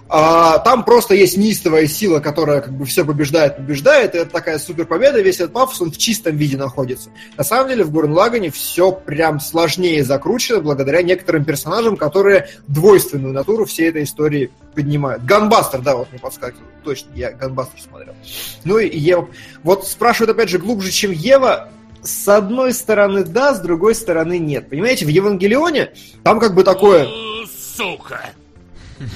А, 0.10 0.60
там 0.60 0.84
просто 0.84 1.16
есть 1.16 1.38
неистовая 1.38 1.88
сила, 1.88 2.20
которая 2.20 2.62
как 2.62 2.74
бы 2.74 2.86
все 2.86 3.06
побеждает, 3.06 3.58
побеждает, 3.58 4.16
и 4.16 4.20
это 4.20 4.32
такая 4.32 4.60
супер 4.60 4.86
победа, 4.86 5.22
весь 5.22 5.40
этот 5.40 5.54
пафос, 5.54 5.82
он 5.82 5.92
в 5.92 5.98
чистом 5.98 6.36
виде 6.36 6.58
находится. 6.58 7.10
На 7.38 7.44
самом 7.44 7.70
деле 7.70 7.84
в 7.84 7.92
Гурен 7.92 8.12
Лагане 8.12 8.52
все 8.52 8.92
прям 8.92 9.40
сложнее 9.40 10.04
закручено 10.04 10.60
благодаря 10.60 11.02
некоторым 11.02 11.46
персонажам, 11.46 11.98
которые 11.98 12.50
двойственную 12.68 13.34
натуру 13.34 13.66
всей 13.66 13.90
этой 13.90 14.04
истории 14.04 14.52
поднимают. 14.74 15.24
Ганбастер, 15.26 15.82
да, 15.82 15.96
вот 15.96 16.12
мне 16.12 16.20
подсказывает. 16.20 16.66
Точно, 16.84 17.10
я 17.16 17.32
Ганбастер 17.32 17.80
смотрел. 17.80 18.14
Ну 18.64 18.78
и 18.78 18.98
Ева. 18.98 19.28
Вот 19.64 19.88
спрашивают 19.88 20.32
опять 20.32 20.50
же 20.50 20.58
глубже, 20.58 20.92
чем 20.92 21.12
Ева. 21.12 21.70
С 22.04 22.28
одной 22.28 22.74
стороны 22.74 23.24
да, 23.24 23.54
с 23.54 23.60
другой 23.60 23.96
стороны 23.96 24.40
нет. 24.40 24.70
Понимаете, 24.70 25.06
в 25.06 25.10
Евангелионе 25.10 25.92
там 26.24 26.40
как 26.40 26.56
бы 26.56 26.64
такое... 26.64 27.08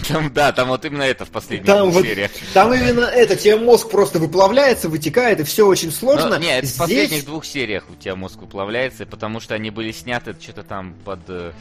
Там, 0.07 0.33
да, 0.33 0.51
там 0.51 0.69
вот 0.69 0.83
именно 0.85 1.03
это 1.03 1.25
в 1.25 1.29
последних 1.29 1.67
Там 1.67 1.83
двух 1.83 1.95
вот, 1.95 2.05
сериях. 2.05 2.31
там 2.53 2.73
именно 2.73 3.05
это, 3.05 3.35
тебе 3.35 3.57
мозг 3.57 3.89
просто 3.91 4.17
выплавляется, 4.19 4.89
вытекает, 4.89 5.39
и 5.41 5.43
все 5.43 5.65
очень 5.67 5.91
сложно. 5.91 6.29
Но, 6.29 6.37
нет, 6.37 6.63
это 6.63 6.65
в 6.65 6.69
Здесь- 6.69 6.77
последних 6.77 7.25
двух 7.25 7.45
сериях 7.45 7.85
у 7.89 7.95
тебя 7.95 8.15
мозг 8.15 8.41
уплавляется, 8.41 9.05
потому 9.05 9.39
что 9.39 9.53
они 9.53 9.69
были 9.69 9.91
сняты 9.91 10.35
что-то 10.39 10.63
там 10.63 10.95
под 11.05 11.19
э, 11.27 11.51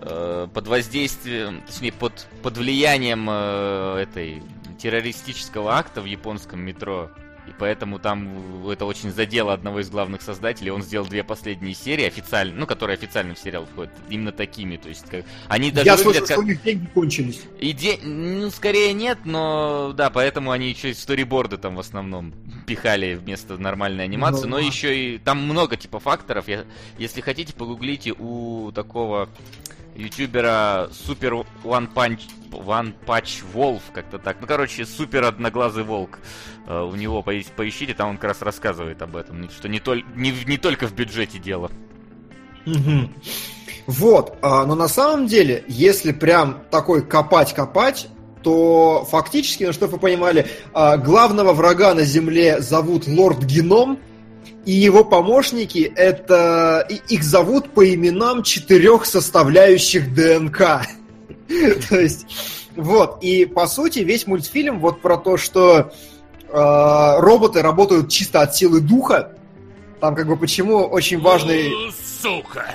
э, 0.00 0.48
под 0.54 0.68
воздействием, 0.68 1.62
точнее 1.66 1.92
под 1.92 2.26
под 2.42 2.56
влиянием 2.56 3.28
э, 3.30 3.98
этой 4.08 4.42
террористического 4.80 5.76
акта 5.76 6.00
в 6.00 6.06
японском 6.06 6.60
метро. 6.60 7.10
И 7.46 7.50
поэтому 7.58 7.98
там 7.98 8.68
это 8.68 8.86
очень 8.86 9.10
задело 9.10 9.52
одного 9.52 9.80
из 9.80 9.90
главных 9.90 10.22
создателей. 10.22 10.70
Он 10.70 10.82
сделал 10.82 11.06
две 11.06 11.22
последние 11.22 11.74
серии 11.74 12.04
официально, 12.04 12.54
ну, 12.54 12.66
которые 12.66 12.94
официально 12.94 13.34
в 13.34 13.38
сериал 13.38 13.66
входят, 13.66 13.92
именно 14.08 14.32
такими. 14.32 14.76
То 14.76 14.88
есть, 14.88 15.04
как, 15.10 15.24
они 15.48 15.70
даже 15.70 15.86
Я 15.86 15.96
выглядят 15.96 16.26
слышал, 16.26 16.26
как... 16.26 16.36
что 16.36 16.40
у 16.40 16.48
них 16.48 16.62
деньги 16.62 16.86
кончились. 16.86 17.42
Иде... 17.60 17.98
Ну, 18.02 18.50
скорее 18.50 18.92
нет, 18.92 19.18
но 19.24 19.92
да, 19.94 20.10
поэтому 20.10 20.52
они 20.52 20.70
еще 20.70 20.90
и 20.90 20.94
сториборды 20.94 21.58
там 21.58 21.76
в 21.76 21.80
основном 21.80 22.32
пихали 22.66 23.14
вместо 23.14 23.58
нормальной 23.58 24.04
анимации. 24.04 24.44
Ну, 24.44 24.50
но 24.50 24.56
ладно. 24.56 24.66
еще 24.66 25.14
и 25.14 25.18
там 25.18 25.42
много 25.42 25.76
типа 25.76 26.00
факторов. 26.00 26.48
Я... 26.48 26.64
Если 26.98 27.20
хотите, 27.20 27.52
погуглите 27.52 28.14
у 28.18 28.72
такого 28.72 29.28
ютубера 29.94 30.88
Супер 30.92 31.34
One 31.64 31.92
Punch 31.92 32.20
One 32.50 32.94
Punch 33.06 33.42
Wolf, 33.54 33.82
как-то 33.92 34.18
так. 34.18 34.36
Ну, 34.40 34.46
короче, 34.46 34.84
супер 34.86 35.24
одноглазый 35.24 35.82
волк. 35.84 36.18
Э, 36.66 36.82
У 36.82 36.94
него 36.94 37.22
по- 37.22 37.32
поищите, 37.56 37.94
там 37.94 38.10
он 38.10 38.16
как 38.16 38.30
раз 38.30 38.42
рассказывает 38.42 39.02
об 39.02 39.16
этом. 39.16 39.48
Что 39.50 39.68
не, 39.68 39.80
толь... 39.80 40.04
не, 40.14 40.32
не 40.46 40.56
только 40.56 40.86
в 40.86 40.94
бюджете 40.94 41.38
дело. 41.38 41.70
Вот, 43.86 44.38
а, 44.40 44.64
но 44.64 44.74
на 44.74 44.88
самом 44.88 45.26
деле, 45.26 45.64
если 45.68 46.12
прям 46.12 46.62
такой 46.70 47.06
копать-копать, 47.06 48.08
то 48.42 49.06
фактически, 49.10 49.64
ну, 49.64 49.72
чтобы 49.72 49.92
вы 49.94 49.98
понимали, 49.98 50.46
а, 50.72 50.96
главного 50.96 51.52
врага 51.52 51.92
на 51.94 52.04
Земле 52.04 52.60
зовут 52.60 53.06
Лорд 53.06 53.42
Геном, 53.44 53.98
и 54.64 54.72
его 54.72 55.04
помощники 55.04 55.92
это 55.94 56.86
их 57.08 57.22
зовут 57.22 57.70
по 57.70 57.94
именам 57.94 58.42
четырех 58.42 59.04
составляющих 59.04 60.14
ДНК. 60.14 60.86
То 61.88 62.00
есть 62.00 62.26
Вот, 62.76 63.22
и 63.22 63.44
по 63.44 63.66
сути 63.66 64.00
весь 64.00 64.26
мультфильм 64.26 64.80
вот 64.80 65.00
про 65.00 65.16
то, 65.16 65.36
что 65.36 65.92
э, 66.48 67.14
роботы 67.20 67.62
работают 67.62 68.10
чисто 68.10 68.40
от 68.40 68.56
силы 68.56 68.80
духа. 68.80 69.36
Там 70.00 70.14
как 70.14 70.26
бы 70.26 70.36
почему 70.36 70.78
очень 70.78 71.20
важный... 71.20 71.72
Сука! 72.20 72.74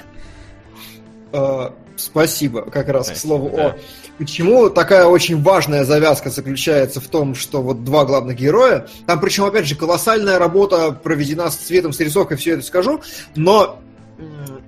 Э, 1.33 1.71
спасибо, 1.99 2.61
как 2.63 2.89
раз 2.89 3.09
к 3.09 3.17
слову 3.17 3.51
Да. 3.55 3.67
о. 3.67 3.77
Почему 4.17 4.69
такая 4.69 5.05
очень 5.05 5.41
важная 5.41 5.85
завязка 5.85 6.29
заключается 6.29 6.99
в 6.99 7.07
том, 7.07 7.35
что 7.35 7.61
вот 7.61 7.83
два 7.85 8.05
главных 8.05 8.35
героя, 8.35 8.87
там 9.07 9.19
причем, 9.19 9.45
опять 9.45 9.65
же, 9.65 9.75
колоссальная 9.75 10.37
работа 10.37 10.91
проведена 10.91 11.49
с 11.49 11.55
цветом, 11.55 11.93
с 11.93 11.99
рисовкой, 11.99 12.37
все 12.37 12.53
это 12.53 12.63
скажу, 12.63 13.01
но 13.35 13.79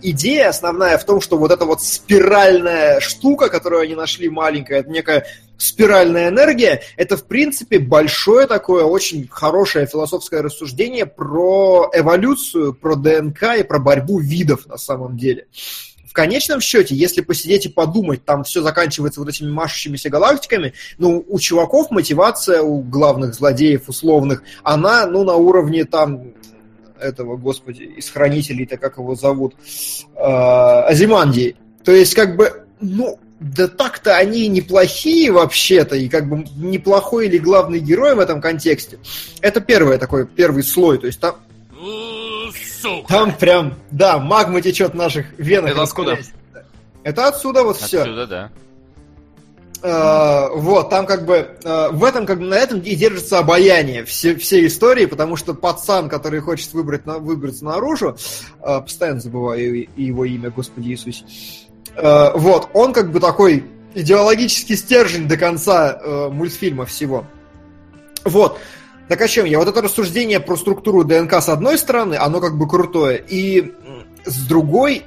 идея 0.02 0.50
основная 0.50 0.98
в 0.98 1.06
том, 1.06 1.22
что 1.22 1.38
вот 1.38 1.52
эта 1.52 1.66
вот 1.66 1.82
спиральная 1.82 3.00
штука, 3.00 3.50
которую 3.50 3.82
они 3.82 3.96
нашли 3.96 4.30
маленькая, 4.30 4.80
это 4.80 4.90
некая 4.90 5.26
спиральная 5.58 6.30
энергия, 6.30 6.82
это, 6.98 7.18
в 7.18 7.26
принципе, 7.26 7.80
большое 7.80 8.48
такое, 8.48 8.84
очень 8.84 9.28
хорошее 9.30 9.86
философское 9.86 10.42
рассуждение 10.42 11.06
про 11.06 11.90
эволюцию, 11.94 12.74
про 12.74 12.96
ДНК 12.96 13.58
и 13.60 13.64
про 13.64 13.80
борьбу 13.80 14.20
видов 14.20 14.66
на 14.68 14.78
самом 14.78 15.18
деле. 15.18 15.48
В 16.12 16.14
конечном 16.14 16.60
счете, 16.60 16.94
если 16.94 17.22
посидеть 17.22 17.68
и 17.68 17.70
подумать, 17.70 18.26
там 18.26 18.44
все 18.44 18.62
заканчивается 18.62 19.22
вот 19.22 19.30
этими 19.30 19.50
машущимися 19.50 20.10
галактиками, 20.10 20.74
ну, 20.98 21.24
у 21.26 21.40
чуваков 21.40 21.90
мотивация, 21.90 22.62
у 22.62 22.82
главных 22.82 23.34
злодеев 23.34 23.88
условных, 23.88 24.44
она, 24.62 25.06
ну, 25.06 25.24
на 25.24 25.36
уровне 25.36 25.86
там 25.86 26.34
этого, 27.00 27.38
господи, 27.38 27.84
из 27.84 28.10
хранителей-то 28.10 28.76
как 28.76 28.98
его 28.98 29.16
зовут, 29.16 29.56
э, 30.18 30.22
Азимандии. 30.22 31.56
То 31.86 31.94
есть, 31.94 32.14
как 32.14 32.36
бы, 32.36 32.66
ну, 32.82 33.18
да 33.40 33.70
так-то 33.70 34.18
они 34.18 34.50
неплохие 34.50 35.32
вообще-то, 35.32 35.96
и 35.96 36.10
как 36.10 36.28
бы 36.28 36.46
неплохой 36.58 37.28
или 37.28 37.38
главный 37.38 37.80
герой 37.80 38.16
в 38.16 38.20
этом 38.20 38.42
контексте. 38.42 39.00
Это 39.40 39.62
первый 39.62 39.98
такой, 39.98 40.28
первый 40.28 40.64
слой, 40.64 40.98
то 40.98 41.08
есть 41.08 41.22
там, 41.22 41.38
Сука! 42.82 43.08
там 43.08 43.36
прям, 43.36 43.76
да, 43.92 44.20
магма 44.20 44.62
течет 44.62 44.92
в 44.92 44.96
наших 44.96 45.28
венах. 45.38 45.72
Это 45.72 45.84
откуда? 45.84 46.18
Это 47.04 47.28
отсюда 47.28 47.64
вот 47.64 47.78
все. 47.78 48.02
Отсюда, 48.02 48.28
да. 48.28 48.52
Э, 49.84 50.50
вот, 50.56 50.92
там 50.92 51.08
как 51.08 51.26
бы 51.26 51.58
э, 51.64 51.90
в 51.92 52.04
этом, 52.04 52.28
как 52.28 52.40
бы 52.40 52.46
на 52.46 52.56
этом 52.56 52.82
и 52.82 52.96
держится 52.96 53.40
обаяние 53.40 54.06
все, 54.06 54.36
всей 54.36 54.68
истории, 54.68 55.08
потому 55.08 55.36
что 55.36 55.56
пацан, 55.56 56.08
который 56.08 56.40
хочет 56.40 56.72
выбрать 56.74 57.08
на, 57.08 57.18
выбраться 57.18 57.66
наружу, 57.66 58.16
э, 58.62 58.82
постоянно 58.82 59.20
забываю 59.20 59.88
его 59.96 60.26
имя, 60.26 60.52
Господи 60.52 60.90
Иисусе, 60.90 61.26
Э, 61.96 62.32
вот, 62.36 62.70
он 62.74 62.94
как 62.94 63.12
бы 63.12 63.20
такой 63.20 63.66
идеологический 63.94 64.76
стержень 64.76 65.28
до 65.28 65.38
конца 65.38 66.00
э, 66.02 66.30
мультфильма 66.30 66.86
всего. 66.86 67.26
Вот. 68.24 68.60
Так 69.12 69.20
о 69.24 69.28
чем 69.28 69.46
я? 69.46 69.60
Вот 69.60 69.68
это 69.68 69.82
рассуждение 69.82 70.40
про 70.40 70.56
структуру 70.56 71.04
ДНК 71.04 71.34
с 71.34 71.50
одной 71.50 71.78
стороны, 71.78 72.16
оно 72.16 72.40
как 72.40 72.58
бы 72.58 72.66
крутое, 72.66 73.22
и 73.28 73.74
с 74.24 74.48
другой 74.48 75.04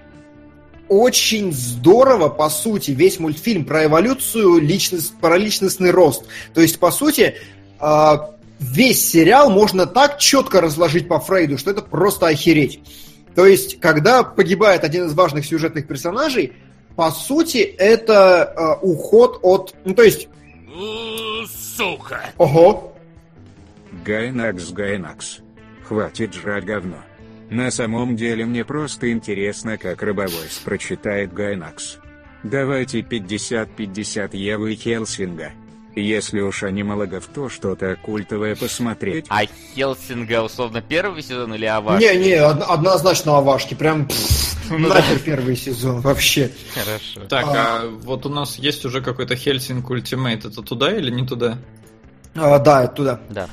очень 0.90 1.54
здорово, 1.54 2.28
по 2.28 2.50
сути, 2.50 2.90
весь 2.90 3.18
мультфильм 3.18 3.64
про 3.64 3.86
эволюцию, 3.86 4.60
личность, 4.60 5.14
про 5.18 5.38
личностный 5.38 5.90
рост. 5.90 6.26
То 6.52 6.60
есть, 6.60 6.78
по 6.78 6.90
сути, 6.90 7.36
а, 7.78 8.32
весь 8.60 9.02
сериал 9.10 9.48
можно 9.48 9.86
так 9.86 10.18
четко 10.18 10.60
разложить 10.60 11.08
по 11.08 11.18
Фрейду, 11.18 11.56
что 11.56 11.70
это 11.70 11.80
просто 11.80 12.26
охереть. 12.26 12.80
То 13.34 13.46
есть, 13.46 13.80
когда 13.80 14.22
погибает 14.22 14.84
один 14.84 15.06
из 15.06 15.14
важных 15.14 15.46
сюжетных 15.46 15.86
персонажей, 15.86 16.52
по 16.94 17.10
сути, 17.10 17.56
это 17.56 18.44
а, 18.44 18.78
уход 18.82 19.38
от... 19.40 19.74
Ну, 19.86 19.94
то 19.94 20.02
есть, 20.02 20.28
Сука! 21.74 22.20
ого, 22.36 22.93
Gainax, 24.04 24.70
Gainax. 24.70 25.38
Хватит 25.88 26.34
жрать 26.34 26.64
говно. 26.64 26.96
На 27.50 27.70
самом 27.70 28.16
деле 28.16 28.44
мне 28.44 28.64
просто 28.64 29.10
интересно, 29.12 29.76
как 29.78 30.02
рыбовойс 30.02 30.60
прочитает 30.64 31.32
Gainax. 31.32 31.98
Давайте 32.42 33.00
50-50 33.00 34.36
Евы 34.36 34.72
и 34.72 34.76
Хелсинга. 34.76 35.52
Если 35.96 36.40
уж 36.40 36.64
анималогов, 36.64 37.26
то 37.32 37.48
что-то 37.48 37.96
культовое 38.02 38.56
посмотреть. 38.56 39.26
А 39.28 39.42
Хелсинга, 39.76 40.42
условно, 40.42 40.82
первый 40.82 41.22
сезон 41.22 41.54
или 41.54 41.66
ОВАш? 41.66 42.00
не-не, 42.02 42.42
од- 42.44 42.62
однозначно 42.68 43.38
ОВАшки, 43.38 43.74
прям 43.74 44.06
пф, 44.08 44.56
Ну 44.70 44.88
да. 44.88 44.94
нахер 44.96 45.20
первый 45.20 45.56
сезон, 45.56 46.00
вообще. 46.00 46.50
Хорошо. 46.74 47.28
Так, 47.28 47.44
а 47.48 47.86
вот 48.02 48.26
у 48.26 48.28
нас 48.28 48.58
есть 48.58 48.84
уже 48.84 49.02
какой-то 49.02 49.36
Hellsing 49.36 49.88
Ultimate. 49.88 50.44
Это 50.44 50.62
туда 50.62 50.94
или 50.96 51.10
не 51.10 51.24
туда? 51.26 51.58
А, 52.34 52.58
да, 52.58 52.88
туда. 52.88 53.20
Да. 53.30 53.48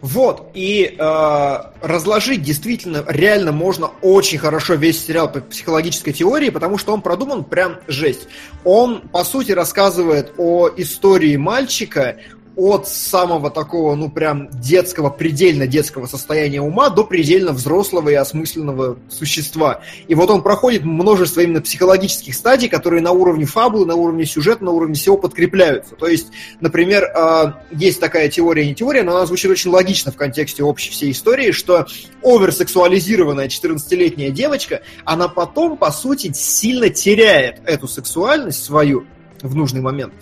Вот, 0.00 0.50
и 0.54 0.96
э, 0.98 1.58
разложить 1.80 2.42
действительно 2.42 3.04
реально 3.06 3.52
можно 3.52 3.90
очень 4.02 4.38
хорошо 4.38 4.74
весь 4.74 5.04
сериал 5.04 5.30
по 5.30 5.40
психологической 5.40 6.12
теории, 6.12 6.50
потому 6.50 6.76
что 6.76 6.92
он 6.92 7.02
продуман 7.02 7.44
прям 7.44 7.78
жесть. 7.86 8.28
Он, 8.64 9.00
по 9.00 9.24
сути, 9.24 9.52
рассказывает 9.52 10.32
о 10.38 10.68
истории 10.76 11.36
мальчика 11.36 12.16
от 12.56 12.86
самого 12.86 13.50
такого, 13.50 13.94
ну, 13.94 14.10
прям 14.10 14.48
детского, 14.50 15.10
предельно 15.10 15.66
детского 15.66 16.06
состояния 16.06 16.60
ума 16.60 16.90
до 16.90 17.04
предельно 17.04 17.52
взрослого 17.52 18.10
и 18.10 18.14
осмысленного 18.14 18.98
существа. 19.08 19.80
И 20.08 20.14
вот 20.14 20.30
он 20.30 20.42
проходит 20.42 20.84
множество 20.84 21.40
именно 21.40 21.62
психологических 21.62 22.34
стадий, 22.34 22.68
которые 22.68 23.02
на 23.02 23.12
уровне 23.12 23.46
фабулы, 23.46 23.86
на 23.86 23.94
уровне 23.94 24.26
сюжета, 24.26 24.64
на 24.64 24.72
уровне 24.72 24.94
всего 24.94 25.16
подкрепляются. 25.16 25.94
То 25.94 26.06
есть, 26.06 26.28
например, 26.60 27.04
э, 27.04 27.52
есть 27.72 28.00
такая 28.00 28.28
теория, 28.28 28.66
не 28.66 28.74
теория, 28.74 29.02
но 29.02 29.16
она 29.16 29.26
звучит 29.26 29.50
очень 29.50 29.70
логично 29.70 30.12
в 30.12 30.16
контексте 30.16 30.62
общей 30.62 30.90
всей 30.90 31.12
истории, 31.12 31.52
что 31.52 31.86
оверсексуализированная 32.22 33.48
14-летняя 33.48 34.30
девочка, 34.30 34.82
она 35.04 35.28
потом, 35.28 35.76
по 35.76 35.90
сути, 35.90 36.32
сильно 36.34 36.90
теряет 36.90 37.60
эту 37.64 37.88
сексуальность 37.88 38.62
свою 38.62 39.06
в 39.42 39.54
нужный 39.54 39.80
момент 39.80 40.12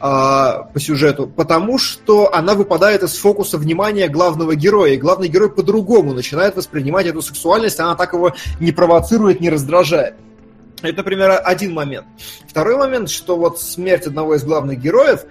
а, 0.00 0.64
по 0.72 0.80
сюжету, 0.80 1.26
потому 1.26 1.78
что 1.78 2.32
она 2.34 2.54
выпадает 2.54 3.02
из 3.02 3.16
фокуса 3.18 3.58
внимания 3.58 4.08
главного 4.08 4.54
героя, 4.54 4.92
и 4.92 4.96
главный 4.96 5.28
герой 5.28 5.50
по-другому 5.50 6.14
начинает 6.14 6.56
воспринимать 6.56 7.06
эту 7.06 7.22
сексуальность, 7.22 7.80
она 7.80 7.94
так 7.94 8.12
его 8.12 8.32
не 8.60 8.72
провоцирует, 8.72 9.40
не 9.40 9.50
раздражает. 9.50 10.14
Это, 10.82 10.98
например, 10.98 11.40
один 11.44 11.74
момент. 11.74 12.06
Второй 12.46 12.76
момент, 12.76 13.10
что 13.10 13.36
вот 13.36 13.60
смерть 13.60 14.06
одного 14.06 14.36
из 14.36 14.44
главных 14.44 14.78
героев, 14.78 15.24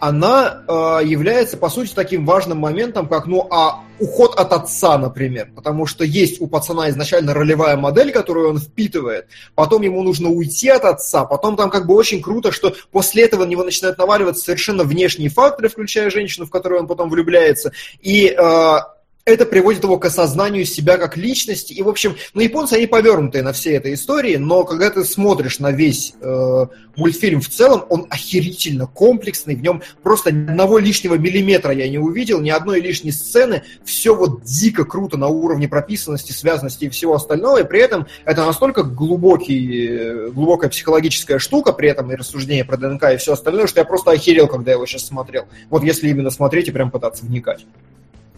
она 0.00 0.62
э, 0.66 0.72
является, 1.04 1.56
по 1.56 1.68
сути, 1.68 1.92
таким 1.94 2.26
важным 2.26 2.58
моментом, 2.58 3.08
как, 3.08 3.26
ну, 3.26 3.46
а 3.50 3.84
уход 3.98 4.34
от 4.34 4.52
отца, 4.52 4.98
например. 4.98 5.50
Потому 5.54 5.86
что 5.86 6.04
есть 6.04 6.40
у 6.40 6.46
пацана 6.46 6.90
изначально 6.90 7.34
ролевая 7.34 7.76
модель, 7.76 8.12
которую 8.12 8.50
он 8.50 8.58
впитывает, 8.58 9.26
потом 9.54 9.82
ему 9.82 10.02
нужно 10.02 10.30
уйти 10.30 10.68
от 10.68 10.84
отца, 10.84 11.24
потом 11.24 11.56
там 11.56 11.70
как 11.70 11.86
бы 11.86 11.94
очень 11.94 12.22
круто, 12.22 12.52
что 12.52 12.74
после 12.90 13.24
этого 13.24 13.44
на 13.44 13.48
него 13.48 13.64
начинают 13.64 13.98
наваливаться 13.98 14.44
совершенно 14.44 14.84
внешние 14.84 15.30
факторы, 15.30 15.68
включая 15.68 16.10
женщину, 16.10 16.46
в 16.46 16.50
которую 16.50 16.80
он 16.82 16.86
потом 16.86 17.08
влюбляется, 17.08 17.72
и 18.00 18.28
э, 18.28 18.76
это 19.26 19.46
приводит 19.46 19.82
его 19.82 19.98
к 19.98 20.04
осознанию 20.04 20.66
себя 20.66 20.98
как 20.98 21.16
личности. 21.16 21.72
И, 21.72 21.80
в 21.82 21.88
общем, 21.88 22.14
ну, 22.34 22.42
японцы, 22.42 22.74
они 22.74 22.86
повернутые 22.86 23.42
на 23.42 23.54
все 23.54 23.72
этой 23.72 23.94
истории, 23.94 24.36
но 24.36 24.64
когда 24.64 24.90
ты 24.90 25.02
смотришь 25.02 25.60
на 25.60 25.70
весь 25.70 26.14
э, 26.20 26.66
мультфильм 26.96 27.40
в 27.40 27.48
целом, 27.48 27.86
он 27.88 28.06
охерительно 28.10 28.86
комплексный, 28.86 29.54
в 29.54 29.62
нем 29.62 29.82
просто 30.02 30.30
ни 30.30 30.50
одного 30.50 30.78
лишнего 30.78 31.14
миллиметра 31.14 31.72
я 31.72 31.88
не 31.88 31.98
увидел, 31.98 32.40
ни 32.42 32.50
одной 32.50 32.82
лишней 32.82 33.12
сцены, 33.12 33.62
все 33.82 34.14
вот 34.14 34.42
дико 34.42 34.84
круто 34.84 35.16
на 35.16 35.28
уровне 35.28 35.68
прописанности, 35.68 36.32
связанности 36.32 36.84
и 36.84 36.90
всего 36.90 37.14
остального, 37.14 37.62
и 37.62 37.66
при 37.66 37.80
этом 37.80 38.06
это 38.26 38.44
настолько 38.44 38.82
глубокий, 38.82 39.86
э, 39.86 40.30
глубокая 40.32 40.68
психологическая 40.68 41.38
штука, 41.38 41.72
при 41.72 41.88
этом 41.88 42.12
и 42.12 42.14
рассуждение 42.14 42.66
про 42.66 42.76
ДНК 42.76 43.04
и 43.14 43.16
все 43.16 43.32
остальное, 43.32 43.68
что 43.68 43.80
я 43.80 43.86
просто 43.86 44.10
охерел, 44.10 44.48
когда 44.48 44.72
я 44.72 44.74
его 44.74 44.84
сейчас 44.84 45.06
смотрел. 45.06 45.46
Вот 45.70 45.82
если 45.82 46.10
именно 46.10 46.28
смотреть 46.28 46.68
и 46.68 46.72
прям 46.72 46.90
пытаться 46.90 47.24
вникать. 47.24 47.64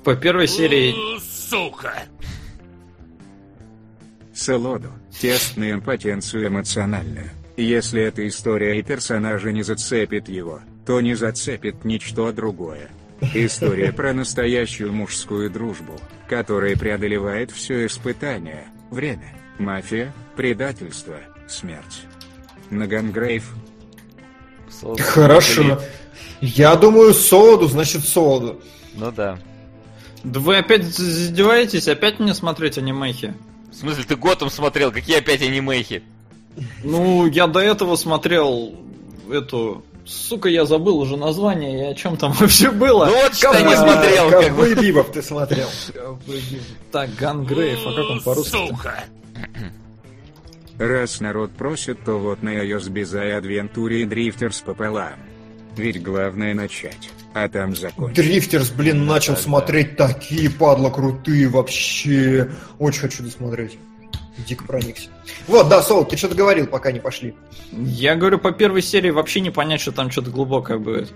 По 0.06 0.14
первой 0.14 0.46
серии 0.46 0.94
Сука! 1.18 2.04
Солоду. 4.32 4.92
Тест 5.20 5.56
на 5.56 5.72
импотенцию 5.72 6.46
эмоциональную. 6.46 7.30
Если 7.56 8.02
эта 8.02 8.24
история 8.28 8.78
и 8.78 8.84
персонажи 8.84 9.52
не 9.52 9.64
зацепит 9.64 10.28
его, 10.28 10.60
то 10.86 11.00
не 11.00 11.14
зацепит 11.14 11.84
ничто 11.84 12.30
другое. 12.30 12.88
История 13.34 13.92
про 13.92 14.12
настоящую 14.12 14.92
мужскую 14.92 15.50
дружбу, 15.50 15.98
которая 16.28 16.76
преодолевает 16.76 17.50
все 17.50 17.86
испытания, 17.86 18.68
время, 18.92 19.34
мафия, 19.58 20.14
предательство, 20.36 21.16
смерть. 21.48 22.04
Нагангрейв. 22.70 23.52
Слово 24.70 24.98
Хорошо. 24.98 25.82
Я 26.40 26.76
думаю, 26.76 27.12
солоду, 27.12 27.66
значит 27.66 28.04
солоду. 28.04 28.62
Ну 28.94 29.10
да. 29.10 29.36
Да 30.26 30.40
вы 30.40 30.56
опять 30.56 30.82
издеваетесь? 30.82 31.86
Опять 31.86 32.18
мне 32.18 32.34
смотреть 32.34 32.78
анимехи? 32.78 33.32
В 33.70 33.76
смысле, 33.76 34.02
ты 34.02 34.16
Готэм 34.16 34.50
смотрел? 34.50 34.90
Какие 34.90 35.18
опять 35.18 35.40
анимехи? 35.40 36.02
Ну, 36.82 37.26
я 37.28 37.46
до 37.46 37.60
этого 37.60 37.94
смотрел 37.94 38.74
эту 39.30 39.84
сука, 40.04 40.48
я 40.48 40.64
забыл 40.64 40.98
уже 40.98 41.16
название 41.16 41.80
и 41.80 41.92
о 41.92 41.94
чем 41.94 42.16
там 42.16 42.32
вообще 42.40 42.72
было. 42.72 43.06
Ну 43.06 43.22
вот 43.22 43.34
что 43.34 43.60
не 43.60 43.76
смотрел, 43.76 44.30
как 44.30 44.56
бы. 44.56 44.74
Бибоп 44.74 45.12
ты 45.12 45.22
смотрел. 45.22 45.68
Так, 46.90 47.14
Гангрейв, 47.14 47.86
а 47.86 47.92
как 47.94 48.10
он 48.10 48.20
по-русски? 48.20 48.76
Раз 50.78 51.20
народ 51.20 51.52
просит, 51.52 52.04
то 52.04 52.18
вот 52.18 52.42
на 52.42 52.50
iOS 52.50 52.90
Bizarre 52.90 53.40
Adventure 53.40 53.94
и 53.94 54.04
Drifters 54.04 54.62
пополам. 54.64 55.14
Ведь 55.76 56.02
главное 56.02 56.52
начать, 56.52 57.10
а 57.36 57.50
там 57.50 57.76
закончить. 57.76 58.16
Дрифтерс, 58.16 58.70
блин, 58.70 59.04
начал 59.04 59.36
смотреть 59.36 59.98
такие 59.98 60.48
падла 60.48 60.88
крутые 60.88 61.48
вообще. 61.48 62.50
Очень 62.78 63.00
хочу 63.00 63.22
досмотреть. 63.22 63.76
Дико 64.48 64.64
проникся. 64.64 65.10
Вот, 65.46 65.68
да, 65.68 65.82
Сол, 65.82 66.06
ты 66.06 66.16
что-то 66.16 66.34
говорил, 66.34 66.66
пока 66.66 66.92
не 66.92 66.98
пошли. 66.98 67.34
Я 67.72 68.16
говорю, 68.16 68.38
по 68.38 68.52
первой 68.52 68.80
серии 68.80 69.10
вообще 69.10 69.40
не 69.40 69.50
понять, 69.50 69.82
что 69.82 69.92
там 69.92 70.10
что-то 70.10 70.30
глубокое 70.30 70.78
будет. 70.78 71.12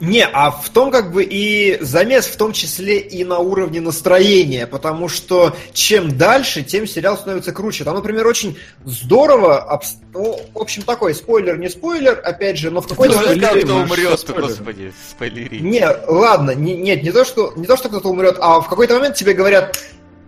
Не, 0.00 0.26
а 0.26 0.50
в 0.50 0.68
том 0.70 0.90
как 0.90 1.12
бы 1.12 1.22
и 1.22 1.78
замес 1.80 2.26
в 2.26 2.36
том 2.36 2.52
числе 2.52 2.98
и 2.98 3.24
на 3.24 3.38
уровне 3.38 3.80
настроения, 3.80 4.66
потому 4.66 5.08
что 5.08 5.56
чем 5.72 6.18
дальше, 6.18 6.62
тем 6.62 6.86
сериал 6.86 7.16
становится 7.16 7.52
круче. 7.52 7.84
Там, 7.84 7.94
например, 7.94 8.26
очень 8.26 8.58
здорово, 8.84 9.66
обс- 9.72 9.96
ну, 10.12 10.40
в 10.52 10.58
общем, 10.58 10.82
такой 10.82 11.14
спойлер, 11.14 11.58
не 11.58 11.70
спойлер, 11.70 12.20
опять 12.24 12.58
же, 12.58 12.70
но 12.70 12.80
в 12.80 12.88
какой-то 12.88 13.16
момент... 13.18 13.64
кто 13.64 13.76
умрет, 13.76 14.18
что 14.18 14.32
господи, 14.34 14.92
спойлери. 15.10 15.60
Не, 15.60 15.86
ладно, 16.08 16.50
не- 16.50 16.76
нет, 16.76 17.02
не 17.02 17.12
то, 17.12 17.24
что, 17.24 17.52
не 17.56 17.66
то, 17.66 17.76
что 17.76 17.88
кто-то 17.88 18.08
умрет, 18.08 18.36
а 18.40 18.60
в 18.60 18.68
какой-то 18.68 18.94
момент 18.94 19.14
тебе 19.14 19.32
говорят, 19.32 19.78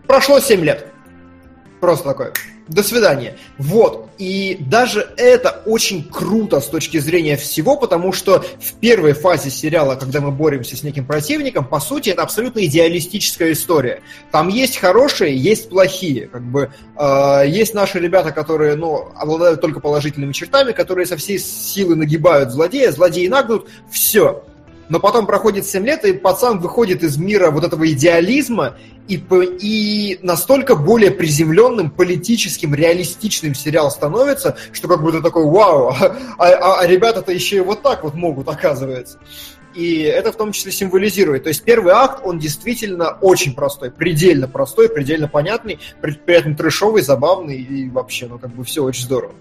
прошло 0.06 0.38
7 0.38 0.64
лет. 0.64 0.86
Просто 1.86 2.08
такое. 2.08 2.32
До 2.66 2.82
свидания. 2.82 3.36
Вот. 3.58 4.10
И 4.18 4.56
даже 4.58 5.08
это 5.16 5.62
очень 5.66 6.02
круто 6.02 6.58
с 6.58 6.66
точки 6.66 6.98
зрения 6.98 7.36
всего, 7.36 7.76
потому 7.76 8.12
что 8.12 8.40
в 8.40 8.72
первой 8.80 9.12
фазе 9.12 9.50
сериала, 9.50 9.94
когда 9.94 10.20
мы 10.20 10.32
боремся 10.32 10.76
с 10.76 10.82
неким 10.82 11.06
противником, 11.06 11.64
по 11.64 11.78
сути, 11.78 12.10
это 12.10 12.22
абсолютно 12.22 12.64
идеалистическая 12.64 13.52
история. 13.52 14.02
Там 14.32 14.48
есть 14.48 14.78
хорошие, 14.78 15.36
есть 15.36 15.68
плохие. 15.68 16.26
Как 16.26 16.42
бы 16.42 16.72
э, 16.98 17.42
есть 17.46 17.72
наши 17.72 18.00
ребята, 18.00 18.32
которые, 18.32 18.74
ну, 18.74 19.12
обладают 19.14 19.60
только 19.60 19.78
положительными 19.78 20.32
чертами, 20.32 20.72
которые 20.72 21.06
со 21.06 21.16
всей 21.16 21.38
силы 21.38 21.94
нагибают 21.94 22.50
злодея, 22.50 22.90
злодеи 22.90 23.28
нагнут, 23.28 23.68
все. 23.92 24.42
Но 24.88 25.00
потом 25.00 25.26
проходит 25.26 25.66
7 25.66 25.84
лет, 25.84 26.04
и 26.04 26.12
пацан 26.12 26.60
выходит 26.60 27.02
из 27.02 27.16
мира 27.16 27.50
вот 27.50 27.64
этого 27.64 27.90
идеализма 27.90 28.76
и, 29.08 29.20
и 29.60 30.18
настолько 30.22 30.76
более 30.76 31.10
приземленным, 31.10 31.90
политическим, 31.90 32.74
реалистичным 32.74 33.54
сериал 33.54 33.90
становится, 33.90 34.56
что 34.72 34.88
как 34.88 35.00
ты 35.10 35.22
такой, 35.22 35.44
вау, 35.44 35.88
а, 35.88 36.16
а- 36.38 36.80
а 36.80 36.86
ребята-то 36.86 37.32
еще 37.32 37.56
и 37.56 37.60
вот 37.60 37.82
так 37.82 38.04
вот 38.04 38.14
могут, 38.14 38.48
оказывается. 38.48 39.18
И 39.74 40.00
это 40.00 40.32
в 40.32 40.36
том 40.36 40.52
числе 40.52 40.72
символизирует. 40.72 41.42
То 41.42 41.48
есть 41.50 41.62
первый 41.62 41.92
акт, 41.92 42.22
он 42.24 42.38
действительно 42.38 43.10
очень 43.20 43.54
простой, 43.54 43.90
предельно 43.90 44.48
простой, 44.48 44.88
предельно 44.88 45.28
понятный, 45.28 45.78
при 46.00 46.34
этом 46.34 46.56
трешовый, 46.56 47.02
забавный 47.02 47.58
и 47.58 47.90
вообще, 47.90 48.26
ну 48.26 48.38
как 48.38 48.54
бы 48.54 48.64
все 48.64 48.82
очень 48.82 49.04
здорово. 49.04 49.34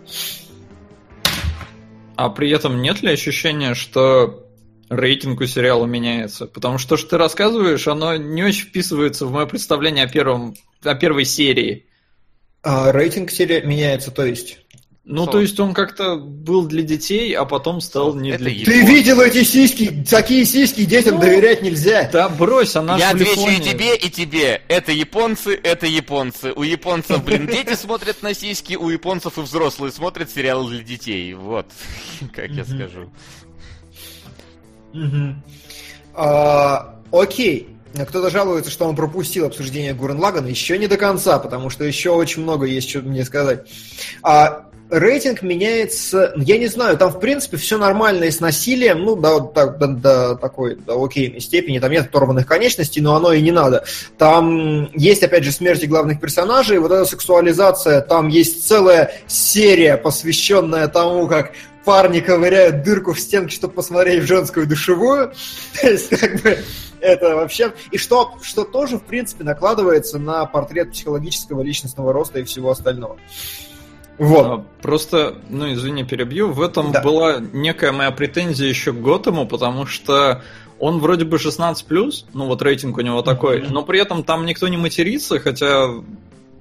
А 2.17 2.30
при 2.30 2.49
этом 2.51 2.81
нет 2.81 3.01
ли 3.01 3.11
ощущения, 3.11 3.73
что 3.76 4.44
рейтинг 4.90 5.41
у 5.41 5.45
сериала 5.45 5.86
меняется? 5.86 6.45
Потому 6.48 6.78
что 6.78 6.90
то, 6.90 6.98
что 6.98 7.10
ты 7.12 7.18
рассказываешь, 7.18 7.88
оно 7.88 8.16
не 8.16 8.44
очень 8.44 8.66
вписывается 8.68 9.26
в 9.26 9.32
мое 9.32 9.45
представление 9.45 10.06
о, 10.06 10.07
первом, 10.07 10.56
о 10.84 10.95
первой 10.95 11.26
серии. 11.26 11.86
А 12.64 12.91
рейтинг 12.91 13.32
серии 13.32 13.62
меняется, 13.66 14.12
то 14.12 14.26
есть. 14.26 14.60
Ну, 15.07 15.26
Сол. 15.26 15.34
то 15.34 15.41
есть 15.41 15.60
он 15.60 15.76
как-то 15.76 16.16
был 16.16 16.66
для 16.66 16.82
детей, 16.82 17.32
а 17.34 17.45
потом 17.45 17.80
стал 17.80 18.16
не 18.16 18.32
Это 18.32 18.40
для 18.40 18.49
Япон- 18.53 18.66
Ты 18.66 18.86
видел 18.88 19.22
эти 19.22 19.44
сиськи? 19.44 20.03
Такие 20.10 20.44
сиськи 20.45 20.84
детям 20.84 21.16
Ну, 21.16 21.22
доверять 21.22 21.62
нельзя. 21.62 22.10
Да 22.12 22.28
брось, 22.28 22.76
она 22.76 22.98
Я 22.98 23.12
отвечу 23.12 23.34
и 23.34 23.53
Японии. 23.53 23.60
тебе, 23.72 23.95
и 23.95 24.10
тебе. 24.10 24.64
Это 24.68 24.91
японцы, 24.91 25.60
это 25.62 25.86
японцы. 25.86 26.53
У 26.56 26.64
японцев, 26.64 27.24
блин, 27.24 27.45
дети 27.45 27.76
смотрят 27.76 28.24
на 28.24 28.34
сиськи, 28.34 28.74
у 28.74 28.90
японцев 28.90 29.38
и 29.38 29.41
взрослые 29.41 29.91
смотрят 29.91 30.32
сериалы 30.32 30.72
для 30.72 30.82
детей. 30.84 31.36
Вот, 31.36 31.68
как 32.34 32.49
я 32.49 32.66
скажу. 32.66 33.12
А, 36.13 36.95
окей. 37.11 37.69
Кто-то 37.93 38.30
жалуется, 38.30 38.69
что 38.72 38.85
он 38.85 38.95
пропустил 38.95 39.45
обсуждение 39.45 39.93
Гурен 39.93 40.19
Лагана. 40.19 40.47
Еще 40.47 40.77
не 40.77 40.88
до 40.88 40.97
конца, 40.97 41.39
потому 41.39 41.69
что 41.69 41.85
еще 41.85 42.09
очень 42.09 42.43
много 42.43 42.65
есть 42.65 42.89
что 42.89 42.99
мне 42.99 43.23
сказать. 43.23 43.67
А, 44.22 44.65
рейтинг 44.89 45.41
меняется, 45.41 46.34
я 46.35 46.57
не 46.57 46.67
знаю, 46.67 46.97
там 46.97 47.11
в 47.11 47.19
принципе 47.19 47.57
все 47.57 47.77
нормально 47.77 48.26
и 48.26 48.31
с 48.31 48.39
насилием, 48.39 48.99
ну 49.03 49.15
до, 49.15 49.39
до, 49.39 49.67
до- 49.67 49.88
до 49.88 50.35
такой 50.35 50.76
до 50.76 51.01
окейной 51.03 51.39
степени, 51.39 51.80
там 51.80 51.91
нет 51.91 52.07
оторванных 52.07 52.45
конечностей, 52.45 53.01
но 53.01 53.15
оно 53.15 53.34
и 53.34 53.41
не 53.41 53.51
надо. 53.51 53.85
Там 54.17 54.89
есть 54.93 55.23
опять 55.23 55.43
же 55.43 55.51
смерти 55.51 55.85
главных 55.85 56.19
персонажей, 56.19 56.80
вот 56.80 56.91
эта 56.91 57.05
сексуализация, 57.05 58.01
там 58.01 58.27
есть 58.27 58.67
целая 58.67 59.11
серия, 59.27 59.97
посвященная 59.97 60.88
тому, 60.88 61.27
как 61.27 61.53
парни 61.86 62.20
ковыряют 62.20 62.84
дырку 62.84 63.14
в 63.14 63.20
стенке, 63.20 63.56
чтобы 63.56 63.74
посмотреть 63.76 64.24
в 64.24 64.28
женскую 64.28 64.68
душевую. 64.68 65.32
То 65.82 65.90
есть, 65.90 66.10
как 66.10 66.41
бы, 66.41 66.57
это 66.99 67.36
вообще... 67.36 67.74
И 67.91 67.98
что, 67.98 68.34
что 68.41 68.64
тоже, 68.66 68.98
в 68.98 69.03
принципе, 69.03 69.44
накладывается 69.44 70.20
на 70.20 70.45
портрет 70.45 70.91
психологического 70.91 71.62
личностного 71.62 72.12
роста 72.12 72.40
и 72.40 72.44
всего 72.44 72.72
остального. 72.72 73.18
Вот. 74.18 74.45
А, 74.45 74.66
Просто, 74.82 75.36
ну 75.49 75.72
извини, 75.74 76.03
перебью. 76.03 76.52
В 76.52 76.62
этом 76.62 76.91
Да. 76.91 77.02
была 77.02 77.40
некая 77.53 77.91
моя 77.91 78.12
претензия 78.12 78.68
еще 78.68 78.94
к 78.94 79.02
Готэму, 79.02 79.45
потому 79.48 79.86
что 79.86 80.41
он 80.80 80.99
вроде 80.99 81.26
бы 81.26 81.38
16+, 81.38 82.26
ну 82.34 82.45
вот 82.48 82.62
рейтинг 82.62 82.98
у 82.98 83.02
него 83.02 83.22
такой, 83.22 83.66
но 83.70 83.84
при 83.84 83.99
этом 83.99 84.24
там 84.24 84.45
никто 84.45 84.68
не 84.68 84.78
матерится, 84.78 85.40
хотя 85.40 85.90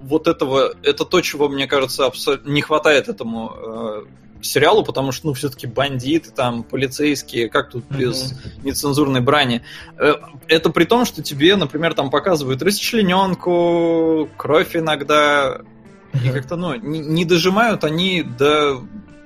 вот 0.01 0.29
этого, 0.29 0.75
это 0.83 1.05
то, 1.05 1.21
чего, 1.21 1.49
мне 1.49 1.67
кажется, 1.67 2.07
абсо- 2.07 2.41
не 2.45 2.61
хватает 2.61 3.09
этому 3.09 3.53
э, 3.57 4.03
сериалу, 4.47 4.85
потому 4.85 5.13
что, 5.13 5.29
ну, 5.29 5.35
все-таки 5.35 5.67
бандиты, 5.67 6.31
там, 6.31 6.63
полицейские, 6.63 7.49
как 7.49 7.71
тут 7.71 7.85
без 7.91 8.35
нецензурной 8.63 9.21
брани. 9.21 9.63
Э, 9.99 10.15
Это 10.49 10.71
при 10.71 10.85
том, 10.85 11.05
что 11.05 11.23
тебе, 11.23 11.57
например, 11.57 11.95
там 11.95 12.11
показывают 12.11 12.63
расчлененку, 12.63 14.29
кровь 14.37 14.77
иногда, 14.77 15.61
и 16.23 16.31
как-то, 16.31 16.57
ну, 16.57 16.75
не, 16.75 17.01
не 17.01 17.25
дожимают 17.25 17.83
они 17.83 18.23
до, 18.23 18.83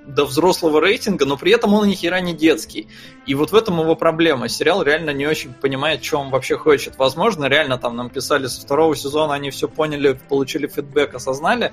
до 0.07 0.25
взрослого 0.25 0.81
рейтинга, 0.81 1.27
но 1.27 1.37
при 1.37 1.53
этом 1.53 1.75
он 1.75 1.87
ни 1.87 1.95
хера 1.95 2.21
не 2.21 2.33
детский. 2.33 2.89
И 3.27 3.35
вот 3.35 3.53
в 3.53 3.55
этом 3.55 3.79
его 3.79 3.95
проблема. 3.95 4.49
Сериал 4.49 4.83
реально 4.83 5.11
не 5.11 5.27
очень 5.27 5.53
понимает, 5.53 6.03
что 6.03 6.19
он 6.19 6.31
вообще 6.31 6.57
хочет. 6.57 6.97
Возможно, 6.97 7.45
реально 7.45 7.77
там 7.77 7.95
нам 7.97 8.09
писали 8.09 8.47
со 8.47 8.61
второго 8.63 8.97
сезона, 8.97 9.35
они 9.35 9.51
все 9.51 9.69
поняли, 9.69 10.19
получили 10.29 10.67
фидбэк, 10.67 11.15
осознали. 11.15 11.73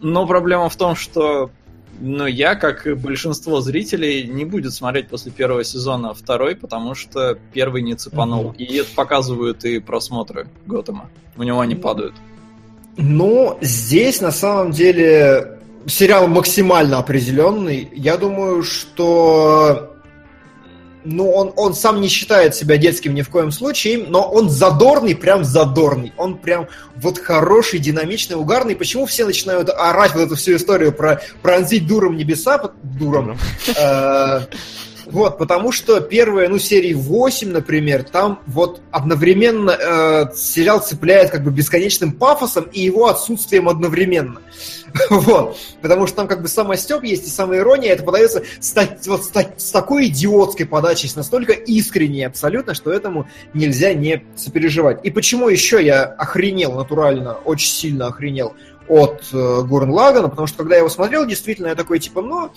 Но 0.00 0.26
проблема 0.26 0.68
в 0.68 0.76
том, 0.76 0.94
что 0.94 1.50
ну, 2.00 2.26
я, 2.26 2.54
как 2.54 2.86
и 2.86 2.94
большинство 2.94 3.60
зрителей, 3.60 4.26
не 4.26 4.44
будет 4.44 4.72
смотреть 4.72 5.08
после 5.08 5.32
первого 5.32 5.64
сезона 5.64 6.14
второй, 6.14 6.54
потому 6.54 6.94
что 6.94 7.38
первый 7.52 7.82
не 7.82 7.94
цепанул. 7.94 8.50
Мгм. 8.50 8.54
И 8.54 8.76
это 8.76 8.88
показывают 8.94 9.64
и 9.64 9.78
просмотры 9.80 10.48
Готэма. 10.66 11.10
У 11.36 11.42
него 11.42 11.60
они 11.60 11.74
падают. 11.74 12.14
Ну, 12.96 13.58
здесь 13.60 14.20
на 14.20 14.32
самом 14.32 14.72
деле 14.72 15.58
сериал 15.86 16.28
максимально 16.28 16.98
определенный. 16.98 17.88
Я 17.94 18.16
думаю, 18.16 18.62
что 18.62 19.94
ну, 21.10 21.30
он, 21.30 21.52
он 21.56 21.74
сам 21.74 22.00
не 22.00 22.08
считает 22.08 22.54
себя 22.54 22.76
детским 22.76 23.14
ни 23.14 23.22
в 23.22 23.30
коем 23.30 23.50
случае, 23.50 24.04
но 24.06 24.22
он 24.22 24.50
задорный, 24.50 25.16
прям 25.16 25.42
задорный. 25.42 26.12
Он 26.16 26.36
прям 26.36 26.68
вот 26.96 27.18
хороший, 27.18 27.78
динамичный, 27.78 28.36
угарный. 28.36 28.76
Почему 28.76 29.06
все 29.06 29.24
начинают 29.24 29.70
орать 29.70 30.14
вот 30.14 30.22
эту 30.22 30.36
всю 30.36 30.56
историю 30.56 30.92
про 30.92 31.22
пронзить 31.40 31.86
дуром 31.86 32.16
небеса? 32.16 32.72
Дуром. 32.82 33.38
Вот, 35.10 35.38
потому 35.38 35.72
что 35.72 36.00
первые, 36.00 36.48
ну, 36.48 36.58
серии 36.58 36.92
8, 36.92 37.50
например, 37.50 38.04
там 38.04 38.40
вот 38.46 38.80
одновременно 38.90 39.70
э, 39.70 40.34
сериал 40.34 40.80
цепляет 40.80 41.30
как 41.30 41.42
бы 41.42 41.50
бесконечным 41.50 42.12
пафосом 42.12 42.64
и 42.72 42.80
его 42.80 43.06
отсутствием 43.06 43.68
одновременно. 43.68 44.40
Вот. 45.10 45.56
Потому 45.82 46.06
что 46.06 46.16
там 46.16 46.28
как 46.28 46.40
бы 46.40 46.48
самый 46.48 46.78
степ 46.78 47.02
есть 47.04 47.26
и 47.26 47.30
самая 47.30 47.60
ирония, 47.60 47.92
это 47.92 48.02
подается 48.02 48.42
с, 48.58 48.74
вот 49.06 49.24
с 49.24 49.30
с 49.56 49.70
такой 49.70 50.06
идиотской 50.06 50.64
подачей, 50.66 51.08
с 51.08 51.16
настолько 51.16 51.52
искренней 51.52 52.24
абсолютно, 52.24 52.72
что 52.74 52.90
этому 52.90 53.28
нельзя 53.52 53.92
не 53.92 54.24
сопереживать. 54.34 55.04
И 55.04 55.10
почему 55.10 55.48
еще 55.48 55.84
я 55.84 56.04
охренел 56.04 56.72
натурально, 56.72 57.34
очень 57.34 57.70
сильно 57.70 58.06
охренел 58.06 58.54
от 58.88 59.24
э, 59.32 59.36
Лагана, 59.36 60.28
потому 60.28 60.46
что 60.46 60.58
когда 60.58 60.74
я 60.74 60.80
его 60.80 60.88
смотрел, 60.88 61.26
действительно, 61.26 61.68
я 61.68 61.74
такой, 61.74 61.98
типа, 61.98 62.22
ну, 62.22 62.50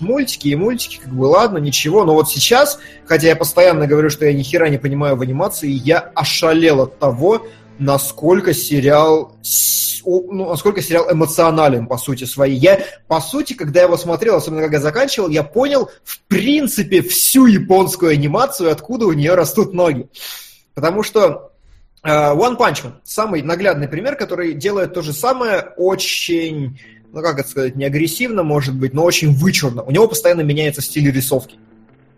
мультики 0.00 0.48
и 0.48 0.56
мультики, 0.56 1.00
как 1.02 1.12
бы, 1.12 1.24
ладно, 1.24 1.58
ничего, 1.58 2.04
но 2.04 2.14
вот 2.14 2.28
сейчас, 2.28 2.78
хотя 3.06 3.28
я 3.28 3.36
постоянно 3.36 3.86
говорю, 3.86 4.10
что 4.10 4.24
я 4.26 4.32
ни 4.32 4.42
хера 4.42 4.68
не 4.68 4.78
понимаю 4.78 5.16
в 5.16 5.22
анимации, 5.22 5.68
я 5.68 5.98
ошалел 5.98 6.82
от 6.82 6.98
того, 6.98 7.46
насколько 7.78 8.54
сериал 8.54 9.36
ну, 10.06 10.50
насколько 10.50 10.82
сериал 10.82 11.10
эмоционален 11.10 11.86
по 11.86 11.96
сути 11.96 12.24
своей. 12.24 12.58
Я, 12.58 12.80
по 13.08 13.20
сути, 13.20 13.54
когда 13.54 13.80
я 13.80 13.86
его 13.86 13.96
смотрел, 13.96 14.36
особенно 14.36 14.60
когда 14.60 14.78
заканчивал, 14.78 15.28
я 15.30 15.42
понял, 15.42 15.90
в 16.02 16.20
принципе, 16.28 17.00
всю 17.00 17.46
японскую 17.46 18.12
анимацию, 18.12 18.70
откуда 18.70 19.06
у 19.06 19.12
нее 19.12 19.34
растут 19.34 19.72
ноги. 19.72 20.08
Потому 20.74 21.02
что 21.02 21.53
One 22.04 22.58
Punch 22.58 22.84
Man 22.84 22.92
самый 23.02 23.42
наглядный 23.42 23.88
пример, 23.88 24.16
который 24.16 24.52
делает 24.52 24.92
то 24.92 25.00
же 25.00 25.12
самое 25.12 25.72
очень, 25.76 26.78
ну 27.12 27.22
как 27.22 27.38
это 27.38 27.48
сказать, 27.48 27.76
не 27.76 27.84
агрессивно, 27.84 28.42
может 28.42 28.74
быть, 28.74 28.92
но 28.92 29.04
очень 29.04 29.32
вычурно. 29.32 29.82
У 29.82 29.90
него 29.90 30.06
постоянно 30.06 30.42
меняется 30.42 30.82
стиль 30.82 31.10
рисовки. 31.10 31.58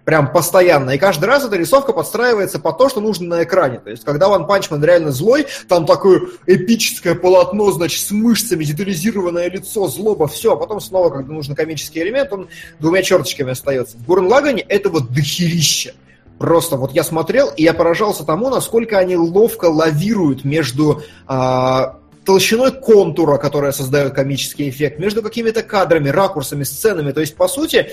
Прям 0.05 0.33
постоянно. 0.33 0.91
И 0.91 0.99
каждый 0.99 1.25
раз 1.25 1.45
эта 1.45 1.57
рисовка 1.57 1.93
подстраивается 1.93 2.61
под 2.61 2.79
то, 2.79 2.89
что 2.89 3.01
нужно 3.01 3.27
на 3.39 3.43
экране. 3.43 3.81
То 3.81 3.91
есть, 3.91 4.05
когда 4.05 4.27
One 4.27 4.49
Punch 4.49 4.71
Man 4.71 4.85
реально 4.85 5.11
злой, 5.11 5.47
там 5.69 5.85
такое 5.85 6.21
эпическое 6.47 7.17
полотно, 7.17 7.73
значит, 7.73 8.01
с 8.01 8.13
мышцами, 8.13 8.63
детализированное 8.63 9.51
лицо, 9.51 9.89
злоба, 9.89 10.29
все. 10.29 10.53
А 10.53 10.57
потом 10.57 10.81
снова, 10.81 11.11
когда 11.11 11.33
нужен 11.33 11.57
комический 11.57 12.03
элемент, 12.03 12.33
он 12.33 12.49
двумя 12.79 13.03
черточками 13.03 13.51
остается. 13.51 13.97
В 13.99 14.07
Гурен 14.07 14.27
Лагане 14.27 14.63
этого 14.63 15.01
дохерища. 15.01 15.95
Просто 16.39 16.77
вот 16.77 16.93
я 16.93 17.03
смотрел, 17.03 17.49
и 17.57 17.63
я 17.63 17.73
поражался 17.73 18.25
тому, 18.25 18.51
насколько 18.51 18.99
они 18.99 19.17
ловко 19.17 19.67
лавируют 19.67 20.45
между 20.45 21.03
а, 21.27 21.99
толщиной 22.27 22.73
контура, 22.73 23.39
которая 23.39 23.73
создает 23.73 24.13
комический 24.13 24.69
эффект, 24.69 24.99
между 24.99 25.23
какими-то 25.23 25.63
кадрами, 25.63 26.11
ракурсами, 26.11 26.65
сценами. 26.65 27.13
То 27.13 27.21
есть, 27.21 27.37
по 27.37 27.49
сути, 27.49 27.93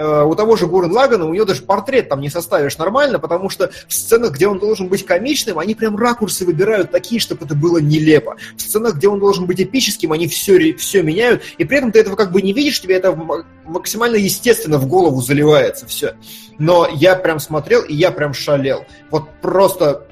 у 0.00 0.34
того 0.34 0.56
же 0.56 0.66
Гурен 0.66 0.92
Лагана, 0.92 1.26
у 1.26 1.34
него 1.34 1.44
даже 1.44 1.62
портрет 1.62 2.08
там 2.08 2.20
не 2.20 2.30
составишь 2.30 2.78
нормально, 2.78 3.18
потому 3.18 3.50
что 3.50 3.70
в 3.86 3.92
сценах, 3.92 4.32
где 4.32 4.48
он 4.48 4.58
должен 4.58 4.88
быть 4.88 5.04
комичным, 5.04 5.58
они 5.58 5.74
прям 5.74 5.96
ракурсы 5.96 6.44
выбирают 6.44 6.90
такие, 6.90 7.20
чтобы 7.20 7.44
это 7.44 7.54
было 7.54 7.78
нелепо. 7.78 8.36
В 8.56 8.62
сценах, 8.62 8.96
где 8.96 9.08
он 9.08 9.20
должен 9.20 9.46
быть 9.46 9.60
эпическим, 9.60 10.12
они 10.12 10.26
все, 10.26 10.74
все 10.74 11.02
меняют, 11.02 11.42
и 11.58 11.64
при 11.64 11.78
этом 11.78 11.92
ты 11.92 12.00
этого 12.00 12.16
как 12.16 12.32
бы 12.32 12.42
не 12.42 12.52
видишь, 12.52 12.80
тебе 12.80 12.96
это 12.96 13.12
максимально 13.64 14.16
естественно 14.16 14.78
в 14.78 14.86
голову 14.86 15.20
заливается 15.20 15.86
все. 15.86 16.14
Но 16.58 16.88
я 16.92 17.16
прям 17.16 17.38
смотрел, 17.38 17.82
и 17.82 17.94
я 17.94 18.10
прям 18.10 18.34
шалел. 18.34 18.84
Вот 19.10 19.28
просто 19.40 20.06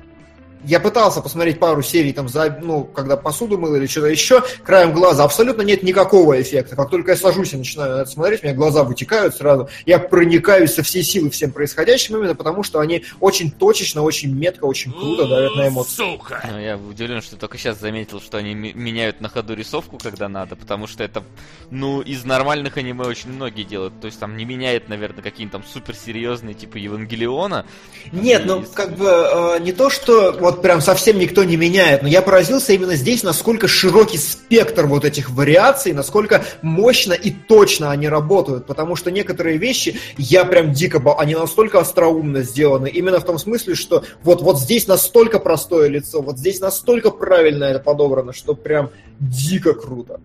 я 0.65 0.81
пытался 0.81 1.21
посмотреть 1.21 1.59
пару 1.59 1.83
серий, 1.83 2.13
там, 2.13 2.29
за, 2.29 2.59
ну, 2.63 2.85
когда 2.85 3.17
посуду 3.17 3.59
мыл 3.59 3.75
или 3.77 3.87
что-то 3.87 4.09
еще, 4.09 4.43
краем 4.65 4.93
глаза. 4.93 5.25
Абсолютно 5.25 5.63
нет 5.63 5.83
никакого 5.83 6.41
эффекта. 6.41 6.77
Как 6.77 6.91
только 6.91 7.13
я 7.13 7.17
сажусь 7.17 7.53
и 7.53 7.57
начинаю 7.57 7.97
на 7.97 8.01
это 8.03 8.11
смотреть, 8.11 8.43
у 8.43 8.47
меня 8.47 8.57
глаза 8.57 8.85
вытекают 8.85 9.35
сразу. 9.35 9.69
Я 9.87 9.99
проникаюсь 9.99 10.75
со 10.75 10.83
всей 10.83 11.03
силы 11.03 11.31
всем 11.31 11.53
происходящим 11.53 12.17
именно 12.17 12.35
потому, 12.35 12.63
что 12.63 12.81
они 12.81 13.05
очень 13.21 13.51
точечно, 13.51 14.03
очень 14.03 14.35
метко, 14.35 14.65
очень 14.65 14.93
круто 14.93 15.27
давят 15.27 15.55
на 15.57 15.69
эмоции. 15.69 16.19
Ну, 16.51 16.59
я 16.59 16.77
удивлен, 16.77 17.23
что 17.23 17.37
только 17.37 17.59
сейчас 17.59 17.79
заметил, 17.79 18.21
что 18.21 18.39
они 18.39 18.55
меняют 18.55 19.21
на 19.21 19.29
ходу 19.29 19.55
рисовку, 19.55 19.99
когда 19.99 20.29
надо, 20.29 20.57
потому 20.57 20.87
что 20.87 21.05
это, 21.05 21.23
ну, 21.71 22.01
из 22.01 22.25
нормальных 22.25 22.77
аниме 22.77 23.05
очень 23.05 23.31
многие 23.31 23.63
делают. 23.63 24.01
То 24.01 24.07
есть 24.07 24.19
там 24.19 24.37
не 24.37 24.45
меняет, 24.45 24.89
наверное, 24.89 25.23
какие-нибудь 25.23 25.53
там 25.53 25.65
суперсерьезные, 25.65 26.55
типа 26.55 26.77
Евангелиона. 26.77 27.67
Нет, 28.13 28.45
ну 28.47 28.65
как 28.75 28.97
бы 28.97 29.07
э, 29.07 29.59
не 29.61 29.73
то, 29.73 29.91
что 29.91 30.33
вот 30.49 30.63
прям 30.63 30.81
совсем 30.81 31.19
никто 31.19 31.45
не 31.45 31.57
меняет, 31.57 32.03
но 32.03 32.09
я 32.09 32.23
поразился 32.23 32.73
именно 32.73 32.95
здесь, 32.95 33.23
насколько 33.23 33.69
широкий 33.69 34.17
спектр 34.17 34.87
вот 34.87 35.05
этих 35.05 35.29
вариаций, 35.29 35.93
насколько 35.93 36.43
мощно 36.63 37.13
и 37.13 37.31
точно 37.31 37.91
они 37.91 38.09
работают, 38.09 38.67
потому 38.67 38.97
что 38.97 39.11
некоторые 39.11 39.59
вещи 39.59 40.01
я 40.17 40.47
прям 40.47 40.73
дико, 40.73 41.01
ба- 41.01 41.21
они 41.21 41.35
настолько 41.35 41.81
остроумно 41.81 42.43
сделаны, 42.43 42.89
именно 42.89 43.21
в 43.21 43.27
том 43.27 43.39
смысле, 43.39 43.75
что 43.75 44.05
вот, 44.23 44.41
вот 44.41 44.59
здесь 44.59 44.87
настолько 44.87 45.39
простое 45.39 45.89
лицо, 45.89 46.23
вот 46.23 46.39
здесь 46.39 46.61
настолько 46.61 47.11
правильно 47.11 47.65
это 47.65 47.81
подобрано, 47.81 48.33
что 48.33 48.55
прям 48.55 48.89
дико 49.21 49.75
круто. 49.75 50.21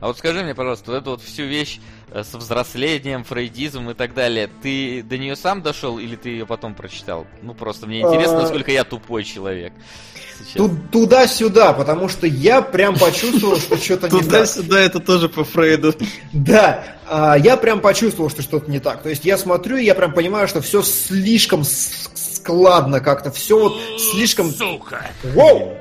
А 0.00 0.06
вот 0.08 0.18
скажи 0.18 0.42
мне, 0.42 0.54
пожалуйста, 0.54 0.90
вот 0.92 0.96
эту 0.98 1.10
вот 1.10 1.22
всю 1.22 1.44
вещь 1.44 1.78
э, 2.10 2.22
со 2.24 2.38
взрослением, 2.38 3.24
фрейдизмом 3.24 3.90
и 3.90 3.94
так 3.94 4.14
далее, 4.14 4.48
ты 4.62 5.02
до 5.02 5.18
нее 5.18 5.36
сам 5.36 5.62
дошел 5.62 5.98
или 5.98 6.16
ты 6.16 6.30
ее 6.30 6.46
потом 6.46 6.74
прочитал? 6.74 7.26
Ну, 7.42 7.54
просто 7.54 7.86
мне 7.86 8.00
интересно, 8.00 8.38
А. 8.38 8.42
насколько 8.42 8.70
я 8.70 8.84
тупой 8.84 9.24
человек. 9.24 9.72
Туда-сюда, 10.92 11.72
потому 11.72 12.08
что 12.08 12.26
я 12.26 12.60
прям 12.62 12.98
почувствовал, 12.98 13.56
что 13.56 13.76
что-то 13.76 14.08
не 14.08 14.18
так. 14.18 14.24
Туда-сюда 14.24 14.80
это 14.80 15.00
тоже 15.00 15.28
по 15.28 15.44
Фрейду. 15.44 15.94
Да, 16.32 16.84
а, 17.08 17.36
я 17.38 17.56
прям 17.56 17.80
почувствовал, 17.80 18.28
что 18.30 18.42
что-то 18.42 18.70
не 18.70 18.78
так. 18.78 19.02
То 19.02 19.08
есть 19.08 19.24
я 19.24 19.38
смотрю, 19.38 19.76
и 19.76 19.84
я 19.84 19.94
прям 19.94 20.12
понимаю, 20.12 20.46
что 20.48 20.60
все 20.60 20.82
слишком 20.82 21.64
с- 21.64 22.10
складно 22.14 23.00
как-то, 23.00 23.30
все 23.30 23.58
вот 23.58 23.76
слишком... 23.98 24.50
Сука! 24.50 25.06
Воу! 25.24 25.74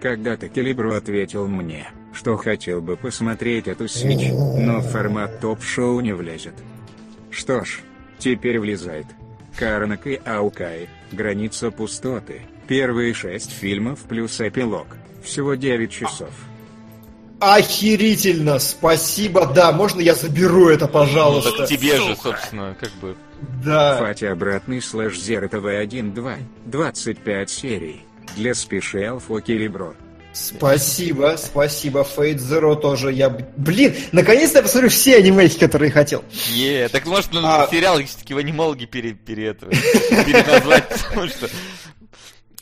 Когда-то 0.00 0.48
Келебро 0.48 0.94
ответил 0.96 1.46
мне, 1.46 1.88
что 2.16 2.36
хотел 2.38 2.80
бы 2.80 2.96
посмотреть 2.96 3.68
эту 3.68 3.88
свич, 3.88 4.30
но 4.32 4.80
в 4.80 4.88
формат 4.88 5.38
топ-шоу 5.40 6.00
не 6.00 6.14
влезет. 6.14 6.54
Что 7.30 7.62
ж, 7.62 7.80
теперь 8.18 8.58
влезает. 8.58 9.06
Карнак 9.58 10.06
и 10.06 10.20
Аукай, 10.24 10.88
Граница 11.12 11.70
пустоты, 11.70 12.40
первые 12.66 13.12
шесть 13.12 13.50
фильмов 13.50 14.00
плюс 14.08 14.40
эпилог. 14.40 14.86
Всего 15.22 15.54
9 15.54 15.90
часов. 15.90 16.30
Охерительно, 17.38 18.58
спасибо, 18.58 19.46
да, 19.46 19.72
можно 19.72 20.00
я 20.00 20.14
заберу 20.14 20.70
это, 20.70 20.86
Ну, 20.86 20.92
пожалуйста? 20.92 21.52
так 21.58 21.68
тебе 21.68 21.96
же, 22.00 22.16
собственно, 22.16 22.74
как 22.80 22.90
бы. 23.02 23.14
Да. 23.62 23.98
Фати 23.98 24.24
обратный 24.24 24.80
слэш 24.80 25.18
Зера 25.20 25.48
ТВ 25.48 25.64
1.2, 25.66 26.36
25 26.64 27.50
серий. 27.50 28.02
Для 28.36 28.54
спешиал 28.54 29.18
фо 29.18 29.40
Келебро. 29.40 29.94
Спасибо, 30.36 31.36
спасибо, 31.38 32.00
Fate 32.00 32.36
Zero 32.36 32.76
тоже. 32.78 33.10
Я, 33.10 33.30
блин, 33.30 33.94
наконец-то 34.12 34.58
я 34.58 34.62
посмотрю 34.62 34.90
все 34.90 35.16
анимейки, 35.16 35.58
которые 35.58 35.90
хотел. 35.90 36.22
Е, 36.52 36.88
так 36.90 37.06
может 37.06 37.32
ну, 37.32 37.40
А- 37.42 37.66
сериал 37.70 37.98
все-таки 38.04 38.34
в 38.34 38.38
анимологи 38.38 38.84
пере, 38.84 39.14
пере, 39.14 39.46
этого, 39.48 39.72
переназвать, 39.72 40.88
потому 41.08 41.28
что... 41.28 41.48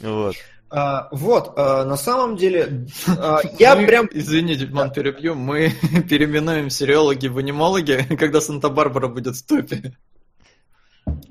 Вот. 0.01 0.37
А, 0.71 1.09
вот, 1.11 1.55
а, 1.57 1.85
на 1.85 1.97
самом 1.97 2.37
деле, 2.37 2.87
а, 3.09 3.41
я 3.59 3.75
Мы- 3.75 3.87
прям... 3.87 4.09
Извините, 4.13 4.67
Диман, 4.67 4.93
перебью. 4.93 5.35
Мы 5.35 5.71
переименуем 6.09 6.71
сериологи 6.71 7.27
в 7.27 7.39
анимологи, 7.39 8.07
когда 8.19 8.41
Санта-Барбара 8.41 9.09
будет 9.09 9.37
в 9.37 9.47
топе. 9.47 9.97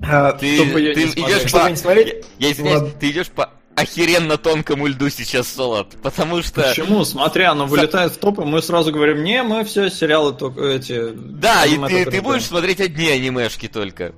а, 0.02 0.32
Ты, 0.32 0.56
Чтобы 0.56 0.80
я 0.82 0.92
ты 0.92 1.04
не 1.04 1.10
идешь 1.10 1.48
Чтобы 1.48 1.64
по... 1.64 1.70
не 1.70 1.76
смотреть? 1.76 2.24
Я 2.38 2.52
извиняюсь, 2.52 2.80
Ладно. 2.82 2.94
ты 3.00 3.10
идешь 3.10 3.28
по 3.30 3.50
охеренно 3.76 4.36
тонкому 4.36 4.86
льду 4.86 5.08
сейчас, 5.10 5.48
Солод, 5.48 5.96
потому 6.02 6.42
что... 6.42 6.62
Почему? 6.62 7.04
Смотря, 7.04 7.52
оно 7.52 7.66
вылетает 7.66 8.12
в 8.12 8.18
топ, 8.18 8.38
и 8.40 8.42
мы 8.44 8.62
сразу 8.62 8.92
говорим, 8.92 9.24
не, 9.24 9.42
мы 9.42 9.64
все 9.64 9.90
сериалы 9.90 10.32
только 10.32 10.62
эти... 10.64 11.10
Да, 11.14 11.64
и 11.66 11.76
ты, 11.76 12.04
ты 12.04 12.10
любим». 12.16 12.22
будешь 12.24 12.44
смотреть 12.44 12.80
одни 12.80 13.08
анимешки 13.08 13.68
только. 13.68 14.12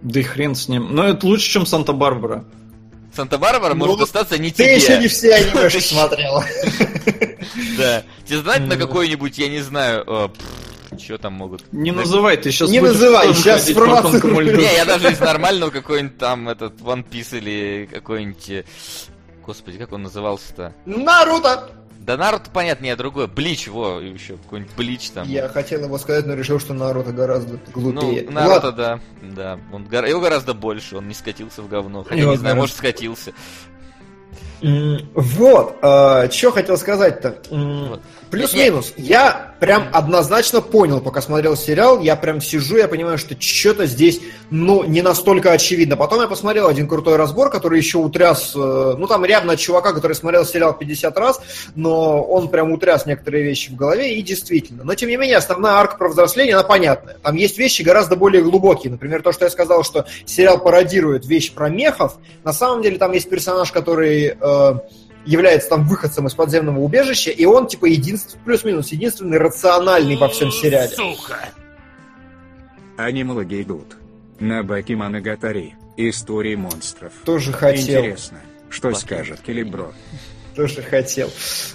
Да 0.00 0.20
и 0.20 0.22
хрен 0.22 0.54
с 0.54 0.68
ним. 0.68 0.94
Но 0.94 1.04
это 1.08 1.26
лучше, 1.26 1.48
чем 1.50 1.66
Санта-Барбара. 1.66 2.44
Санта-Барбара 3.14 3.74
может 3.74 3.94
Ну, 3.96 4.00
достаться 4.00 4.38
не 4.38 4.50
Ты 4.50 4.64
тебе. 4.64 4.76
еще 4.76 4.98
не 4.98 5.08
все 5.08 5.34
анимешки 5.34 5.80
смотрел. 5.94 6.42
Да. 7.76 8.02
Тебе 8.26 8.38
знать 8.38 8.62
на 8.66 8.76
какой-нибудь, 8.76 9.38
я 9.38 9.48
не 9.48 9.60
знаю, 9.60 10.32
что 10.98 11.18
там 11.18 11.34
могут... 11.34 11.64
Не 11.72 11.90
На- 11.92 12.00
называй, 12.00 12.36
ты 12.36 12.50
сейчас 12.50 12.70
Не 12.70 12.80
называй, 12.80 13.28
по 13.28 13.34
спровоцирую. 13.34 14.56
Не, 14.56 14.74
я 14.74 14.84
даже 14.84 15.10
из 15.12 15.20
нормального 15.20 15.70
какой-нибудь 15.70 16.18
там 16.18 16.48
этот 16.48 16.80
One 16.80 17.04
Piece 17.08 17.38
или 17.38 17.88
какой-нибудь... 17.92 18.50
э, 18.50 18.64
Господи, 19.44 19.78
как 19.78 19.92
он 19.92 20.02
назывался-то? 20.04 20.74
Наруто! 20.86 21.70
Да 22.00 22.16
Наруто, 22.16 22.50
понятно, 22.52 22.84
не, 22.84 22.96
другой. 22.96 23.28
Блич, 23.28 23.68
во, 23.68 24.00
еще 24.00 24.36
какой-нибудь 24.36 24.74
Блич 24.76 25.10
там. 25.10 25.28
Я 25.28 25.48
хотел 25.48 25.84
его 25.84 25.98
сказать, 25.98 26.26
но 26.26 26.34
решил, 26.34 26.58
что 26.58 26.74
Наруто 26.74 27.12
гораздо 27.12 27.58
глупее. 27.72 28.24
Ну, 28.26 28.32
Наруто, 28.32 28.66
Ладно. 28.66 29.00
да, 29.22 29.56
да. 29.56 29.58
Он, 29.72 29.84
его 29.84 30.20
гораздо 30.20 30.52
больше, 30.52 30.96
он 30.96 31.06
не 31.06 31.14
скатился 31.14 31.62
в 31.62 31.68
говно. 31.68 32.02
Хотя, 32.02 32.20
Его 32.20 32.32
не 32.32 32.38
знаю, 32.38 32.56
гораздо- 32.56 32.60
может, 32.60 32.76
скатился. 32.76 33.32
Вот, 35.14 35.78
что 36.32 36.50
хотел 36.52 36.76
сказать-то. 36.76 37.38
Вот. 37.50 38.02
Плюс-минус. 38.32 38.94
Я 38.96 39.52
прям 39.60 39.88
однозначно 39.92 40.62
понял, 40.62 41.02
пока 41.02 41.20
смотрел 41.20 41.54
сериал, 41.54 42.00
я 42.00 42.16
прям 42.16 42.40
сижу, 42.40 42.78
я 42.78 42.88
понимаю, 42.88 43.18
что 43.18 43.36
что-то 43.38 43.84
здесь, 43.84 44.20
ну, 44.50 44.84
не 44.84 45.02
настолько 45.02 45.52
очевидно. 45.52 45.98
Потом 45.98 46.22
я 46.22 46.26
посмотрел 46.26 46.66
один 46.66 46.88
крутой 46.88 47.16
разбор, 47.16 47.50
который 47.50 47.78
еще 47.78 47.98
утряс, 47.98 48.54
э, 48.56 48.94
ну, 48.98 49.06
там 49.06 49.22
от 49.22 49.58
чувака, 49.58 49.92
который 49.92 50.14
смотрел 50.14 50.46
сериал 50.46 50.72
50 50.72 51.18
раз, 51.18 51.42
но 51.74 52.22
он 52.22 52.48
прям 52.48 52.72
утряс 52.72 53.04
некоторые 53.04 53.44
вещи 53.44 53.70
в 53.70 53.76
голове, 53.76 54.14
и 54.14 54.22
действительно. 54.22 54.82
Но, 54.82 54.94
тем 54.94 55.10
не 55.10 55.16
менее, 55.16 55.36
основная 55.36 55.74
арка 55.74 55.98
про 55.98 56.08
взросление, 56.08 56.54
она 56.54 56.64
понятная. 56.64 57.18
Там 57.22 57.36
есть 57.36 57.58
вещи 57.58 57.82
гораздо 57.82 58.16
более 58.16 58.42
глубокие. 58.42 58.90
Например, 58.90 59.20
то, 59.20 59.32
что 59.32 59.44
я 59.44 59.50
сказал, 59.50 59.84
что 59.84 60.06
сериал 60.24 60.58
пародирует 60.58 61.26
вещь 61.26 61.52
про 61.52 61.68
мехов. 61.68 62.16
На 62.44 62.54
самом 62.54 62.82
деле, 62.82 62.96
там 62.96 63.12
есть 63.12 63.28
персонаж, 63.28 63.70
который... 63.70 64.38
э, 64.40 64.74
является 65.24 65.68
там 65.70 65.86
выходцем 65.86 66.26
из 66.26 66.34
подземного 66.34 66.78
убежища, 66.80 67.30
и 67.30 67.44
он, 67.44 67.66
типа, 67.66 67.86
единственный, 67.86 68.40
плюс-минус, 68.44 68.88
единственный 68.92 69.38
рациональный 69.38 70.16
во 70.16 70.28
всем 70.28 70.50
сериале. 70.50 70.90
Анимологи 72.96 73.62
идут. 73.62 73.96
На 74.40 74.62
Бакиманагатари. 74.62 75.74
Истории 75.96 76.54
монстров. 76.54 77.12
Тоже 77.24 77.52
хотел. 77.52 78.00
Интересно, 78.00 78.40
Что 78.70 78.88
Ладно. 78.88 79.00
скажет 79.00 79.40
Келебро? 79.40 79.92
Тоже 80.56 80.82
хотел. 80.82 81.30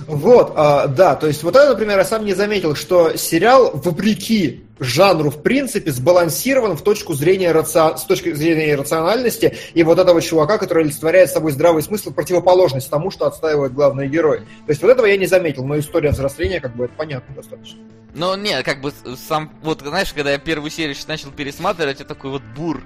Вот, 0.07 0.53
а, 0.55 0.87
да, 0.87 1.15
то 1.15 1.27
есть 1.27 1.43
вот 1.43 1.55
это, 1.55 1.69
например, 1.69 1.97
я 1.99 2.05
сам 2.05 2.25
не 2.25 2.33
заметил, 2.33 2.75
что 2.75 3.15
сериал, 3.15 3.71
вопреки 3.73 4.66
жанру, 4.79 5.29
в 5.29 5.41
принципе, 5.41 5.91
сбалансирован 5.91 6.77
в 6.77 6.81
точку 6.81 7.13
зрения 7.13 7.51
раци- 7.51 7.97
с 7.97 8.03
точки 8.03 8.33
зрения 8.33 8.75
рациональности 8.75 9.57
и 9.73 9.83
вот 9.83 9.99
этого 9.99 10.21
чувака, 10.21 10.57
который 10.57 10.83
олицетворяет 10.83 11.29
собой 11.29 11.51
здравый 11.51 11.83
смысл, 11.83 12.11
противоположность 12.11 12.89
тому, 12.89 13.11
что 13.11 13.25
отстаивает 13.25 13.73
главный 13.73 14.07
герой. 14.07 14.39
То 14.39 14.69
есть 14.69 14.81
вот 14.81 14.89
этого 14.91 15.05
я 15.05 15.17
не 15.17 15.25
заметил, 15.25 15.65
но 15.65 15.77
история 15.79 16.11
взросления, 16.11 16.59
как 16.59 16.75
бы, 16.75 16.85
это 16.85 16.93
понятно 16.95 17.35
достаточно. 17.35 17.79
Ну, 18.13 18.35
не, 18.35 18.63
как 18.63 18.81
бы 18.81 18.91
сам, 19.27 19.51
вот, 19.61 19.81
знаешь, 19.81 20.11
когда 20.11 20.31
я 20.31 20.39
первую 20.39 20.71
серию 20.71 20.95
начал 21.07 21.29
пересматривать, 21.29 21.99
я 21.99 22.05
такой 22.05 22.31
вот 22.31 22.41
бур. 22.55 22.81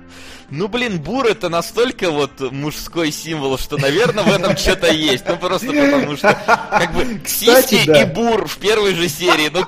Ну, 0.49 0.67
блин, 0.67 0.99
бур 0.99 1.25
это 1.25 1.47
настолько 1.47 2.11
вот 2.11 2.51
мужской 2.51 3.11
символ, 3.11 3.57
что, 3.57 3.77
наверное, 3.77 4.25
в 4.25 4.27
этом 4.27 4.57
что-то 4.57 4.91
есть. 4.91 5.23
Ну, 5.25 5.37
просто 5.37 5.67
потому 5.67 6.17
что, 6.17 6.37
как 6.45 6.93
бы, 6.93 7.19
Кстати, 7.23 7.75
сиськи 7.75 7.87
да. 7.87 8.01
и 8.01 8.05
бур 8.13 8.45
в 8.45 8.57
первой 8.57 8.93
же 8.93 9.07
серии, 9.07 9.49
ну, 9.53 9.61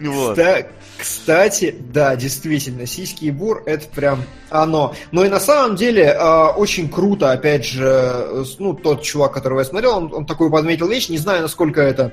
Вот. 0.00 0.38
Кста- 0.38 0.66
Кстати, 0.98 1.74
да, 1.92 2.14
действительно, 2.16 2.86
сиськи 2.86 3.24
и 3.26 3.30
бур 3.30 3.62
это 3.66 3.86
прям 3.88 4.22
оно. 4.50 4.94
Но 5.12 5.24
и 5.24 5.28
на 5.28 5.40
самом 5.40 5.76
деле 5.76 6.04
э, 6.04 6.46
очень 6.56 6.90
круто, 6.90 7.32
опять 7.32 7.64
же, 7.64 7.86
э, 7.86 8.44
ну, 8.58 8.74
тот 8.74 9.02
чувак, 9.02 9.32
которого 9.32 9.60
я 9.60 9.64
смотрел, 9.64 9.96
он, 9.96 10.12
он 10.12 10.26
такую 10.26 10.50
подметил 10.50 10.88
вещь, 10.88 11.08
не 11.08 11.18
знаю, 11.18 11.42
насколько 11.42 11.80
это 11.80 12.12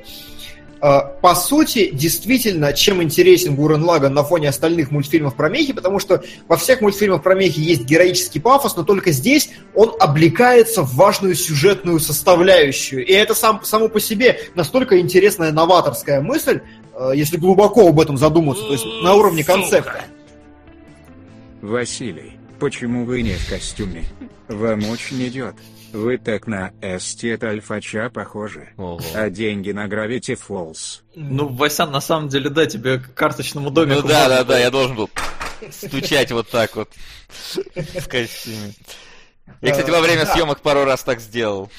по 0.79 1.35
сути, 1.35 1.89
действительно, 1.91 2.73
чем 2.73 3.01
интересен 3.01 3.55
Гурен 3.55 3.83
Лаган 3.83 4.13
на 4.13 4.23
фоне 4.23 4.49
остальных 4.49 4.91
мультфильмов 4.91 5.35
про 5.35 5.49
мехи, 5.49 5.73
потому 5.73 5.99
что 5.99 6.23
во 6.47 6.57
всех 6.57 6.81
мультфильмах 6.81 7.23
про 7.23 7.35
мехи 7.35 7.59
есть 7.59 7.83
героический 7.83 8.39
пафос, 8.39 8.75
но 8.75 8.83
только 8.83 9.11
здесь 9.11 9.49
он 9.73 9.93
облекается 9.99 10.83
в 10.83 10.95
важную 10.95 11.35
сюжетную 11.35 11.99
составляющую. 11.99 13.05
И 13.05 13.11
это 13.11 13.33
сам, 13.33 13.63
само 13.63 13.89
по 13.89 13.99
себе 13.99 14.39
настолько 14.55 14.99
интересная 14.99 15.51
новаторская 15.51 16.21
мысль, 16.21 16.61
э, 16.93 17.11
если 17.15 17.37
глубоко 17.37 17.87
об 17.87 17.99
этом 17.99 18.17
задуматься, 18.17 18.63
то 18.63 18.73
есть 18.73 18.85
на 19.03 19.15
уровне 19.15 19.43
концепта. 19.43 20.01
Василий, 21.61 22.36
почему 22.59 23.05
вы 23.05 23.21
не 23.21 23.33
в 23.33 23.49
костюме? 23.49 24.03
Вам 24.47 24.89
очень 24.89 25.25
идет. 25.27 25.55
Вы 25.93 26.17
так 26.17 26.47
на 26.47 26.73
эстет 26.81 27.43
альфача 27.43 28.09
похожи. 28.09 28.69
Ого. 28.77 28.99
А 29.15 29.29
деньги 29.29 29.71
на 29.71 29.87
Gravity 29.87 30.37
Falls. 30.37 31.01
Ну, 31.15 31.47
Васян, 31.47 31.91
на 31.91 32.01
самом 32.01 32.27
деле, 32.29 32.49
да, 32.49 32.65
тебе 32.65 32.99
к 32.99 33.13
карточному 33.13 33.71
домику. 33.71 34.01
Ну 34.01 34.07
да, 34.07 34.27
да, 34.27 34.43
да, 34.43 34.59
я 34.59 34.69
должен 34.69 34.95
был 34.95 35.09
стучать 35.71 36.31
вот 36.31 36.49
так 36.49 36.75
вот 36.75 36.89
в 37.75 38.07
костюме. 38.07 38.73
Я, 39.61 39.71
кстати, 39.71 39.89
во 39.89 40.01
время 40.01 40.25
съемок 40.25 40.59
пару 40.61 40.83
раз 40.83 41.03
так 41.03 41.21
сделал. 41.21 41.71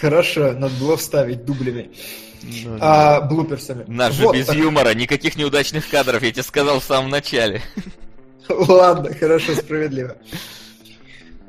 Хорошо, 0.00 0.52
надо 0.52 0.74
было 0.76 0.96
вставить 0.96 1.44
дублями, 1.44 1.90
а, 2.80 3.20
блуперсами. 3.20 3.84
Наш 3.86 4.14
же 4.14 4.26
без 4.32 4.46
так- 4.46 4.56
юмора, 4.56 4.94
никаких 4.94 5.36
неудачных 5.36 5.88
кадров, 5.88 6.22
я 6.22 6.32
тебе 6.32 6.42
сказал 6.42 6.80
в 6.80 6.84
самом 6.84 7.10
начале. 7.10 7.62
Ладно, 8.68 9.14
хорошо, 9.14 9.54
справедливо. 9.54 10.16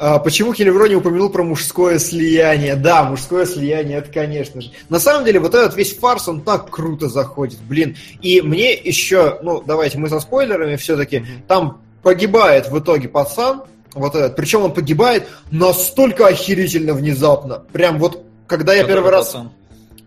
А, 0.01 0.17
почему 0.19 0.53
Хелевро 0.53 0.85
не 0.87 0.95
упомянул 0.95 1.29
про 1.29 1.43
мужское 1.43 1.99
слияние? 1.99 2.77
Да, 2.77 3.03
мужское 3.03 3.45
слияние, 3.45 3.97
это 3.97 4.09
конечно 4.11 4.61
же. 4.61 4.71
На 4.87 4.97
самом 4.97 5.25
деле, 5.25 5.41
вот 5.41 5.53
этот 5.53 5.75
весь 5.75 5.93
фарс, 5.93 6.29
он 6.29 6.41
так 6.41 6.69
круто 6.69 7.09
заходит, 7.09 7.59
блин. 7.59 7.97
И 8.21 8.41
мне 8.41 8.73
еще, 8.73 9.39
ну, 9.43 9.61
давайте 9.61 9.97
мы 9.97 10.07
со 10.07 10.21
спойлерами 10.21 10.77
все-таки, 10.77 11.25
там 11.49 11.81
погибает 12.01 12.69
в 12.69 12.79
итоге 12.79 13.09
пацан, 13.09 13.63
вот 13.93 14.15
этот, 14.15 14.37
причем 14.37 14.61
он 14.61 14.73
погибает 14.73 15.27
настолько 15.51 16.27
охерительно 16.27 16.93
внезапно. 16.93 17.63
Прям 17.73 17.99
вот, 17.99 18.23
когда 18.47 18.73
я 18.73 18.83
Который 18.83 18.95
первый 18.95 19.11
раз... 19.11 19.25
пацан? 19.27 19.51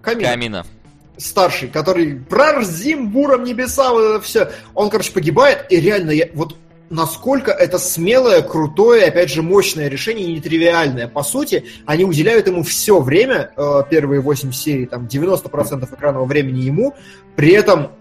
Камин 0.01 0.27
Камина. 0.27 0.66
старший, 1.19 1.69
который 1.69 2.16
прорзим 2.16 3.10
буром 3.10 3.44
небеса, 3.44 3.90
вот 3.93 4.01
это 4.01 4.20
все. 4.24 4.51
Он, 4.74 4.89
короче, 4.89 5.12
погибает, 5.12 5.66
и 5.70 5.77
реально, 5.77 6.12
я, 6.12 6.28
вот 6.32 6.56
насколько 6.93 7.51
это 7.51 7.78
смелое, 7.78 8.43
крутое, 8.43 9.06
опять 9.06 9.31
же, 9.31 9.43
мощное 9.43 9.89
решение, 9.89 10.27
и 10.27 10.35
нетривиальное. 10.35 11.09
По 11.09 11.23
сути, 11.23 11.64
они 11.86 12.05
уделяют 12.05 12.47
ему 12.47 12.62
все 12.62 13.01
время, 13.01 13.51
э, 13.56 13.82
первые 13.90 14.20
8 14.20 14.52
серий, 14.52 14.86
там, 14.86 15.06
90% 15.06 15.93
экранного 15.93 16.27
времени 16.27 16.60
ему, 16.60 16.94
при 17.35 17.52
этом 17.52 17.93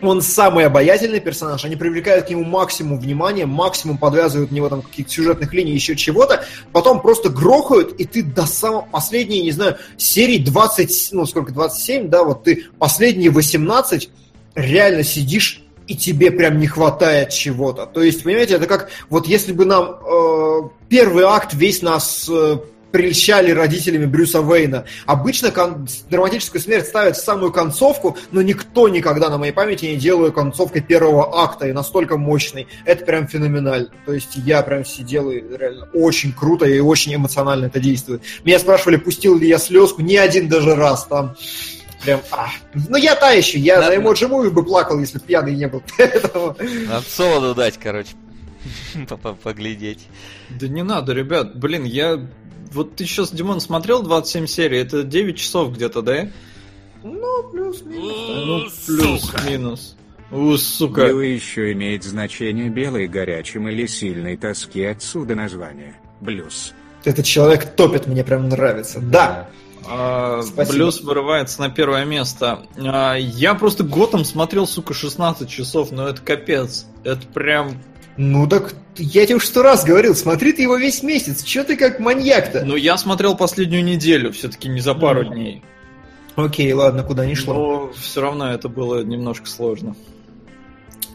он 0.00 0.22
самый 0.22 0.64
обаятельный 0.64 1.20
персонаж, 1.20 1.64
они 1.64 1.76
привлекают 1.76 2.26
к 2.26 2.30
нему 2.30 2.42
максимум 2.42 2.98
внимания, 2.98 3.44
максимум 3.44 3.98
подвязывают 3.98 4.50
в 4.50 4.54
него 4.54 4.68
там 4.68 4.80
каких-то 4.80 5.12
сюжетных 5.12 5.52
линий, 5.52 5.72
еще 5.72 5.94
чего-то, 5.94 6.44
потом 6.72 7.02
просто 7.02 7.28
грохают, 7.28 8.00
и 8.00 8.04
ты 8.06 8.22
до 8.22 8.46
самого 8.46 8.82
последней, 8.90 9.42
не 9.42 9.52
знаю, 9.52 9.76
серии 9.98 10.38
20, 10.38 11.10
ну 11.12 11.26
сколько, 11.26 11.52
27, 11.52 12.08
да, 12.08 12.24
вот 12.24 12.44
ты 12.44 12.64
последние 12.78 13.30
18 13.30 14.10
реально 14.54 15.04
сидишь 15.04 15.61
и 15.86 15.96
тебе 15.96 16.30
прям 16.30 16.58
не 16.58 16.66
хватает 16.66 17.30
чего-то. 17.30 17.86
То 17.86 18.02
есть, 18.02 18.22
понимаете, 18.22 18.54
это 18.54 18.66
как 18.66 18.90
вот 19.10 19.26
если 19.26 19.52
бы 19.52 19.64
нам 19.64 19.98
э, 20.00 20.68
первый 20.88 21.24
акт 21.24 21.54
весь 21.54 21.82
нас 21.82 22.28
э, 22.30 22.58
прельщали 22.92 23.50
родителями 23.50 24.04
Брюса 24.04 24.40
Уэйна. 24.40 24.84
Обычно 25.06 25.50
кон- 25.50 25.88
драматическую 26.10 26.60
смерть 26.60 26.86
ставят 26.86 27.16
в 27.16 27.24
самую 27.24 27.50
концовку, 27.50 28.16
но 28.30 28.42
никто 28.42 28.88
никогда 28.88 29.30
на 29.30 29.38
моей 29.38 29.52
памяти 29.52 29.86
не 29.86 29.96
делает 29.96 30.34
концовкой 30.34 30.82
первого 30.82 31.42
акта 31.42 31.66
и 31.66 31.72
настолько 31.72 32.16
мощный. 32.18 32.68
Это 32.84 33.04
прям 33.04 33.26
феноменально. 33.26 33.88
То 34.06 34.12
есть 34.12 34.36
я 34.36 34.62
прям 34.62 34.84
сидел 34.84 35.30
и 35.30 35.40
реально 35.40 35.88
очень 35.94 36.32
круто 36.32 36.66
и 36.66 36.78
очень 36.78 37.14
эмоционально 37.14 37.66
это 37.66 37.80
действует. 37.80 38.22
Меня 38.44 38.58
спрашивали, 38.58 38.96
пустил 38.96 39.38
ли 39.38 39.48
я 39.48 39.58
слезку, 39.58 40.02
ни 40.02 40.16
один 40.16 40.48
даже 40.48 40.74
раз 40.74 41.06
там. 41.06 41.34
Прям, 42.02 42.20
а. 42.30 42.48
Ну 42.88 42.96
я 42.96 43.14
та 43.14 43.30
еще, 43.30 43.58
я 43.58 43.80
Да, 43.80 43.88
на 43.88 43.96
эмоджи 43.96 44.26
Movie 44.26 44.50
бы 44.50 44.64
плакал, 44.64 44.98
если 44.98 45.18
бы 45.18 45.24
пьяный 45.24 45.54
не 45.54 45.68
был. 45.68 45.82
Надо 45.98 47.04
солоду 47.08 47.54
дать, 47.54 47.78
короче. 47.78 48.10
По- 49.08 49.34
Поглядеть. 49.34 50.08
Да 50.50 50.68
не 50.68 50.82
надо, 50.82 51.12
ребят. 51.12 51.56
Блин, 51.56 51.84
я... 51.84 52.20
Вот 52.72 52.96
ты 52.96 53.04
сейчас, 53.04 53.30
Димон, 53.32 53.60
смотрел 53.60 54.02
27 54.02 54.46
серий? 54.46 54.78
Это 54.78 55.02
9 55.02 55.36
часов 55.36 55.72
где-то, 55.74 56.02
да? 56.02 56.28
Ну, 57.02 57.50
плюс-минус. 57.50 58.86
Ну, 58.88 58.96
плюс-минус. 58.96 59.96
У, 60.30 60.56
сука. 60.56 61.08
Белый 61.08 61.34
еще 61.34 61.72
имеет 61.72 62.04
значение 62.04 62.70
белый 62.70 63.06
горячим 63.06 63.68
или 63.68 63.86
сильной 63.86 64.36
тоски 64.36 64.82
отсюда 64.84 65.34
название. 65.34 65.94
Блюз. 66.20 66.72
Этот 67.04 67.26
человек 67.26 67.74
топит, 67.74 68.06
мне 68.06 68.24
прям 68.24 68.48
нравится. 68.48 69.00
Да. 69.00 69.48
А, 69.48 69.50
Спасибо. 69.82 70.72
Блюз 70.72 71.00
вырывается 71.02 71.60
на 71.60 71.68
первое 71.70 72.04
место. 72.04 72.60
А, 72.78 73.14
Я 73.14 73.54
просто 73.54 73.84
Готэм 73.84 74.24
смотрел, 74.24 74.66
сука, 74.66 74.94
16 74.94 75.48
часов, 75.48 75.90
но 75.90 76.08
это 76.08 76.20
капец. 76.22 76.86
Это 77.04 77.26
прям... 77.26 77.82
Ну 78.16 78.46
так 78.46 78.74
я 78.96 79.24
тебе 79.24 79.36
уж 79.36 79.46
сто 79.46 79.62
раз 79.62 79.84
говорил, 79.84 80.14
смотри 80.14 80.52
ты 80.52 80.62
его 80.62 80.76
весь 80.76 81.02
месяц, 81.02 81.42
че 81.42 81.64
ты 81.64 81.76
как 81.76 81.98
маньяк-то? 81.98 82.62
Ну, 82.62 82.76
я 82.76 82.98
смотрел 82.98 83.36
последнюю 83.36 83.82
неделю, 83.82 84.32
все-таки 84.32 84.68
не 84.68 84.80
за 84.80 84.94
пару 84.94 85.22
Ну, 85.24 85.32
дней. 85.34 85.62
Окей, 86.36 86.72
ладно, 86.72 87.02
куда 87.04 87.24
ни 87.24 87.34
шло. 87.34 87.54
Но 87.54 87.92
все 87.92 88.20
равно 88.20 88.52
это 88.52 88.68
было 88.68 89.02
немножко 89.02 89.46
сложно. 89.46 89.94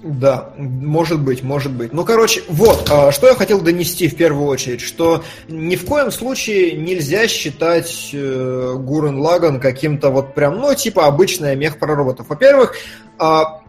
Да, 0.04 0.54
может 0.58 1.20
быть, 1.20 1.42
может 1.42 1.72
быть. 1.72 1.92
Ну, 1.92 2.06
короче, 2.06 2.44
вот, 2.48 2.88
а, 2.92 3.12
что 3.12 3.28
я 3.28 3.34
хотел 3.34 3.62
донести 3.62 4.08
в 4.08 4.16
первую 4.16 4.48
очередь, 4.48 4.82
что 4.82 5.24
ни 5.48 5.76
в 5.76 5.86
коем 5.86 6.12
случае 6.12 6.74
нельзя 6.74 7.28
считать 7.28 8.12
э, 8.14 8.76
Гурен 8.78 9.20
Лаган 9.20 9.60
каким-то 9.60 10.12
вот 10.12 10.36
прям, 10.36 10.60
ну, 10.60 10.74
типа 10.76 11.08
обычная 11.08 11.56
мех 11.56 11.80
про 11.80 11.96
роботов. 11.96 12.28
Во-первых, 12.30 12.76
а, 13.18 13.62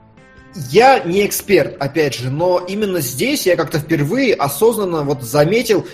я 0.70 1.00
не 1.00 1.26
эксперт, 1.26 1.76
опять 1.80 2.14
же, 2.14 2.30
но 2.30 2.58
именно 2.58 3.00
здесь 3.00 3.46
я 3.46 3.56
как-то 3.56 3.78
впервые 3.78 4.34
осознанно 4.34 5.02
вот 5.02 5.22
заметил 5.22 5.86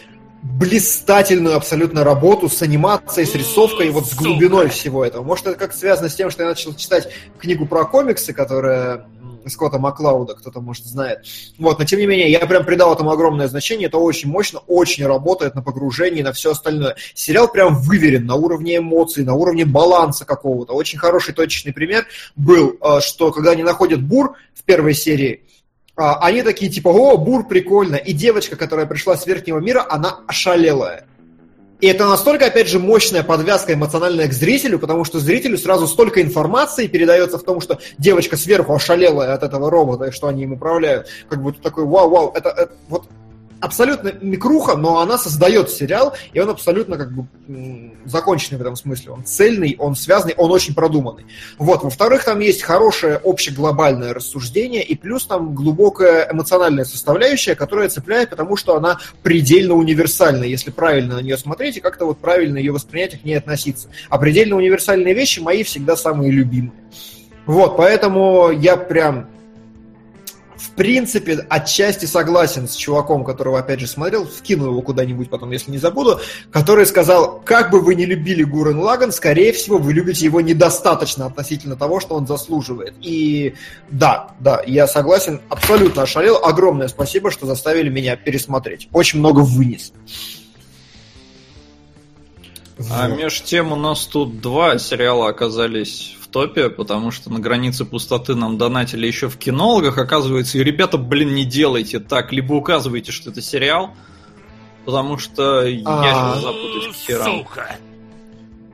блистательную 0.43 1.57
абсолютно 1.57 2.05
работу 2.05 2.49
с 2.49 2.61
анимацией, 2.61 3.27
с 3.27 3.35
рисовкой 3.35 3.87
и 3.87 3.91
вот 3.91 4.07
с 4.07 4.15
глубиной 4.15 4.69
всего 4.69 5.05
этого. 5.05 5.23
Может, 5.23 5.47
это 5.47 5.59
как 5.59 5.73
связано 5.73 6.09
с 6.09 6.15
тем, 6.15 6.31
что 6.31 6.43
я 6.43 6.51
начал 6.51 6.75
читать 6.75 7.09
книгу 7.39 7.67
про 7.67 7.85
комиксы, 7.87 8.33
которая 8.33 9.07
Скотта 9.49 9.79
Маклауда, 9.79 10.35
кто-то, 10.35 10.61
может, 10.61 10.85
знает. 10.85 11.25
Вот, 11.59 11.79
но 11.79 11.85
тем 11.85 11.99
не 12.01 12.07
менее, 12.07 12.31
я 12.31 12.41
прям 12.41 12.65
придал 12.65 12.95
этому 12.95 13.11
огромное 13.11 13.49
значение, 13.49 13.89
это 13.89 13.99
очень 13.99 14.29
мощно, 14.29 14.61
очень 14.67 15.07
работает 15.07 15.55
на 15.55 15.63
погружении, 15.63 16.23
на 16.23 16.33
все 16.33 16.53
остальное. 16.53 16.97
Сериал 17.15 17.49
прям 17.49 17.77
выверен 17.77 18.27
на 18.27 18.35
уровне 18.35 18.79
эмоций, 18.79 19.25
на 19.25 19.35
уровне 19.35 19.65
баланса 19.65 20.25
какого-то. 20.25 20.73
Очень 20.73 20.99
хороший 20.99 21.35
точечный 21.35 21.73
пример 21.73 22.07
был, 22.37 22.77
э, 22.81 23.01
что 23.01 23.33
когда 23.33 23.53
они 23.53 23.63
находят 23.63 24.03
бур 24.03 24.37
в 24.55 24.63
первой 24.65 24.95
серии, 24.95 25.45
а, 25.97 26.19
они 26.27 26.43
такие 26.43 26.71
типа, 26.71 26.89
о, 26.89 27.17
бур, 27.17 27.47
прикольно. 27.47 27.97
И 27.97 28.13
девочка, 28.13 28.57
которая 28.57 28.87
пришла 28.87 29.17
с 29.17 29.27
верхнего 29.27 29.59
мира, 29.59 29.87
она 29.89 30.21
ошалелая. 30.27 31.07
И 31.85 31.87
это 31.87 32.07
настолько, 32.07 32.47
опять 32.47 32.67
же, 32.67 32.79
мощная 32.79 33.23
подвязка 33.23 33.75
эмоциональная 33.75 34.27
к 34.27 34.33
зрителю, 34.33 34.79
потому 34.79 35.05
что 35.05 35.21
зрителю 35.21 35.59
сразу 35.59 35.87
столько 35.87 36.23
информации 36.23 36.87
передается 36.87 37.37
в 37.37 37.43
том, 37.43 37.61
что 37.61 37.79
девочка 37.99 38.39
сверху 38.39 38.73
ошалелая 38.73 39.35
от 39.35 39.43
этого 39.43 39.71
робота, 39.71 40.07
и 40.07 40.11
что 40.11 40.29
они 40.29 40.45
им 40.45 40.55
управляют. 40.55 41.09
Как 41.29 41.45
ты 41.45 41.61
такой, 41.61 41.85
вау-вау, 41.85 42.33
это, 42.35 42.49
это 42.49 42.73
вот 42.89 43.05
абсолютно 43.65 44.13
микруха, 44.21 44.77
но 44.77 45.01
она 45.01 45.19
создает 45.19 45.71
сериал, 45.71 46.15
и 46.33 46.41
он 46.41 46.51
абсолютно 46.51 46.97
как 46.97 47.13
бы 47.13 47.27
законченный 48.05 48.59
в 48.59 48.61
этом 48.61 48.77
смысле. 48.77 49.13
Он 49.13 49.25
цельный, 49.25 49.77
он 49.79 49.95
связанный, 49.97 50.35
он 50.37 50.51
очень 50.51 50.75
продуманный. 50.75 51.25
Вот. 51.59 51.83
Во-вторых, 51.83 52.25
там 52.25 52.41
есть 52.41 52.63
хорошее 52.63 53.21
общеглобальное 53.25 54.13
рассуждение, 54.13 54.83
и 54.83 54.95
плюс 54.95 55.27
там 55.27 55.55
глубокая 55.55 56.29
эмоциональная 56.31 56.85
составляющая, 56.85 57.55
которая 57.55 57.89
цепляет, 57.89 58.31
потому 58.31 58.57
что 58.57 58.77
она 58.77 58.99
предельно 59.23 59.75
универсальна, 59.75 60.45
если 60.45 60.71
правильно 60.71 61.17
на 61.17 61.21
нее 61.21 61.39
смотреть 61.39 61.79
и 61.79 61.81
как-то 61.81 62.07
вот 62.07 62.19
правильно 62.19 62.59
ее 62.59 62.73
воспринять 62.73 63.15
и 63.15 63.17
к 63.17 63.25
ней 63.25 63.37
относиться. 63.37 63.89
А 64.09 64.19
предельно 64.19 64.57
универсальные 64.57 65.15
вещи 65.15 65.41
мои 65.41 65.63
всегда 65.63 65.97
самые 65.97 66.31
любимые. 66.31 66.73
Вот, 67.47 67.77
поэтому 67.77 68.51
я 68.51 68.77
прям 68.77 69.29
принципе, 70.75 71.45
отчасти 71.49 72.07
согласен 72.07 72.69
с 72.69 72.75
чуваком, 72.75 73.25
которого, 73.25 73.59
опять 73.59 73.81
же, 73.81 73.87
смотрел, 73.87 74.27
вкину 74.27 74.67
его 74.67 74.83
куда-нибудь 74.83 75.31
потом, 75.31 75.51
если 75.51 75.71
не 75.71 75.79
забуду, 75.79 76.21
который 76.51 76.87
сказал, 76.87 77.41
как 77.45 77.71
бы 77.71 77.81
вы 77.81 77.95
не 77.95 78.07
любили 78.07 78.43
Гурен 78.43 78.79
Лаган, 78.79 79.13
скорее 79.13 79.53
всего, 79.53 79.79
вы 79.79 79.93
любите 79.93 80.25
его 80.25 80.41
недостаточно 80.41 81.27
относительно 81.27 81.77
того, 81.77 82.01
что 82.01 82.15
он 82.15 82.27
заслуживает. 82.27 82.95
И 83.01 83.55
да, 83.91 84.35
да, 84.41 84.63
я 84.67 84.87
согласен, 84.87 85.41
абсолютно 85.49 86.03
ошалел. 86.03 86.45
Огромное 86.45 86.89
спасибо, 86.89 87.31
что 87.31 87.47
заставили 87.47 87.89
меня 87.89 88.17
пересмотреть. 88.17 88.89
Очень 88.93 89.21
много 89.21 89.41
вынес. 89.41 89.93
А 92.91 93.09
Вот. 93.09 93.19
меж 93.19 93.43
тем 93.43 93.73
у 93.73 93.77
нас 93.77 94.07
тут 94.07 94.41
два 94.41 94.79
сериала 94.79 95.29
оказались 95.29 96.17
топе, 96.35 96.69
потому 96.69 97.13
что 97.13 97.31
на 97.31 97.39
границе 97.39 97.85
пустоты 97.85 98.35
нам 98.35 98.59
донатили 98.59 99.07
еще 99.07 99.29
в 99.29 99.37
кинологах, 99.39 99.99
оказывается, 99.99 100.59
и 100.59 100.65
ребята, 100.65 100.99
блин, 100.99 101.33
не 101.33 101.45
делайте 101.45 102.01
так, 102.01 102.33
либо 102.33 102.55
указывайте, 102.55 103.13
что 103.13 103.31
это 103.31 103.41
сериал, 103.41 103.95
потому 104.85 105.17
что 105.17 105.63
я 105.65 105.81
А. 105.87 106.03
сейчас 106.35 106.43
запутаюсь 106.43 106.97
к 106.97 106.99
херам. 106.99 107.47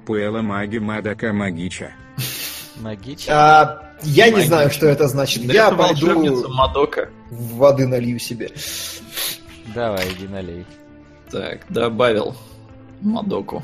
Пуэла 0.07 0.41
маги 0.41 0.79
мадака 0.79 1.35
магича. 1.35 1.93
Магич. 2.77 3.29
А, 3.29 3.83
я 4.05 4.31
не 4.31 4.41
знаю, 4.41 4.71
что 4.71 4.87
это 4.87 5.07
значит. 5.07 5.43
Я 5.43 5.71
пойду 5.71 6.49
Мадока. 6.49 7.11
воды 7.31 7.87
налью 7.87 8.19
себе. 8.19 8.51
Давай, 9.75 10.09
иди 10.15 10.27
налей. 10.27 10.65
Так, 11.31 11.61
добавил 11.69 12.35
Мадоку. 13.03 13.63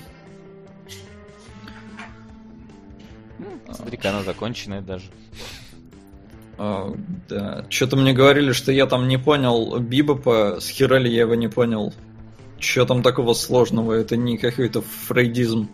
Смотри-ка, 3.77 4.11
она 4.11 4.23
законченная 4.23 4.81
даже. 4.81 5.05
А, 6.59 6.94
да. 7.28 7.65
Что-то 7.69 7.97
мне 7.97 8.12
говорили, 8.12 8.53
что 8.53 8.73
я 8.73 8.86
там 8.86 9.09
не 9.09 9.19
понял 9.19 9.78
Бибопа, 9.78 10.59
с 10.61 10.69
хера 10.69 10.98
ли 10.98 11.12
я 11.12 11.23
его 11.23 11.35
не 11.35 11.48
понял. 11.48 11.93
Что 12.59 12.86
там 12.86 13.03
такого 13.03 13.35
сложного? 13.35 13.93
Это 13.93 14.16
не 14.16 14.39
какой-то 14.39 14.81
фрейдизм. 14.81 15.69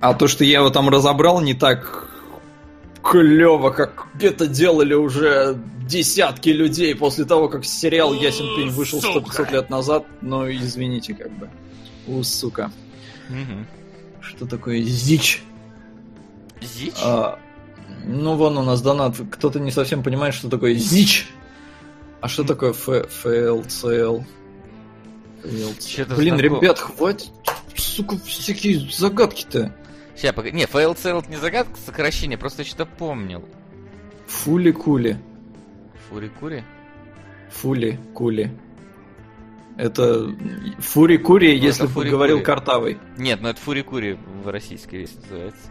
А 0.00 0.14
то, 0.14 0.28
что 0.28 0.44
я 0.44 0.58
его 0.58 0.70
там 0.70 0.88
разобрал, 0.88 1.40
не 1.40 1.54
так 1.54 2.08
клево, 3.02 3.70
как 3.70 4.06
это 4.20 4.46
делали 4.46 4.94
уже 4.94 5.56
десятки 5.86 6.50
людей 6.50 6.94
после 6.94 7.24
того, 7.24 7.48
как 7.48 7.64
сериал 7.64 8.12
Ясен 8.12 8.46
Пень 8.56 8.70
вышел 8.70 9.00
100-500 9.00 9.52
лет 9.52 9.70
назад. 9.70 10.04
Ну, 10.20 10.50
извините, 10.50 11.14
как 11.14 11.30
бы. 11.32 11.48
У, 12.06 12.22
сука. 12.22 12.70
Мгм. 13.28 13.66
Что 14.22 14.46
такое 14.46 14.80
зич? 14.82 15.42
Зич? 16.60 16.94
А, 17.02 17.38
ну, 18.04 18.36
вон 18.36 18.56
у 18.56 18.62
нас 18.62 18.80
донат. 18.80 19.16
Кто-то 19.30 19.60
не 19.60 19.70
совсем 19.70 20.02
понимает, 20.02 20.34
что 20.34 20.48
такое 20.48 20.74
ЗИЧ. 20.74 21.28
А 22.20 22.28
что 22.28 22.44
такое 22.44 22.72
ФЛЦЛ? 22.72 24.20
Блин, 25.44 26.38
ребят, 26.38 26.78
хватит, 26.78 27.30
сука, 27.76 28.16
всякие 28.24 28.88
загадки-то. 28.90 29.74
Сейчас, 30.14 30.34
погоди. 30.34 30.54
Не, 30.54 30.64
FLCL 30.64 31.18
это 31.18 31.30
не 31.30 31.36
загадка, 31.36 31.74
сокращение, 31.84 32.38
просто 32.38 32.62
я 32.62 32.68
что-то 32.68 32.86
помнил. 32.86 33.44
Фули-кули. 34.28 35.18
Фури-кури? 36.08 36.62
Фули-кули. 37.50 38.56
Это 39.76 40.34
фури-кури, 40.78 41.58
Ну, 41.58 41.64
если 41.64 41.86
бы 41.86 42.04
говорил 42.04 42.42
картавый. 42.42 42.98
Нет, 43.16 43.40
ну 43.40 43.48
это 43.48 43.60
фури-кури 43.60 44.18
в 44.44 44.48
российской 44.48 44.96
версии 44.96 45.16
называется. 45.22 45.70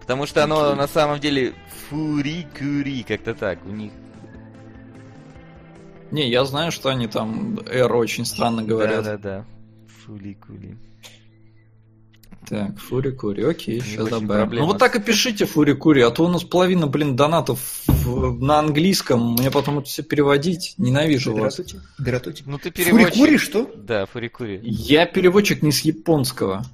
Потому 0.00 0.26
что 0.26 0.44
оно 0.44 0.74
на 0.74 0.86
самом 0.86 1.20
деле 1.20 1.54
фури-кури, 1.88 3.02
как-то 3.02 3.34
так. 3.34 3.64
У 3.64 3.70
них 3.70 3.92
Не, 6.10 6.28
я 6.28 6.44
знаю, 6.44 6.72
что 6.72 6.90
они 6.90 7.06
там 7.06 7.58
R 7.66 7.94
очень 7.94 8.24
странно 8.24 8.62
говорят. 8.62 9.04
Да-да-да. 9.04 9.44
Фули-кули. 10.04 10.76
Так, 12.48 12.78
фури-кури, 12.78 13.42
окей, 13.44 13.80
очень 13.80 14.06
добавим. 14.08 14.50
Ну 14.58 14.66
вот 14.66 14.78
так 14.78 14.96
и 14.96 15.00
пишите 15.00 15.46
фури-кури, 15.46 16.02
а 16.02 16.10
то 16.10 16.24
у 16.24 16.28
нас 16.28 16.44
половина, 16.44 16.86
блин, 16.86 17.16
донатов 17.16 17.82
на 18.06 18.58
английском. 18.58 19.34
Мне 19.34 19.50
потом 19.50 19.78
это 19.78 19.88
все 19.88 20.02
переводить. 20.02 20.74
Ненавижу 20.78 21.34
вас. 21.34 21.56
Дратути? 21.56 21.80
Дратути? 21.98 22.42
Ну 22.46 22.58
ты 22.58 22.70
переводчик. 22.70 23.14
Фурикури, 23.14 23.38
что? 23.38 23.70
Да, 23.76 24.06
фури-кури. 24.06 24.60
Я 24.62 25.06
переводчик 25.06 25.62
не 25.62 25.72
с 25.72 25.80
японского. 25.80 26.64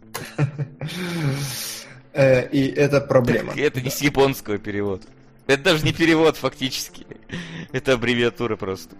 Э, 2.12 2.48
и 2.48 2.66
это 2.66 3.00
проблема. 3.00 3.52
Это 3.54 3.80
не 3.80 3.90
с 3.90 4.00
японского 4.00 4.58
перевод. 4.58 5.02
Это 5.46 5.62
даже 5.62 5.84
не 5.84 5.92
перевод 5.92 6.36
фактически. 6.36 7.06
Это 7.72 7.92
аббревиатура 7.92 8.56
просто. 8.56 8.96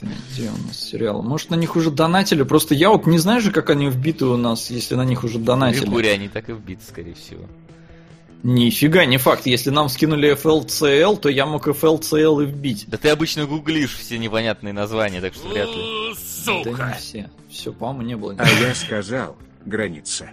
Так, 0.00 0.08
Где 0.32 0.48
у 0.48 0.66
нас 0.66 0.78
сериалы? 0.78 1.22
Может, 1.22 1.50
на 1.50 1.56
них 1.56 1.76
уже 1.76 1.90
донатили? 1.90 2.42
Просто 2.42 2.74
я 2.74 2.90
вот 2.90 3.06
не 3.06 3.18
знаю 3.18 3.40
же, 3.40 3.52
как 3.52 3.70
они 3.70 3.88
вбиты 3.88 4.24
у 4.24 4.36
нас, 4.36 4.70
если 4.70 4.94
на 4.94 5.04
них 5.04 5.24
уже 5.24 5.38
донатили. 5.38 5.86
Фури 5.86 6.08
они 6.08 6.28
так 6.28 6.48
и 6.48 6.52
вбиты, 6.52 6.82
скорее 6.88 7.14
всего. 7.14 7.44
Нифига, 8.42 9.04
не 9.04 9.18
факт. 9.18 9.46
Если 9.46 9.68
нам 9.68 9.90
скинули 9.90 10.32
FLCL, 10.32 11.18
то 11.18 11.28
я 11.28 11.44
мог 11.44 11.68
FLCL 11.68 12.42
и 12.42 12.46
вбить. 12.46 12.86
Да 12.88 12.96
ты 12.96 13.10
обычно 13.10 13.44
гуглишь 13.44 13.98
все 13.98 14.16
непонятные 14.18 14.72
названия, 14.72 15.20
так 15.20 15.34
что 15.34 15.48
вряд 15.48 15.68
ли. 15.68 16.14
Да 16.64 16.70
не 16.70 16.98
все. 16.98 17.30
Все, 17.50 17.72
по-моему, 17.72 18.02
не 18.02 18.16
было. 18.16 18.34
А 18.38 18.48
я 18.48 18.74
сказал, 18.74 19.36
граница. 19.66 20.30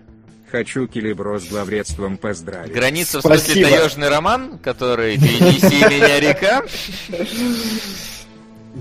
Хочу 0.49 0.87
Келебро 0.87 1.39
с 1.39 1.47
главредством 1.49 2.17
поздравить. 2.17 2.71
Граница, 2.71 3.19
в 3.19 3.21
смысле, 3.23 3.39
Спасибо. 3.39 3.69
таежный 3.69 4.07
роман, 4.07 4.57
который 4.59 5.17
«Ты 5.17 5.25
неси 5.25 5.75
меня 5.75 6.19
река». 6.21 6.63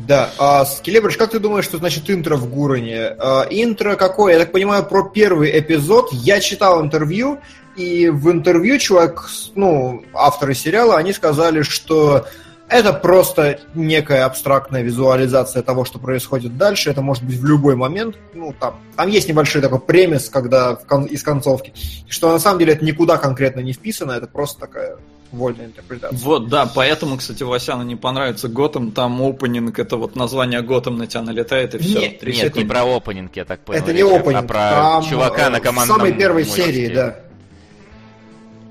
Да, 0.06 0.30
а 0.38 0.64
Скелебрич, 0.66 1.16
как 1.16 1.30
ты 1.30 1.38
думаешь, 1.38 1.64
что 1.64 1.78
значит 1.78 2.10
интро 2.10 2.36
в 2.36 2.50
Гуране? 2.50 3.14
А, 3.18 3.46
интро 3.48 3.96
какое? 3.96 4.34
Я 4.34 4.40
так 4.40 4.52
понимаю, 4.52 4.84
про 4.84 5.02
первый 5.08 5.58
эпизод. 5.58 6.12
Я 6.12 6.40
читал 6.40 6.82
интервью, 6.82 7.38
и 7.76 8.08
в 8.08 8.30
интервью 8.30 8.78
с- 8.78 9.52
ну, 9.54 10.04
авторы 10.12 10.54
сериала, 10.54 10.96
они 10.96 11.12
сказали, 11.12 11.62
что 11.62 12.26
это 12.68 12.92
просто 12.92 13.60
некая 13.74 14.24
абстрактная 14.26 14.82
визуализация 14.82 15.62
того, 15.62 15.84
что 15.84 15.98
происходит 15.98 16.58
дальше. 16.58 16.90
Это 16.90 17.00
может 17.00 17.22
быть 17.24 17.36
в 17.36 17.44
любой 17.44 17.74
момент. 17.76 18.16
Ну, 18.34 18.54
там, 18.58 18.78
там 18.96 19.08
есть 19.08 19.28
небольшой 19.28 19.62
такой 19.62 19.78
премис, 19.78 20.28
когда 20.28 20.74
в 20.76 20.84
кон- 20.84 21.04
из 21.04 21.22
концовки, 21.22 21.72
что 22.08 22.30
на 22.32 22.38
самом 22.38 22.58
деле 22.58 22.74
это 22.74 22.84
никуда 22.84 23.16
конкретно 23.16 23.60
не 23.60 23.72
вписано, 23.72 24.12
это 24.12 24.26
просто 24.26 24.60
такая 24.60 24.96
вольная 25.32 25.66
интерпретация. 25.66 26.18
Вот, 26.18 26.48
да, 26.48 26.66
поэтому, 26.66 27.16
кстати, 27.18 27.42
Васяну 27.42 27.82
не 27.82 27.96
понравится 27.96 28.48
Готэм, 28.48 28.92
там 28.92 29.20
опенинг, 29.22 29.78
это 29.78 29.96
вот 29.96 30.16
название 30.16 30.62
Готэм 30.62 30.96
на 30.98 31.06
тебя 31.06 31.22
налетает 31.22 31.74
и 31.74 31.78
все. 31.78 32.00
Нет, 32.00 32.22
Нет, 32.22 32.56
не 32.56 32.64
про 32.64 32.84
опенинг, 32.84 33.34
я 33.36 33.44
так 33.44 33.60
понял. 33.60 33.80
это 33.80 33.92
не 33.92 34.02
речь, 34.02 34.12
а 34.12 34.16
опенинг, 34.20 34.46
про 34.46 34.70
там, 34.70 35.02
чувака 35.04 35.50
на 35.50 35.58
В 35.58 35.62
командном 35.62 35.96
самой 35.98 36.12
первой 36.14 36.44
мостике. 36.44 36.62
серии, 36.72 36.94
да. 36.94 37.16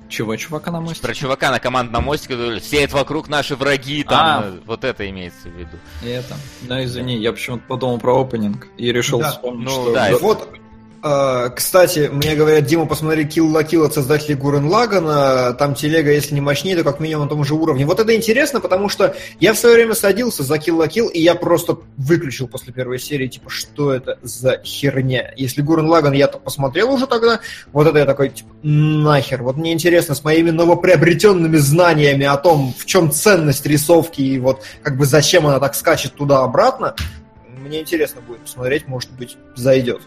Чего, 0.08 0.36
чувака 0.36 0.72
на 0.72 0.82
мостике? 0.82 1.02
Про 1.02 1.14
чувака 1.16 1.52
на 1.52 1.60
командном 1.60 2.04
мостике, 2.06 2.60
сеет 2.62 2.94
вокруг 2.94 3.28
наши 3.28 3.56
враги, 3.56 4.04
там, 4.04 4.20
А. 4.20 4.44
э, 4.46 4.60
вот 4.66 4.84
это 4.84 5.10
имеется 5.10 5.50
в 5.50 5.54
виду. 5.58 5.78
И 6.04 6.08
это. 6.10 6.36
Да, 6.62 6.84
извини, 6.86 7.18
я 7.18 7.34
почему-то 7.34 7.64
подумал 7.68 7.98
про 8.00 8.22
опенинг 8.22 8.68
и 8.78 8.92
решил 8.94 9.20
Да. 9.20 9.32
вспомнить, 9.32 9.66
Ну, 9.66 9.72
что... 9.72 9.94
да, 9.94 10.12
Вот, 10.22 10.48
э, 10.54 10.58
кстати, 11.56 12.10
мне 12.12 12.34
говорят, 12.34 12.66
Дима, 12.66 12.88
посмотри 12.88 13.26
Kill 13.26 13.52
la 13.52 13.64
Kill 13.64 13.86
от 13.86 13.94
создателей 13.94 14.34
Гурен 14.34 14.66
Лагана, 14.66 15.54
там 15.54 15.76
телега, 15.76 16.12
если 16.12 16.34
не 16.34 16.42
мощнее, 16.42 16.76
то 16.76 16.84
как 16.84 17.00
минимум 17.00 17.26
на 17.26 17.30
том 17.30 17.44
же 17.44 17.54
уровне. 17.54 17.86
Вот 17.86 18.00
это 18.00 18.16
интересно, 18.16 18.60
потому 18.60 18.90
что 18.90 19.16
я 19.40 19.54
в 19.54 19.60
свое 19.60 19.76
время 19.76 19.94
садился 19.94 20.42
за 20.42 20.56
Kill 20.56 20.80
la 20.80 20.88
Kill, 20.88 21.12
и 21.12 21.22
я 21.22 21.36
просто 21.36 21.78
выключил 21.98 22.48
после 22.48 22.74
первой 22.74 22.98
серии, 22.98 23.28
типа, 23.28 23.52
что 23.52 23.94
это 23.94 24.18
за 24.24 24.60
херня? 24.64 25.32
Если 25.38 25.62
Гурен 25.62 25.86
Лаган 25.86 26.14
я-то 26.14 26.40
посмотрел 26.40 26.92
уже 26.92 27.06
тогда, 27.06 27.40
вот 27.72 27.86
это 27.86 28.00
я 28.00 28.06
такой, 28.06 28.30
типа, 28.30 28.50
нахер. 28.64 29.44
Вот 29.44 29.58
мне 29.58 29.74
интересно, 29.74 30.16
с 30.16 30.24
моими 30.24 30.50
новоприобретенными 30.50 31.58
знаниями 31.58 32.26
о 32.26 32.38
том, 32.38 32.74
в 32.76 32.86
чем 32.88 33.12
ценность 33.12 33.68
рисовки 33.68 34.22
и 34.22 34.40
вот 34.40 34.64
как 34.82 34.98
бы 34.98 35.06
зачем 35.06 35.46
она 35.46 35.60
так 35.60 35.76
скачет 35.76 36.16
туда-обратно, 36.16 36.96
мне 37.66 37.82
интересно 37.82 38.22
будет 38.22 38.42
посмотреть, 38.42 38.88
может 38.88 39.12
быть, 39.12 39.38
зайдет. 39.56 40.02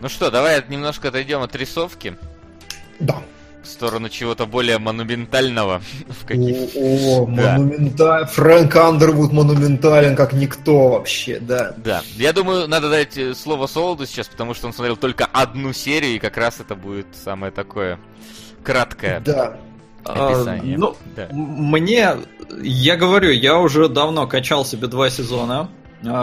Ну 0.00 0.08
что, 0.08 0.30
давай 0.30 0.62
немножко 0.68 1.08
отойдем 1.08 1.42
от 1.42 1.54
рисовки. 1.56 2.16
Да. 3.00 3.16
в 3.62 3.66
сторону 3.66 4.08
чего-то 4.10 4.44
более 4.46 4.78
монументального. 4.78 5.80
В 6.08 6.26
каких... 6.26 6.76
О, 6.76 7.22
о, 7.22 7.26
Да. 7.26 7.56
монументаль... 7.58 8.26
Фрэнк 8.26 8.76
Андервуд 8.76 9.32
монументален, 9.32 10.14
как 10.16 10.32
никто 10.34 10.88
вообще, 10.90 11.40
да. 11.40 11.74
Да. 11.78 12.02
Я 12.16 12.32
думаю, 12.34 12.68
надо 12.68 12.90
дать 12.90 13.16
э, 13.16 13.34
слово 13.34 13.66
Солоду 13.66 14.04
сейчас, 14.06 14.28
потому 14.28 14.52
что 14.54 14.66
он 14.66 14.74
смотрел 14.74 14.96
только 14.98 15.24
одну 15.24 15.72
серию, 15.72 16.16
и 16.16 16.18
как 16.18 16.36
раз 16.36 16.60
это 16.60 16.74
будет 16.74 17.06
самое 17.24 17.50
такое 17.52 17.98
краткое 18.62 19.20
Да. 19.20 19.56
описание. 20.04 20.76
А, 20.76 20.78
ну, 20.78 20.96
Да. 21.16 21.28
Мне, 21.32 22.16
я 22.62 22.96
говорю, 22.96 23.30
я 23.30 23.58
уже 23.58 23.88
давно 23.88 24.26
качал 24.26 24.66
себе 24.66 24.88
два 24.88 25.08
сезона, 25.08 25.70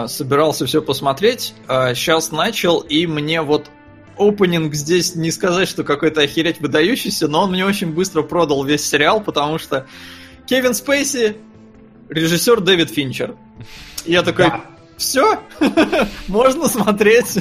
собирался 0.08 0.66
все 0.66 0.82
посмотреть, 0.82 1.54
сейчас 1.66 2.30
начал, 2.30 2.80
и 2.80 3.06
мне 3.06 3.42
вот 3.42 3.70
опенинг 4.18 4.74
здесь 4.74 5.14
не 5.14 5.30
сказать, 5.30 5.68
что 5.68 5.84
какой-то 5.84 6.20
охереть 6.20 6.60
выдающийся, 6.60 7.28
но 7.28 7.44
он 7.44 7.52
мне 7.52 7.64
очень 7.64 7.92
быстро 7.92 8.22
продал 8.22 8.64
весь 8.64 8.84
сериал, 8.86 9.20
потому 9.20 9.58
что 9.58 9.86
Кевин 10.46 10.74
Спейси, 10.74 11.36
режиссер 12.08 12.60
Дэвид 12.60 12.90
Финчер. 12.90 13.36
И 14.04 14.12
я 14.12 14.22
такой, 14.22 14.46
Да. 14.46 14.64
все, 14.96 15.40
можно 16.28 16.68
смотреть. 16.68 17.38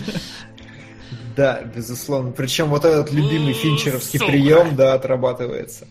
Да, 1.36 1.62
безусловно. 1.64 2.32
Причем 2.32 2.68
вот 2.68 2.86
этот 2.86 3.12
любимый 3.12 3.54
финчеровский 3.54 4.20
прием, 4.20 4.76
да, 4.76 4.94
отрабатывается. 4.94 5.88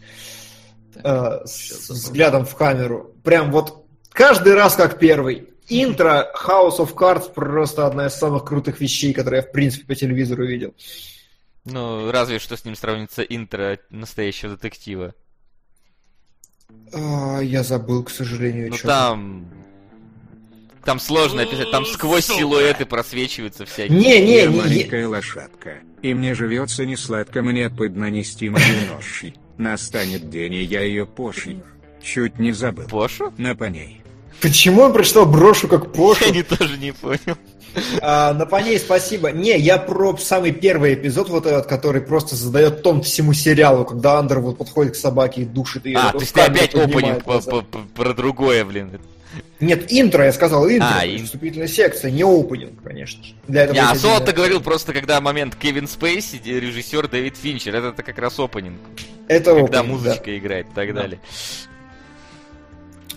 Э, 1.02 1.40
с 1.44 1.88
взглядом 1.88 2.44
в 2.44 2.54
камеру. 2.54 3.14
Прям 3.24 3.50
вот 3.50 3.84
каждый 4.10 4.54
раз 4.54 4.76
как 4.76 4.98
первый. 4.98 5.48
Интро 5.70 6.30
House 6.46 6.78
of 6.78 6.94
Cards 6.94 7.32
просто 7.32 7.86
одна 7.86 8.06
из 8.06 8.14
самых 8.14 8.44
крутых 8.44 8.80
вещей, 8.80 9.12
которые 9.12 9.42
я 9.42 9.48
в 9.48 9.52
принципе 9.52 9.86
по 9.86 9.94
телевизору 9.94 10.44
видел. 10.44 10.74
Ну, 11.64 12.10
разве 12.10 12.38
что 12.38 12.56
с 12.56 12.64
ним 12.64 12.74
сравнится 12.74 13.22
интро 13.22 13.78
настоящего 13.90 14.52
детектива. 14.56 15.14
А, 16.92 17.40
я 17.40 17.62
забыл, 17.62 18.02
к 18.04 18.10
сожалению, 18.10 18.70
Ну 18.70 18.76
там... 18.82 19.48
Там 20.84 20.98
сложно 20.98 21.42
описать, 21.42 21.70
там 21.70 21.84
сквозь 21.84 22.24
силуэты 22.24 22.86
просвечиваются 22.86 23.66
всякие. 23.66 23.98
Не, 23.98 24.20
не, 24.24 24.36
Я 24.38 24.46
не, 24.46 24.54
не. 24.54 24.58
маленькая 24.60 25.06
лошадка, 25.06 25.80
и 26.00 26.14
мне 26.14 26.34
живется 26.34 26.86
не 26.86 26.96
сладко, 26.96 27.42
мне 27.42 27.68
поднанести 27.68 28.48
мою 28.48 28.64
ноши. 28.94 29.34
Настанет 29.58 30.30
день, 30.30 30.54
и 30.54 30.62
я 30.62 30.80
ее 30.80 31.04
пошлю. 31.04 31.62
Чуть 32.02 32.38
не 32.38 32.52
забыл. 32.52 32.88
Пошу? 32.88 33.30
На 33.36 33.54
поней. 33.54 34.00
Почему 34.40 34.82
он 34.82 34.92
прочитал 34.92 35.26
брошу 35.26 35.68
как 35.68 35.92
Пошу? 35.92 36.24
Я 36.26 36.30
не 36.30 36.42
тоже 36.42 36.78
не 36.78 36.92
понял. 36.92 37.36
А, 38.02 38.32
на 38.34 38.46
поней 38.46 38.78
спасибо. 38.80 39.30
Не, 39.30 39.56
я 39.56 39.78
про 39.78 40.16
самый 40.16 40.50
первый 40.50 40.94
эпизод, 40.94 41.28
вот 41.28 41.46
этот, 41.46 41.66
который 41.66 42.00
просто 42.02 42.34
задает 42.34 42.82
тон 42.82 43.00
всему 43.02 43.32
сериалу, 43.32 43.84
когда 43.84 44.18
Андервуд 44.18 44.58
подходит 44.58 44.94
к 44.94 44.96
собаке 44.96 45.42
и 45.42 45.44
душит 45.44 45.86
ее. 45.86 45.98
А, 45.98 46.10
то 46.10 46.18
есть 46.18 46.32
ты 46.34 46.40
опять 46.40 46.74
опенинг 46.74 47.22
по- 47.22 47.40
по- 47.40 47.62
по- 47.62 47.78
про 47.94 48.12
другое, 48.12 48.64
блин. 48.64 48.98
Нет, 49.60 49.84
интро, 49.92 50.24
я 50.24 50.32
сказал, 50.32 50.68
интро. 50.68 50.88
А, 50.98 51.06
ин- 51.06 51.24
вступительная 51.26 51.68
секция, 51.68 52.10
не 52.10 52.24
опенинг, 52.24 52.82
конечно 52.82 53.22
же. 53.22 53.34
Для 53.46 53.62
этого 53.62 53.74
Не, 53.74 53.80
а 53.82 53.90
есть 53.90 54.00
Солод 54.00 54.16
отдельная- 54.22 54.34
говорил 54.36 54.60
просто, 54.62 54.92
когда 54.92 55.20
момент 55.20 55.54
Кевин 55.54 55.86
Спейси, 55.86 56.40
режиссер 56.44 57.06
Дэвид 57.06 57.36
Финчер. 57.36 57.76
Это, 57.76 57.88
это 57.88 58.02
как 58.02 58.18
раз 58.18 58.36
опенинг. 58.40 58.78
Это 59.28 59.54
Когда 59.54 59.78
опенинг, 59.80 60.00
музычка 60.00 60.36
играет 60.36 60.66
и 60.66 60.74
так 60.74 60.92
далее. 60.92 61.20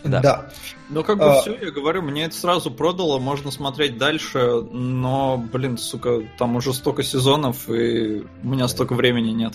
Да. 0.03 0.09
Да. 0.09 0.21
Да. 0.21 0.49
Ну, 0.89 1.03
как 1.03 1.17
бы 1.17 1.25
А. 1.25 1.41
все, 1.41 1.55
я 1.59 1.71
говорю, 1.71 2.01
мне 2.01 2.25
это 2.25 2.35
сразу 2.35 2.69
продало, 2.69 3.19
можно 3.19 3.49
смотреть 3.51 3.97
дальше, 3.97 4.61
но, 4.71 5.37
блин, 5.51 5.77
сука, 5.77 6.21
там 6.37 6.55
уже 6.55 6.73
столько 6.73 7.03
сезонов, 7.03 7.69
и 7.69 8.23
у 8.43 8.47
меня 8.47 8.67
столько 8.67 8.93
времени 8.93 9.31
нет. 9.31 9.53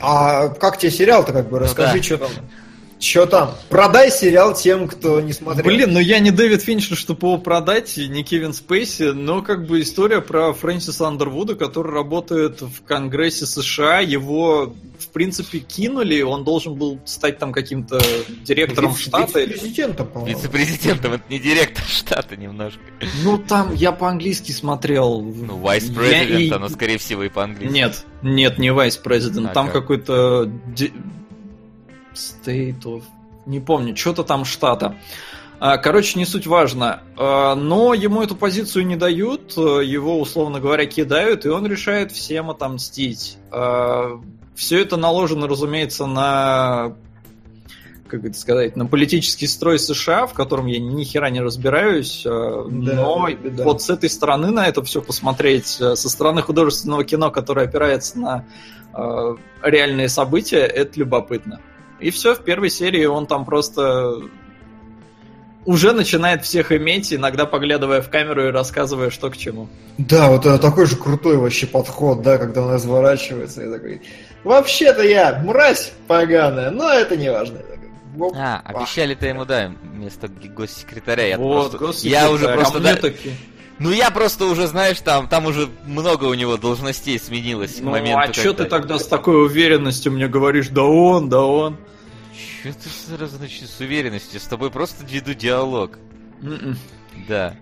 А 0.00 0.48
как 0.48 0.78
тебе 0.78 0.90
сериал-то, 0.92 1.32
как 1.32 1.48
бы, 1.50 1.58
расскажи, 1.58 1.96
Ну 1.96 1.98
да. 1.98 2.02
что 2.02 2.18
там. 2.18 2.30
Что 3.00 3.26
там? 3.26 3.54
Продай 3.68 4.10
сериал 4.10 4.54
тем, 4.54 4.88
кто 4.88 5.20
не 5.20 5.32
смотрел. 5.32 5.64
Блин, 5.64 5.92
ну 5.92 6.00
я 6.00 6.18
не 6.18 6.30
Дэвид 6.32 6.62
Финчер, 6.62 6.96
чтобы 6.96 7.28
его 7.28 7.38
продать, 7.38 7.96
не 7.96 8.24
Кевин 8.24 8.52
Спейси, 8.52 9.12
но 9.12 9.40
как 9.42 9.66
бы 9.66 9.80
история 9.82 10.20
про 10.20 10.52
Фрэнсиса 10.52 11.06
Андервуда, 11.06 11.54
который 11.54 11.92
работает 11.92 12.60
в 12.60 12.82
Конгрессе 12.84 13.46
США, 13.46 14.00
его, 14.00 14.74
в 14.98 15.08
принципе, 15.08 15.60
кинули, 15.60 16.22
он 16.22 16.42
должен 16.42 16.74
был 16.74 16.98
стать 17.04 17.38
там 17.38 17.52
каким-то 17.52 18.00
директором 18.42 18.90
Вице- 18.90 19.02
штата. 19.08 19.40
Вице-президентом, 19.44 20.06
по-моему. 20.08 20.36
Вице-президентом, 20.36 21.12
это 21.12 21.24
не 21.30 21.38
директор 21.38 21.84
штата 21.84 22.36
немножко. 22.36 22.80
Ну 23.22 23.38
там 23.38 23.72
я 23.74 23.92
по-английски 23.92 24.50
смотрел. 24.50 25.20
Ну, 25.20 25.58
vice 25.60 25.92
Я 25.92 26.24
president, 26.24 26.40
и- 26.40 26.50
оно 26.50 26.68
скорее 26.68 26.98
всего 26.98 27.22
и 27.22 27.28
по-английски. 27.28 27.72
Нет, 27.72 28.04
нет, 28.22 28.58
не 28.58 28.68
Vice 28.68 29.00
President. 29.02 29.50
А 29.50 29.54
там 29.54 29.66
как? 29.66 29.74
какой-то 29.82 30.50
State 32.18 32.82
of... 32.82 33.02
Не 33.46 33.60
помню, 33.60 33.96
что-то 33.96 34.24
там 34.24 34.44
штата. 34.44 34.96
А, 35.60 35.78
Короче, 35.78 36.18
не 36.18 36.24
суть 36.24 36.46
важно. 36.46 37.00
А, 37.16 37.54
Но 37.54 37.94
ему 37.94 38.22
эту 38.22 38.36
позицию 38.36 38.86
не 38.86 38.96
дают, 38.96 39.54
э, 39.56 39.84
его, 39.84 40.20
условно 40.20 40.60
говоря, 40.60 40.86
кидают, 40.86 41.46
и 41.46 41.48
он 41.48 41.66
решает 41.66 42.12
всем 42.12 42.50
отомстить. 42.50 43.38
Все 44.54 44.80
это 44.80 44.96
наложено, 44.96 45.46
разумеется, 45.46 46.06
на 46.06 46.96
как 48.08 48.24
это 48.24 48.36
сказать, 48.36 48.74
на 48.74 48.86
политический 48.86 49.46
строй 49.46 49.78
США, 49.78 50.26
в 50.26 50.34
котором 50.34 50.66
я 50.66 50.80
ни 50.80 51.04
хера 51.04 51.30
не 51.30 51.40
разбираюсь, 51.40 52.22
Да, 52.24 52.64
но 52.68 53.28
да. 53.44 53.64
вот 53.64 53.82
с 53.82 53.90
этой 53.90 54.10
стороны 54.10 54.50
на 54.50 54.66
это 54.66 54.82
все 54.82 55.00
посмотреть, 55.00 55.76
э, 55.80 55.94
со 55.94 56.08
стороны 56.08 56.42
художественного 56.42 57.04
кино, 57.04 57.30
которое 57.30 57.66
опирается 57.66 58.18
на 58.18 58.44
э, 58.94 59.36
реальные 59.62 60.08
события, 60.08 60.60
это 60.60 60.98
любопытно. 60.98 61.60
И 62.00 62.10
все, 62.10 62.34
в 62.34 62.44
первой 62.44 62.70
серии 62.70 63.04
он 63.06 63.26
там 63.26 63.44
просто 63.44 64.20
уже 65.64 65.92
начинает 65.92 66.44
всех 66.44 66.72
иметь, 66.72 67.12
иногда 67.12 67.44
поглядывая 67.44 68.00
в 68.00 68.08
камеру 68.08 68.48
и 68.48 68.50
рассказывая, 68.50 69.10
что 69.10 69.30
к 69.30 69.36
чему. 69.36 69.68
Да, 69.98 70.28
вот 70.30 70.46
это 70.46 70.58
такой 70.58 70.86
же 70.86 70.96
крутой 70.96 71.36
вообще 71.36 71.66
подход, 71.66 72.22
да, 72.22 72.38
когда 72.38 72.62
он 72.62 72.72
разворачивается 72.72 73.64
и 73.64 73.70
такой, 73.70 74.02
вообще-то 74.44 75.02
я 75.02 75.42
мразь 75.44 75.92
поганая, 76.06 76.70
но 76.70 76.90
это 76.90 77.16
не 77.16 77.30
важно. 77.30 77.58
Я 77.58 77.62
такой, 77.64 77.88
«Оп, 78.18 78.34
А, 78.36 78.62
а». 78.64 78.70
обещали-то 78.78 79.26
ему, 79.26 79.44
да, 79.44 79.72
вместо 79.82 80.28
госсекретаря. 80.28 81.26
Я, 81.26 81.38
вот, 81.38 81.76
просто- 81.76 82.08
я 82.08 82.30
уже 82.30 82.46
госсекретарь, 82.46 82.56
просто... 82.56 82.78
а 82.78 82.80
мне 82.80 82.94
да- 82.94 83.00
таки- 83.00 83.30
Ну 83.78 83.92
я 83.92 84.10
просто 84.10 84.46
уже, 84.46 84.66
знаешь, 84.66 85.00
там, 85.00 85.28
там 85.28 85.46
уже 85.46 85.68
много 85.86 86.24
у 86.24 86.34
него 86.34 86.56
должностей 86.56 87.18
сменилось 87.18 87.78
Ну, 87.80 87.90
моменту, 87.90 88.30
а 88.30 88.32
что 88.32 88.42
когда- 88.52 88.64
ты 88.64 88.70
тогда 88.70 88.98
с 88.98 89.06
такой 89.06 89.44
уверенностью 89.44 90.10
мне 90.12 90.26
говоришь, 90.26 90.68
да 90.68 90.82
он, 90.82 91.28
да 91.28 91.42
он? 91.42 91.76
Чё 92.62 92.72
ты 92.72 92.88
сразу 93.16 93.38
начнешь 93.38 93.70
с 93.70 93.78
уверенностью? 93.80 94.40
С 94.40 94.44
тобой 94.44 94.70
просто 94.70 95.04
веду 95.06 95.32
диалог. 95.34 95.98
М-м. 96.42 96.76
Да, 97.28 97.54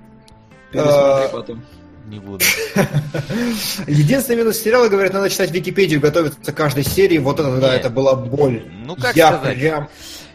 Пересмотри 0.72 0.94
А, 0.94 1.28
потом. 1.32 1.62
не 2.08 2.18
буду. 2.18 2.44
Единственный 3.86 4.36
минус 4.36 4.58
сериала, 4.58 4.88
говорят, 4.88 5.12
надо 5.12 5.30
читать 5.30 5.50
Википедию, 5.50 6.00
готовиться 6.00 6.52
к 6.52 6.54
каждой 6.56 6.84
серии, 6.84 7.18
вот 7.18 7.40
это, 7.40 7.56
да, 7.58 7.74
это 7.74 7.90
была 7.90 8.14
боль. 8.14 8.64
Ну, 8.84 8.96
как 8.96 9.16
я 9.16 9.28
сказать? 9.36 9.58
прям... 9.58 9.88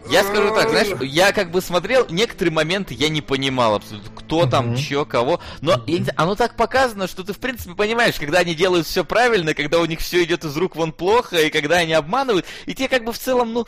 Я 0.09 0.23
скажу 0.23 0.53
так, 0.53 0.69
знаешь, 0.69 0.89
я 1.01 1.31
как 1.31 1.51
бы 1.51 1.61
смотрел, 1.61 2.07
некоторые 2.09 2.53
моменты 2.53 2.93
я 2.93 3.09
не 3.09 3.21
понимал 3.21 3.75
абсолютно, 3.75 4.11
кто 4.15 4.45
там, 4.45 4.75
чё, 4.75 5.05
кого, 5.05 5.39
но 5.61 5.83
оно 6.15 6.35
так 6.35 6.55
показано, 6.55 7.07
что 7.07 7.23
ты 7.23 7.33
в 7.33 7.39
принципе 7.39 7.75
понимаешь, 7.75 8.15
когда 8.19 8.39
они 8.39 8.55
делают 8.55 8.87
все 8.87 9.03
правильно, 9.05 9.53
когда 9.53 9.79
у 9.79 9.85
них 9.85 9.99
все 9.99 10.23
идет 10.23 10.43
из 10.43 10.55
рук 10.57 10.75
вон 10.75 10.91
плохо, 10.91 11.37
и 11.37 11.49
когда 11.49 11.77
они 11.77 11.93
обманывают, 11.93 12.45
и 12.65 12.73
тебе 12.73 12.87
как 12.87 13.03
бы 13.03 13.13
в 13.13 13.19
целом, 13.19 13.53
ну, 13.53 13.67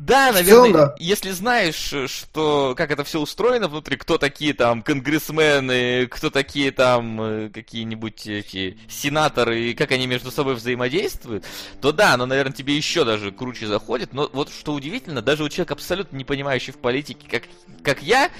да, 0.00 0.32
наверное, 0.32 0.44
целом, 0.44 0.72
да. 0.72 0.94
если 0.98 1.30
знаешь, 1.30 1.94
что 2.10 2.74
как 2.74 2.90
это 2.90 3.04
все 3.04 3.20
устроено 3.20 3.68
внутри, 3.68 3.98
кто 3.98 4.16
такие 4.16 4.54
там 4.54 4.82
конгрессмены, 4.82 6.06
кто 6.06 6.30
такие 6.30 6.72
там 6.72 7.20
э, 7.20 7.48
какие-нибудь 7.50 8.26
эти 8.26 8.78
сенаторы, 8.88 9.60
и 9.60 9.74
как 9.74 9.92
они 9.92 10.06
между 10.06 10.30
собой 10.30 10.54
взаимодействуют, 10.54 11.44
то 11.82 11.92
да, 11.92 12.14
оно, 12.14 12.24
наверное, 12.24 12.54
тебе 12.54 12.76
еще 12.76 13.04
даже 13.04 13.30
круче 13.30 13.66
заходит. 13.66 14.14
Но 14.14 14.30
вот 14.32 14.50
что 14.50 14.72
удивительно, 14.72 15.20
даже 15.20 15.44
у 15.44 15.48
человека 15.50 15.74
абсолютно 15.74 16.16
не 16.16 16.24
понимающий 16.24 16.72
в 16.72 16.78
политике, 16.78 17.28
как, 17.28 17.42
как 17.82 18.02
я, 18.02 18.30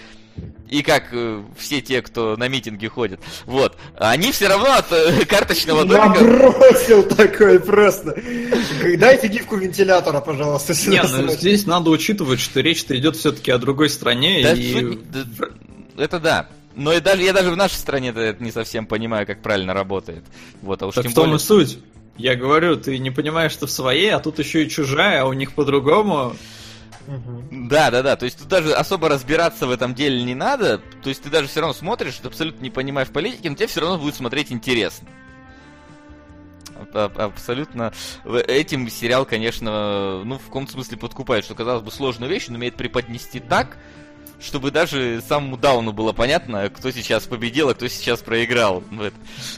и 0.69 0.83
как 0.83 1.09
э, 1.13 1.43
все 1.59 1.81
те, 1.81 2.03
кто 2.03 2.37
на 2.37 2.49
митинги 2.49 2.87
ходят, 2.87 3.21
вот, 3.47 3.77
они 3.97 4.33
все 4.33 4.49
равно 4.49 4.73
от 4.73 4.93
э, 4.93 5.25
карточного 5.27 5.85
домика... 5.85 6.23
Набросил 6.23 7.03
такой 7.03 7.61
просто. 7.61 8.21
Дайте 8.99 9.29
гифку 9.29 9.57
вентилятора, 9.57 10.21
пожалуйста, 10.21 10.75
сюда. 10.75 11.03
Не, 11.03 11.23
ну 11.23 11.29
здесь 11.33 11.67
надо 11.67 11.91
учитывать, 11.91 12.41
что 12.41 12.61
речь-то 12.61 12.97
идет 12.97 13.17
все-таки 13.17 13.51
о 13.51 13.59
другой 13.59 13.91
стране, 13.91 14.41
Да, 14.43 14.53
и... 14.53 14.99
это 15.97 16.21
да. 16.21 16.49
Но 16.77 16.93
и 16.93 17.01
даже, 17.01 17.23
я 17.23 17.33
даже 17.33 17.51
в 17.51 17.57
нашей 17.57 17.75
стране 17.75 18.11
это 18.11 18.43
не 18.43 18.53
совсем 18.53 18.87
понимаю, 18.87 19.27
как 19.27 19.43
правильно 19.43 19.75
работает. 19.75 20.25
Вот, 20.63 20.83
а 20.83 20.87
уж 20.87 20.95
Так 20.95 21.05
тем 21.05 21.13
в 21.13 21.15
том 21.15 21.25
более... 21.25 21.37
и 21.37 21.41
суть. 21.41 21.79
Я 22.17 22.37
говорю, 22.37 22.77
ты 22.77 22.99
не 22.99 23.11
понимаешь, 23.11 23.53
что 23.53 23.67
в 23.67 23.71
своей, 23.71 24.11
а 24.11 24.21
тут 24.21 24.39
еще 24.39 24.65
и 24.65 24.69
чужая, 24.69 25.23
а 25.23 25.25
у 25.25 25.33
них 25.33 25.53
по-другому. 25.53 26.37
Да, 27.51 27.91
да, 27.91 28.03
да. 28.03 28.17
То 28.17 28.25
есть 28.25 28.39
тут 28.39 28.49
даже 28.49 28.73
особо 28.73 29.09
разбираться 29.09 29.67
в 29.67 29.71
этом 29.71 29.95
деле 29.95 30.23
не 30.23 30.35
надо. 30.35 30.79
То 31.03 31.09
есть 31.09 31.23
ты 31.23 31.31
даже 31.31 31.49
все 31.49 31.61
равно 31.61 31.75
смотришь, 31.75 32.21
абсолютно 32.23 32.63
не 32.63 32.71
понимаешь 32.71 33.09
политики, 33.09 33.49
но 33.49 33.55
тебе 33.55 33.67
все 33.67 33.81
равно 33.81 33.99
будет 33.99 34.15
смотреть 34.15 34.53
интересно. 34.53 35.09
Абсолютно. 36.95 37.93
Этим 38.25 38.89
сериал, 38.89 39.27
конечно, 39.27 40.25
ну, 40.25 40.39
в 40.39 40.45
каком-то 40.45 40.73
смысле 40.73 40.97
подкупает, 40.97 41.45
что, 41.45 41.55
казалось 41.55 41.83
бы, 41.83 41.91
сложную 41.91 42.31
вещь, 42.31 42.49
но 42.49 42.57
умеет 42.57 42.77
преподнести 42.77 43.41
так, 43.41 43.77
чтобы 44.41 44.71
даже 44.71 45.23
самому 45.27 45.57
Дауну 45.57 45.93
было 45.93 46.13
понятно, 46.13 46.69
кто 46.71 46.91
сейчас 46.91 47.25
победил, 47.25 47.69
а 47.69 47.75
кто 47.75 47.89
сейчас 47.89 48.21
проиграл 48.21 48.81
в, 48.91 49.13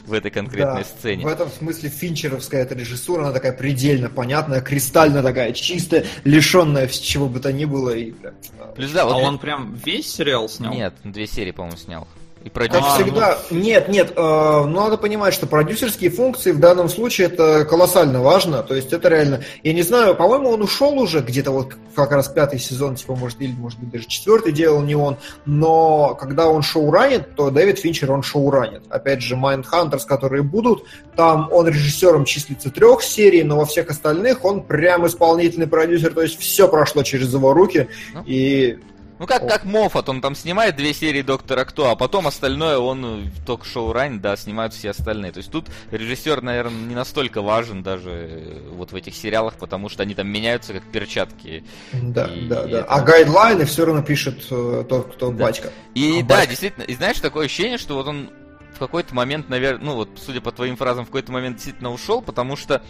в 0.05 0.13
этой 0.13 0.31
конкретной 0.31 0.83
Да, 0.83 0.87
сцене. 0.87 1.25
В 1.25 1.27
этом 1.27 1.49
смысле 1.49 1.89
финчеровская 1.89 2.63
эта 2.63 2.75
режиссура, 2.75 3.23
она 3.23 3.31
такая 3.31 3.53
предельно 3.53 4.09
понятная, 4.09 4.61
кристально 4.61 5.23
такая 5.23 5.53
чистая, 5.53 6.05
лишенная 6.23 6.87
чего 6.87 7.27
бы 7.27 7.39
то 7.39 7.51
ни 7.51 7.65
было. 7.65 7.91
И, 7.95 8.11
прям, 8.11 8.33
а, 8.59 8.71
Плюс, 8.73 8.91
да, 8.91 9.03
А 9.03 9.05
вот 9.05 9.23
он 9.23 9.39
прям 9.39 9.73
весь 9.75 10.13
сериал 10.13 10.49
снял? 10.49 10.73
Нет, 10.73 10.93
две 11.03 11.27
серии, 11.27 11.51
по-моему, 11.51 11.77
снял. 11.77 12.07
И 12.43 12.49
Как 12.49 12.53
продюсер. 12.53 12.83
А, 12.83 12.95
всегда, 12.95 13.37
нет, 13.51 13.87
нет, 13.87 14.11
э, 14.15 14.21
ну, 14.21 14.67
надо 14.67 14.97
понимать, 14.97 15.33
что 15.33 15.47
продюсерские 15.47 16.09
функции 16.09 16.51
в 16.51 16.59
данном 16.59 16.89
случае 16.89 17.27
это 17.27 17.63
колоссально 17.63 18.21
важно, 18.21 18.63
то 18.63 18.75
есть 18.75 18.91
это 18.91 19.07
реально, 19.07 19.43
я 19.63 19.73
не 19.73 19.81
знаю, 19.81 20.13
по-моему, 20.15 20.49
он 20.49 20.61
ушел 20.61 20.99
уже 20.99 21.21
где-то 21.21 21.51
вот 21.51 21.75
как 21.95 22.11
раз 22.11 22.27
пятый 22.27 22.59
сезон, 22.59 22.95
типа, 22.95 23.15
может, 23.15 23.39
или, 23.39 23.53
может 23.53 23.79
быть, 23.79 23.91
даже 23.91 24.07
четвертый 24.07 24.51
делал 24.51 24.81
не 24.81 24.95
он, 24.95 25.17
но 25.45 26.15
когда 26.15 26.49
он 26.49 26.63
шоу 26.63 26.91
ранит, 26.91 27.33
то 27.35 27.49
Дэвид 27.49 27.79
Финчер, 27.79 28.11
он 28.11 28.23
шоу 28.23 28.51
ранит. 28.51 28.83
Опять 28.89 29.21
же, 29.21 29.35
Mindhunters, 29.35 30.05
которые 30.05 30.43
будут, 30.43 30.83
там 31.15 31.47
он 31.49 31.67
режиссером 31.67 32.25
числится 32.25 32.69
трех 32.69 33.03
серий, 33.03 33.43
но 33.43 33.57
во 33.57 33.65
всех 33.65 33.89
остальных 33.89 34.43
он 34.43 34.63
прям 34.63 35.07
исполнительный 35.07 35.67
продюсер, 35.67 36.13
то 36.13 36.21
есть 36.21 36.37
все 36.39 36.67
прошло 36.67 37.03
через 37.03 37.33
его 37.33 37.53
руки, 37.53 37.87
Ну. 38.13 38.23
и 38.25 38.79
Ну 39.23 39.27
как, 39.27 39.47
как 39.47 39.63
Моффат, 39.63 40.09
он 40.09 40.19
там 40.19 40.35
снимает 40.35 40.75
две 40.75 40.93
серии 40.93 41.21
Доктора 41.21 41.63
Кто, 41.63 41.89
а 41.89 41.95
потом 41.95 42.27
остальное 42.27 42.77
он 42.77 43.31
только 43.45 43.63
шоу 43.65 43.93
ранит, 43.93 44.19
да, 44.19 44.35
снимают 44.35 44.73
все 44.73 44.89
остальные. 44.89 45.31
То 45.31 45.37
есть 45.37 45.49
тут 45.49 45.67
режиссер, 45.91 46.41
наверное, 46.41 46.77
не 46.89 46.93
настолько 46.93 47.41
важен 47.41 47.83
даже 47.83 48.09
э, 48.09 48.69
вот 48.73 48.91
в 48.91 48.95
этих 48.97 49.15
сериалах, 49.15 49.53
потому 49.53 49.87
что 49.87 50.03
они 50.03 50.13
там 50.13 50.27
меняются 50.27 50.73
как 50.73 50.83
перчатки. 50.91 51.63
да, 51.93 52.25
И 52.25 52.47
да, 52.49 52.63
да. 52.63 52.79
это- 52.79 52.83
А 52.83 52.99
гайдлайны 52.99 53.63
все 53.63 53.85
равно 53.85 54.01
пишет 54.03 54.45
э, 54.51 54.83
тот, 54.89 55.13
кто 55.15 55.31
Да. 55.31 55.45
батька. 55.45 55.71
И 55.95 56.19
А 56.19 56.23
да, 56.23 56.35
батька. 56.35 56.49
действительно, 56.49 56.83
и 56.83 56.93
знаешь, 56.93 57.21
такое 57.21 57.45
ощущение, 57.45 57.77
что 57.77 57.93
вот 57.95 58.07
он 58.09 58.29
в 58.75 58.79
какой-то 58.79 59.15
момент, 59.15 59.47
наверное, 59.47 59.85
ну 59.85 59.95
вот, 59.95 60.09
судя 60.17 60.41
по 60.41 60.51
твоим 60.51 60.75
фразам, 60.75 61.05
в 61.05 61.07
какой-то 61.07 61.31
момент 61.31 61.55
действительно 61.55 61.93
ушел, 61.93 62.21
потому 62.21 62.57
что 62.57 62.81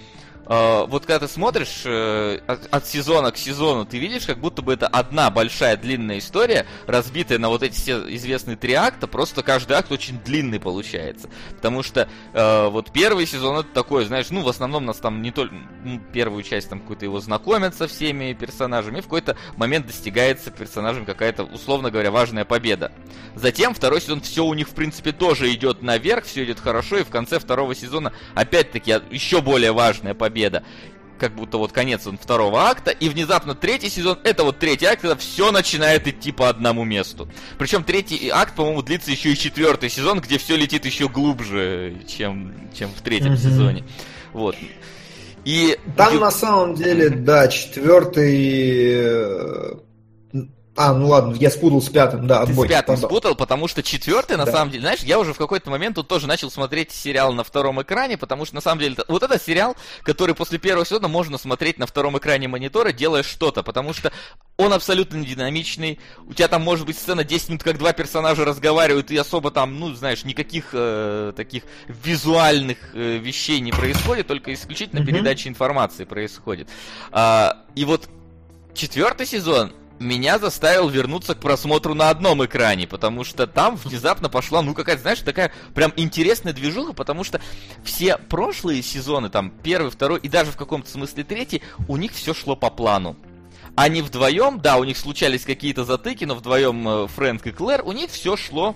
вот 0.45 1.05
когда 1.05 1.25
ты 1.25 1.31
смотришь 1.31 1.83
э, 1.85 2.39
от, 2.47 2.67
от 2.73 2.85
сезона 2.85 3.31
к 3.31 3.37
сезону, 3.37 3.85
ты 3.85 3.97
видишь, 3.97 4.25
как 4.25 4.39
будто 4.39 4.61
бы 4.61 4.73
это 4.73 4.87
одна 4.87 5.29
большая 5.29 5.77
длинная 5.77 6.19
история, 6.19 6.65
разбитая 6.85 7.39
на 7.39 7.47
вот 7.49 7.63
эти 7.63 7.73
все 7.73 7.99
известные 8.15 8.57
три 8.57 8.73
акта, 8.73 9.07
просто 9.07 9.41
каждый 9.41 9.73
акт 9.73 9.91
очень 9.91 10.19
длинный 10.19 10.59
получается. 10.59 11.29
Потому 11.51 11.81
что 11.81 12.09
э, 12.33 12.67
вот 12.67 12.91
первый 12.91 13.25
сезон 13.25 13.59
это 13.59 13.69
такой, 13.73 14.03
знаешь, 14.05 14.29
ну 14.31 14.41
в 14.41 14.49
основном 14.49 14.85
нас 14.85 14.97
там 14.97 15.21
не 15.21 15.31
только 15.31 15.55
ну, 15.83 16.01
первую 16.11 16.43
часть 16.43 16.69
там 16.69 16.81
какой-то 16.81 17.05
его 17.05 17.21
знакомят 17.21 17.75
со 17.75 17.87
всеми 17.87 18.33
персонажами, 18.33 18.97
и 18.97 19.01
в 19.01 19.05
какой-то 19.05 19.37
момент 19.55 19.87
достигается 19.87 20.51
персонажем 20.51 21.05
какая-то, 21.05 21.45
условно 21.45 21.89
говоря, 21.89 22.11
важная 22.11 22.43
победа. 22.43 22.91
Затем 23.35 23.73
второй 23.73 24.01
сезон 24.01 24.19
все 24.19 24.43
у 24.43 24.53
них 24.53 24.67
в 24.67 24.73
принципе 24.73 25.13
тоже 25.13 25.53
идет 25.53 25.81
наверх, 25.81 26.25
все 26.25 26.43
идет 26.43 26.59
хорошо, 26.59 26.97
и 26.97 27.03
в 27.03 27.09
конце 27.09 27.39
второго 27.39 27.75
сезона 27.75 28.11
опять-таки 28.35 28.99
еще 29.09 29.41
более 29.41 29.71
важная 29.71 30.13
победа. 30.13 30.32
Как 31.19 31.35
будто 31.35 31.57
вот 31.57 31.71
конец 31.71 32.05
он 32.07 32.17
второго 32.17 32.67
акта, 32.67 32.91
и 32.91 33.07
внезапно 33.07 33.55
третий 33.55 33.89
сезон, 33.89 34.17
это 34.23 34.43
вот 34.43 34.59
третий 34.59 34.85
акт, 34.87 35.01
когда 35.01 35.15
все 35.15 35.51
начинает 35.51 36.07
идти 36.07 36.31
по 36.33 36.49
одному 36.49 36.83
месту. 36.83 37.29
Причем 37.57 37.83
третий 37.83 38.29
акт, 38.29 38.55
по-моему, 38.55 38.81
длится 38.81 39.11
еще 39.11 39.31
и 39.31 39.37
четвертый 39.37 39.89
сезон, 39.89 40.19
где 40.19 40.37
все 40.37 40.57
летит 40.57 40.85
еще 40.85 41.07
глубже, 41.07 41.95
чем, 42.07 42.53
чем 42.73 42.89
в 42.89 43.01
третьем 43.01 43.33
Мгм. 43.33 43.41
сезоне. 43.41 43.83
Вот. 44.33 44.55
И 45.45 45.77
Там 45.95 46.19
на 46.19 46.31
самом 46.31 46.75
деле, 46.75 47.09
да, 47.09 47.47
четвертый... 47.47 49.77
А, 50.75 50.91
ну 50.91 51.07
ладно, 51.09 51.35
я 51.35 51.51
спутал 51.51 51.83
с 51.83 51.89
пятым, 51.89 52.25
да, 52.25 52.43
Ты 52.45 52.51
отбой. 52.51 52.67
с 52.67 52.71
пятым 52.71 52.95
пардон. 52.95 53.09
спутал, 53.09 53.35
потому 53.35 53.67
что 53.67 53.83
четвертый, 53.83 54.37
на 54.37 54.45
Да. 54.45 54.51
самом 54.53 54.71
деле, 54.71 54.81
знаешь, 54.81 55.01
я 55.01 55.19
уже 55.19 55.31
в 55.33 55.37
какой-то 55.37 55.69
момент 55.69 55.95
тут 55.95 56.07
тоже 56.07 56.25
начал 56.25 56.49
смотреть 56.49 56.91
сериал 56.91 57.31
на 57.33 57.43
втором 57.43 57.79
экране, 57.83 58.17
потому 58.17 58.43
что 58.45 58.55
на 58.55 58.61
самом 58.61 58.79
деле 58.81 58.95
вот 59.07 59.21
это 59.21 59.39
сериал, 59.39 59.75
который 60.01 60.33
после 60.33 60.57
первого 60.57 60.83
сезона 60.83 61.07
можно 61.07 61.37
смотреть 61.37 61.77
на 61.77 61.85
втором 61.85 62.17
экране 62.17 62.47
монитора, 62.47 62.91
делая 62.91 63.21
что-то, 63.21 63.61
потому 63.61 63.93
что 63.93 64.11
он 64.57 64.73
абсолютно 64.73 65.23
динамичный. 65.23 65.99
У 66.27 66.33
тебя 66.33 66.47
там 66.47 66.63
может 66.63 66.87
быть 66.87 66.97
сцена 66.97 67.23
10 67.23 67.49
минут, 67.49 67.63
как 67.63 67.77
два 67.77 67.93
персонажа 67.93 68.43
разговаривают, 68.43 69.11
и 69.11 69.17
особо 69.17 69.51
там, 69.51 69.79
ну, 69.79 69.93
знаешь, 69.93 70.23
никаких 70.23 70.69
э, 70.73 71.33
таких 71.35 71.63
визуальных 71.87 72.77
э, 72.95 73.17
вещей 73.17 73.59
не 73.59 73.71
происходит, 73.71 74.25
только 74.25 74.51
исключительно 74.51 75.01
Мгм. 75.01 75.07
передача 75.11 75.49
информации 75.49 76.05
происходит. 76.05 76.67
А, 77.11 77.57
и 77.75 77.85
вот 77.85 78.09
четвертый 78.73 79.27
сезон 79.27 79.71
меня 79.99 80.39
заставил 80.39 80.89
вернуться 80.89 81.35
к 81.35 81.39
просмотру 81.39 81.93
на 81.93 82.09
одном 82.09 82.43
экране, 82.45 82.87
потому 82.87 83.23
что 83.23 83.47
там 83.47 83.75
внезапно 83.75 84.29
пошла, 84.29 84.61
ну, 84.61 84.73
какая-то, 84.73 85.01
знаешь, 85.01 85.19
такая 85.19 85.51
прям 85.73 85.93
интересная 85.95 86.53
движуха, 86.53 86.93
потому 86.93 87.23
что 87.23 87.39
все 87.83 88.17
прошлые 88.17 88.81
сезоны, 88.83 89.29
там, 89.29 89.51
первый, 89.63 89.91
второй 89.91 90.19
и 90.19 90.29
даже 90.29 90.51
в 90.51 90.57
каком-то 90.57 90.89
смысле 90.89 91.23
третий, 91.23 91.61
у 91.87 91.97
них 91.97 92.11
все 92.13 92.33
шло 92.33 92.55
по 92.55 92.69
плану. 92.69 93.15
Они 93.75 94.01
вдвоем, 94.01 94.59
да, 94.59 94.77
у 94.77 94.83
них 94.83 94.97
случались 94.97 95.45
какие-то 95.45 95.83
затыки, 95.83 96.25
но 96.25 96.35
вдвоем 96.35 96.87
э, 96.87 97.07
Фрэнк 97.07 97.47
и 97.47 97.51
Клэр, 97.51 97.81
у 97.83 97.91
них 97.91 98.11
все 98.11 98.37
шло 98.37 98.75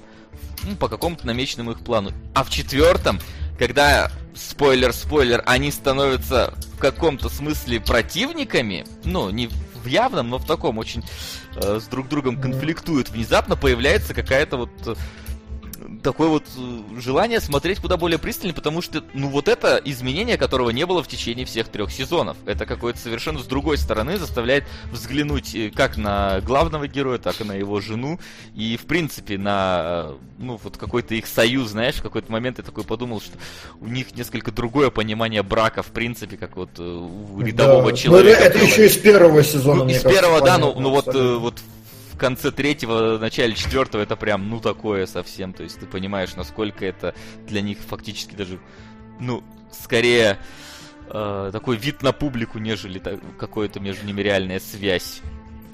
ну, 0.64 0.76
по 0.76 0.88
какому-то 0.88 1.28
намеченному 1.28 1.72
их 1.72 1.80
плану. 1.80 2.12
А 2.34 2.44
в 2.44 2.50
четвертом, 2.50 3.20
когда, 3.60 4.12
спойлер-спойлер, 4.34 5.44
они 5.46 5.72
становятся 5.72 6.54
в 6.74 6.80
каком-то 6.80 7.30
смысле 7.30 7.80
противниками, 7.80 8.86
ну, 9.04 9.30
не 9.30 9.50
явном, 9.88 10.30
но 10.30 10.38
в 10.38 10.46
таком 10.46 10.78
очень 10.78 11.04
э, 11.56 11.80
с 11.82 11.88
друг 11.88 12.08
другом 12.10 12.40
конфликтуют, 12.40 13.10
внезапно 13.10 13.56
появляется 13.56 14.14
какая-то 14.14 14.58
вот 14.58 14.70
э, 14.86 14.96
такое 16.04 16.28
вот 16.28 16.44
э, 16.58 17.00
желание 17.00 17.40
смотреть 17.40 17.80
куда 17.80 17.98
более 17.98 18.18
пристально, 18.20 18.54
потому 18.54 18.82
что, 18.82 19.04
ну, 19.14 19.30
вот 19.30 19.48
это 19.48 19.82
изменение, 19.84 20.38
которого 20.38 20.70
не 20.70 20.86
было 20.86 21.04
в 21.04 21.08
течение 21.08 21.46
всех 21.46 21.68
трех 21.70 21.92
сезонов. 21.92 22.38
Это 22.46 22.66
какое-то 22.66 23.00
совершенно 23.00 23.40
с 23.40 23.46
другой 23.46 23.78
стороны 23.78 24.18
заставляет 24.18 24.66
взглянуть 24.92 25.54
э, 25.56 25.72
как 25.74 25.98
на 25.98 26.42
главного 26.42 26.88
героя, 26.88 27.18
так 27.18 27.40
и 27.42 27.44
на 27.44 27.54
его 27.54 27.80
жену, 27.82 28.20
и, 28.56 28.78
в 28.78 28.86
принципе, 28.86 29.38
на, 29.38 30.06
э, 30.10 30.16
ну, 30.40 30.60
вот 30.64 30.78
какой-то 30.78 31.16
их 31.16 31.28
союз, 31.28 31.70
знаешь, 31.70 31.96
в 31.96 32.02
какой-то 32.02 32.32
момент 32.32 32.58
я 32.58 32.64
такой 32.64 32.84
подумал, 32.84 33.22
что 33.22 33.38
у 33.82 33.88
них 33.88 34.16
несколько 34.16 34.52
другое 34.52 34.90
понимание 34.90 35.44
брака, 35.44 35.84
в 35.84 35.88
принципе, 35.88 36.38
как 36.38 36.56
вот 36.58 36.80
у 36.80 37.42
рядового 37.42 37.92
Да. 37.92 37.98
человека. 37.98 38.30
Ну, 38.30 38.36
это, 38.36 38.44
это 38.46 38.60
было. 38.60 38.68
еще 38.68 38.86
из 38.88 38.98
первого 38.98 39.44
сезона, 39.44 39.84
Ну, 39.84 39.90
из 39.90 40.02
кажется, 40.02 40.10
первого, 40.22 40.42
да, 40.46 40.58
ну, 40.58 40.74
ну 40.80 40.90
вот, 40.90 41.08
вот 41.14 41.56
в 42.18 42.20
конце 42.20 42.50
третьего, 42.50 43.20
начале 43.20 43.54
четвертого 43.54 44.02
это 44.02 44.16
прям, 44.16 44.50
ну, 44.50 44.60
такое 44.60 45.06
совсем. 45.06 45.54
То 45.54 45.62
есть 45.62 45.80
ты 45.80 45.86
понимаешь, 45.86 46.36
насколько 46.36 46.84
это 46.84 47.14
для 47.46 47.62
них 47.62 47.78
фактически 47.78 48.34
даже, 48.34 48.58
ну, 49.20 49.44
скорее 49.72 50.40
э, 51.12 51.50
такой 51.54 51.78
вид 51.78 52.02
на 52.02 52.14
публику, 52.14 52.58
нежели 52.58 53.00
какое-то 53.38 53.80
между 53.80 54.08
ними 54.08 54.22
реальная 54.22 54.60
связь. 54.60 55.22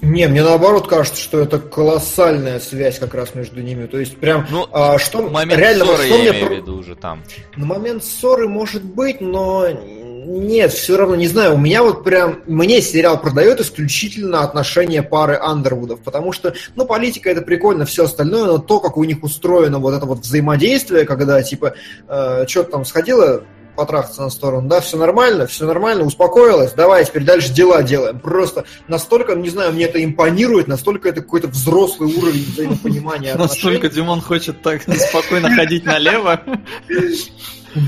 Не, 0.02 0.28
мне 0.28 0.42
наоборот 0.42 0.86
кажется, 0.86 1.18
что 1.18 1.40
это 1.40 1.58
колоссальная 1.58 2.60
связь 2.60 2.98
как 2.98 3.14
раз 3.14 3.34
между 3.34 3.62
ними. 3.62 3.86
То 3.86 3.98
есть 3.98 4.18
прям, 4.18 4.46
Ну, 4.50 4.68
а, 4.70 4.98
что 4.98 5.22
Момент 5.22 5.58
реально, 5.58 5.86
ссоры 5.86 6.04
что 6.04 6.16
я 6.16 6.18
мне 6.18 6.28
имею 6.30 6.48
в 6.48 6.52
виду 6.52 6.76
уже 6.76 6.94
там. 6.94 7.22
На 7.56 7.64
момент 7.64 8.04
ссоры 8.04 8.48
может 8.48 8.84
быть, 8.84 9.22
но 9.22 9.66
нет, 10.24 10.72
все 10.72 10.96
равно 10.96 11.14
не 11.14 11.28
знаю. 11.28 11.54
У 11.54 11.58
меня 11.58 11.82
вот 11.82 12.04
прям 12.04 12.40
мне 12.46 12.80
сериал 12.80 13.20
продает 13.20 13.60
исключительно 13.60 14.42
отношения 14.42 15.02
пары 15.02 15.38
Андервудов, 15.40 16.00
потому 16.00 16.32
что, 16.32 16.54
ну, 16.74 16.86
политика 16.86 17.30
это 17.30 17.42
прикольно, 17.42 17.84
все 17.84 18.04
остальное, 18.04 18.44
но 18.44 18.58
то, 18.58 18.80
как 18.80 18.96
у 18.96 19.04
них 19.04 19.22
устроено 19.22 19.78
вот 19.78 19.94
это 19.94 20.06
вот 20.06 20.20
взаимодействие, 20.20 21.04
когда 21.04 21.42
типа 21.42 21.74
э, 22.08 22.46
что-то 22.48 22.72
там 22.72 22.84
сходило 22.84 23.44
потрахаться 23.74 24.22
на 24.22 24.30
сторону, 24.30 24.68
да, 24.68 24.80
все 24.80 24.96
нормально, 24.96 25.46
все 25.46 25.66
нормально, 25.66 26.04
успокоилась, 26.04 26.72
давай 26.72 27.04
теперь 27.04 27.24
дальше 27.24 27.52
дела 27.52 27.82
делаем. 27.82 28.18
Просто 28.18 28.64
настолько, 28.88 29.34
не 29.34 29.50
знаю, 29.50 29.72
мне 29.72 29.84
это 29.84 30.02
импонирует, 30.02 30.68
настолько 30.68 31.08
это 31.08 31.22
какой-то 31.22 31.48
взрослый 31.48 32.14
уровень 32.14 32.44
взаимопонимания 32.44 33.34
Настолько. 33.38 33.88
Димон 33.88 34.20
хочет 34.20 34.62
так 34.62 34.82
спокойно 35.08 35.50
ходить 35.54 35.84
налево. 35.84 36.40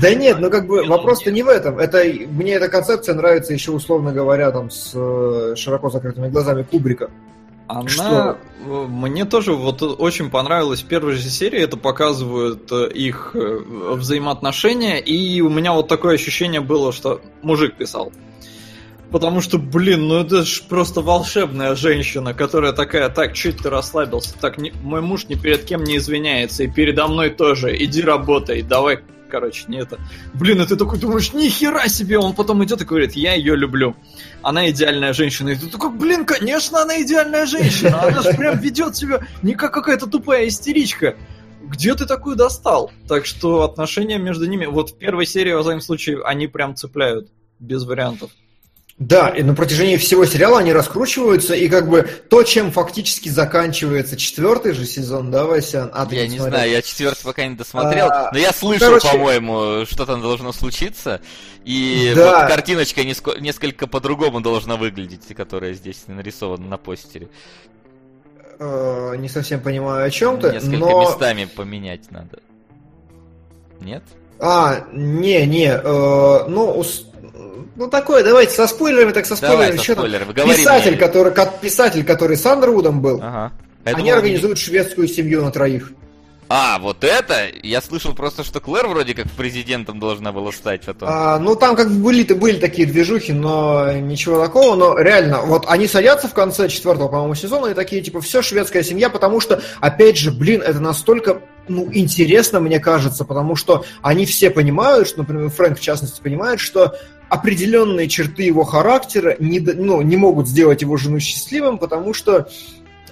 Да 0.01 0.13
нет, 0.13 0.39
ну 0.39 0.49
как 0.49 0.67
бы 0.67 0.83
вопрос-то 0.83 1.31
не 1.31 1.43
в 1.43 1.47
этом. 1.47 1.79
Это 1.79 2.03
мне 2.03 2.55
эта 2.55 2.67
концепция 2.67 3.15
нравится 3.15 3.53
еще 3.53 3.71
условно 3.71 4.11
говоря 4.11 4.51
там 4.51 4.69
с 4.69 4.91
э, 4.93 5.53
широко 5.55 5.89
закрытыми 5.89 6.27
глазами 6.27 6.63
Кубрика. 6.63 7.09
Она 7.67 7.87
Что? 7.87 8.37
мне 8.65 9.25
тоже 9.25 9.53
вот 9.53 9.81
очень 9.81 10.29
понравилась 10.29 10.81
в 10.81 10.87
первой 10.87 11.13
же 11.15 11.29
серии, 11.29 11.59
это 11.59 11.75
показывают 11.75 12.71
э, 12.71 12.89
их 12.93 13.31
э, 13.33 13.59
взаимоотношения, 13.95 14.99
и 14.99 15.41
у 15.41 15.49
меня 15.49 15.73
вот 15.73 15.87
такое 15.87 16.15
ощущение 16.15 16.61
было, 16.61 16.93
что 16.93 17.21
мужик 17.41 17.75
писал. 17.75 18.11
Потому 19.11 19.39
что, 19.41 19.57
блин, 19.57 20.07
ну 20.07 20.21
это 20.21 20.43
ж 20.43 20.63
просто 20.67 21.01
волшебная 21.01 21.75
женщина, 21.75 22.33
которая 22.33 22.73
такая, 22.73 23.09
так, 23.09 23.33
чуть 23.33 23.57
ты 23.57 23.69
расслабился, 23.69 24.35
так, 24.39 24.57
не- 24.57 24.73
мой 24.83 25.01
муж 25.01 25.27
ни 25.27 25.35
перед 25.35 25.63
кем 25.63 25.83
не 25.83 25.97
извиняется, 25.97 26.63
и 26.63 26.67
передо 26.67 27.07
мной 27.07 27.29
тоже, 27.29 27.75
иди 27.83 28.01
работай, 28.01 28.61
давай 28.61 28.99
короче, 29.29 29.65
не 29.67 29.79
это. 29.79 29.99
Блин, 30.33 30.61
и 30.61 30.65
ты 30.65 30.75
такой 30.75 30.99
думаешь, 30.99 31.33
нихера 31.33 31.87
себе, 31.87 32.17
он 32.17 32.33
потом 32.33 32.63
идет 32.63 32.81
и 32.81 32.85
говорит, 32.85 33.13
я 33.13 33.33
ее 33.33 33.55
люблю. 33.55 33.95
Она 34.41 34.69
идеальная 34.69 35.13
женщина. 35.13 35.49
И 35.49 35.55
ты 35.55 35.67
такой, 35.67 35.91
блин, 35.91 36.25
конечно, 36.25 36.81
она 36.81 37.01
идеальная 37.01 37.45
женщина. 37.45 38.01
Она 38.01 38.21
же 38.21 38.33
прям 38.33 38.57
ведет 38.59 38.95
себя 38.95 39.21
не 39.41 39.53
как 39.53 39.73
какая-то 39.73 40.07
тупая 40.07 40.47
истеричка. 40.47 41.15
Где 41.61 41.95
ты 41.95 42.05
такую 42.05 42.35
достал? 42.35 42.91
Так 43.07 43.25
что 43.25 43.63
отношения 43.63 44.17
между 44.17 44.45
ними, 44.45 44.65
вот 44.65 44.91
в 44.91 44.97
первой 44.97 45.25
серии, 45.25 45.51
во 45.51 45.61
всяком 45.61 45.81
случае, 45.81 46.21
они 46.23 46.47
прям 46.47 46.75
цепляют. 46.75 47.29
Без 47.59 47.83
вариантов. 47.85 48.31
Да, 48.99 49.29
и 49.29 49.43
на 49.43 49.53
протяжении 49.53 49.95
всего 49.97 50.25
сериала 50.25 50.57
они 50.57 50.73
раскручиваются, 50.73 51.53
и 51.53 51.69
как 51.69 51.87
бы 51.87 52.09
то, 52.29 52.41
чем 52.41 52.71
фактически 52.71 53.29
заканчивается 53.29 54.17
четвертый 54.17 54.73
же 54.73 54.87
сезон, 54.87 55.29
да, 55.29 55.45
Вася? 55.45 55.91
А, 55.93 56.07
я 56.09 56.25
не, 56.25 56.33
не 56.33 56.39
знаю, 56.39 56.71
я 56.71 56.81
четвертый 56.81 57.23
пока 57.23 57.45
не 57.45 57.53
досмотрел, 57.53 58.07
а, 58.07 58.31
но 58.33 58.39
я 58.39 58.51
слышал, 58.51 58.87
короче... 58.87 59.09
по-моему, 59.09 59.85
что 59.85 60.07
там 60.07 60.23
должно 60.23 60.51
случиться, 60.51 61.21
и 61.63 62.11
да. 62.15 62.39
вот 62.39 62.47
картиночка 62.49 63.01
неско- 63.01 63.39
несколько 63.39 63.85
по-другому 63.85 64.41
должна 64.41 64.77
выглядеть, 64.77 65.27
которая 65.35 65.73
здесь 65.73 66.05
нарисована 66.07 66.65
на 66.65 66.77
постере. 66.77 67.27
Э, 68.57 69.13
не 69.15 69.29
совсем 69.29 69.61
понимаю, 69.61 70.07
о 70.07 70.09
чем 70.09 70.39
ты, 70.39 70.53
Несколько 70.53 70.77
но... 70.77 71.01
местами 71.01 71.45
поменять 71.45 72.09
надо. 72.09 72.39
Нет? 73.79 74.01
А, 74.39 74.87
не, 74.91 75.45
не, 75.45 75.67
э, 75.67 76.47
ну, 76.47 76.83
ну 77.75 77.87
такое, 77.87 78.23
давайте 78.23 78.53
со 78.53 78.67
спойлерами, 78.67 79.11
так 79.11 79.25
со 79.25 79.35
спойлерами. 79.35 79.77
Давай, 79.77 79.77
со 79.77 79.93
спойлерами. 79.93 80.33
Писатель, 80.53 80.91
мне. 80.91 80.99
который, 80.99 81.33
писатель, 81.61 82.05
который 82.05 82.37
с 82.37 82.45
Андервудом 82.45 83.01
был, 83.01 83.19
ага. 83.21 83.51
они 83.83 84.03
думал, 84.03 84.17
организуют 84.17 84.57
шведскую 84.57 85.07
семью 85.07 85.43
на 85.43 85.51
троих. 85.51 85.91
А, 86.49 86.79
вот 86.79 87.03
это? 87.03 87.49
Я 87.61 87.81
слышал 87.81 88.13
просто, 88.13 88.43
что 88.43 88.61
Клэр 88.61 88.87
вроде 88.87 89.13
как 89.13 89.29
президентом 89.31 89.99
должна 89.99 90.31
была 90.31 90.51
стать 90.51 90.83
потом. 90.85 91.09
А, 91.11 91.39
ну, 91.39 91.55
там 91.55 91.75
как 91.75 91.89
бы 91.89 92.01
были, 92.01 92.23
были 92.23 92.57
такие 92.57 92.87
движухи, 92.87 93.33
но 93.33 93.91
ничего 93.91 94.41
такого. 94.41 94.75
Но 94.75 94.97
реально, 94.97 95.41
вот 95.41 95.65
они 95.67 95.87
садятся 95.87 96.29
в 96.29 96.33
конце 96.33 96.69
четвертого, 96.69 97.09
по-моему, 97.09 97.35
сезона 97.35 97.67
и 97.67 97.73
такие, 97.73 98.01
типа, 98.01 98.21
все, 98.21 98.41
шведская 98.41 98.83
семья, 98.83 99.09
потому 99.09 99.41
что, 99.41 99.61
опять 99.81 100.17
же, 100.17 100.31
блин, 100.31 100.61
это 100.61 100.79
настолько 100.79 101.41
ну, 101.67 101.89
интересно, 101.91 102.59
мне 102.59 102.79
кажется, 102.79 103.25
потому 103.25 103.55
что 103.55 103.85
они 104.01 104.25
все 104.25 104.49
понимают, 104.49 105.07
что, 105.07 105.19
например, 105.19 105.49
Фрэнк, 105.49 105.77
в 105.77 105.81
частности, 105.81 106.21
понимает, 106.21 106.59
что 106.59 106.95
определенные 107.29 108.07
черты 108.07 108.43
его 108.43 108.63
характера 108.63 109.35
не, 109.39 109.59
ну, 109.59 110.01
не 110.01 110.17
могут 110.17 110.47
сделать 110.47 110.81
его 110.81 110.97
жену 110.97 111.19
счастливым, 111.19 111.77
потому 111.77 112.13
что 112.13 112.49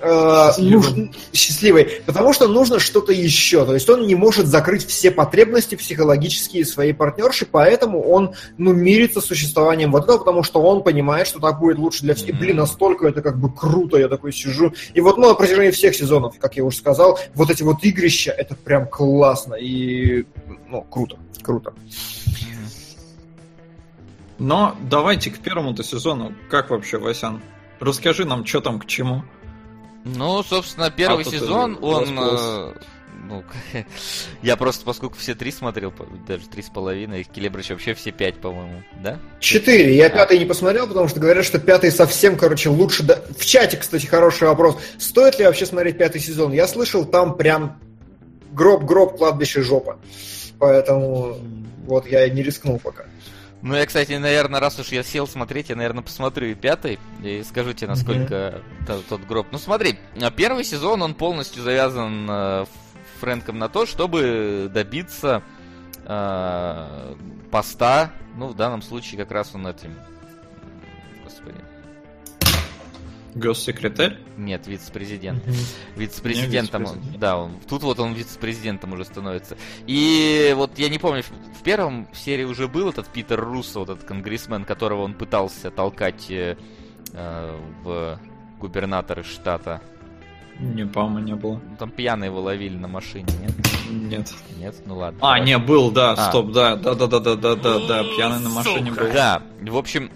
э, 0.06 0.62
нужно, 0.62 1.10
счастливой, 1.34 2.02
потому 2.06 2.34
что 2.34 2.48
нужно 2.48 2.80
что-то 2.80 3.12
еще. 3.12 3.66
То 3.66 3.74
есть 3.74 3.90
он 3.90 4.06
не 4.08 4.16
может 4.16 4.48
закрыть 4.48 4.86
все 4.86 5.12
потребности 5.12 5.76
психологические 5.76 6.66
своей 6.66 6.94
партнерши, 6.94 7.48
поэтому 7.50 8.02
он 8.02 8.36
ну, 8.58 8.74
мирится 8.74 9.22
с 9.22 9.26
существованием 9.26 9.92
вот 9.92 10.04
этого, 10.04 10.20
потому 10.20 10.44
что 10.44 10.62
он 10.62 10.84
понимает, 10.84 11.28
что 11.28 11.40
так 11.40 11.60
будет 11.60 11.78
лучше 11.78 12.02
для 12.02 12.14
всех. 12.14 12.30
Mm-hmm. 12.30 12.38
И, 12.38 12.40
блин, 12.40 12.58
настолько 12.58 13.08
это 13.08 13.22
как 13.22 13.40
бы 13.40 13.52
круто, 13.52 13.98
я 13.98 14.08
такой 14.08 14.32
сижу. 14.32 14.74
И 14.94 15.02
вот 15.02 15.18
ну, 15.18 15.30
на 15.30 15.34
протяжении 15.34 15.72
всех 15.72 15.96
сезонов, 15.96 16.38
как 16.40 16.56
я 16.58 16.64
уже 16.64 16.78
сказал, 16.78 17.20
вот 17.34 17.50
эти 17.50 17.64
вот 17.64 17.84
игрища, 17.84 18.32
это 18.32 18.56
прям 18.56 18.88
классно 18.88 19.56
и 19.56 20.26
ну, 20.70 20.82
круто, 20.82 21.18
круто. 21.42 21.74
Но 24.38 24.76
давайте 24.90 25.32
к 25.32 25.40
первому-то 25.40 25.84
сезону. 25.84 26.34
Как 26.50 26.70
вообще, 26.70 26.98
Васян? 26.98 27.42
Расскажи 27.80 28.26
нам, 28.26 28.46
что 28.46 28.62
там 28.62 28.80
к 28.80 28.86
чему. 28.86 29.24
Ну, 30.06 30.44
собственно, 30.44 30.92
первый 30.92 31.26
а 31.26 31.30
сезон, 31.30 31.80
он... 31.82 32.18
Э, 32.18 32.74
ну, 33.28 33.44
я 34.44 34.56
просто, 34.56 34.86
поскольку 34.86 35.18
все 35.18 35.34
три 35.34 35.52
смотрел, 35.52 35.92
даже 36.28 36.48
три 36.48 36.62
с 36.62 36.70
половиной, 36.70 37.24
Келебрич 37.24 37.72
вообще 37.72 37.96
все 37.96 38.12
пять, 38.12 38.36
по-моему, 38.36 38.84
да? 39.04 39.20
Четыре. 39.40 39.98
Я 39.98 40.06
а. 40.06 40.10
пятый 40.10 40.38
не 40.38 40.46
посмотрел, 40.46 40.88
потому 40.88 41.08
что 41.08 41.20
говорят, 41.20 41.44
что 41.44 41.60
пятый 41.60 41.92
совсем, 41.92 42.38
короче, 42.38 42.70
лучше... 42.70 43.04
Да... 43.04 43.20
В 43.36 43.44
чате, 43.44 43.78
кстати, 43.78 44.06
хороший 44.06 44.48
вопрос. 44.48 44.78
Стоит 45.00 45.40
ли 45.40 45.46
вообще 45.46 45.66
смотреть 45.66 45.98
пятый 45.98 46.22
сезон? 46.22 46.54
Я 46.54 46.68
слышал, 46.68 47.04
там 47.04 47.36
прям 47.36 47.80
гроб-гроб, 48.52 49.18
кладбище, 49.18 49.64
жопа. 49.64 49.98
Поэтому 50.60 51.38
вот 51.88 52.08
я 52.08 52.30
не 52.30 52.44
рискнул 52.44 52.80
пока. 52.80 53.06
Ну, 53.66 53.74
я, 53.74 53.88
кстати, 53.88 54.12
наверное, 54.12 54.60
раз 54.60 54.78
уж 54.78 54.90
я 54.90 55.02
сел 55.02 55.26
смотреть, 55.26 55.70
я, 55.70 55.76
наверное, 55.76 56.04
посмотрю 56.04 56.50
и 56.50 56.54
пятый, 56.54 57.00
и 57.24 57.42
скажу 57.42 57.74
тебе, 57.74 57.88
насколько 57.88 58.62
mm-hmm. 58.86 59.04
тот, 59.10 59.22
гроб. 59.22 59.48
Ну, 59.52 59.58
смотри, 59.58 59.98
а 60.22 60.30
первый 60.30 60.64
сезон, 60.64 61.02
он 61.02 61.16
полностью 61.16 61.64
завязан 61.64 62.28
э, 62.30 62.66
Фрэнком 63.20 63.58
на 63.58 63.68
то, 63.68 63.88
чтобы 63.88 64.70
добиться 64.72 65.42
э, 66.06 67.16
поста, 67.50 68.12
ну, 68.38 68.50
в 68.50 68.56
данном 68.56 68.84
случае 68.84 69.18
как 69.18 69.32
раз 69.32 69.56
он 69.56 69.66
этим, 69.66 69.96
господи, 71.24 71.58
Госсекретарь? 73.36 74.18
Нет, 74.38 74.66
вице-президент. 74.66 75.44
Вице-президентом, 75.98 76.84
вице 76.84 77.18
да, 77.18 77.38
он, 77.38 77.60
тут 77.68 77.84
вот 77.84 78.00
он 78.00 78.14
вице-президентом 78.14 78.94
уже 78.94 79.04
становится. 79.04 79.58
И 79.86 80.54
вот 80.56 80.80
я 80.80 80.88
не 80.88 80.98
помню, 80.98 81.22
в 81.22 81.62
первом 81.62 82.08
серии 82.14 82.46
уже 82.46 82.70
был 82.70 82.90
этот 82.90 83.08
Питер 83.08 83.42
Руссо, 83.42 83.80
вот 83.80 83.90
этот 83.90 84.06
конгрессмен, 84.06 84.64
которого 84.64 85.04
он 85.04 85.14
пытался 85.14 85.70
толкать 85.70 86.32
э, 86.32 86.56
э 87.14 87.60
в 87.84 88.20
губернаторы 88.60 89.24
штата. 89.24 89.82
Не, 90.60 90.86
по-моему, 90.86 91.20
не 91.20 91.36
было. 91.36 91.62
Ну, 91.70 91.76
там 91.78 91.92
пьяные 91.92 92.30
его 92.30 92.40
ловили 92.42 92.78
на 92.78 92.88
машине, 92.88 93.28
нет? 93.42 93.52
Нет. 93.92 94.34
Нет? 94.58 94.76
Ну 94.86 94.98
ладно. 94.98 95.20
А, 95.22 95.36
давай. 95.36 95.42
не, 95.42 95.58
был, 95.58 95.92
да, 95.92 96.14
а. 96.14 96.30
стоп, 96.30 96.52
да, 96.52 96.78
да, 96.78 96.96
да, 96.96 97.08
да, 97.08 97.20
да, 97.20 97.36
да, 97.36 97.56
да, 97.56 97.88
да, 97.88 98.04
пьяный 98.04 98.40
на 98.40 98.50
машине 98.50 98.92
был. 98.92 99.12
Да, 99.12 99.44
в 99.62 99.78
общем, 99.78 100.10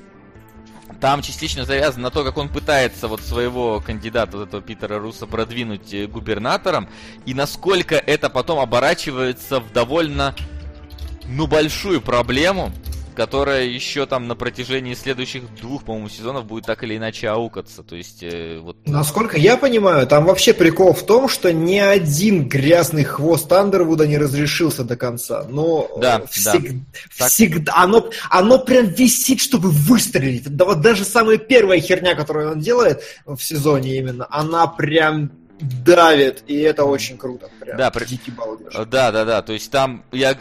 там 0.99 1.21
частично 1.21 1.65
завязано 1.65 2.03
на 2.03 2.11
то, 2.11 2.23
как 2.23 2.37
он 2.37 2.49
пытается 2.49 3.07
вот 3.07 3.21
своего 3.21 3.79
кандидата, 3.79 4.37
вот 4.37 4.47
этого 4.47 4.61
Питера 4.61 4.99
Руса, 4.99 5.27
продвинуть 5.27 5.93
э, 5.93 6.07
губернатором, 6.07 6.89
и 7.25 7.33
насколько 7.33 7.95
это 7.95 8.29
потом 8.29 8.59
оборачивается 8.59 9.59
в 9.59 9.71
довольно, 9.71 10.35
ну, 11.25 11.47
большую 11.47 12.01
проблему, 12.01 12.71
которая 13.19 13.65
еще 13.65 14.05
там 14.05 14.29
на 14.29 14.35
протяжении 14.35 14.93
следующих 14.93 15.53
двух, 15.55 15.83
по-моему, 15.83 16.07
сезонов 16.07 16.45
будет 16.45 16.65
так 16.65 16.85
или 16.85 16.95
иначе 16.95 17.27
аукаться. 17.27 17.83
То 17.83 17.97
есть, 17.97 18.23
э, 18.23 18.59
вот... 18.61 18.77
Насколько 18.85 19.37
я 19.37 19.57
понимаю, 19.57 20.07
там 20.07 20.23
вообще 20.23 20.53
прикол 20.53 20.93
в 20.93 21.05
том, 21.05 21.27
что 21.27 21.51
ни 21.51 21.79
один 21.79 22.47
грязный 22.47 23.03
хвост 23.03 23.51
Андервуда 23.51 24.07
не 24.07 24.17
разрешился 24.17 24.85
до 24.85 24.95
конца. 24.95 25.45
Но 25.49 25.91
да, 25.99 26.21
всег... 26.31 26.71
да. 27.19 27.27
всегда 27.27 27.73
оно, 27.75 28.09
оно 28.29 28.57
прям 28.57 28.85
висит, 28.85 29.41
чтобы 29.41 29.69
выстрелить. 29.69 30.55
Да 30.55 30.63
вот 30.63 30.79
даже 30.79 31.03
самая 31.03 31.37
первая 31.37 31.81
херня, 31.81 32.15
которую 32.15 32.53
он 32.53 32.61
делает 32.61 33.03
в 33.25 33.39
сезоне 33.39 33.97
именно, 33.97 34.27
она 34.29 34.65
прям 34.65 35.29
давит, 35.59 36.43
и 36.47 36.57
это 36.59 36.85
очень 36.85 37.17
круто. 37.17 37.49
Прям 37.59 37.77
да, 37.77 37.91
при... 37.91 38.05
Да, 38.85 39.11
да, 39.11 39.25
да. 39.25 39.41
То 39.41 39.53
есть 39.53 39.71
там 39.71 40.03
я 40.11 40.37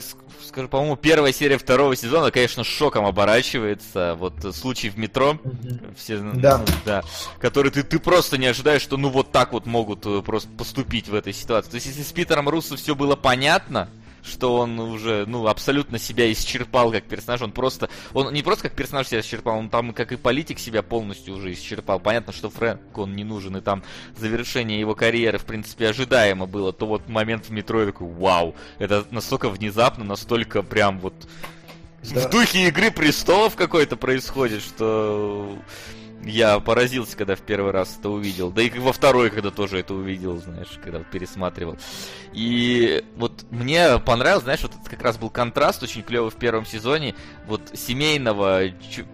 скажу, 0.48 0.68
по-моему, 0.68 0.96
первая 0.96 1.32
серия 1.32 1.58
второго 1.58 1.94
сезона, 1.94 2.30
конечно, 2.30 2.64
шоком 2.64 3.04
оборачивается. 3.06 4.16
Вот 4.18 4.34
случай 4.54 4.90
в 4.90 4.98
метро, 4.98 5.38
mm-hmm. 5.42 5.96
все, 5.96 6.18
да. 6.34 6.58
Ну, 6.58 6.64
да, 6.84 7.02
который 7.38 7.70
ты, 7.70 7.82
ты 7.82 7.98
просто 7.98 8.38
не 8.38 8.46
ожидаешь, 8.46 8.82
что 8.82 8.96
ну 8.96 9.10
вот 9.10 9.30
так 9.30 9.52
вот 9.52 9.66
могут 9.66 10.04
э, 10.06 10.22
просто 10.22 10.48
поступить 10.50 11.08
в 11.08 11.14
этой 11.14 11.32
ситуации. 11.32 11.70
То 11.70 11.74
есть, 11.76 11.86
если 11.86 12.02
с 12.02 12.12
Питером 12.12 12.48
Руссо 12.48 12.76
все 12.76 12.94
было 12.94 13.14
понятно, 13.14 13.88
что 14.28 14.56
он 14.56 14.78
уже, 14.78 15.24
ну, 15.26 15.46
абсолютно 15.46 15.98
себя 15.98 16.30
исчерпал 16.32 16.92
как 16.92 17.05
персонаж. 17.05 17.42
Он 17.42 17.52
просто, 17.52 17.88
он 18.12 18.32
не 18.32 18.42
просто 18.42 18.68
как 18.68 18.76
персонаж 18.76 19.09
себя 19.09 19.20
исчерпал, 19.20 19.59
он 19.59 19.68
там 19.68 19.92
как 19.92 20.12
и 20.12 20.16
политик 20.16 20.59
себя 20.59 20.82
полностью 20.82 21.34
уже 21.34 21.52
исчерпал. 21.52 21.98
Понятно, 21.98 22.32
что 22.32 22.50
Фрэнк, 22.50 22.96
он 22.96 23.16
не 23.16 23.24
нужен, 23.24 23.56
и 23.56 23.60
там 23.60 23.82
завершение 24.16 24.78
его 24.78 24.94
карьеры, 24.94 25.38
в 25.38 25.44
принципе, 25.44 25.88
ожидаемо 25.88 26.46
было. 26.46 26.72
То 26.72 26.86
вот 26.86 27.09
момент 27.09 27.46
в 27.46 27.50
метро, 27.50 27.80
я 27.80 27.86
такой, 27.86 28.09
вау, 28.09 28.55
это 28.78 29.05
настолько 29.10 29.48
внезапно, 29.48 30.05
настолько 30.05 30.62
прям 30.62 31.00
вот 31.00 31.14
да. 32.02 32.20
в 32.20 32.30
духе 32.30 32.68
Игры 32.68 32.90
Престолов 32.90 33.56
какой-то 33.56 33.96
происходит, 33.96 34.62
что 34.62 35.59
я 36.24 36.58
поразился, 36.60 37.16
когда 37.16 37.36
в 37.36 37.40
первый 37.40 37.72
раз 37.72 37.96
это 37.98 38.10
увидел. 38.10 38.50
Да 38.50 38.62
и 38.62 38.70
во 38.78 38.92
второй, 38.92 39.30
когда 39.30 39.50
тоже 39.50 39.78
это 39.78 39.94
увидел, 39.94 40.38
знаешь, 40.38 40.78
когда 40.82 41.00
пересматривал. 41.00 41.78
И 42.32 43.04
вот 43.16 43.44
мне 43.50 43.98
понравилось, 43.98 44.44
знаешь, 44.44 44.62
вот 44.62 44.72
это 44.78 44.90
как 44.90 45.02
раз 45.02 45.16
был 45.16 45.30
контраст 45.30 45.82
очень 45.82 46.02
клевый 46.02 46.30
в 46.30 46.36
первом 46.36 46.66
сезоне 46.66 47.14
вот 47.46 47.62
семейного 47.74 48.62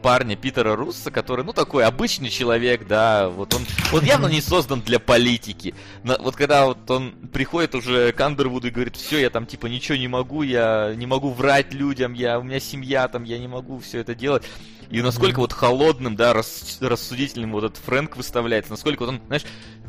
парня 0.03 0.37
Питера 0.37 0.75
Русса, 0.77 1.11
который, 1.11 1.45
ну, 1.45 1.53
такой 1.53 1.85
обычный 1.85 2.31
человек, 2.31 2.87
да, 2.87 3.29
вот 3.29 3.55
он, 3.55 3.63
он 3.93 4.05
явно 4.05 4.27
не 4.27 4.41
создан 4.41 4.81
для 4.81 4.99
политики. 4.99 5.75
Но 6.03 6.17
вот 6.21 6.37
когда 6.37 6.67
вот 6.67 6.91
он 6.91 7.13
приходит 7.33 7.75
уже 7.75 8.13
к 8.13 8.21
Андервуду 8.21 8.69
и 8.69 8.71
говорит, 8.71 8.97
все, 8.97 9.19
я 9.19 9.31
там 9.31 9.47
типа 9.47 9.67
ничего 9.67 9.97
не 9.97 10.09
могу, 10.09 10.43
я 10.43 10.93
не 10.97 11.07
могу 11.07 11.31
врать 11.31 11.73
людям, 11.73 12.13
я, 12.15 12.39
у 12.39 12.43
меня 12.43 12.61
семья 12.61 13.09
там, 13.09 13.25
я 13.25 13.39
не 13.39 13.49
могу 13.49 13.79
все 13.79 14.01
это 14.01 14.15
делать. 14.15 14.45
И 14.91 15.01
насколько 15.03 15.41
вот 15.41 15.53
холодным, 15.53 16.17
да, 16.17 16.33
рас, 16.33 16.79
рассудительным 16.81 17.53
вот 17.53 17.65
этот 17.65 17.79
Фрэнк 17.79 18.17
выставляется, 18.17 18.71
насколько 18.73 19.01
вот 19.01 19.09
он, 19.11 19.21
знаешь, 19.27 19.45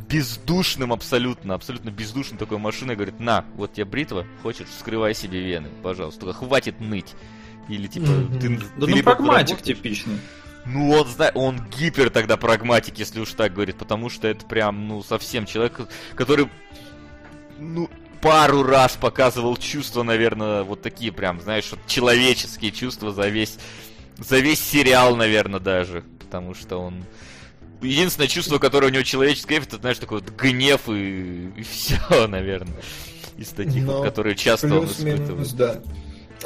бездушным 0.10 0.94
абсолютно, 0.94 1.54
абсолютно 1.56 1.90
бездушным 1.90 2.38
такой 2.38 2.58
машиной, 2.58 2.96
говорит, 2.96 3.20
на, 3.20 3.46
вот 3.56 3.74
тебе 3.74 3.86
бритва, 3.86 4.26
хочешь, 4.44 4.68
вскрывай 4.68 5.14
себе 5.14 5.40
вены, 5.42 5.70
пожалуйста, 5.84 6.22
только 6.22 6.40
хватит 6.40 6.80
ныть. 6.80 7.14
Или 7.68 7.88
типа, 7.88 8.06
Мгм. 8.06 8.40
ты, 8.40 8.50
Да 8.78 8.86
ты 8.86 8.96
ну 8.96 9.04
прагматик 9.04 9.62
типичный. 9.62 10.20
ну, 10.66 10.92
он, 10.92 11.08
зна- 11.08 11.32
он 11.34 11.60
гипер 11.78 12.10
тогда 12.12 12.38
прагматик, 12.38 12.98
если 13.00 13.20
уж 13.20 13.32
так 13.32 13.54
говорит, 13.54 13.78
потому 13.78 14.10
что 14.10 14.28
это 14.28 14.46
прям, 14.46 14.88
ну, 14.88 15.02
совсем 15.04 15.46
человек, 15.48 15.82
который, 16.16 16.48
ну, 17.58 17.90
пару 18.22 18.64
раз 18.64 18.96
показывал 18.96 19.58
чувства, 19.58 20.04
наверное, 20.04 20.64
вот 20.64 20.82
такие 20.82 21.12
прям, 21.12 21.42
знаешь, 21.42 21.68
вот 21.72 21.80
человеческие 21.88 22.72
чувства 22.72 23.12
за 23.12 23.28
весь, 23.28 23.58
за 24.18 24.40
весь 24.40 24.60
сериал, 24.60 25.16
наверное, 25.16 25.60
даже, 25.60 26.04
потому 26.20 26.54
что 26.54 26.78
он... 26.78 27.06
Единственное 27.82 28.28
чувство, 28.28 28.58
которое 28.58 28.88
у 28.88 28.90
него 28.90 29.04
человеческое, 29.04 29.58
это, 29.58 29.78
знаешь, 29.78 30.00
такой 30.00 30.22
вот 30.22 30.30
гнев 30.32 30.82
и, 30.88 31.52
все, 31.70 32.00
наверное, 32.28 32.76
из 33.38 33.50
таких 33.50 33.84
Ну, 33.84 33.98
вот, 33.98 34.06
которые 34.06 34.36
часто 34.36 34.68
он 34.68 34.88
Плюс-минус, 34.88 35.20
испытывает. 35.20 35.56
да. 35.56 35.82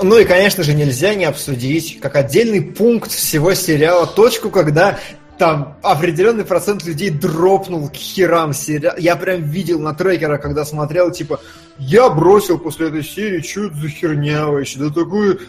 Ну 0.01 0.17
и, 0.17 0.25
конечно 0.25 0.63
же, 0.63 0.73
нельзя 0.73 1.13
не 1.13 1.25
обсудить, 1.25 1.99
как 1.99 2.15
отдельный 2.15 2.61
пункт 2.61 3.11
всего 3.11 3.53
сериала, 3.53 4.07
точку, 4.07 4.49
когда 4.49 4.99
там 5.39 5.77
определенный 5.81 6.43
процент 6.43 6.83
людей 6.83 7.09
дропнул 7.09 7.89
к 7.89 7.95
херам 7.95 8.53
сериал. 8.53 8.95
Я 8.97 9.15
прям 9.15 9.41
видел 9.43 9.79
на 9.79 9.95
трекера, 9.95 10.37
когда 10.37 10.65
смотрел, 10.65 11.11
типа, 11.11 11.39
я 11.77 12.09
бросил 12.09 12.59
после 12.59 12.89
этой 12.89 13.03
серии, 13.03 13.41
что 13.41 13.67
это 13.67 13.75
за 13.75 13.87
херня 13.87 14.47
вообще, 14.47 14.79
да 14.79 14.89
такое, 14.89 15.39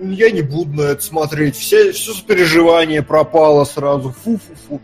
я 0.00 0.30
не 0.30 0.40
буду 0.40 0.72
на 0.72 0.82
это 0.82 1.02
смотреть, 1.02 1.56
все, 1.56 1.92
все 1.92 2.14
сопереживание 2.14 3.02
пропало 3.02 3.64
сразу, 3.64 4.14
фу-фу-фу. 4.24 4.80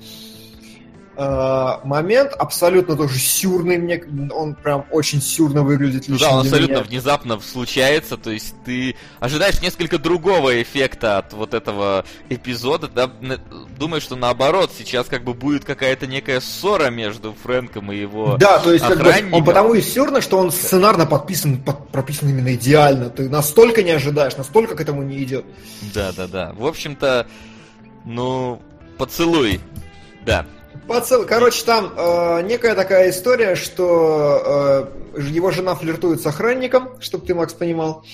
А, 1.20 1.80
момент 1.82 2.32
абсолютно 2.32 2.96
тоже 2.96 3.18
сюрный 3.18 3.76
мне, 3.76 4.00
он 4.30 4.54
прям 4.54 4.86
очень 4.92 5.20
сюрно 5.20 5.64
выглядит 5.64 6.06
лично 6.06 6.28
да, 6.28 6.34
он 6.34 6.40
абсолютно 6.42 6.74
меня. 6.74 6.82
внезапно 6.84 7.40
случается, 7.40 8.16
то 8.16 8.30
есть 8.30 8.54
ты 8.64 8.94
ожидаешь 9.18 9.60
несколько 9.60 9.98
другого 9.98 10.62
эффекта 10.62 11.18
от 11.18 11.32
вот 11.32 11.54
этого 11.54 12.04
эпизода, 12.28 12.86
да, 12.86 13.10
думаешь, 13.76 14.04
что 14.04 14.14
наоборот, 14.14 14.70
сейчас 14.78 15.08
как 15.08 15.24
бы 15.24 15.34
будет 15.34 15.64
какая-то 15.64 16.06
некая 16.06 16.38
ссора 16.40 16.88
между 16.88 17.34
Фрэнком 17.42 17.90
и 17.90 17.96
его... 17.96 18.36
Да, 18.36 18.60
то 18.60 18.72
есть 18.72 18.86
как 18.86 19.02
бы, 19.02 19.12
он 19.32 19.44
потому 19.44 19.74
и 19.74 19.80
сюрно, 19.80 20.20
что 20.20 20.38
он 20.38 20.52
сценарно 20.52 21.04
подписан, 21.04 21.56
под- 21.56 21.88
прописан 21.88 22.28
именно 22.28 22.54
идеально. 22.54 23.10
Ты 23.10 23.28
настолько 23.28 23.82
не 23.82 23.90
ожидаешь, 23.90 24.36
настолько 24.36 24.76
к 24.76 24.80
этому 24.80 25.02
не 25.02 25.20
идет. 25.24 25.44
Да, 25.92 26.12
да, 26.12 26.28
да. 26.28 26.52
В 26.56 26.64
общем-то, 26.64 27.26
ну, 28.04 28.62
поцелуй. 28.96 29.60
Да. 30.24 30.46
Пацан, 30.88 31.26
короче, 31.26 31.64
там 31.64 31.92
э, 31.94 32.42
некая 32.44 32.74
такая 32.74 33.10
история, 33.10 33.54
что 33.56 34.90
э, 35.14 35.20
его 35.20 35.50
жена 35.50 35.74
флиртует 35.74 36.22
с 36.22 36.26
охранником, 36.26 37.00
чтобы 37.00 37.26
ты, 37.26 37.34
Макс, 37.34 37.52
понимал. 37.52 38.04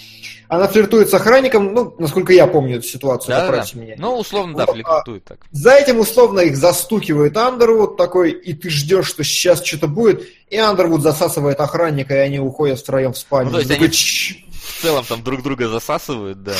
Она 0.48 0.66
флиртует 0.68 1.08
с 1.08 1.14
охранником, 1.14 1.72
ну, 1.72 1.94
насколько 1.98 2.32
я 2.32 2.46
помню 2.46 2.78
эту 2.78 2.86
ситуацию, 2.86 3.34
Да, 3.34 3.50
да, 3.50 3.64
меня. 3.74 3.94
Ну, 3.96 4.18
условно, 4.18 4.56
да, 4.56 4.64
а- 4.64 4.72
флиртует 4.72 5.24
так. 5.24 5.38
За 5.52 5.70
этим 5.72 6.00
условно 6.00 6.40
их 6.40 6.56
застукивает 6.56 7.36
Андервуд 7.36 7.96
такой, 7.96 8.32
и 8.32 8.52
ты 8.52 8.68
ждешь, 8.70 9.06
что 9.06 9.22
сейчас 9.22 9.64
что-то 9.64 9.86
будет, 9.86 10.28
и 10.50 10.56
Андервуд 10.56 11.00
засасывает 11.02 11.60
охранника, 11.60 12.14
и 12.14 12.18
они 12.18 12.40
уходят 12.40 12.80
втроем 12.80 13.12
в 13.12 13.18
спальню. 13.18 13.52
Ну, 13.52 13.58
то 13.58 13.60
есть 13.60 13.70
они-. 13.70 13.88
В 13.88 14.82
целом 14.82 15.04
там 15.08 15.22
друг 15.22 15.42
друга 15.42 15.68
засасывают, 15.68 16.42
да. 16.42 16.54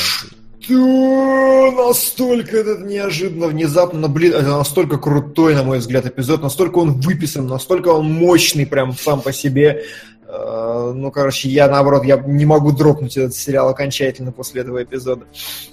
Да, 0.67 1.71
настолько 1.71 2.57
этот 2.57 2.85
неожиданно, 2.85 3.47
внезапно, 3.47 3.99
но, 3.99 4.09
блин, 4.09 4.33
это 4.33 4.57
настолько 4.57 4.97
крутой, 4.97 5.55
на 5.55 5.63
мой 5.63 5.79
взгляд, 5.79 6.05
эпизод, 6.05 6.41
настолько 6.41 6.77
он 6.79 6.99
выписан, 7.01 7.47
настолько 7.47 7.89
он 7.89 8.11
мощный 8.11 8.65
прям 8.65 8.93
сам 8.93 9.21
по 9.21 9.31
себе. 9.31 9.83
Э, 10.27 10.93
Ну, 10.95 11.11
короче, 11.11 11.49
я, 11.49 11.69
наоборот, 11.69 12.03
я 12.03 12.17
не 12.17 12.45
могу 12.45 12.71
дропнуть 12.71 13.17
этот 13.17 13.35
сериал 13.35 13.69
окончательно 13.69 14.31
после 14.31 14.61
этого 14.61 14.83
эпизода. 14.83 15.25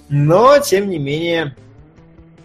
Но, 0.09 0.59
тем 0.59 0.89
не 0.89 0.99
менее, 0.99 1.55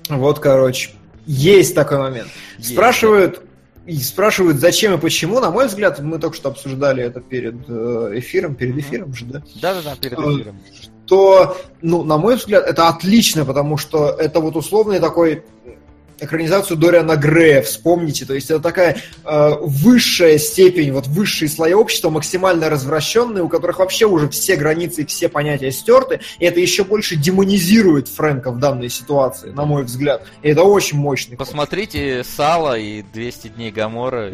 вот, 0.09 0.39
короче, 0.39 0.91
есть 1.27 1.75
такой 1.75 1.99
момент. 1.99 2.29
Есть, 2.59 2.73
Спрашивают, 2.73 3.43
и 3.87 3.97
спрашивают, 3.99 4.59
зачем 4.59 4.95
и 4.95 4.99
почему. 4.99 5.41
На 5.41 5.51
мой 5.51 5.67
взгляд, 5.67 5.99
мы 6.01 6.19
только 6.19 6.37
что 6.37 6.49
обсуждали 6.49 7.03
это 7.03 7.21
перед 7.21 7.55
э, 7.69 8.13
эфиром, 8.17 8.55
перед 8.55 8.77
эфиром 8.79 9.15
же, 9.15 9.25
да? 9.27 9.43
Да-да-да, 9.61 9.97
перед 9.97 10.19
Э, 10.19 10.23
эфиром. 10.23 10.61
То, 11.09 11.57
ну, 11.81 12.05
на 12.05 12.19
мой 12.19 12.37
взгляд, 12.37 12.67
это 12.67 12.89
отлично, 12.89 13.45
потому 13.45 13.79
что 13.79 14.09
это 14.11 14.41
вот 14.41 14.57
условный 14.57 15.01
такой 15.01 15.43
экранизацию 16.21 16.77
Дориана 16.77 17.17
Грея, 17.17 17.63
вспомните, 17.63 18.25
то 18.25 18.35
есть 18.35 18.51
это 18.51 18.61
такая 18.61 18.99
э, 19.25 19.51
высшая 19.61 20.39
степень, 20.39 20.93
вот 20.93 21.07
высшие 21.07 21.49
слои 21.49 21.73
общества, 21.73 22.11
максимально 22.11 22.69
развращенные, 22.69 23.43
у 23.45 23.49
которых 23.49 23.79
вообще 23.79 24.07
уже 24.07 24.29
все 24.29 24.57
границы 24.57 25.03
и 25.03 25.07
все 25.07 25.29
понятия 25.29 25.71
стерты, 25.71 26.21
и 26.39 26.45
это 26.45 26.61
еще 26.61 26.85
больше 26.85 27.17
демонизирует 27.17 28.09
Фрэнка 28.09 28.51
в 28.51 28.59
данной 28.59 28.89
ситуации, 28.89 29.51
на 29.51 29.65
мой 29.65 29.85
взгляд, 29.85 30.27
и 30.43 30.49
это 30.49 30.63
очень 30.63 30.99
мощный 30.99 31.37
ход. 31.37 31.47
Посмотрите 31.47 32.25
Сало 32.25 32.79
и 32.79 33.03
200 33.03 33.49
дней 33.49 33.71
Гамора. 33.71 34.33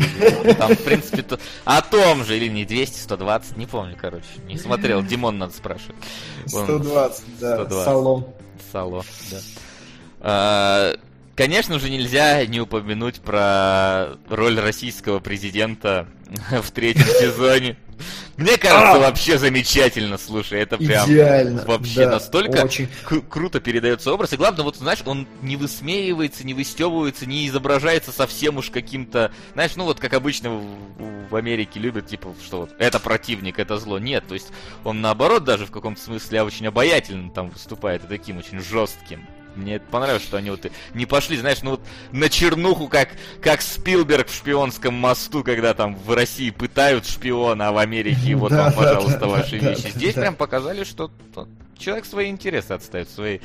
Там, 0.58 0.74
в 0.74 0.82
принципе, 0.82 1.22
то... 1.22 1.38
о 1.64 1.82
том 1.82 2.24
же, 2.24 2.36
или 2.36 2.48
не 2.48 2.64
200, 2.64 3.00
120, 3.00 3.56
не 3.56 3.66
помню, 3.66 3.96
короче. 4.00 4.24
Не 4.46 4.58
смотрел, 4.58 5.02
Димон 5.02 5.38
надо 5.38 5.52
спрашивать. 5.52 5.96
Он- 6.52 6.64
120, 6.64 7.24
да, 7.40 7.54
120. 7.56 7.84
Салом. 7.84 8.26
Сало, 8.72 9.04
да. 9.30 10.94
Конечно 11.36 11.78
же, 11.80 11.90
нельзя 11.90 12.44
не 12.46 12.60
упомянуть 12.60 13.20
про 13.20 14.16
роль 14.28 14.58
российского 14.58 15.18
президента 15.18 16.06
в 16.62 16.70
третьем 16.70 17.06
сезоне. 17.20 17.76
Мне 18.36 18.56
кажется, 18.58 18.94
А! 18.94 18.98
вообще 18.98 19.38
замечательно, 19.38 20.18
слушай, 20.18 20.60
это 20.60 20.76
прям 20.76 21.08
Идеально. 21.08 21.64
вообще 21.64 22.06
да, 22.06 22.12
настолько 22.12 22.64
Очень. 22.64 22.88
круто 23.28 23.60
передается 23.60 24.12
образ. 24.12 24.32
И 24.32 24.36
главное, 24.36 24.64
вот 24.64 24.76
знаешь, 24.76 24.98
он 25.06 25.28
не 25.42 25.56
высмеивается, 25.56 26.44
не 26.44 26.54
выстебывается, 26.54 27.26
не 27.26 27.46
изображается 27.46 28.10
совсем 28.10 28.56
уж 28.56 28.70
каким-то, 28.70 29.30
знаешь, 29.54 29.76
ну 29.76 29.84
вот 29.84 30.00
как 30.00 30.14
обычно 30.14 30.50
в, 30.50 30.64
в 31.30 31.36
Америке 31.36 31.78
любят, 31.78 32.08
типа, 32.08 32.34
что 32.44 32.60
вот 32.62 32.70
это 32.78 32.98
противник, 32.98 33.60
это 33.60 33.78
зло. 33.78 34.00
Нет, 34.00 34.24
то 34.26 34.34
есть 34.34 34.48
он 34.82 35.00
наоборот 35.00 35.44
даже 35.44 35.64
в 35.66 35.70
каком-то 35.70 36.00
смысле 36.02 36.42
очень 36.42 36.66
обаятельным 36.66 37.30
там 37.30 37.50
выступает 37.50 38.04
и 38.04 38.08
таким 38.08 38.38
очень 38.38 38.58
жестким. 38.60 39.24
Мне 39.56 39.76
это 39.76 39.84
понравилось, 39.90 40.22
что 40.22 40.36
они 40.36 40.50
вот 40.50 40.66
не 40.94 41.06
пошли, 41.06 41.36
знаешь, 41.36 41.62
ну 41.62 41.72
вот 41.72 41.80
на 42.12 42.28
чернуху, 42.28 42.88
как, 42.88 43.10
как 43.40 43.62
Спилберг 43.62 44.28
в 44.28 44.34
шпионском 44.34 44.94
мосту, 44.94 45.44
когда 45.44 45.74
там 45.74 45.96
в 45.96 46.14
России 46.14 46.50
пытают 46.50 47.06
шпиона, 47.06 47.68
а 47.68 47.72
в 47.72 47.78
Америке 47.78 48.34
вот 48.34 48.52
вам, 48.52 48.72
пожалуйста, 48.72 49.26
ваши 49.26 49.58
вещи. 49.58 49.90
Здесь 49.94 50.14
прям 50.14 50.34
показали, 50.34 50.84
что 50.84 51.10
человек 51.78 52.04
свои 52.04 52.30
интересы 52.30 52.72
отставит 52.72 53.10
своей, 53.10 53.40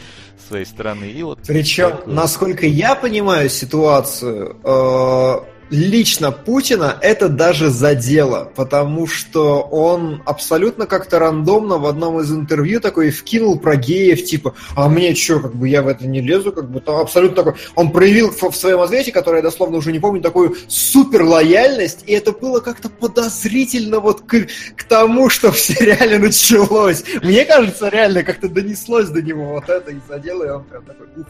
своей 0.47 0.65
стороны. 0.65 1.05
И 1.05 1.23
вот 1.23 1.39
Причем, 1.47 1.91
такое. 1.91 2.13
насколько 2.13 2.65
я 2.65 2.95
понимаю 2.95 3.49
ситуацию, 3.49 4.57
э, 4.63 5.58
лично 5.69 6.31
Путина 6.31 6.97
это 7.01 7.29
даже 7.29 7.69
задело, 7.69 8.51
потому 8.55 9.07
что 9.07 9.61
он 9.61 10.21
абсолютно 10.25 10.85
как-то 10.85 11.19
рандомно 11.19 11.77
в 11.77 11.85
одном 11.85 12.19
из 12.19 12.31
интервью 12.31 12.79
такой 12.79 13.11
вкинул 13.11 13.59
про 13.59 13.75
геев, 13.75 14.23
типа, 14.25 14.55
а 14.75 14.89
мне 14.89 15.15
что, 15.15 15.39
как 15.39 15.55
бы 15.55 15.67
я 15.67 15.81
в 15.81 15.87
это 15.87 16.07
не 16.07 16.21
лезу, 16.21 16.51
как 16.51 16.69
бы 16.69 16.79
там 16.79 16.97
абсолютно 16.97 17.43
такой. 17.43 17.61
Он 17.75 17.91
проявил 17.91 18.31
в, 18.31 18.55
своем 18.55 18.79
ответе, 18.79 19.11
который 19.11 19.37
я 19.37 19.43
дословно 19.43 19.77
уже 19.77 19.91
не 19.91 19.99
помню, 19.99 20.21
такую 20.21 20.55
супер 20.67 21.23
лояльность, 21.23 22.03
и 22.05 22.13
это 22.13 22.31
было 22.31 22.59
как-то 22.59 22.89
подозрительно 22.89 23.99
вот 23.99 24.21
к, 24.21 24.47
к 24.75 24.83
тому, 24.83 25.29
что 25.29 25.51
в 25.51 25.59
сериале 25.59 26.19
началось. 26.19 27.03
Мне 27.23 27.45
кажется, 27.45 27.89
реально 27.89 28.23
как-то 28.23 28.49
донеслось 28.49 29.09
до 29.09 29.21
него 29.21 29.53
вот 29.53 29.69
это 29.69 29.91
и 29.91 29.97
задело, 30.07 30.43
и 30.43 30.49
он 30.49 30.63
прям 30.63 30.85
такой, 30.85 31.07
ух. 31.15 31.27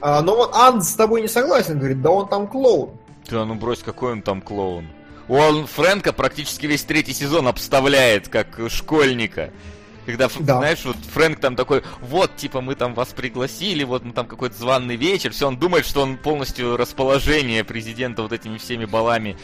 А, 0.00 0.22
но 0.22 0.36
вот 0.36 0.54
Анд 0.54 0.84
с 0.84 0.94
тобой 0.94 1.22
не 1.22 1.28
согласен, 1.28 1.78
говорит, 1.78 2.00
да 2.02 2.10
он 2.10 2.28
там 2.28 2.46
клоун. 2.46 2.90
Да 3.30 3.44
ну 3.44 3.54
брось, 3.54 3.80
какой 3.80 4.12
он 4.12 4.22
там 4.22 4.40
клоун. 4.40 4.86
Он 5.28 5.66
Фрэнка 5.66 6.12
практически 6.12 6.66
весь 6.66 6.84
третий 6.84 7.12
сезон 7.12 7.48
обставляет 7.48 8.28
как 8.28 8.58
школьника. 8.68 9.50
Когда, 10.04 10.28
Да. 10.38 10.58
знаешь, 10.58 10.84
вот 10.84 10.96
Фрэнк 11.14 11.40
там 11.40 11.56
такой, 11.56 11.82
вот, 12.00 12.36
типа, 12.36 12.60
мы 12.60 12.76
там 12.76 12.94
вас 12.94 13.08
пригласили, 13.08 13.82
вот 13.82 14.04
мы 14.04 14.12
там 14.12 14.26
какой-то 14.26 14.56
званый 14.56 14.94
вечер, 14.94 15.32
все, 15.32 15.48
он 15.48 15.56
думает, 15.56 15.84
что 15.84 16.00
он 16.00 16.16
полностью 16.16 16.76
расположение 16.76 17.64
президента 17.64 18.22
вот 18.22 18.32
этими 18.32 18.56
всеми 18.58 18.84
балами 18.84 19.36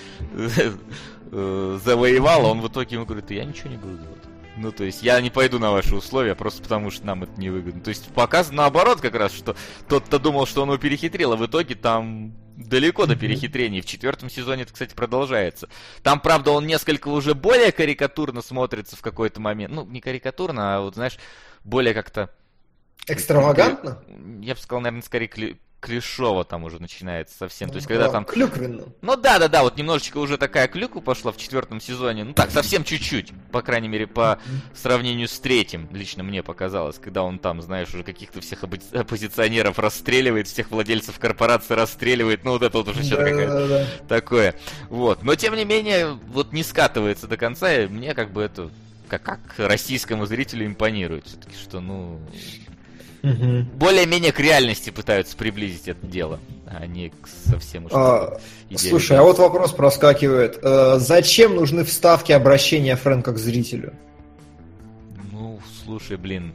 э, 1.33 1.79
завоевал, 1.85 2.47
а 2.47 2.51
он 2.51 2.61
в 2.61 2.69
итоге 2.69 2.95
ему 2.95 3.07
говорит, 3.07 3.29
я 3.33 3.45
ничего 3.45 3.71
не 3.71 3.77
буду 3.77 3.97
делать. 3.97 4.23
Ну, 4.57 4.71
то 4.71 4.85
есть, 4.85 5.03
я 5.03 5.21
не 5.21 5.31
пойду 5.31 5.59
на 5.59 5.71
ваши 5.71 5.95
условия, 5.95 6.35
просто 6.35 6.63
потому 6.63 6.91
что 6.91 7.07
нам 7.07 7.23
это 7.23 7.41
невыгодно. 7.41 7.81
То 7.81 7.89
есть, 7.89 8.13
показано 8.13 8.59
наоборот 8.59 9.01
как 9.01 9.15
раз, 9.15 9.33
что 9.33 9.57
тот-то 9.89 10.19
думал, 10.19 10.47
что 10.47 10.63
он 10.63 10.69
его 10.69 10.79
перехитрил, 10.79 11.33
а 11.33 11.37
в 11.37 11.47
итоге 11.47 11.75
там 11.75 12.35
далеко 12.57 13.07
до 13.07 13.17
перехитрений. 13.17 13.81
В 13.81 13.87
четвертом 13.87 14.29
сезоне 14.29 14.63
это, 14.63 14.73
кстати, 14.73 14.95
продолжается. 14.95 15.69
Там, 16.03 16.21
правда, 16.21 16.51
он 16.51 16.67
несколько 16.67 17.09
уже 17.09 17.35
более 17.35 17.73
карикатурно 17.73 18.43
смотрится 18.43 18.97
в 18.97 19.01
какой-то 19.01 19.41
момент. 19.41 19.75
Ну, 19.75 19.87
не 19.87 20.01
карикатурно, 20.01 20.77
а 20.77 20.81
вот, 20.81 20.95
знаешь, 20.95 21.19
более 21.65 21.95
как-то... 21.95 22.31
Экстравагантно? 23.09 24.03
Я 24.43 24.55
бы 24.55 24.61
сказал, 24.61 24.83
наверное, 24.83 25.03
скорее 25.03 25.57
клешово 25.83 26.45
там 26.45 26.63
уже 26.63 26.81
начинается 26.81 27.37
совсем. 27.37 27.69
То 27.69 27.75
есть, 27.77 27.89
когда 27.89 28.05
Да, 28.07 28.13
там... 28.13 28.25
Клюквенно. 28.25 28.85
Ну 29.03 29.17
да, 29.17 29.39
да, 29.41 29.49
да, 29.49 29.63
вот 29.65 29.77
немножечко 29.77 30.19
уже 30.19 30.39
такая 30.39 30.69
клюква 30.69 31.01
пошла 31.01 31.33
в 31.33 31.37
четвертом 31.37 31.81
сезоне. 31.81 32.23
Ну 32.25 32.33
так, 32.35 32.53
совсем 32.53 32.85
чуть-чуть, 32.85 33.33
по 33.51 33.63
крайней 33.63 33.89
мере, 33.89 34.07
по 34.07 34.39
сравнению 34.75 35.27
с 35.27 35.39
третьим, 35.41 35.89
лично 35.93 36.23
мне 36.23 36.43
показалось, 36.45 36.99
когда 36.99 37.25
он 37.25 37.41
там, 37.41 37.61
знаешь, 37.61 37.93
уже 37.93 38.05
каких-то 38.05 38.41
всех 38.41 38.63
оппози- 38.63 38.97
оппозиционеров 38.97 39.79
расстреливает, 39.81 40.47
всех 40.47 40.71
владельцев 40.71 41.19
корпорации 41.19 41.75
расстреливает, 41.75 42.45
ну 42.45 42.53
вот 42.53 42.63
это 42.63 42.79
вот 42.79 42.89
уже 42.89 43.03
что-то 43.03 43.25
какое-то 43.25 43.53
Да-да-да. 43.53 43.87
такое. 44.09 44.55
Вот. 44.89 45.25
Но 45.25 45.35
тем 45.35 45.57
не 45.57 45.65
менее, 45.65 46.17
вот 46.29 46.53
не 46.53 46.63
скатывается 46.63 47.27
до 47.27 47.37
конца, 47.37 47.75
и 47.75 47.89
мне 47.89 48.15
как 48.15 48.33
бы 48.33 48.43
это 48.43 48.71
как, 49.09 49.23
как 49.25 49.41
российскому 49.59 50.27
зрителю 50.27 50.65
импонирует. 50.65 51.27
Все-таки, 51.27 51.57
что, 51.57 51.81
ну, 51.81 52.21
Мгм. 53.23 53.65
более-менее 53.77 54.33
к 54.33 54.41
реальности 54.41 54.91
пытаются 54.91 55.37
приблизить 55.37 55.87
это 55.87 56.05
дело, 56.07 56.41
а 56.67 56.87
не 56.87 57.11
к 57.11 57.29
совсем 57.29 57.87
уж 57.87 57.93
А. 57.95 58.41
Слушай, 58.77 59.19
а 59.19 59.23
вот 59.23 59.39
вопрос 59.39 59.73
проскакивает. 59.73 60.59
Э, 60.63 60.99
Зачем 60.99 61.55
нужны 61.55 61.85
вставки 61.85 62.33
обращения 62.33 62.97
Фрэнка 62.97 63.33
к 63.33 63.39
зрителю? 63.39 63.93
Ну, 65.31 65.61
слушай, 65.85 66.17
блин. 66.17 66.53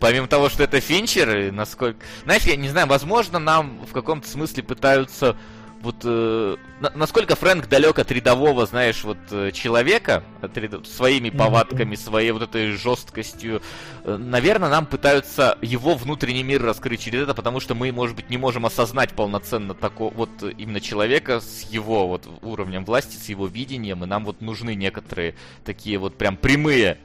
Помимо 0.00 0.26
того, 0.26 0.48
что 0.48 0.62
это 0.64 0.80
Финчер, 0.80 1.52
насколько... 1.52 1.98
Знаешь, 2.24 2.42
я 2.42 2.56
не 2.56 2.68
знаю, 2.68 2.86
возможно, 2.86 3.38
нам 3.38 3.84
в 3.86 3.92
каком-то 3.92 4.28
смысле 4.28 4.62
пытаются... 4.62 5.36
Вот 5.82 5.96
э, 6.04 6.56
на- 6.80 6.92
насколько 6.94 7.34
Фрэнк 7.34 7.68
далек 7.68 7.98
от 7.98 8.12
рядового, 8.12 8.66
знаешь, 8.66 9.02
вот 9.02 9.18
э, 9.32 9.50
человека, 9.50 10.22
от 10.40 10.56
ряд- 10.56 10.86
своими 10.86 11.28
повадками, 11.30 11.96
своей 11.96 12.30
вот 12.30 12.42
этой 12.42 12.70
жесткостью, 12.70 13.60
э, 14.04 14.16
наверное, 14.16 14.68
нам 14.68 14.86
пытаются 14.86 15.58
его 15.60 15.94
внутренний 15.96 16.44
мир 16.44 16.62
раскрыть 16.62 17.00
через 17.00 17.22
это, 17.22 17.34
потому 17.34 17.58
что 17.58 17.74
мы, 17.74 17.90
может 17.90 18.14
быть, 18.14 18.30
не 18.30 18.36
можем 18.38 18.64
осознать 18.64 19.10
полноценно 19.10 19.74
такого 19.74 20.14
вот 20.14 20.30
э, 20.42 20.52
именно 20.56 20.80
человека 20.80 21.40
с 21.40 21.62
его 21.62 22.06
вот 22.06 22.28
уровнем 22.42 22.84
власти, 22.84 23.16
с 23.16 23.28
его 23.28 23.48
видением, 23.48 24.04
и 24.04 24.06
нам 24.06 24.24
вот 24.24 24.40
нужны 24.40 24.76
некоторые 24.76 25.34
такие 25.64 25.98
вот 25.98 26.16
прям 26.16 26.36
прямые 26.36 26.98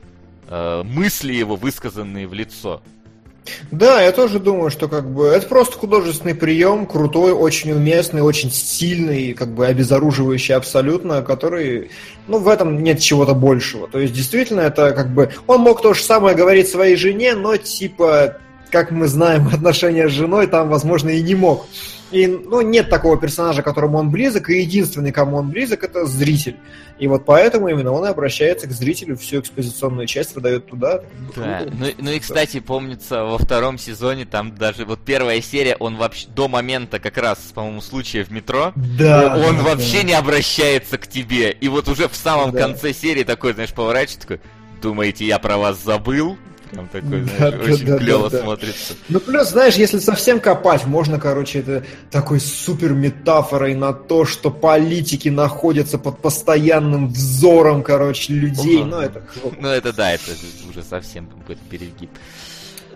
э, 0.50 0.84
мысли 0.84 1.34
его, 1.34 1.56
высказанные 1.56 2.28
в 2.28 2.34
лицо. 2.36 2.84
Да, 3.72 4.02
я 4.02 4.12
тоже 4.12 4.40
думаю, 4.40 4.70
что 4.70 4.88
как 4.88 5.10
бы 5.10 5.28
это 5.28 5.48
просто 5.48 5.78
художественный 5.78 6.36
прием, 6.36 6.86
крутой, 6.86 7.32
очень 7.32 7.72
уместный, 7.72 8.22
очень 8.22 8.52
стильный, 8.52 9.34
как 9.34 9.50
бы 9.50 9.66
обезоруживающий 9.66 10.56
абсолютно, 10.56 11.22
который, 11.22 11.92
ну, 12.28 12.40
в 12.40 12.48
этом 12.48 12.84
нет 12.84 13.00
чего-то 13.00 13.34
большего. 13.34 13.88
То 13.88 14.00
есть, 14.00 14.14
действительно, 14.14 14.62
это 14.62 14.92
как 14.92 15.14
бы... 15.14 15.32
Он 15.48 15.62
мог 15.62 15.82
то 15.82 15.94
же 15.94 16.02
самое 16.02 16.36
говорить 16.36 16.70
своей 16.70 16.96
жене, 16.96 17.36
но 17.36 17.58
типа, 17.58 18.38
как 18.72 18.92
мы 18.92 19.08
знаем, 19.08 19.48
отношения 19.54 20.10
с 20.10 20.14
женой 20.14 20.48
там, 20.48 20.70
возможно, 20.70 21.10
и 21.10 21.22
не 21.22 21.36
мог. 21.36 21.66
И, 22.12 22.28
ну, 22.28 22.62
нет 22.62 22.90
такого 22.90 23.18
персонажа, 23.18 23.62
которому 23.62 23.98
он 23.98 24.10
близок, 24.10 24.50
и 24.50 24.62
единственный, 24.62 25.12
кому 25.12 25.38
он 25.38 25.50
близок, 25.50 25.84
это 25.84 26.06
зритель. 26.06 26.56
И 27.00 27.08
вот 27.08 27.26
поэтому 27.26 27.68
именно 27.68 27.92
он 27.92 28.06
и 28.06 28.08
обращается 28.10 28.66
к 28.68 28.72
зрителю, 28.72 29.18
всю 29.18 29.40
экспозиционную 29.42 30.08
часть 30.08 30.34
выдает 30.34 30.68
туда. 30.68 31.02
Да. 31.36 31.60
Круто. 31.60 31.74
Ну, 31.78 31.88
ну 32.00 32.12
и, 32.12 32.20
кстати, 32.20 32.60
помнится, 32.60 33.24
во 33.24 33.38
втором 33.38 33.78
сезоне 33.78 34.26
там 34.26 34.56
даже 34.56 34.86
вот 34.86 35.00
первая 35.06 35.42
серия, 35.42 35.76
он 35.76 35.98
вообще 35.98 36.28
до 36.30 36.48
момента 36.48 37.00
как 37.00 37.18
раз, 37.18 37.38
по-моему, 37.54 37.82
случая 37.82 38.24
в 38.24 38.32
метро, 38.32 38.72
Да, 38.76 39.36
он 39.46 39.58
да, 39.58 39.64
вообще 39.64 39.98
да. 39.98 40.04
не 40.04 40.14
обращается 40.14 40.98
к 40.98 41.08
тебе. 41.08 41.52
И 41.52 41.68
вот 41.68 41.88
уже 41.88 42.08
в 42.08 42.16
самом 42.16 42.52
Да. 42.52 42.60
конце 42.62 42.94
серии 42.94 43.24
такой, 43.24 43.54
знаешь, 43.54 43.74
поворачивается, 43.74 44.22
такой, 44.22 44.40
думаете, 44.82 45.26
я 45.26 45.40
про 45.40 45.58
вас 45.58 45.84
забыл? 45.84 46.38
Прям 46.72 46.88
такой, 46.88 47.24
знаешь, 47.24 47.54
да, 47.54 47.74
очень 47.74 47.86
да, 47.86 47.98
клево 47.98 48.30
да, 48.30 48.42
смотрится. 48.42 48.94
Ну, 49.10 49.20
плюс, 49.20 49.50
знаешь, 49.50 49.76
если 49.76 50.00
совсем 50.00 50.40
копать, 50.40 50.86
можно, 50.86 51.20
короче, 51.20 51.60
это 51.60 51.86
такой 52.12 52.40
супер 52.40 52.94
метафорой 52.94 53.76
на 53.76 53.94
то, 53.94 54.26
что 54.26 54.52
политики 54.52 55.30
находятся 55.30 55.98
под 55.98 56.22
постоянным 56.22 57.10
взором, 57.10 57.84
короче, 57.84 58.34
людей. 58.34 58.84
Ну, 58.84 59.00
это. 59.00 59.24
Ну 59.60 59.68
это 59.68 59.94
да, 59.94 60.12
это 60.12 60.32
уже 60.70 60.84
совсем 60.84 61.28
какой-то 61.28 61.62
перегиб. 61.70 62.10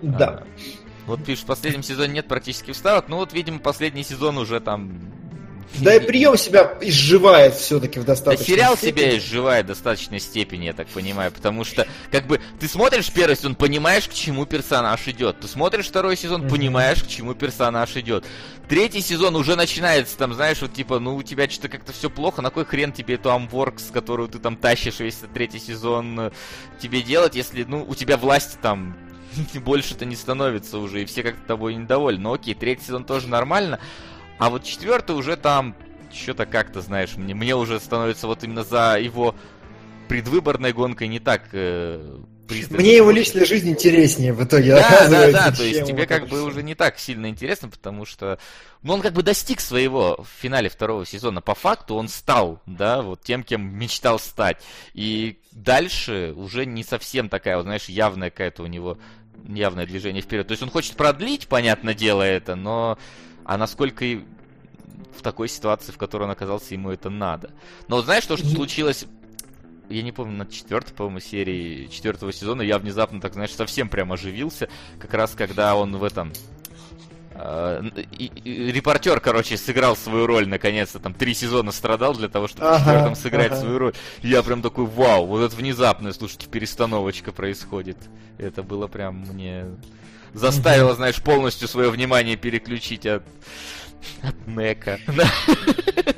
Да. 0.01 0.27
А, 0.27 0.43
Вот 1.05 1.23
пишут, 1.23 1.43
в 1.43 1.47
последнем 1.47 1.83
сезоне 1.83 2.13
нет 2.13 2.27
практически 2.27 2.71
вставок, 2.71 3.07
ну 3.07 3.17
вот, 3.17 3.33
видимо, 3.33 3.59
последний 3.59 4.03
сезон 4.03 4.37
уже 4.37 4.59
там... 4.59 4.99
Да 5.79 5.95
и 5.95 5.99
прием 5.99 6.37
себя 6.37 6.77
изживает 6.81 7.55
все-таки 7.55 7.99
в 7.99 8.03
Да 8.03 8.13
достаточно. 8.13 8.45
сериал 8.45 8.77
себя 8.77 9.17
изживает 9.17 9.65
в 9.65 9.69
достаточной 9.69 10.19
степени, 10.19 10.65
я 10.65 10.73
так 10.73 10.87
понимаю, 10.87 11.31
потому 11.31 11.63
что, 11.63 11.87
как 12.11 12.27
бы, 12.27 12.41
ты 12.59 12.67
смотришь 12.67 13.09
первый 13.11 13.35
сезон, 13.35 13.55
понимаешь, 13.55 14.07
к 14.07 14.13
чему 14.13 14.45
персонаж 14.45 15.07
идет. 15.07 15.39
Ты 15.39 15.47
смотришь 15.47 15.87
второй 15.87 16.17
сезон, 16.17 16.47
понимаешь, 16.49 17.03
к 17.03 17.07
чему 17.07 17.33
персонаж 17.33 17.95
идет. 17.95 18.25
Третий 18.67 19.01
сезон 19.01 19.35
уже 19.35 19.55
начинается, 19.55 20.17
там, 20.17 20.33
знаешь, 20.33 20.61
вот 20.61 20.73
типа, 20.73 20.99
ну, 20.99 21.15
у 21.15 21.23
тебя 21.23 21.49
что-то 21.49 21.69
как-то 21.69 21.93
все 21.93 22.09
плохо, 22.09 22.41
на 22.41 22.49
кой 22.49 22.65
хрен 22.65 22.91
тебе 22.91 23.15
эту 23.15 23.31
Амворкс, 23.31 23.91
которую 23.91 24.29
ты 24.29 24.39
там 24.39 24.57
тащишь 24.57 24.99
весь 24.99 25.19
третий 25.33 25.59
сезон, 25.59 26.19
э, 26.19 26.31
тебе 26.81 27.01
делать, 27.01 27.35
если, 27.35 27.63
ну, 27.63 27.85
у 27.87 27.95
тебя 27.95 28.17
власти 28.17 28.57
там 28.61 28.95
больше-то 29.55 30.05
не 30.05 30.15
становится 30.15 30.77
уже, 30.77 31.01
и 31.01 31.05
все 31.05 31.23
как-то 31.23 31.45
тобой 31.47 31.75
недовольны. 31.75 32.21
Ну, 32.21 32.33
окей, 32.33 32.53
третий 32.53 32.85
сезон 32.85 33.03
тоже 33.03 33.27
нормально, 33.27 33.79
а 34.41 34.49
вот 34.49 34.63
четвертый 34.63 35.15
уже 35.15 35.37
там 35.37 35.75
что-то 36.11 36.47
как-то, 36.47 36.81
знаешь, 36.81 37.15
мне, 37.15 37.35
мне 37.35 37.55
уже 37.55 37.79
становится 37.79 38.25
вот 38.25 38.43
именно 38.43 38.63
за 38.63 38.97
его 38.99 39.35
предвыборной 40.07 40.73
гонкой 40.73 41.09
не 41.09 41.19
так 41.19 41.49
э, 41.51 42.17
пристально 42.47 42.81
Мне 42.81 42.95
его 42.95 43.11
личная 43.11 43.45
жизнь 43.45 43.69
интереснее 43.69 44.33
в 44.33 44.43
итоге 44.43 44.77
Да, 44.77 45.07
да, 45.07 45.31
да, 45.31 45.51
то 45.51 45.63
есть 45.63 45.85
тебе 45.85 46.07
как 46.07 46.27
бы 46.27 46.41
уже 46.41 46.63
не 46.63 46.73
так 46.73 46.97
сильно 46.97 47.27
интересно, 47.29 47.69
потому 47.69 48.03
что 48.03 48.39
ну, 48.81 48.93
он 48.93 49.01
как 49.01 49.13
бы 49.13 49.21
достиг 49.21 49.61
своего 49.61 50.17
в 50.23 50.41
финале 50.41 50.69
второго 50.69 51.05
сезона. 51.05 51.39
По 51.41 51.53
факту 51.53 51.93
он 51.93 52.07
стал, 52.07 52.63
да, 52.65 53.03
вот 53.03 53.21
тем, 53.21 53.43
кем 53.43 53.61
мечтал 53.77 54.17
стать. 54.17 54.57
И 54.95 55.37
дальше 55.51 56.33
уже 56.35 56.65
не 56.65 56.83
совсем 56.83 57.29
такая, 57.29 57.57
вот, 57.57 57.63
знаешь, 57.65 57.85
явная 57.89 58.31
какая-то 58.31 58.63
у 58.63 58.65
него 58.65 58.97
явное 59.47 59.85
движение 59.85 60.23
вперед. 60.23 60.47
То 60.47 60.53
есть 60.53 60.63
он 60.63 60.71
хочет 60.71 60.95
продлить, 60.95 61.47
понятное 61.47 61.93
дело, 61.93 62.23
это, 62.23 62.55
но 62.55 62.97
а 63.45 63.57
насколько 63.57 64.05
и 64.05 64.21
в 65.17 65.21
такой 65.21 65.49
ситуации, 65.49 65.91
в 65.91 65.97
которой 65.97 66.23
он 66.23 66.31
оказался, 66.31 66.73
ему 66.73 66.89
это 66.91 67.09
надо. 67.09 67.51
Но 67.87 67.97
вот 67.97 68.05
знаешь, 68.05 68.25
то, 68.25 68.37
что 68.37 68.47
случилось 68.47 69.05
я 69.89 70.03
не 70.03 70.11
помню, 70.13 70.37
на 70.37 70.45
четвертой, 70.45 70.93
по-моему, 70.95 71.19
серии 71.19 71.87
четвертого 71.87 72.31
сезона 72.31 72.61
я 72.61 72.77
внезапно, 72.79 73.19
так 73.19 73.33
знаешь, 73.33 73.53
совсем 73.53 73.89
прям 73.89 74.13
оживился, 74.13 74.69
как 74.99 75.13
раз 75.13 75.31
когда 75.35 75.75
он 75.75 75.97
в 75.97 76.03
этом... 76.05 76.31
э, 77.33 77.81
и- 78.17 78.31
и- 78.33 78.71
репортер, 78.71 79.19
короче, 79.19 79.57
сыграл 79.57 79.95
свою 79.97 80.27
роль, 80.27 80.47
наконец-то, 80.47 80.99
там 80.99 81.13
три 81.13 81.33
сезона 81.33 81.71
страдал 81.71 82.13
для 82.13 82.29
того, 82.29 82.47
чтобы 82.47 82.67
в 82.67 82.69
Ага, 82.69 82.79
четвертом 82.79 83.15
сыграть 83.15 83.51
ага. 83.51 83.61
свою 83.61 83.77
роль. 83.79 83.93
Я 84.21 84.43
прям 84.43 84.61
такой, 84.61 84.85
вау, 84.85 85.25
вот 85.25 85.41
это 85.41 85.55
внезапная, 85.55 86.13
слушайте, 86.13 86.47
перестановочка 86.47 87.31
происходит. 87.33 87.97
Это 88.37 88.63
было 88.63 88.87
прям 88.87 89.19
мне... 89.33 89.65
Заставило, 90.33 90.95
знаешь, 90.95 91.21
полностью 91.21 91.67
свое 91.67 91.89
внимание 91.89 92.37
переключить 92.37 93.05
от, 93.05 93.23
от 94.21 94.47
Нека 94.47 94.99
на 95.07 95.25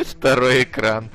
второй 0.06 0.64
экран. 0.64 1.10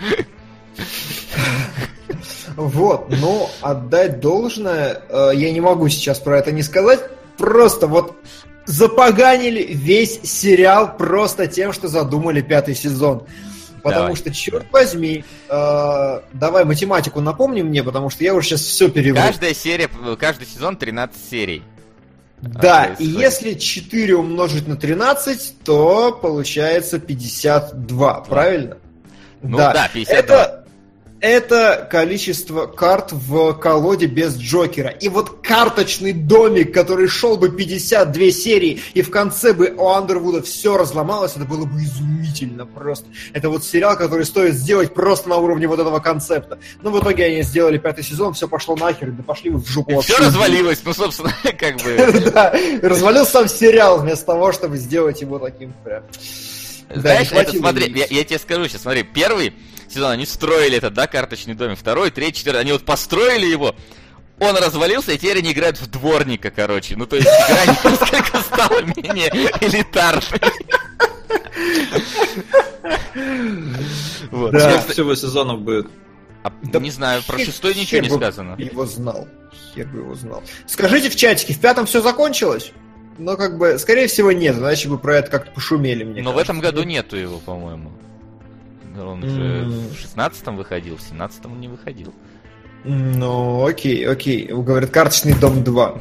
Вот, 2.57 3.09
но 3.21 3.51
отдать 3.61 4.19
должное, 4.19 5.03
э, 5.09 5.31
я 5.35 5.53
не 5.53 5.61
могу 5.61 5.89
сейчас 5.89 6.19
про 6.19 6.39
это 6.39 6.51
не 6.51 6.63
сказать. 6.63 7.01
Просто 7.37 7.87
вот 7.87 8.17
запоганили 8.67 9.63
весь 9.63 10.21
сериал 10.23 10.97
просто 10.97 11.47
тем, 11.47 11.73
что 11.73 11.87
задумали 11.87 12.41
пятый 12.41 12.75
сезон. 12.75 13.23
Потому 13.83 14.07
Давай. 14.07 14.17
что, 14.17 14.35
черт 14.35 14.67
возьми, 14.73 15.25
э, 15.49 16.21
давай 16.33 16.65
математику 16.65 17.21
напомни 17.21 17.63
мне, 17.63 17.85
потому 17.85 18.11
что 18.11 18.25
я 18.25 18.35
уже 18.35 18.49
сейчас 18.49 18.63
все 18.63 18.91
перевру. 18.91 19.23
Каждая 19.23 19.55
серия, 19.55 19.89
каждый 20.19 20.49
сезон 20.49 20.77
13 20.77 21.17
серий. 21.31 21.63
Да, 22.41 22.85
и 22.99 23.05
если 23.05 23.55
4 23.55 24.15
умножить 24.15 24.69
на 24.69 24.77
13, 24.77 25.65
то 25.65 26.13
получается 26.13 26.99
52, 26.99 28.21
правильно? 28.21 28.77
Ну 29.43 29.57
да, 29.57 29.89
52. 29.93 30.15
Это, 30.15 30.65
это 31.21 31.87
количество 31.91 32.67
карт 32.67 33.13
в 33.13 33.55
колоде 33.55 34.07
без 34.07 34.37
Джокера. 34.37 34.91
И 34.91 35.09
вот 35.09 35.41
карточный 35.43 36.13
домик, 36.13 36.73
который 36.73 37.09
шел 37.09 37.37
бы 37.37 37.51
52 37.51 38.31
серии, 38.31 38.81
и 38.95 39.03
в 39.03 39.11
конце 39.11 39.53
бы 39.53 39.75
у 39.77 39.89
Андервуда 39.89 40.43
все 40.43 40.77
разломалось, 40.77 41.33
это 41.37 41.45
было 41.45 41.65
бы 41.65 41.83
изумительно 41.83 42.67
просто. 42.67 43.07
Это 43.33 43.51
вот 43.51 43.65
сериал, 43.65 43.97
который 43.97 44.25
стоит 44.25 44.55
сделать 44.55 44.95
просто 44.95 45.29
на 45.29 45.37
уровне 45.37 45.67
вот 45.67 45.81
этого 45.81 45.99
концепта. 45.99 46.59
Но 46.83 46.91
в 46.91 47.01
итоге 47.01 47.27
они 47.27 47.43
сделали 47.43 47.79
пятый 47.79 48.05
сезон, 48.05 48.35
все 48.35 48.47
пошло 48.47 48.77
нахер, 48.77 49.11
да 49.11 49.23
пошли 49.23 49.51
вы 49.51 49.59
в 49.59 49.69
жопу 49.69 49.93
И 49.93 50.03
все 50.03 50.19
развалилось, 50.19 50.81
ну, 50.85 50.93
собственно, 50.93 51.35
как 51.43 51.77
бы... 51.79 52.29
Да, 52.29 52.53
развалил 52.83 53.25
сам 53.25 53.49
сериал 53.49 53.99
вместо 53.99 54.27
того, 54.27 54.53
чтобы 54.53 54.77
сделать 54.77 55.21
его 55.21 55.39
таким 55.39 55.73
прям. 55.85 56.03
Знаешь, 56.95 57.33
это 57.33 57.57
смотри, 57.57 57.93
я 58.11 58.25
тебе 58.25 58.39
скажу 58.39 58.67
сейчас, 58.69 58.83
смотри, 58.83 59.03
первый 59.03 59.53
сезон 59.89 60.11
они 60.13 60.27
строили 60.27 60.77
этот, 60.79 60.95
да, 60.95 61.07
карточный 61.07 61.55
домик, 61.55 61.79
второй, 61.79 62.11
третий, 62.11 62.39
четвертый, 62.39 62.61
они 62.61 62.73
вот 62.73 62.85
построили 62.85 63.47
его, 63.47 63.75
он 64.41 64.57
развалился, 64.57 65.13
и 65.13 65.19
теперь 65.19 65.39
они 65.39 65.53
играют 65.53 65.79
в 65.81 65.87
дворника, 65.91 66.51
короче. 66.51 66.97
Ну, 66.97 67.07
то 67.07 67.17
есть 67.17 67.27
игра 67.27 67.91
несколько 67.91 68.39
стала 68.39 68.81
менее 68.83 69.29
элитарной. 69.61 70.41
Вот. 74.31 74.53
Да. 74.53 74.71
Сколько 74.71 74.93
всего 74.93 75.15
сезонов 75.15 75.61
будет? 75.61 75.87
А, 76.45 76.53
Да 76.63 76.79
не 76.79 76.91
знаю, 76.91 77.23
про 77.27 77.39
шестой 77.39 77.75
ничего 77.75 78.01
не 78.01 78.09
бы 78.09 78.17
сказано. 78.17 78.55
Его 78.59 78.87
знал. 78.87 79.27
Хер 79.75 79.87
бы 79.89 79.99
его 79.99 80.15
знал. 80.15 80.43
Скажите 80.67 81.11
в 81.11 81.17
чатике, 81.17 81.55
в 81.55 81.61
пятом 81.61 81.87
все 81.87 82.01
закончилось? 82.01 82.73
Но 83.19 83.37
как 83.37 83.59
бы, 83.59 83.79
скорее 83.79 84.07
всего, 84.07 84.31
нет, 84.31 84.57
иначе 84.57 84.89
бы 84.89 84.99
про 84.99 85.17
это 85.17 85.31
как-то 85.31 85.51
пошумели 85.51 86.05
мне. 86.05 86.23
Но 86.23 86.31
в 86.31 86.35
кажется. 86.35 86.53
этом 86.53 86.61
году 86.63 86.83
нету 86.85 87.17
его, 87.17 87.39
по-моему. 87.39 87.91
Он 89.07 89.23
же 89.23 89.41
М. 89.41 89.71
в 89.89 89.99
шестнадцатом 89.99 90.57
выходил, 90.57 90.97
в 90.97 91.03
семнадцатом 91.03 91.53
он 91.53 91.61
не 91.61 91.69
выходил. 91.69 92.13
Ну, 92.85 93.67
окей, 93.67 94.07
окей. 94.09 94.47
Говорят, 94.47 94.91
карточный 94.91 95.35
дом 95.35 95.65
2. 95.65 96.01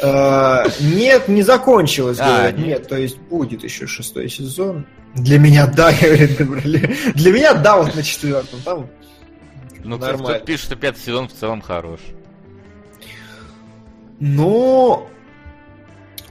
Э, 0.00 0.64
Нет, 0.80 1.28
не 1.28 1.42
закончилось, 1.42 2.18
А, 2.20 2.26
говорят. 2.26 2.58
нет. 2.58 2.88
То 2.88 2.96
есть 2.98 3.16
будет 3.18 3.62
еще 3.62 3.86
шестой 3.86 4.28
сезон. 4.28 4.86
Для 5.14 5.38
меня 5.38 5.66
да, 5.68 5.92
говорит 6.00 6.36
Габриэль. 6.36 6.96
Для 7.14 7.32
меня 7.32 7.54
да, 7.54 7.78
вот 7.78 7.94
на 7.94 8.02
четвертом. 8.02 8.60
Там 8.64 8.88
Ну, 9.84 9.96
Нормально. 9.98 10.24
кто-то 10.24 10.44
пишет, 10.44 10.66
что 10.66 10.76
пятый 10.76 10.98
сезон 10.98 11.28
в 11.28 11.32
целом 11.32 11.60
хорош. 11.62 12.00
Ну, 14.20 15.08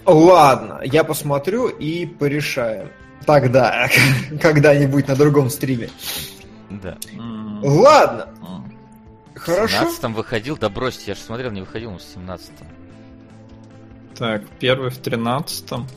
ладно, 0.05 0.81
я 0.83 1.03
посмотрю 1.03 1.67
и 1.67 2.05
порешаем. 2.05 2.89
Тогда, 3.25 3.87
когда-нибудь 4.41 5.07
на 5.07 5.15
другом 5.15 5.49
стриме. 5.49 5.89
Да. 6.69 6.97
Ладно, 7.61 8.27
м. 8.41 8.73
В 9.35 9.39
хорошо. 9.39 9.77
семнадцатом 9.77 10.13
выходил, 10.13 10.57
да 10.57 10.69
бросьте, 10.69 11.03
я 11.07 11.15
же 11.15 11.21
смотрел, 11.21 11.51
не 11.51 11.61
выходил 11.61 11.91
он 11.91 11.99
в 11.99 12.03
семнадцатом. 12.03 12.67
Так, 14.17 14.43
первый 14.59 14.89
в 14.89 14.97
тринадцатом. 14.97 15.87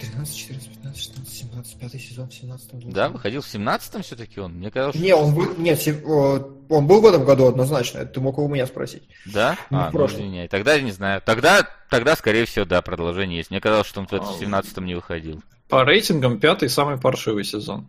13, 0.00 0.36
14, 0.36 0.68
15, 0.68 1.00
16, 1.00 1.32
17, 1.32 1.78
пятый 1.78 2.00
сезон, 2.00 2.30
17 2.30 2.92
Да, 2.92 3.08
выходил 3.08 3.40
в 3.40 3.48
семнадцатом 3.48 4.02
все-таки 4.02 4.40
он. 4.40 4.54
Мне 4.54 4.70
казалось, 4.70 4.96
что... 4.96 5.04
Не, 5.04 5.14
он 5.14 5.34
был, 5.34 5.56
нет, 5.56 5.80
он 6.04 6.86
был 6.86 7.00
в 7.00 7.06
этом 7.06 7.24
году 7.24 7.46
однозначно, 7.46 7.98
это 7.98 8.14
ты 8.14 8.20
мог 8.20 8.38
у 8.38 8.48
меня 8.48 8.66
спросить. 8.66 9.04
Да? 9.26 9.56
Ну, 9.70 9.78
а, 9.78 9.90
в 9.90 9.92
ну, 9.92 9.98
прошлом. 9.98 10.20
извиняй. 10.20 10.48
Тогда 10.48 10.74
я 10.74 10.82
не 10.82 10.90
знаю. 10.90 11.22
Тогда, 11.24 11.66
тогда, 11.88 12.16
скорее 12.16 12.44
всего, 12.44 12.64
да, 12.64 12.82
продолжение 12.82 13.38
есть. 13.38 13.50
Мне 13.50 13.60
казалось, 13.60 13.86
что 13.86 14.00
он 14.00 14.06
в 14.06 14.12
А, 14.12 14.20
в 14.20 14.38
семнадцатом 14.38 14.84
не 14.84 14.94
выходил. 14.94 15.42
По 15.68 15.84
рейтингам 15.84 16.38
пятый 16.38 16.68
самый 16.68 16.98
паршивый 16.98 17.44
сезон. 17.44 17.88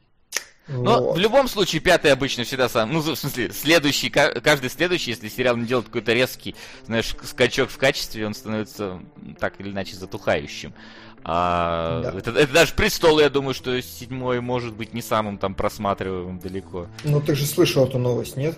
Но 0.68 1.00
Вот. 1.00 1.16
в 1.18 1.20
любом 1.20 1.48
случае, 1.48 1.80
пятый 1.80 2.12
обычно 2.12 2.44
всегда 2.44 2.68
сам. 2.70 2.92
Ну, 2.92 3.00
в 3.00 3.16
смысле, 3.16 3.52
следующий, 3.52 4.10
ка- 4.10 4.40
каждый 4.42 4.72
следующий, 4.72 5.12
если 5.12 5.30
сериал 5.30 5.56
не 5.58 5.68
делает 5.68 5.86
какой-то 5.88 6.12
резкий, 6.14 6.56
знаешь, 6.88 7.16
скачок 7.24 7.70
в 7.70 7.78
качестве, 7.78 8.26
он 8.26 8.34
становится 8.34 9.00
так 9.40 9.60
или 9.60 9.70
иначе 9.70 9.96
затухающим. 9.96 10.74
А, 11.24 12.02
Да. 12.02 12.18
это, 12.18 12.32
это 12.32 12.52
даже 12.54 12.74
престол, 12.74 13.20
я 13.20 13.30
думаю, 13.30 13.54
что 13.54 13.80
седьмой 13.82 14.42
может 14.42 14.74
быть 14.76 14.94
не 14.94 15.02
самым 15.04 15.38
там 15.38 15.54
просматриваемым 15.54 16.40
далеко. 16.40 16.88
Ну 17.04 17.22
ты 17.22 17.36
же 17.36 17.46
слышал 17.46 17.86
эту 17.86 18.00
новость, 18.00 18.36
нет? 18.38 18.58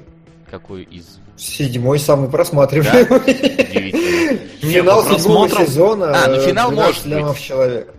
Какой 0.50 0.84
из 0.84 1.20
Седьмой 1.36 2.00
самый 2.00 2.30
просматриваемый. 2.30 3.20
удивительных. 3.20 4.42
Финал 4.62 5.04
седьмого 5.04 5.50
сезона. 5.50 6.24
А, 6.24 6.28
ну, 6.30 6.40
финал 6.42 6.72
12 6.72 7.06
может 7.06 7.34
быть. 7.36 7.44
человек. 7.44 7.94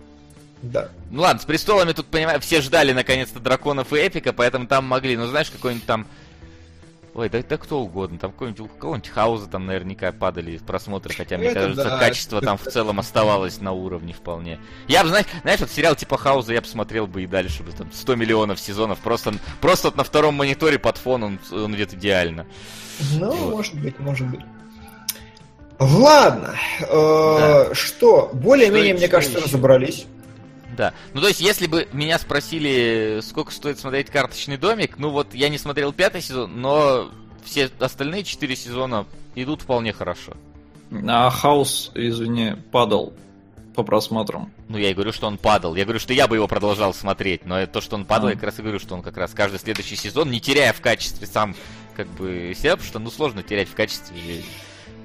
Да. 0.63 0.89
Ну 1.11 1.21
ладно, 1.21 1.41
с 1.41 1.45
престолами 1.45 1.93
тут, 1.93 2.07
понимаю, 2.07 2.39
все 2.39 2.61
ждали 2.61 2.91
наконец-то 2.91 3.39
драконов 3.39 3.93
и 3.93 3.97
эпика, 3.97 4.31
поэтому 4.31 4.67
там 4.67 4.85
могли, 4.85 5.17
ну 5.17 5.27
знаешь, 5.27 5.49
какой-нибудь 5.49 5.85
там. 5.85 6.07
Ой, 7.15 7.27
да, 7.27 7.41
да 7.41 7.57
кто 7.57 7.81
угодно, 7.81 8.19
там 8.19 8.31
какой-нибудь, 8.31 8.59
у 8.61 8.67
кого-нибудь 8.67 9.09
хауза 9.09 9.47
там 9.47 9.65
наверняка 9.65 10.11
падали 10.11 10.57
просмотры, 10.59 11.13
хотя 11.13 11.37
мне 11.37 11.47
Это 11.47 11.61
кажется, 11.61 11.83
да, 11.83 11.97
качество 11.97 12.39
там 12.39 12.57
в 12.57 12.63
целом 12.63 12.99
оставалось 12.99 13.59
на 13.59 13.71
уровне 13.71 14.13
вполне. 14.13 14.59
Я 14.87 15.01
бы, 15.01 15.09
знаешь, 15.09 15.25
знаешь, 15.41 15.59
вот 15.59 15.71
сериал 15.71 15.95
типа 15.95 16.17
Хауза 16.17 16.53
я 16.53 16.61
посмотрел 16.61 17.07
бы 17.07 17.23
и 17.23 17.27
дальше 17.27 17.63
бы, 17.63 17.71
там 17.71 17.91
100 17.91 18.15
миллионов 18.15 18.59
сезонов, 18.59 18.99
просто, 18.99 19.33
просто 19.59 19.87
вот 19.87 19.97
на 19.97 20.03
втором 20.03 20.35
мониторе 20.35 20.77
под 20.77 20.97
фон 20.97 21.23
он, 21.23 21.39
он 21.51 21.75
идет 21.75 21.93
идеально. 21.95 22.45
Ну, 23.13 23.31
Вот. 23.31 23.51
может 23.51 23.73
быть, 23.81 23.99
может 23.99 24.27
быть. 24.27 24.41
Ладно. 25.79 26.55
Э, 26.81 27.73
Что? 27.73 28.29
Более-менее, 28.33 28.93
мне 28.93 29.07
кажется, 29.07 29.39
разобрались. 29.39 30.05
Да. 30.79 30.93
Ну, 31.13 31.19
то 31.19 31.27
есть, 31.27 31.41
если 31.41 31.67
бы 31.67 31.89
меня 31.91 32.17
спросили, 32.17 33.19
сколько 33.21 33.51
стоит 33.51 33.79
смотреть 33.79 34.09
карточный 34.09 34.55
домик, 34.55 34.97
ну 34.97 35.09
вот 35.09 35.33
я 35.33 35.49
не 35.49 35.57
смотрел 35.57 35.91
пятый 35.91 36.21
сезон, 36.21 36.61
но 36.61 37.11
все 37.43 37.69
остальные 37.81 38.23
четыре 38.23 38.55
сезона 38.55 39.05
идут 39.35 39.63
вполне 39.63 39.91
хорошо. 39.91 40.37
А 41.05 41.29
Хаус, 41.31 41.91
извини, 41.95 42.55
падал 42.71 43.13
по 43.75 43.83
просмотрам. 43.83 44.53
Ну, 44.69 44.77
я 44.77 44.91
и 44.91 44.93
говорю, 44.93 45.11
что 45.11 45.27
он 45.27 45.37
падал. 45.37 45.75
Я 45.75 45.83
говорю, 45.83 45.99
что 45.99 46.13
я 46.13 46.29
бы 46.29 46.37
его 46.37 46.47
продолжал 46.47 46.93
смотреть, 46.93 47.45
но 47.45 47.65
то, 47.67 47.81
что 47.81 47.97
он 47.97 48.05
падал, 48.05 48.27
А. 48.27 48.29
я 48.29 48.35
как 48.35 48.45
раз 48.45 48.59
и 48.59 48.61
говорю, 48.61 48.79
что 48.79 48.95
он 48.95 49.01
как 49.01 49.17
раз 49.17 49.31
каждый 49.33 49.59
следующий 49.59 49.97
сезон, 49.97 50.31
не 50.31 50.39
теряя 50.39 50.71
в 50.71 50.79
качестве 50.79 51.27
сам 51.27 51.57
как 51.97 52.07
бы 52.07 52.53
себя, 52.57 52.77
потому 52.77 52.87
что 52.87 52.99
ну 52.99 53.11
сложно 53.11 53.43
терять 53.43 53.67
в 53.67 53.75
качестве 53.75 54.43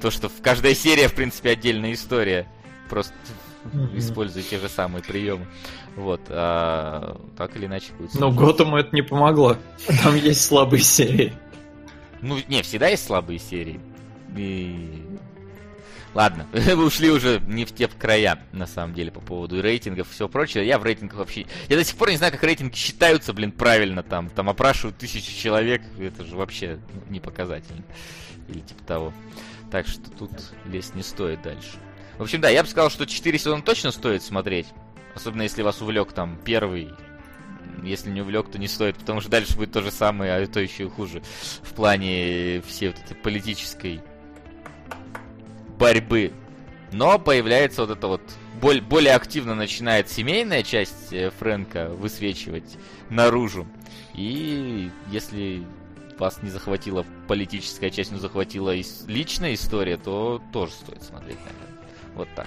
то, 0.00 0.12
что 0.12 0.28
в 0.28 0.40
каждая 0.40 0.76
серия, 0.76 1.08
в 1.08 1.14
принципе, 1.16 1.50
отдельная 1.50 1.94
история. 1.94 2.46
Просто 2.88 3.12
Мгм. 3.72 3.98
используя 3.98 4.42
те 4.42 4.58
же 4.58 4.68
самые 4.68 5.02
приемы. 5.02 5.46
Вот. 5.96 6.20
А, 6.28 7.20
так 7.36 7.56
или 7.56 7.66
иначе 7.66 7.92
будет. 7.98 8.14
Но 8.14 8.30
Готэму 8.30 8.76
это 8.76 8.94
не 8.94 9.02
помогло. 9.02 9.56
Там 10.02 10.16
есть 10.16 10.44
слабые 10.44 10.82
серии. 10.82 11.32
Ну, 12.20 12.38
не, 12.48 12.62
всегда 12.62 12.88
есть 12.88 13.06
слабые 13.06 13.38
серии. 13.38 13.80
И... 14.36 15.04
Ладно, 16.14 16.46
вы 16.52 16.86
ушли 16.86 17.10
уже 17.10 17.40
не 17.46 17.64
в 17.64 17.74
те 17.74 17.88
края, 17.88 18.40
на 18.52 18.66
самом 18.66 18.94
деле, 18.94 19.10
по 19.10 19.20
поводу 19.20 19.60
рейтингов 19.60 20.08
и 20.08 20.14
всего 20.14 20.28
прочего. 20.28 20.62
Я 20.62 20.78
в 20.78 20.84
рейтингах 20.84 21.18
вообще... 21.18 21.46
Я 21.68 21.76
до 21.76 21.84
сих 21.84 21.96
пор 21.96 22.10
не 22.10 22.16
знаю, 22.16 22.32
как 22.32 22.42
рейтинги 22.42 22.74
считаются, 22.74 23.32
блин, 23.32 23.52
правильно 23.52 24.02
там. 24.02 24.30
Там 24.30 24.48
опрашивают 24.48 24.96
тысячу 24.96 25.32
человек, 25.32 25.82
это 25.98 26.24
же 26.24 26.36
вообще 26.36 26.78
не 27.08 27.20
показательно. 27.20 27.82
Или 28.48 28.60
типа 28.60 28.82
того. 28.84 29.12
Так 29.70 29.86
что 29.86 30.08
тут 30.10 30.30
лезть 30.66 30.94
не 30.94 31.02
стоит 31.02 31.42
дальше. 31.42 31.78
В 32.18 32.22
общем, 32.22 32.40
да, 32.40 32.48
я 32.48 32.62
бы 32.62 32.68
сказал, 32.68 32.90
что 32.90 33.06
4 33.06 33.38
сезона 33.38 33.62
точно 33.62 33.90
стоит 33.90 34.22
смотреть. 34.22 34.66
Особенно 35.14 35.42
если 35.42 35.62
вас 35.62 35.80
увлек 35.80 36.12
там 36.12 36.38
первый. 36.44 36.90
Если 37.82 38.10
не 38.10 38.22
увлек, 38.22 38.50
то 38.50 38.58
не 38.58 38.68
стоит, 38.68 38.96
потому 38.96 39.20
что 39.20 39.30
дальше 39.30 39.56
будет 39.56 39.72
то 39.72 39.82
же 39.82 39.90
самое, 39.90 40.32
а 40.32 40.46
то 40.46 40.60
еще 40.60 40.84
и 40.84 40.88
хуже. 40.88 41.22
В 41.62 41.74
плане 41.74 42.62
всей 42.66 42.88
вот 42.88 42.98
этой 42.98 43.14
политической 43.14 44.00
борьбы. 45.78 46.32
Но 46.92 47.18
появляется 47.18 47.82
вот 47.82 47.90
это 47.90 48.06
вот 48.06 48.22
боль- 48.60 48.80
более 48.80 49.14
активно 49.14 49.54
начинает 49.54 50.08
семейная 50.08 50.62
часть 50.62 51.12
э, 51.12 51.30
Фрэнка 51.38 51.88
высвечивать 51.88 52.76
наружу. 53.10 53.66
И 54.14 54.90
если 55.10 55.64
вас 56.18 56.42
не 56.42 56.50
захватила 56.50 57.04
политическая 57.26 57.90
часть, 57.90 58.12
но 58.12 58.18
захватила 58.18 58.74
и 58.74 58.84
личная 59.06 59.54
история, 59.54 59.96
то 59.96 60.40
тоже 60.52 60.72
стоит 60.72 61.02
смотреть, 61.02 61.38
наверное. 61.38 61.63
Вот 62.14 62.28
так 62.34 62.46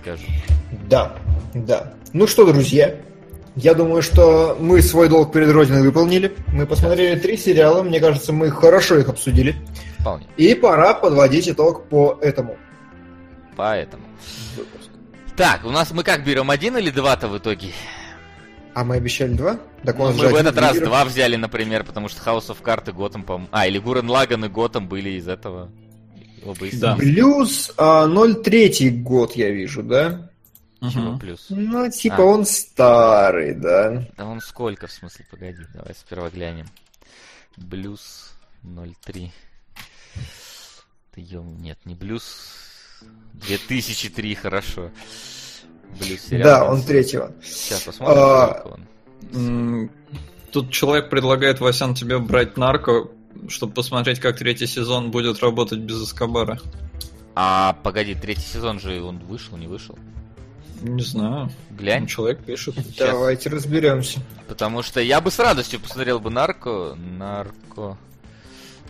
скажу. 0.00 0.24
Да, 0.88 1.16
да. 1.54 1.94
Ну 2.12 2.26
что, 2.26 2.50
друзья, 2.50 2.96
я 3.56 3.74
думаю, 3.74 4.02
что 4.02 4.56
мы 4.58 4.82
свой 4.82 5.08
долг 5.08 5.32
перед 5.32 5.50
Родиной 5.50 5.82
выполнили. 5.82 6.34
Мы 6.48 6.66
посмотрели 6.66 7.18
три 7.18 7.36
сериала, 7.36 7.82
мне 7.82 8.00
кажется, 8.00 8.32
мы 8.32 8.50
хорошо 8.50 8.98
их 8.98 9.08
обсудили. 9.08 9.56
Вполне. 9.98 10.26
И 10.36 10.54
пора 10.54 10.94
подводить 10.94 11.48
итог 11.48 11.88
по 11.88 12.18
этому 12.22 12.56
Поэтому. 13.56 14.04
выпуску. 14.56 14.92
Так, 15.36 15.64
у 15.64 15.70
нас 15.70 15.90
мы 15.90 16.02
как 16.02 16.24
берем 16.24 16.50
один 16.50 16.76
или 16.78 16.90
два-то 16.90 17.28
в 17.28 17.36
итоге? 17.36 17.68
А 18.72 18.84
мы 18.84 18.96
обещали 18.96 19.32
два? 19.32 19.58
Так 19.84 19.98
Ну, 19.98 20.12
мы 20.12 20.28
в 20.28 20.34
этот 20.34 20.56
раз 20.58 20.78
два 20.78 21.04
взяли, 21.04 21.36
например, 21.36 21.84
потому 21.84 22.08
что 22.08 22.22
House 22.22 22.48
of 22.48 22.62
Cards 22.62 22.90
и 22.90 22.92
Готэм, 22.92 23.24
по 23.24 23.42
А, 23.50 23.66
или 23.66 23.78
Гурен 23.78 24.08
Лаган 24.08 24.44
и 24.44 24.48
Готэм 24.48 24.88
были 24.88 25.10
из 25.10 25.28
этого. 25.28 25.70
Оба 26.44 26.66
из 26.66 26.80
Да. 26.80 26.96
Плюс 26.96 27.72
а, 27.76 28.06
0,3 28.06 28.90
год 29.02 29.32
я 29.36 29.50
вижу, 29.50 29.82
да? 29.82 30.30
Чего 30.92 31.18
плюс? 31.18 31.46
Ну, 31.50 31.90
типа 31.90 32.16
А. 32.22 32.24
он 32.24 32.46
старый, 32.46 33.54
да. 33.54 34.06
Да 34.16 34.24
он 34.26 34.40
сколько, 34.40 34.86
в 34.86 34.92
смысле, 34.92 35.26
погоди, 35.30 35.58
давай 35.74 35.94
сперва 35.94 36.30
глянем. 36.30 36.66
Блюз 37.58 38.32
0.3. 38.64 39.30
Да 41.14 41.20
ё- 41.20 41.42
нет, 41.42 41.78
не 41.84 41.94
блюз 41.94 43.02
2003, 43.34 44.34
хорошо. 44.34 44.90
Блюз 45.98 46.20
сериал. 46.22 46.44
Да, 46.44 46.64
он 46.72 46.82
третьего. 46.82 47.32
Сейчас 47.42 47.82
посмотрим, 47.82 48.16
А, 48.18 48.78
он. 49.32 49.90
Тут 50.52 50.72
человек 50.72 51.10
предлагает, 51.10 51.60
Васян, 51.60 51.94
тебе 51.94 52.18
брать 52.18 52.56
нарко, 52.56 53.08
чтобы 53.48 53.72
посмотреть, 53.72 54.20
как 54.20 54.38
третий 54.38 54.66
сезон 54.66 55.10
будет 55.10 55.40
работать 55.40 55.80
без 55.80 56.02
Эскобара. 56.02 56.60
А, 57.34 57.74
погоди, 57.82 58.14
третий 58.14 58.42
сезон 58.42 58.80
же 58.80 59.02
он 59.02 59.18
вышел, 59.18 59.56
не 59.56 59.66
вышел? 59.66 59.98
Не 60.82 61.02
знаю. 61.02 61.50
Глянь. 61.70 62.02
Ну, 62.02 62.08
Человек 62.08 62.42
пишет. 62.44 62.74
Сейчас. 62.76 63.10
Давайте 63.10 63.50
разберемся. 63.50 64.20
Потому 64.48 64.82
что 64.82 65.00
я 65.00 65.20
бы 65.20 65.30
с 65.30 65.38
радостью 65.38 65.78
посмотрел 65.80 66.20
бы 66.20 66.30
Нарко. 66.30 66.94
Нарко. 66.96 67.98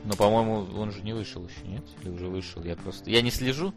Но, 0.05 0.14
по-моему, 0.16 0.68
он 0.78 0.93
же 0.93 1.02
не 1.02 1.12
вышел 1.12 1.44
еще, 1.44 1.66
нет? 1.66 1.85
Или 2.02 2.10
уже 2.10 2.27
вышел? 2.27 2.62
Я 2.62 2.77
просто. 2.77 3.10
Я 3.10 3.22
не 3.22 3.31
слежу. 3.31 3.74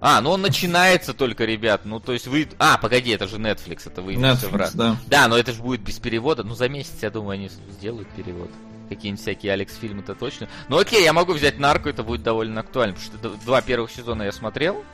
А, 0.00 0.20
ну 0.20 0.30
он 0.30 0.42
начинается 0.42 1.14
только, 1.14 1.44
ребят. 1.44 1.82
Ну, 1.84 2.00
то 2.00 2.12
есть 2.12 2.26
вы... 2.26 2.48
А, 2.58 2.76
погоди, 2.76 3.10
это 3.10 3.28
же 3.28 3.36
Netflix, 3.36 3.82
это 3.86 4.02
вы 4.02 4.14
всё 4.14 4.20
в 4.20 4.24
Netflix, 4.24 4.56
раз. 4.56 4.74
да. 4.74 4.96
Да, 5.06 5.28
но 5.28 5.38
это 5.38 5.52
же 5.52 5.62
будет 5.62 5.80
без 5.82 6.00
перевода. 6.00 6.42
Ну, 6.42 6.56
за 6.56 6.68
месяц, 6.68 6.94
я 7.02 7.10
думаю, 7.10 7.34
они 7.34 7.50
сделают 7.70 8.08
перевод. 8.16 8.50
Какие-нибудь 8.94 9.20
всякие 9.20 9.52
Алекс-фильмы-то 9.52 10.14
точно. 10.14 10.48
Ну, 10.68 10.78
окей, 10.78 11.02
я 11.02 11.12
могу 11.12 11.32
взять 11.32 11.58
Нарко, 11.58 11.90
это 11.90 12.02
будет 12.02 12.22
довольно 12.22 12.60
актуально, 12.60 12.94
потому 12.94 13.36
что 13.36 13.44
два 13.44 13.62
первых 13.62 13.90
сезона 13.90 14.24
я 14.24 14.32
смотрел, 14.32 14.84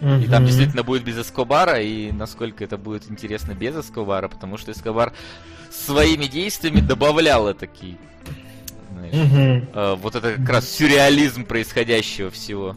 и 0.00 0.26
там 0.28 0.46
действительно 0.46 0.82
будет 0.82 1.04
без 1.04 1.18
Эскобара, 1.18 1.80
и 1.80 2.10
насколько 2.12 2.64
это 2.64 2.78
будет 2.78 3.10
интересно 3.10 3.52
без 3.52 3.76
Эскобара, 3.76 4.28
потому 4.28 4.56
что 4.56 4.72
Эскобар 4.72 5.12
своими 5.70 6.24
действиями 6.24 6.80
добавлял 6.80 7.52
такие, 7.54 7.96
знаешь, 8.92 9.64
э, 9.72 9.96
вот 10.00 10.14
это 10.14 10.34
как 10.34 10.48
раз 10.48 10.68
сюрреализм 10.68 11.44
происходящего 11.44 12.30
всего. 12.30 12.76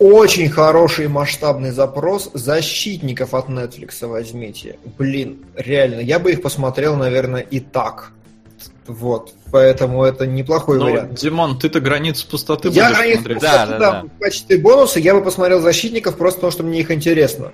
Очень 0.00 0.48
хороший 0.48 1.08
масштабный 1.08 1.72
запрос 1.72 2.30
защитников 2.32 3.34
от 3.34 3.48
Netflix 3.48 4.06
возьмите. 4.06 4.78
Блин, 4.96 5.44
реально, 5.54 6.00
я 6.00 6.18
бы 6.18 6.32
их 6.32 6.40
посмотрел, 6.40 6.96
наверное, 6.96 7.42
и 7.42 7.60
так. 7.60 8.12
Вот, 8.86 9.32
поэтому 9.50 10.04
это 10.04 10.26
неплохой 10.26 10.78
Ну, 10.78 10.84
вариант. 10.84 11.14
Димон, 11.14 11.58
ты-то 11.58 11.80
границу 11.80 12.26
пустоты 12.28 12.68
Я 12.68 12.86
будешь 12.86 12.96
границ 12.98 13.16
смотреть. 13.16 13.40
Да, 13.40 13.50
пустоты 13.50 13.78
да, 13.78 13.78
дам 13.78 14.08
в 14.08 14.18
качестве 14.20 14.58
бонуса, 14.58 15.00
я 15.00 15.14
бы 15.14 15.22
посмотрел 15.22 15.60
защитников 15.60 16.16
просто 16.16 16.38
потому, 16.38 16.52
что 16.52 16.62
мне 16.62 16.80
их 16.80 16.90
интересно. 16.90 17.52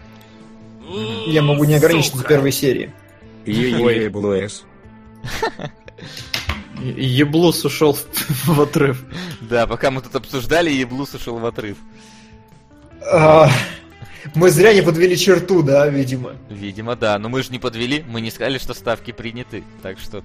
Я 1.27 1.43
могу 1.43 1.65
не 1.65 1.75
ограничиться 1.75 2.23
первой 2.25 2.53
серии. 2.53 2.93
Е-е-е-блэс. 3.45 4.65
И- 6.83 7.03
Еблус 7.03 7.65
ушел 7.65 7.95
в, 7.95 8.05
в 8.47 8.61
отрыв. 8.61 9.05
Да, 9.41 9.67
пока 9.67 9.91
мы 9.91 10.03
тут 10.03 10.15
обсуждали, 10.15 10.71
Еблус 10.71 11.15
ушел 11.15 11.39
в 11.39 11.47
отрыв. 11.47 11.77
А, 13.11 13.49
мы 14.35 14.51
зря 14.51 14.75
не 14.75 14.83
подвели 14.83 15.17
черту, 15.17 15.63
да, 15.63 15.89
видимо. 15.89 16.33
Видимо, 16.51 16.97
да. 16.97 17.19
Но 17.19 17.29
мы 17.29 17.43
же 17.43 17.51
не 17.51 17.59
подвели, 17.59 18.05
мы 18.07 18.21
не 18.21 18.31
сказали, 18.31 18.59
что 18.59 18.75
ставки 18.75 19.13
приняты. 19.13 19.65
Так 19.83 19.99
что... 19.99 20.23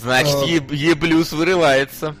Значит, 0.00 0.36
А. 0.42 0.44
Е- 0.44 0.62
Еблюс 0.70 1.32
вырывается. 1.32 2.16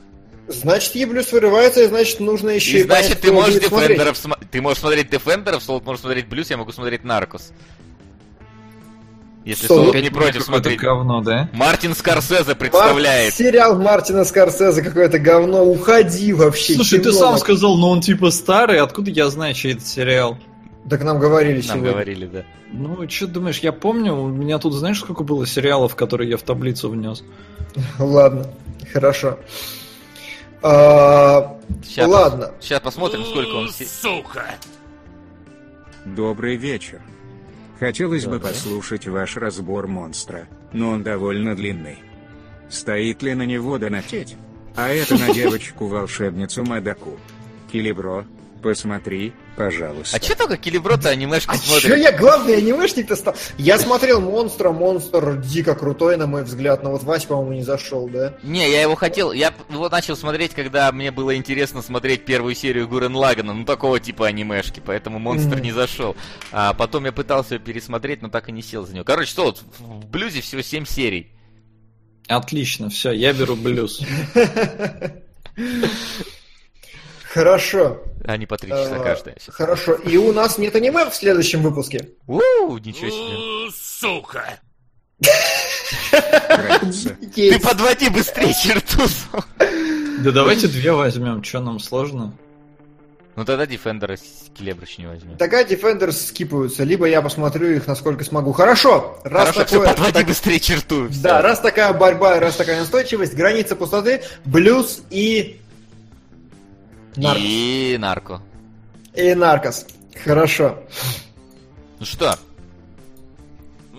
Значит, 0.48 0.94
Еблюс 0.94 1.32
вырывается, 1.32 1.82
и 1.82 1.86
значит, 1.88 2.20
нужно 2.20 2.50
еще 2.50 2.78
И 2.78 2.82
значит, 2.84 3.20
ты 3.20 3.32
можешь. 3.32 3.54
Дефендеров 3.60 4.16
смо- 4.16 4.38
Ты 4.50 4.62
можешь 4.62 4.78
смотреть 4.78 5.10
Дефендеров, 5.10 5.62
Солод 5.62 5.84
может 5.84 6.02
смотреть 6.02 6.28
Блюз, 6.28 6.50
я 6.50 6.56
могу 6.56 6.72
смотреть 6.72 7.04
Наркос. 7.04 7.52
Если 9.44 9.68
Солод 9.68 9.94
не 9.94 10.10
против 10.10 10.42
смотреть. 10.42 10.80
говно, 10.80 11.20
да? 11.20 11.48
Мартин 11.52 11.94
Скорсезе 11.94 12.44
Мар- 12.48 12.56
представляет. 12.56 13.32
Сериал 13.34 13.78
Мартина 13.78 14.24
Скорсезе 14.24 14.82
какое-то 14.82 15.20
говно. 15.20 15.64
Уходи 15.64 16.32
вообще. 16.32 16.74
Слушай, 16.74 16.98
ты 16.98 17.10
кино. 17.10 17.12
сам 17.12 17.38
сказал, 17.38 17.76
но 17.76 17.90
он 17.90 18.00
типа 18.00 18.30
старый, 18.32 18.80
откуда 18.80 19.10
я 19.12 19.28
знаю, 19.30 19.54
чей 19.54 19.74
это 19.74 19.84
сериал? 19.86 20.38
Так 20.88 21.02
нам 21.02 21.18
говорили 21.18 21.54
Нам 21.56 21.62
сегодня. 21.62 21.90
говорили, 21.90 22.26
да. 22.26 22.44
Ну, 22.72 23.08
что 23.08 23.26
думаешь, 23.26 23.58
я 23.58 23.72
помню, 23.72 24.14
у 24.14 24.28
меня 24.28 24.58
тут 24.58 24.72
знаешь, 24.72 25.00
сколько 25.00 25.24
было 25.24 25.44
сериалов, 25.46 25.96
которые 25.96 26.30
я 26.30 26.36
в 26.36 26.42
таблицу 26.42 26.90
внес? 26.90 27.24
Ладно, 27.98 28.46
хорошо. 28.92 29.38
А, 30.62 31.58
Сейчас, 31.84 32.08
Ладно. 32.08 32.52
Сейчас 32.60 32.80
посмотрим, 32.80 33.24
сколько 33.24 33.54
он... 33.54 33.68
се- 33.70 33.86
Добрый 36.04 36.56
вечер. 36.56 37.00
Хотелось 37.80 38.24
бы 38.26 38.38
послушать 38.40 39.06
ваш 39.06 39.36
разбор 39.36 39.86
монстра, 39.86 40.46
но 40.72 40.90
он 40.90 41.02
довольно 41.02 41.54
длинный. 41.54 41.98
Стоит 42.70 43.22
ли 43.22 43.34
на 43.34 43.42
него 43.42 43.76
донатеть? 43.78 44.36
А 44.76 44.88
это 44.88 45.14
на 45.18 45.30
девочку-волшебницу 45.34 46.64
Мадаку. 46.64 47.18
Килибро, 47.72 48.24
посмотри, 48.62 49.32
пожалуйста. 49.56 50.16
А 50.16 50.20
че 50.20 50.34
только 50.34 50.56
Килибро-то 50.56 51.08
анимешки 51.08 51.50
А 51.50 51.56
смотрит? 51.56 51.98
я 51.98 52.12
главный 52.12 52.56
анимешник-то 52.58 53.16
стал? 53.16 53.34
Я 53.58 53.78
смотрел 53.78 54.20
Монстра, 54.20 54.70
Монстр 54.70 55.36
дико 55.40 55.74
крутой, 55.74 56.16
на 56.16 56.26
мой 56.26 56.44
взгляд, 56.44 56.82
но 56.82 56.90
вот 56.90 57.02
Вась, 57.02 57.24
по-моему, 57.24 57.52
не 57.52 57.62
зашел, 57.62 58.08
да? 58.08 58.34
Не, 58.42 58.70
я 58.70 58.82
его 58.82 58.94
хотел, 58.94 59.32
я 59.32 59.52
его 59.68 59.88
начал 59.88 60.16
смотреть, 60.16 60.54
когда 60.54 60.90
мне 60.92 61.10
было 61.10 61.36
интересно 61.36 61.82
смотреть 61.82 62.24
первую 62.24 62.54
серию 62.54 62.86
Гурен 62.88 63.16
Лагана, 63.16 63.52
ну 63.54 63.64
такого 63.64 63.98
типа 64.00 64.26
анимешки, 64.26 64.82
поэтому 64.84 65.18
монстр 65.18 65.60
не 65.60 65.72
зашел. 65.72 66.16
А 66.52 66.72
потом 66.74 67.06
я 67.06 67.12
пытался 67.12 67.54
ее 67.54 67.60
пересмотреть, 67.60 68.22
но 68.22 68.28
так 68.28 68.48
и 68.48 68.52
не 68.52 68.62
сел 68.62 68.86
за 68.86 68.94
него. 68.94 69.04
Короче, 69.04 69.30
что 69.30 69.44
вот, 69.44 69.62
в 69.78 70.06
блюзе 70.06 70.40
всего 70.40 70.62
7 70.62 70.84
серий. 70.84 71.32
Отлично, 72.28 72.90
все, 72.90 73.12
я 73.12 73.32
беру 73.32 73.54
блюз. 73.56 74.00
Хорошо. 77.32 78.02
А 78.26 78.36
не 78.36 78.46
по 78.46 78.56
3 78.56 78.70
часа 78.70 78.96
Э, 78.96 79.02
каждая. 79.02 79.36
Сейчас. 79.38 79.54
Хорошо. 79.54 79.94
И 79.94 80.16
у 80.16 80.32
нас 80.32 80.58
нет 80.58 80.74
аниме 80.74 81.08
в 81.08 81.14
следующем 81.14 81.62
выпуске. 81.62 82.10
Ууу, 82.26 82.78
ничего 82.78 83.08
себе. 83.10 83.70
Нравится. 86.48 87.16
Ты 87.34 87.60
подводи 87.60 88.08
быстрее 88.10 88.52
черту. 88.54 89.02
Да 90.20 90.30
давайте 90.32 90.66
две 90.68 90.92
возьмем, 90.92 91.42
что 91.44 91.60
нам 91.60 91.78
сложно? 91.78 92.34
Ну 93.36 93.44
тогда 93.44 93.66
Дефендера 93.66 94.16
с 94.16 94.50
Келебрыч 94.56 94.96
не 94.96 95.06
возьмем. 95.06 95.36
Тогда 95.36 95.62
Defenders 95.62 96.12
скипаются, 96.28 96.84
либо 96.84 97.06
я 97.06 97.20
посмотрю 97.20 97.70
их, 97.70 97.86
насколько 97.86 98.24
смогу. 98.24 98.52
Хорошо. 98.52 99.20
Раз 99.24 99.50
Хорошо, 99.50 99.66
все, 99.66 99.74
такое- 99.80 99.88
подводи 99.88 100.12
так- 100.14 100.26
быстрее 100.26 100.58
черту. 100.58 101.08
всё. 101.10 101.20
Да, 101.22 101.42
раз 101.42 101.60
такая 101.60 101.92
борьба, 101.92 102.40
раз 102.40 102.56
такая 102.56 102.80
настойчивость, 102.80 103.34
граница 103.34 103.76
пустоты, 103.76 104.22
блюз 104.46 105.02
и... 105.10 105.60
Наркос. 107.16 107.42
И 107.44 107.96
нарко. 107.98 108.42
И 109.14 109.34
наркос. 109.34 109.86
Хорошо. 110.24 110.78
Ну 111.98 112.06
что? 112.06 112.38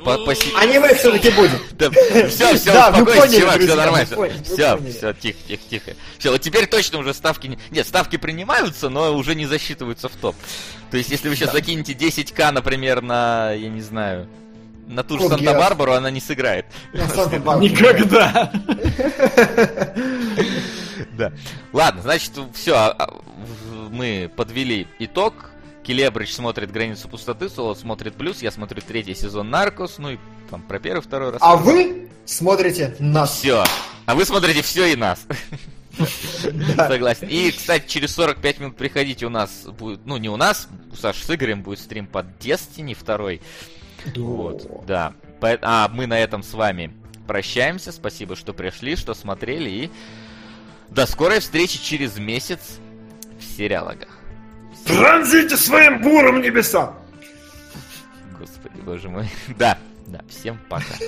По- 0.06 0.12
поси- 0.26 0.54
Аниме 0.56 0.94
все-таки 0.94 1.32
будет. 1.32 1.60
Да, 1.78 1.90
все, 2.30 2.56
все, 2.56 2.72
Да, 2.72 2.90
успокойся, 2.92 3.22
поняли, 3.22 3.40
чувак, 3.40 3.56
все 3.58 3.66
друзья, 3.66 3.76
нормально. 3.76 4.16
вы 4.16 4.32
Все, 4.44 4.78
все, 4.92 5.14
тихо, 5.14 5.38
тихо, 5.48 5.64
тихо. 5.70 5.92
Все, 6.20 6.32
вот 6.32 6.42
теперь 6.42 6.68
точно 6.68 7.00
уже 7.00 7.14
ставки... 7.16 7.48
не- 7.48 7.58
Нет, 7.72 7.88
ставки 7.88 8.16
принимаются, 8.18 8.90
но 8.90 9.14
уже 9.16 9.34
не 9.36 9.48
засчитываются 9.48 10.08
в 10.08 10.16
топ. 10.16 10.36
То 10.92 10.98
есть, 10.98 11.10
если 11.10 11.28
вы 11.30 11.36
сейчас 11.36 11.52
закинете 11.52 11.94
10к, 11.94 12.52
например, 12.52 13.02
на, 13.02 13.52
я 13.54 13.70
не 13.70 13.82
знаю, 13.82 14.28
на 14.88 15.04
ту 15.04 15.18
же. 15.20 15.28
Санта-Барбару, 15.28 15.94
она 15.94 16.12
не 16.12 16.22
сыграет. 16.22 16.66
На 16.94 17.10
Санта-Барбару. 17.10 17.60
Никогда! 17.68 18.52
Да. 21.18 21.32
Ладно, 21.74 22.02
значит, 22.02 22.32
все, 22.54 22.96
мы 23.92 24.32
подвели 24.36 24.88
итог. 25.00 25.34
Келебрич 25.84 26.34
смотрит 26.34 26.72
«Границу 26.72 27.08
пустоты», 27.08 27.48
Солод 27.48 27.80
смотрит 27.80 28.16
«Плюс», 28.16 28.42
я 28.42 28.52
смотрю 28.52 28.82
третий 28.82 29.16
сезон 29.16 29.50
«Наркос», 29.50 30.00
ну 30.00 30.12
и 30.12 30.18
там 30.50 30.62
про 30.62 30.80
первый, 30.80 31.02
второй 31.02 31.32
раз. 31.32 31.42
А 31.42 31.56
вы 31.56 32.10
смотрите 32.26 32.94
нас. 33.00 33.38
Все. 33.38 33.64
А 34.06 34.16
вы 34.16 34.26
смотрите 34.26 34.62
все 34.62 34.86
и 34.86 34.96
нас. 34.98 35.26
Согласен. 36.76 37.28
И, 37.28 37.52
кстати, 37.52 37.88
через 37.88 38.14
45 38.16 38.60
минут 38.60 38.78
приходите 38.78 39.26
у 39.26 39.30
нас 39.30 39.64
будет, 39.64 40.06
ну 40.06 40.18
не 40.18 40.30
у 40.30 40.38
нас, 40.38 40.68
у 40.92 40.96
Саши 40.96 41.26
с 41.26 41.34
Игорем 41.34 41.64
будет 41.64 41.80
стрим 41.80 42.06
под 42.06 42.26
Destiny 42.40 42.94
второй. 42.94 43.42
Вот, 44.16 44.86
да. 44.86 45.14
А 45.42 45.90
мы 45.90 46.08
на 46.08 46.20
этом 46.20 46.44
с 46.44 46.54
вами 46.54 46.92
прощаемся. 47.28 47.92
Спасибо, 47.92 48.36
что 48.36 48.54
пришли, 48.54 48.96
что 48.96 49.14
смотрели. 49.14 49.70
И 49.70 49.92
до 50.90 51.06
скорой 51.06 51.40
встречи 51.40 51.82
через 51.82 52.18
месяц 52.18 52.60
в 53.40 53.44
сериалогах. 53.58 54.10
Пронзите 54.86 55.58
своим 55.58 56.02
буром 56.02 56.42
небеса! 56.42 56.94
Господи, 58.40 58.80
боже 58.82 59.10
мой. 59.10 59.30
Да, 59.58 59.78
да, 60.08 60.22
всем 60.30 60.58
пока. 60.70 60.96
И 61.00 61.08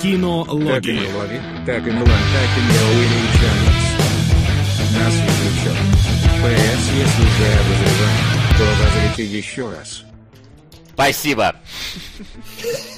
Кинологии. 0.00 1.00
Мелови, 1.00 1.40
так 1.64 1.86
и 1.86 1.90
Мулан, 1.90 2.06
так 2.06 2.50
и 2.56 2.60
Мео 2.60 2.90
или 3.00 3.20
Чарльз. 3.40 3.84
Нас 4.92 5.14
исключен. 5.14 5.76
ПС, 6.42 6.84
если 6.92 7.22
уже 7.22 7.48
обозреваем, 7.60 8.22
то 8.58 8.64
возрите 8.82 9.24
еще 9.24 9.70
раз. 9.70 10.04
Спасибо. 10.94 11.56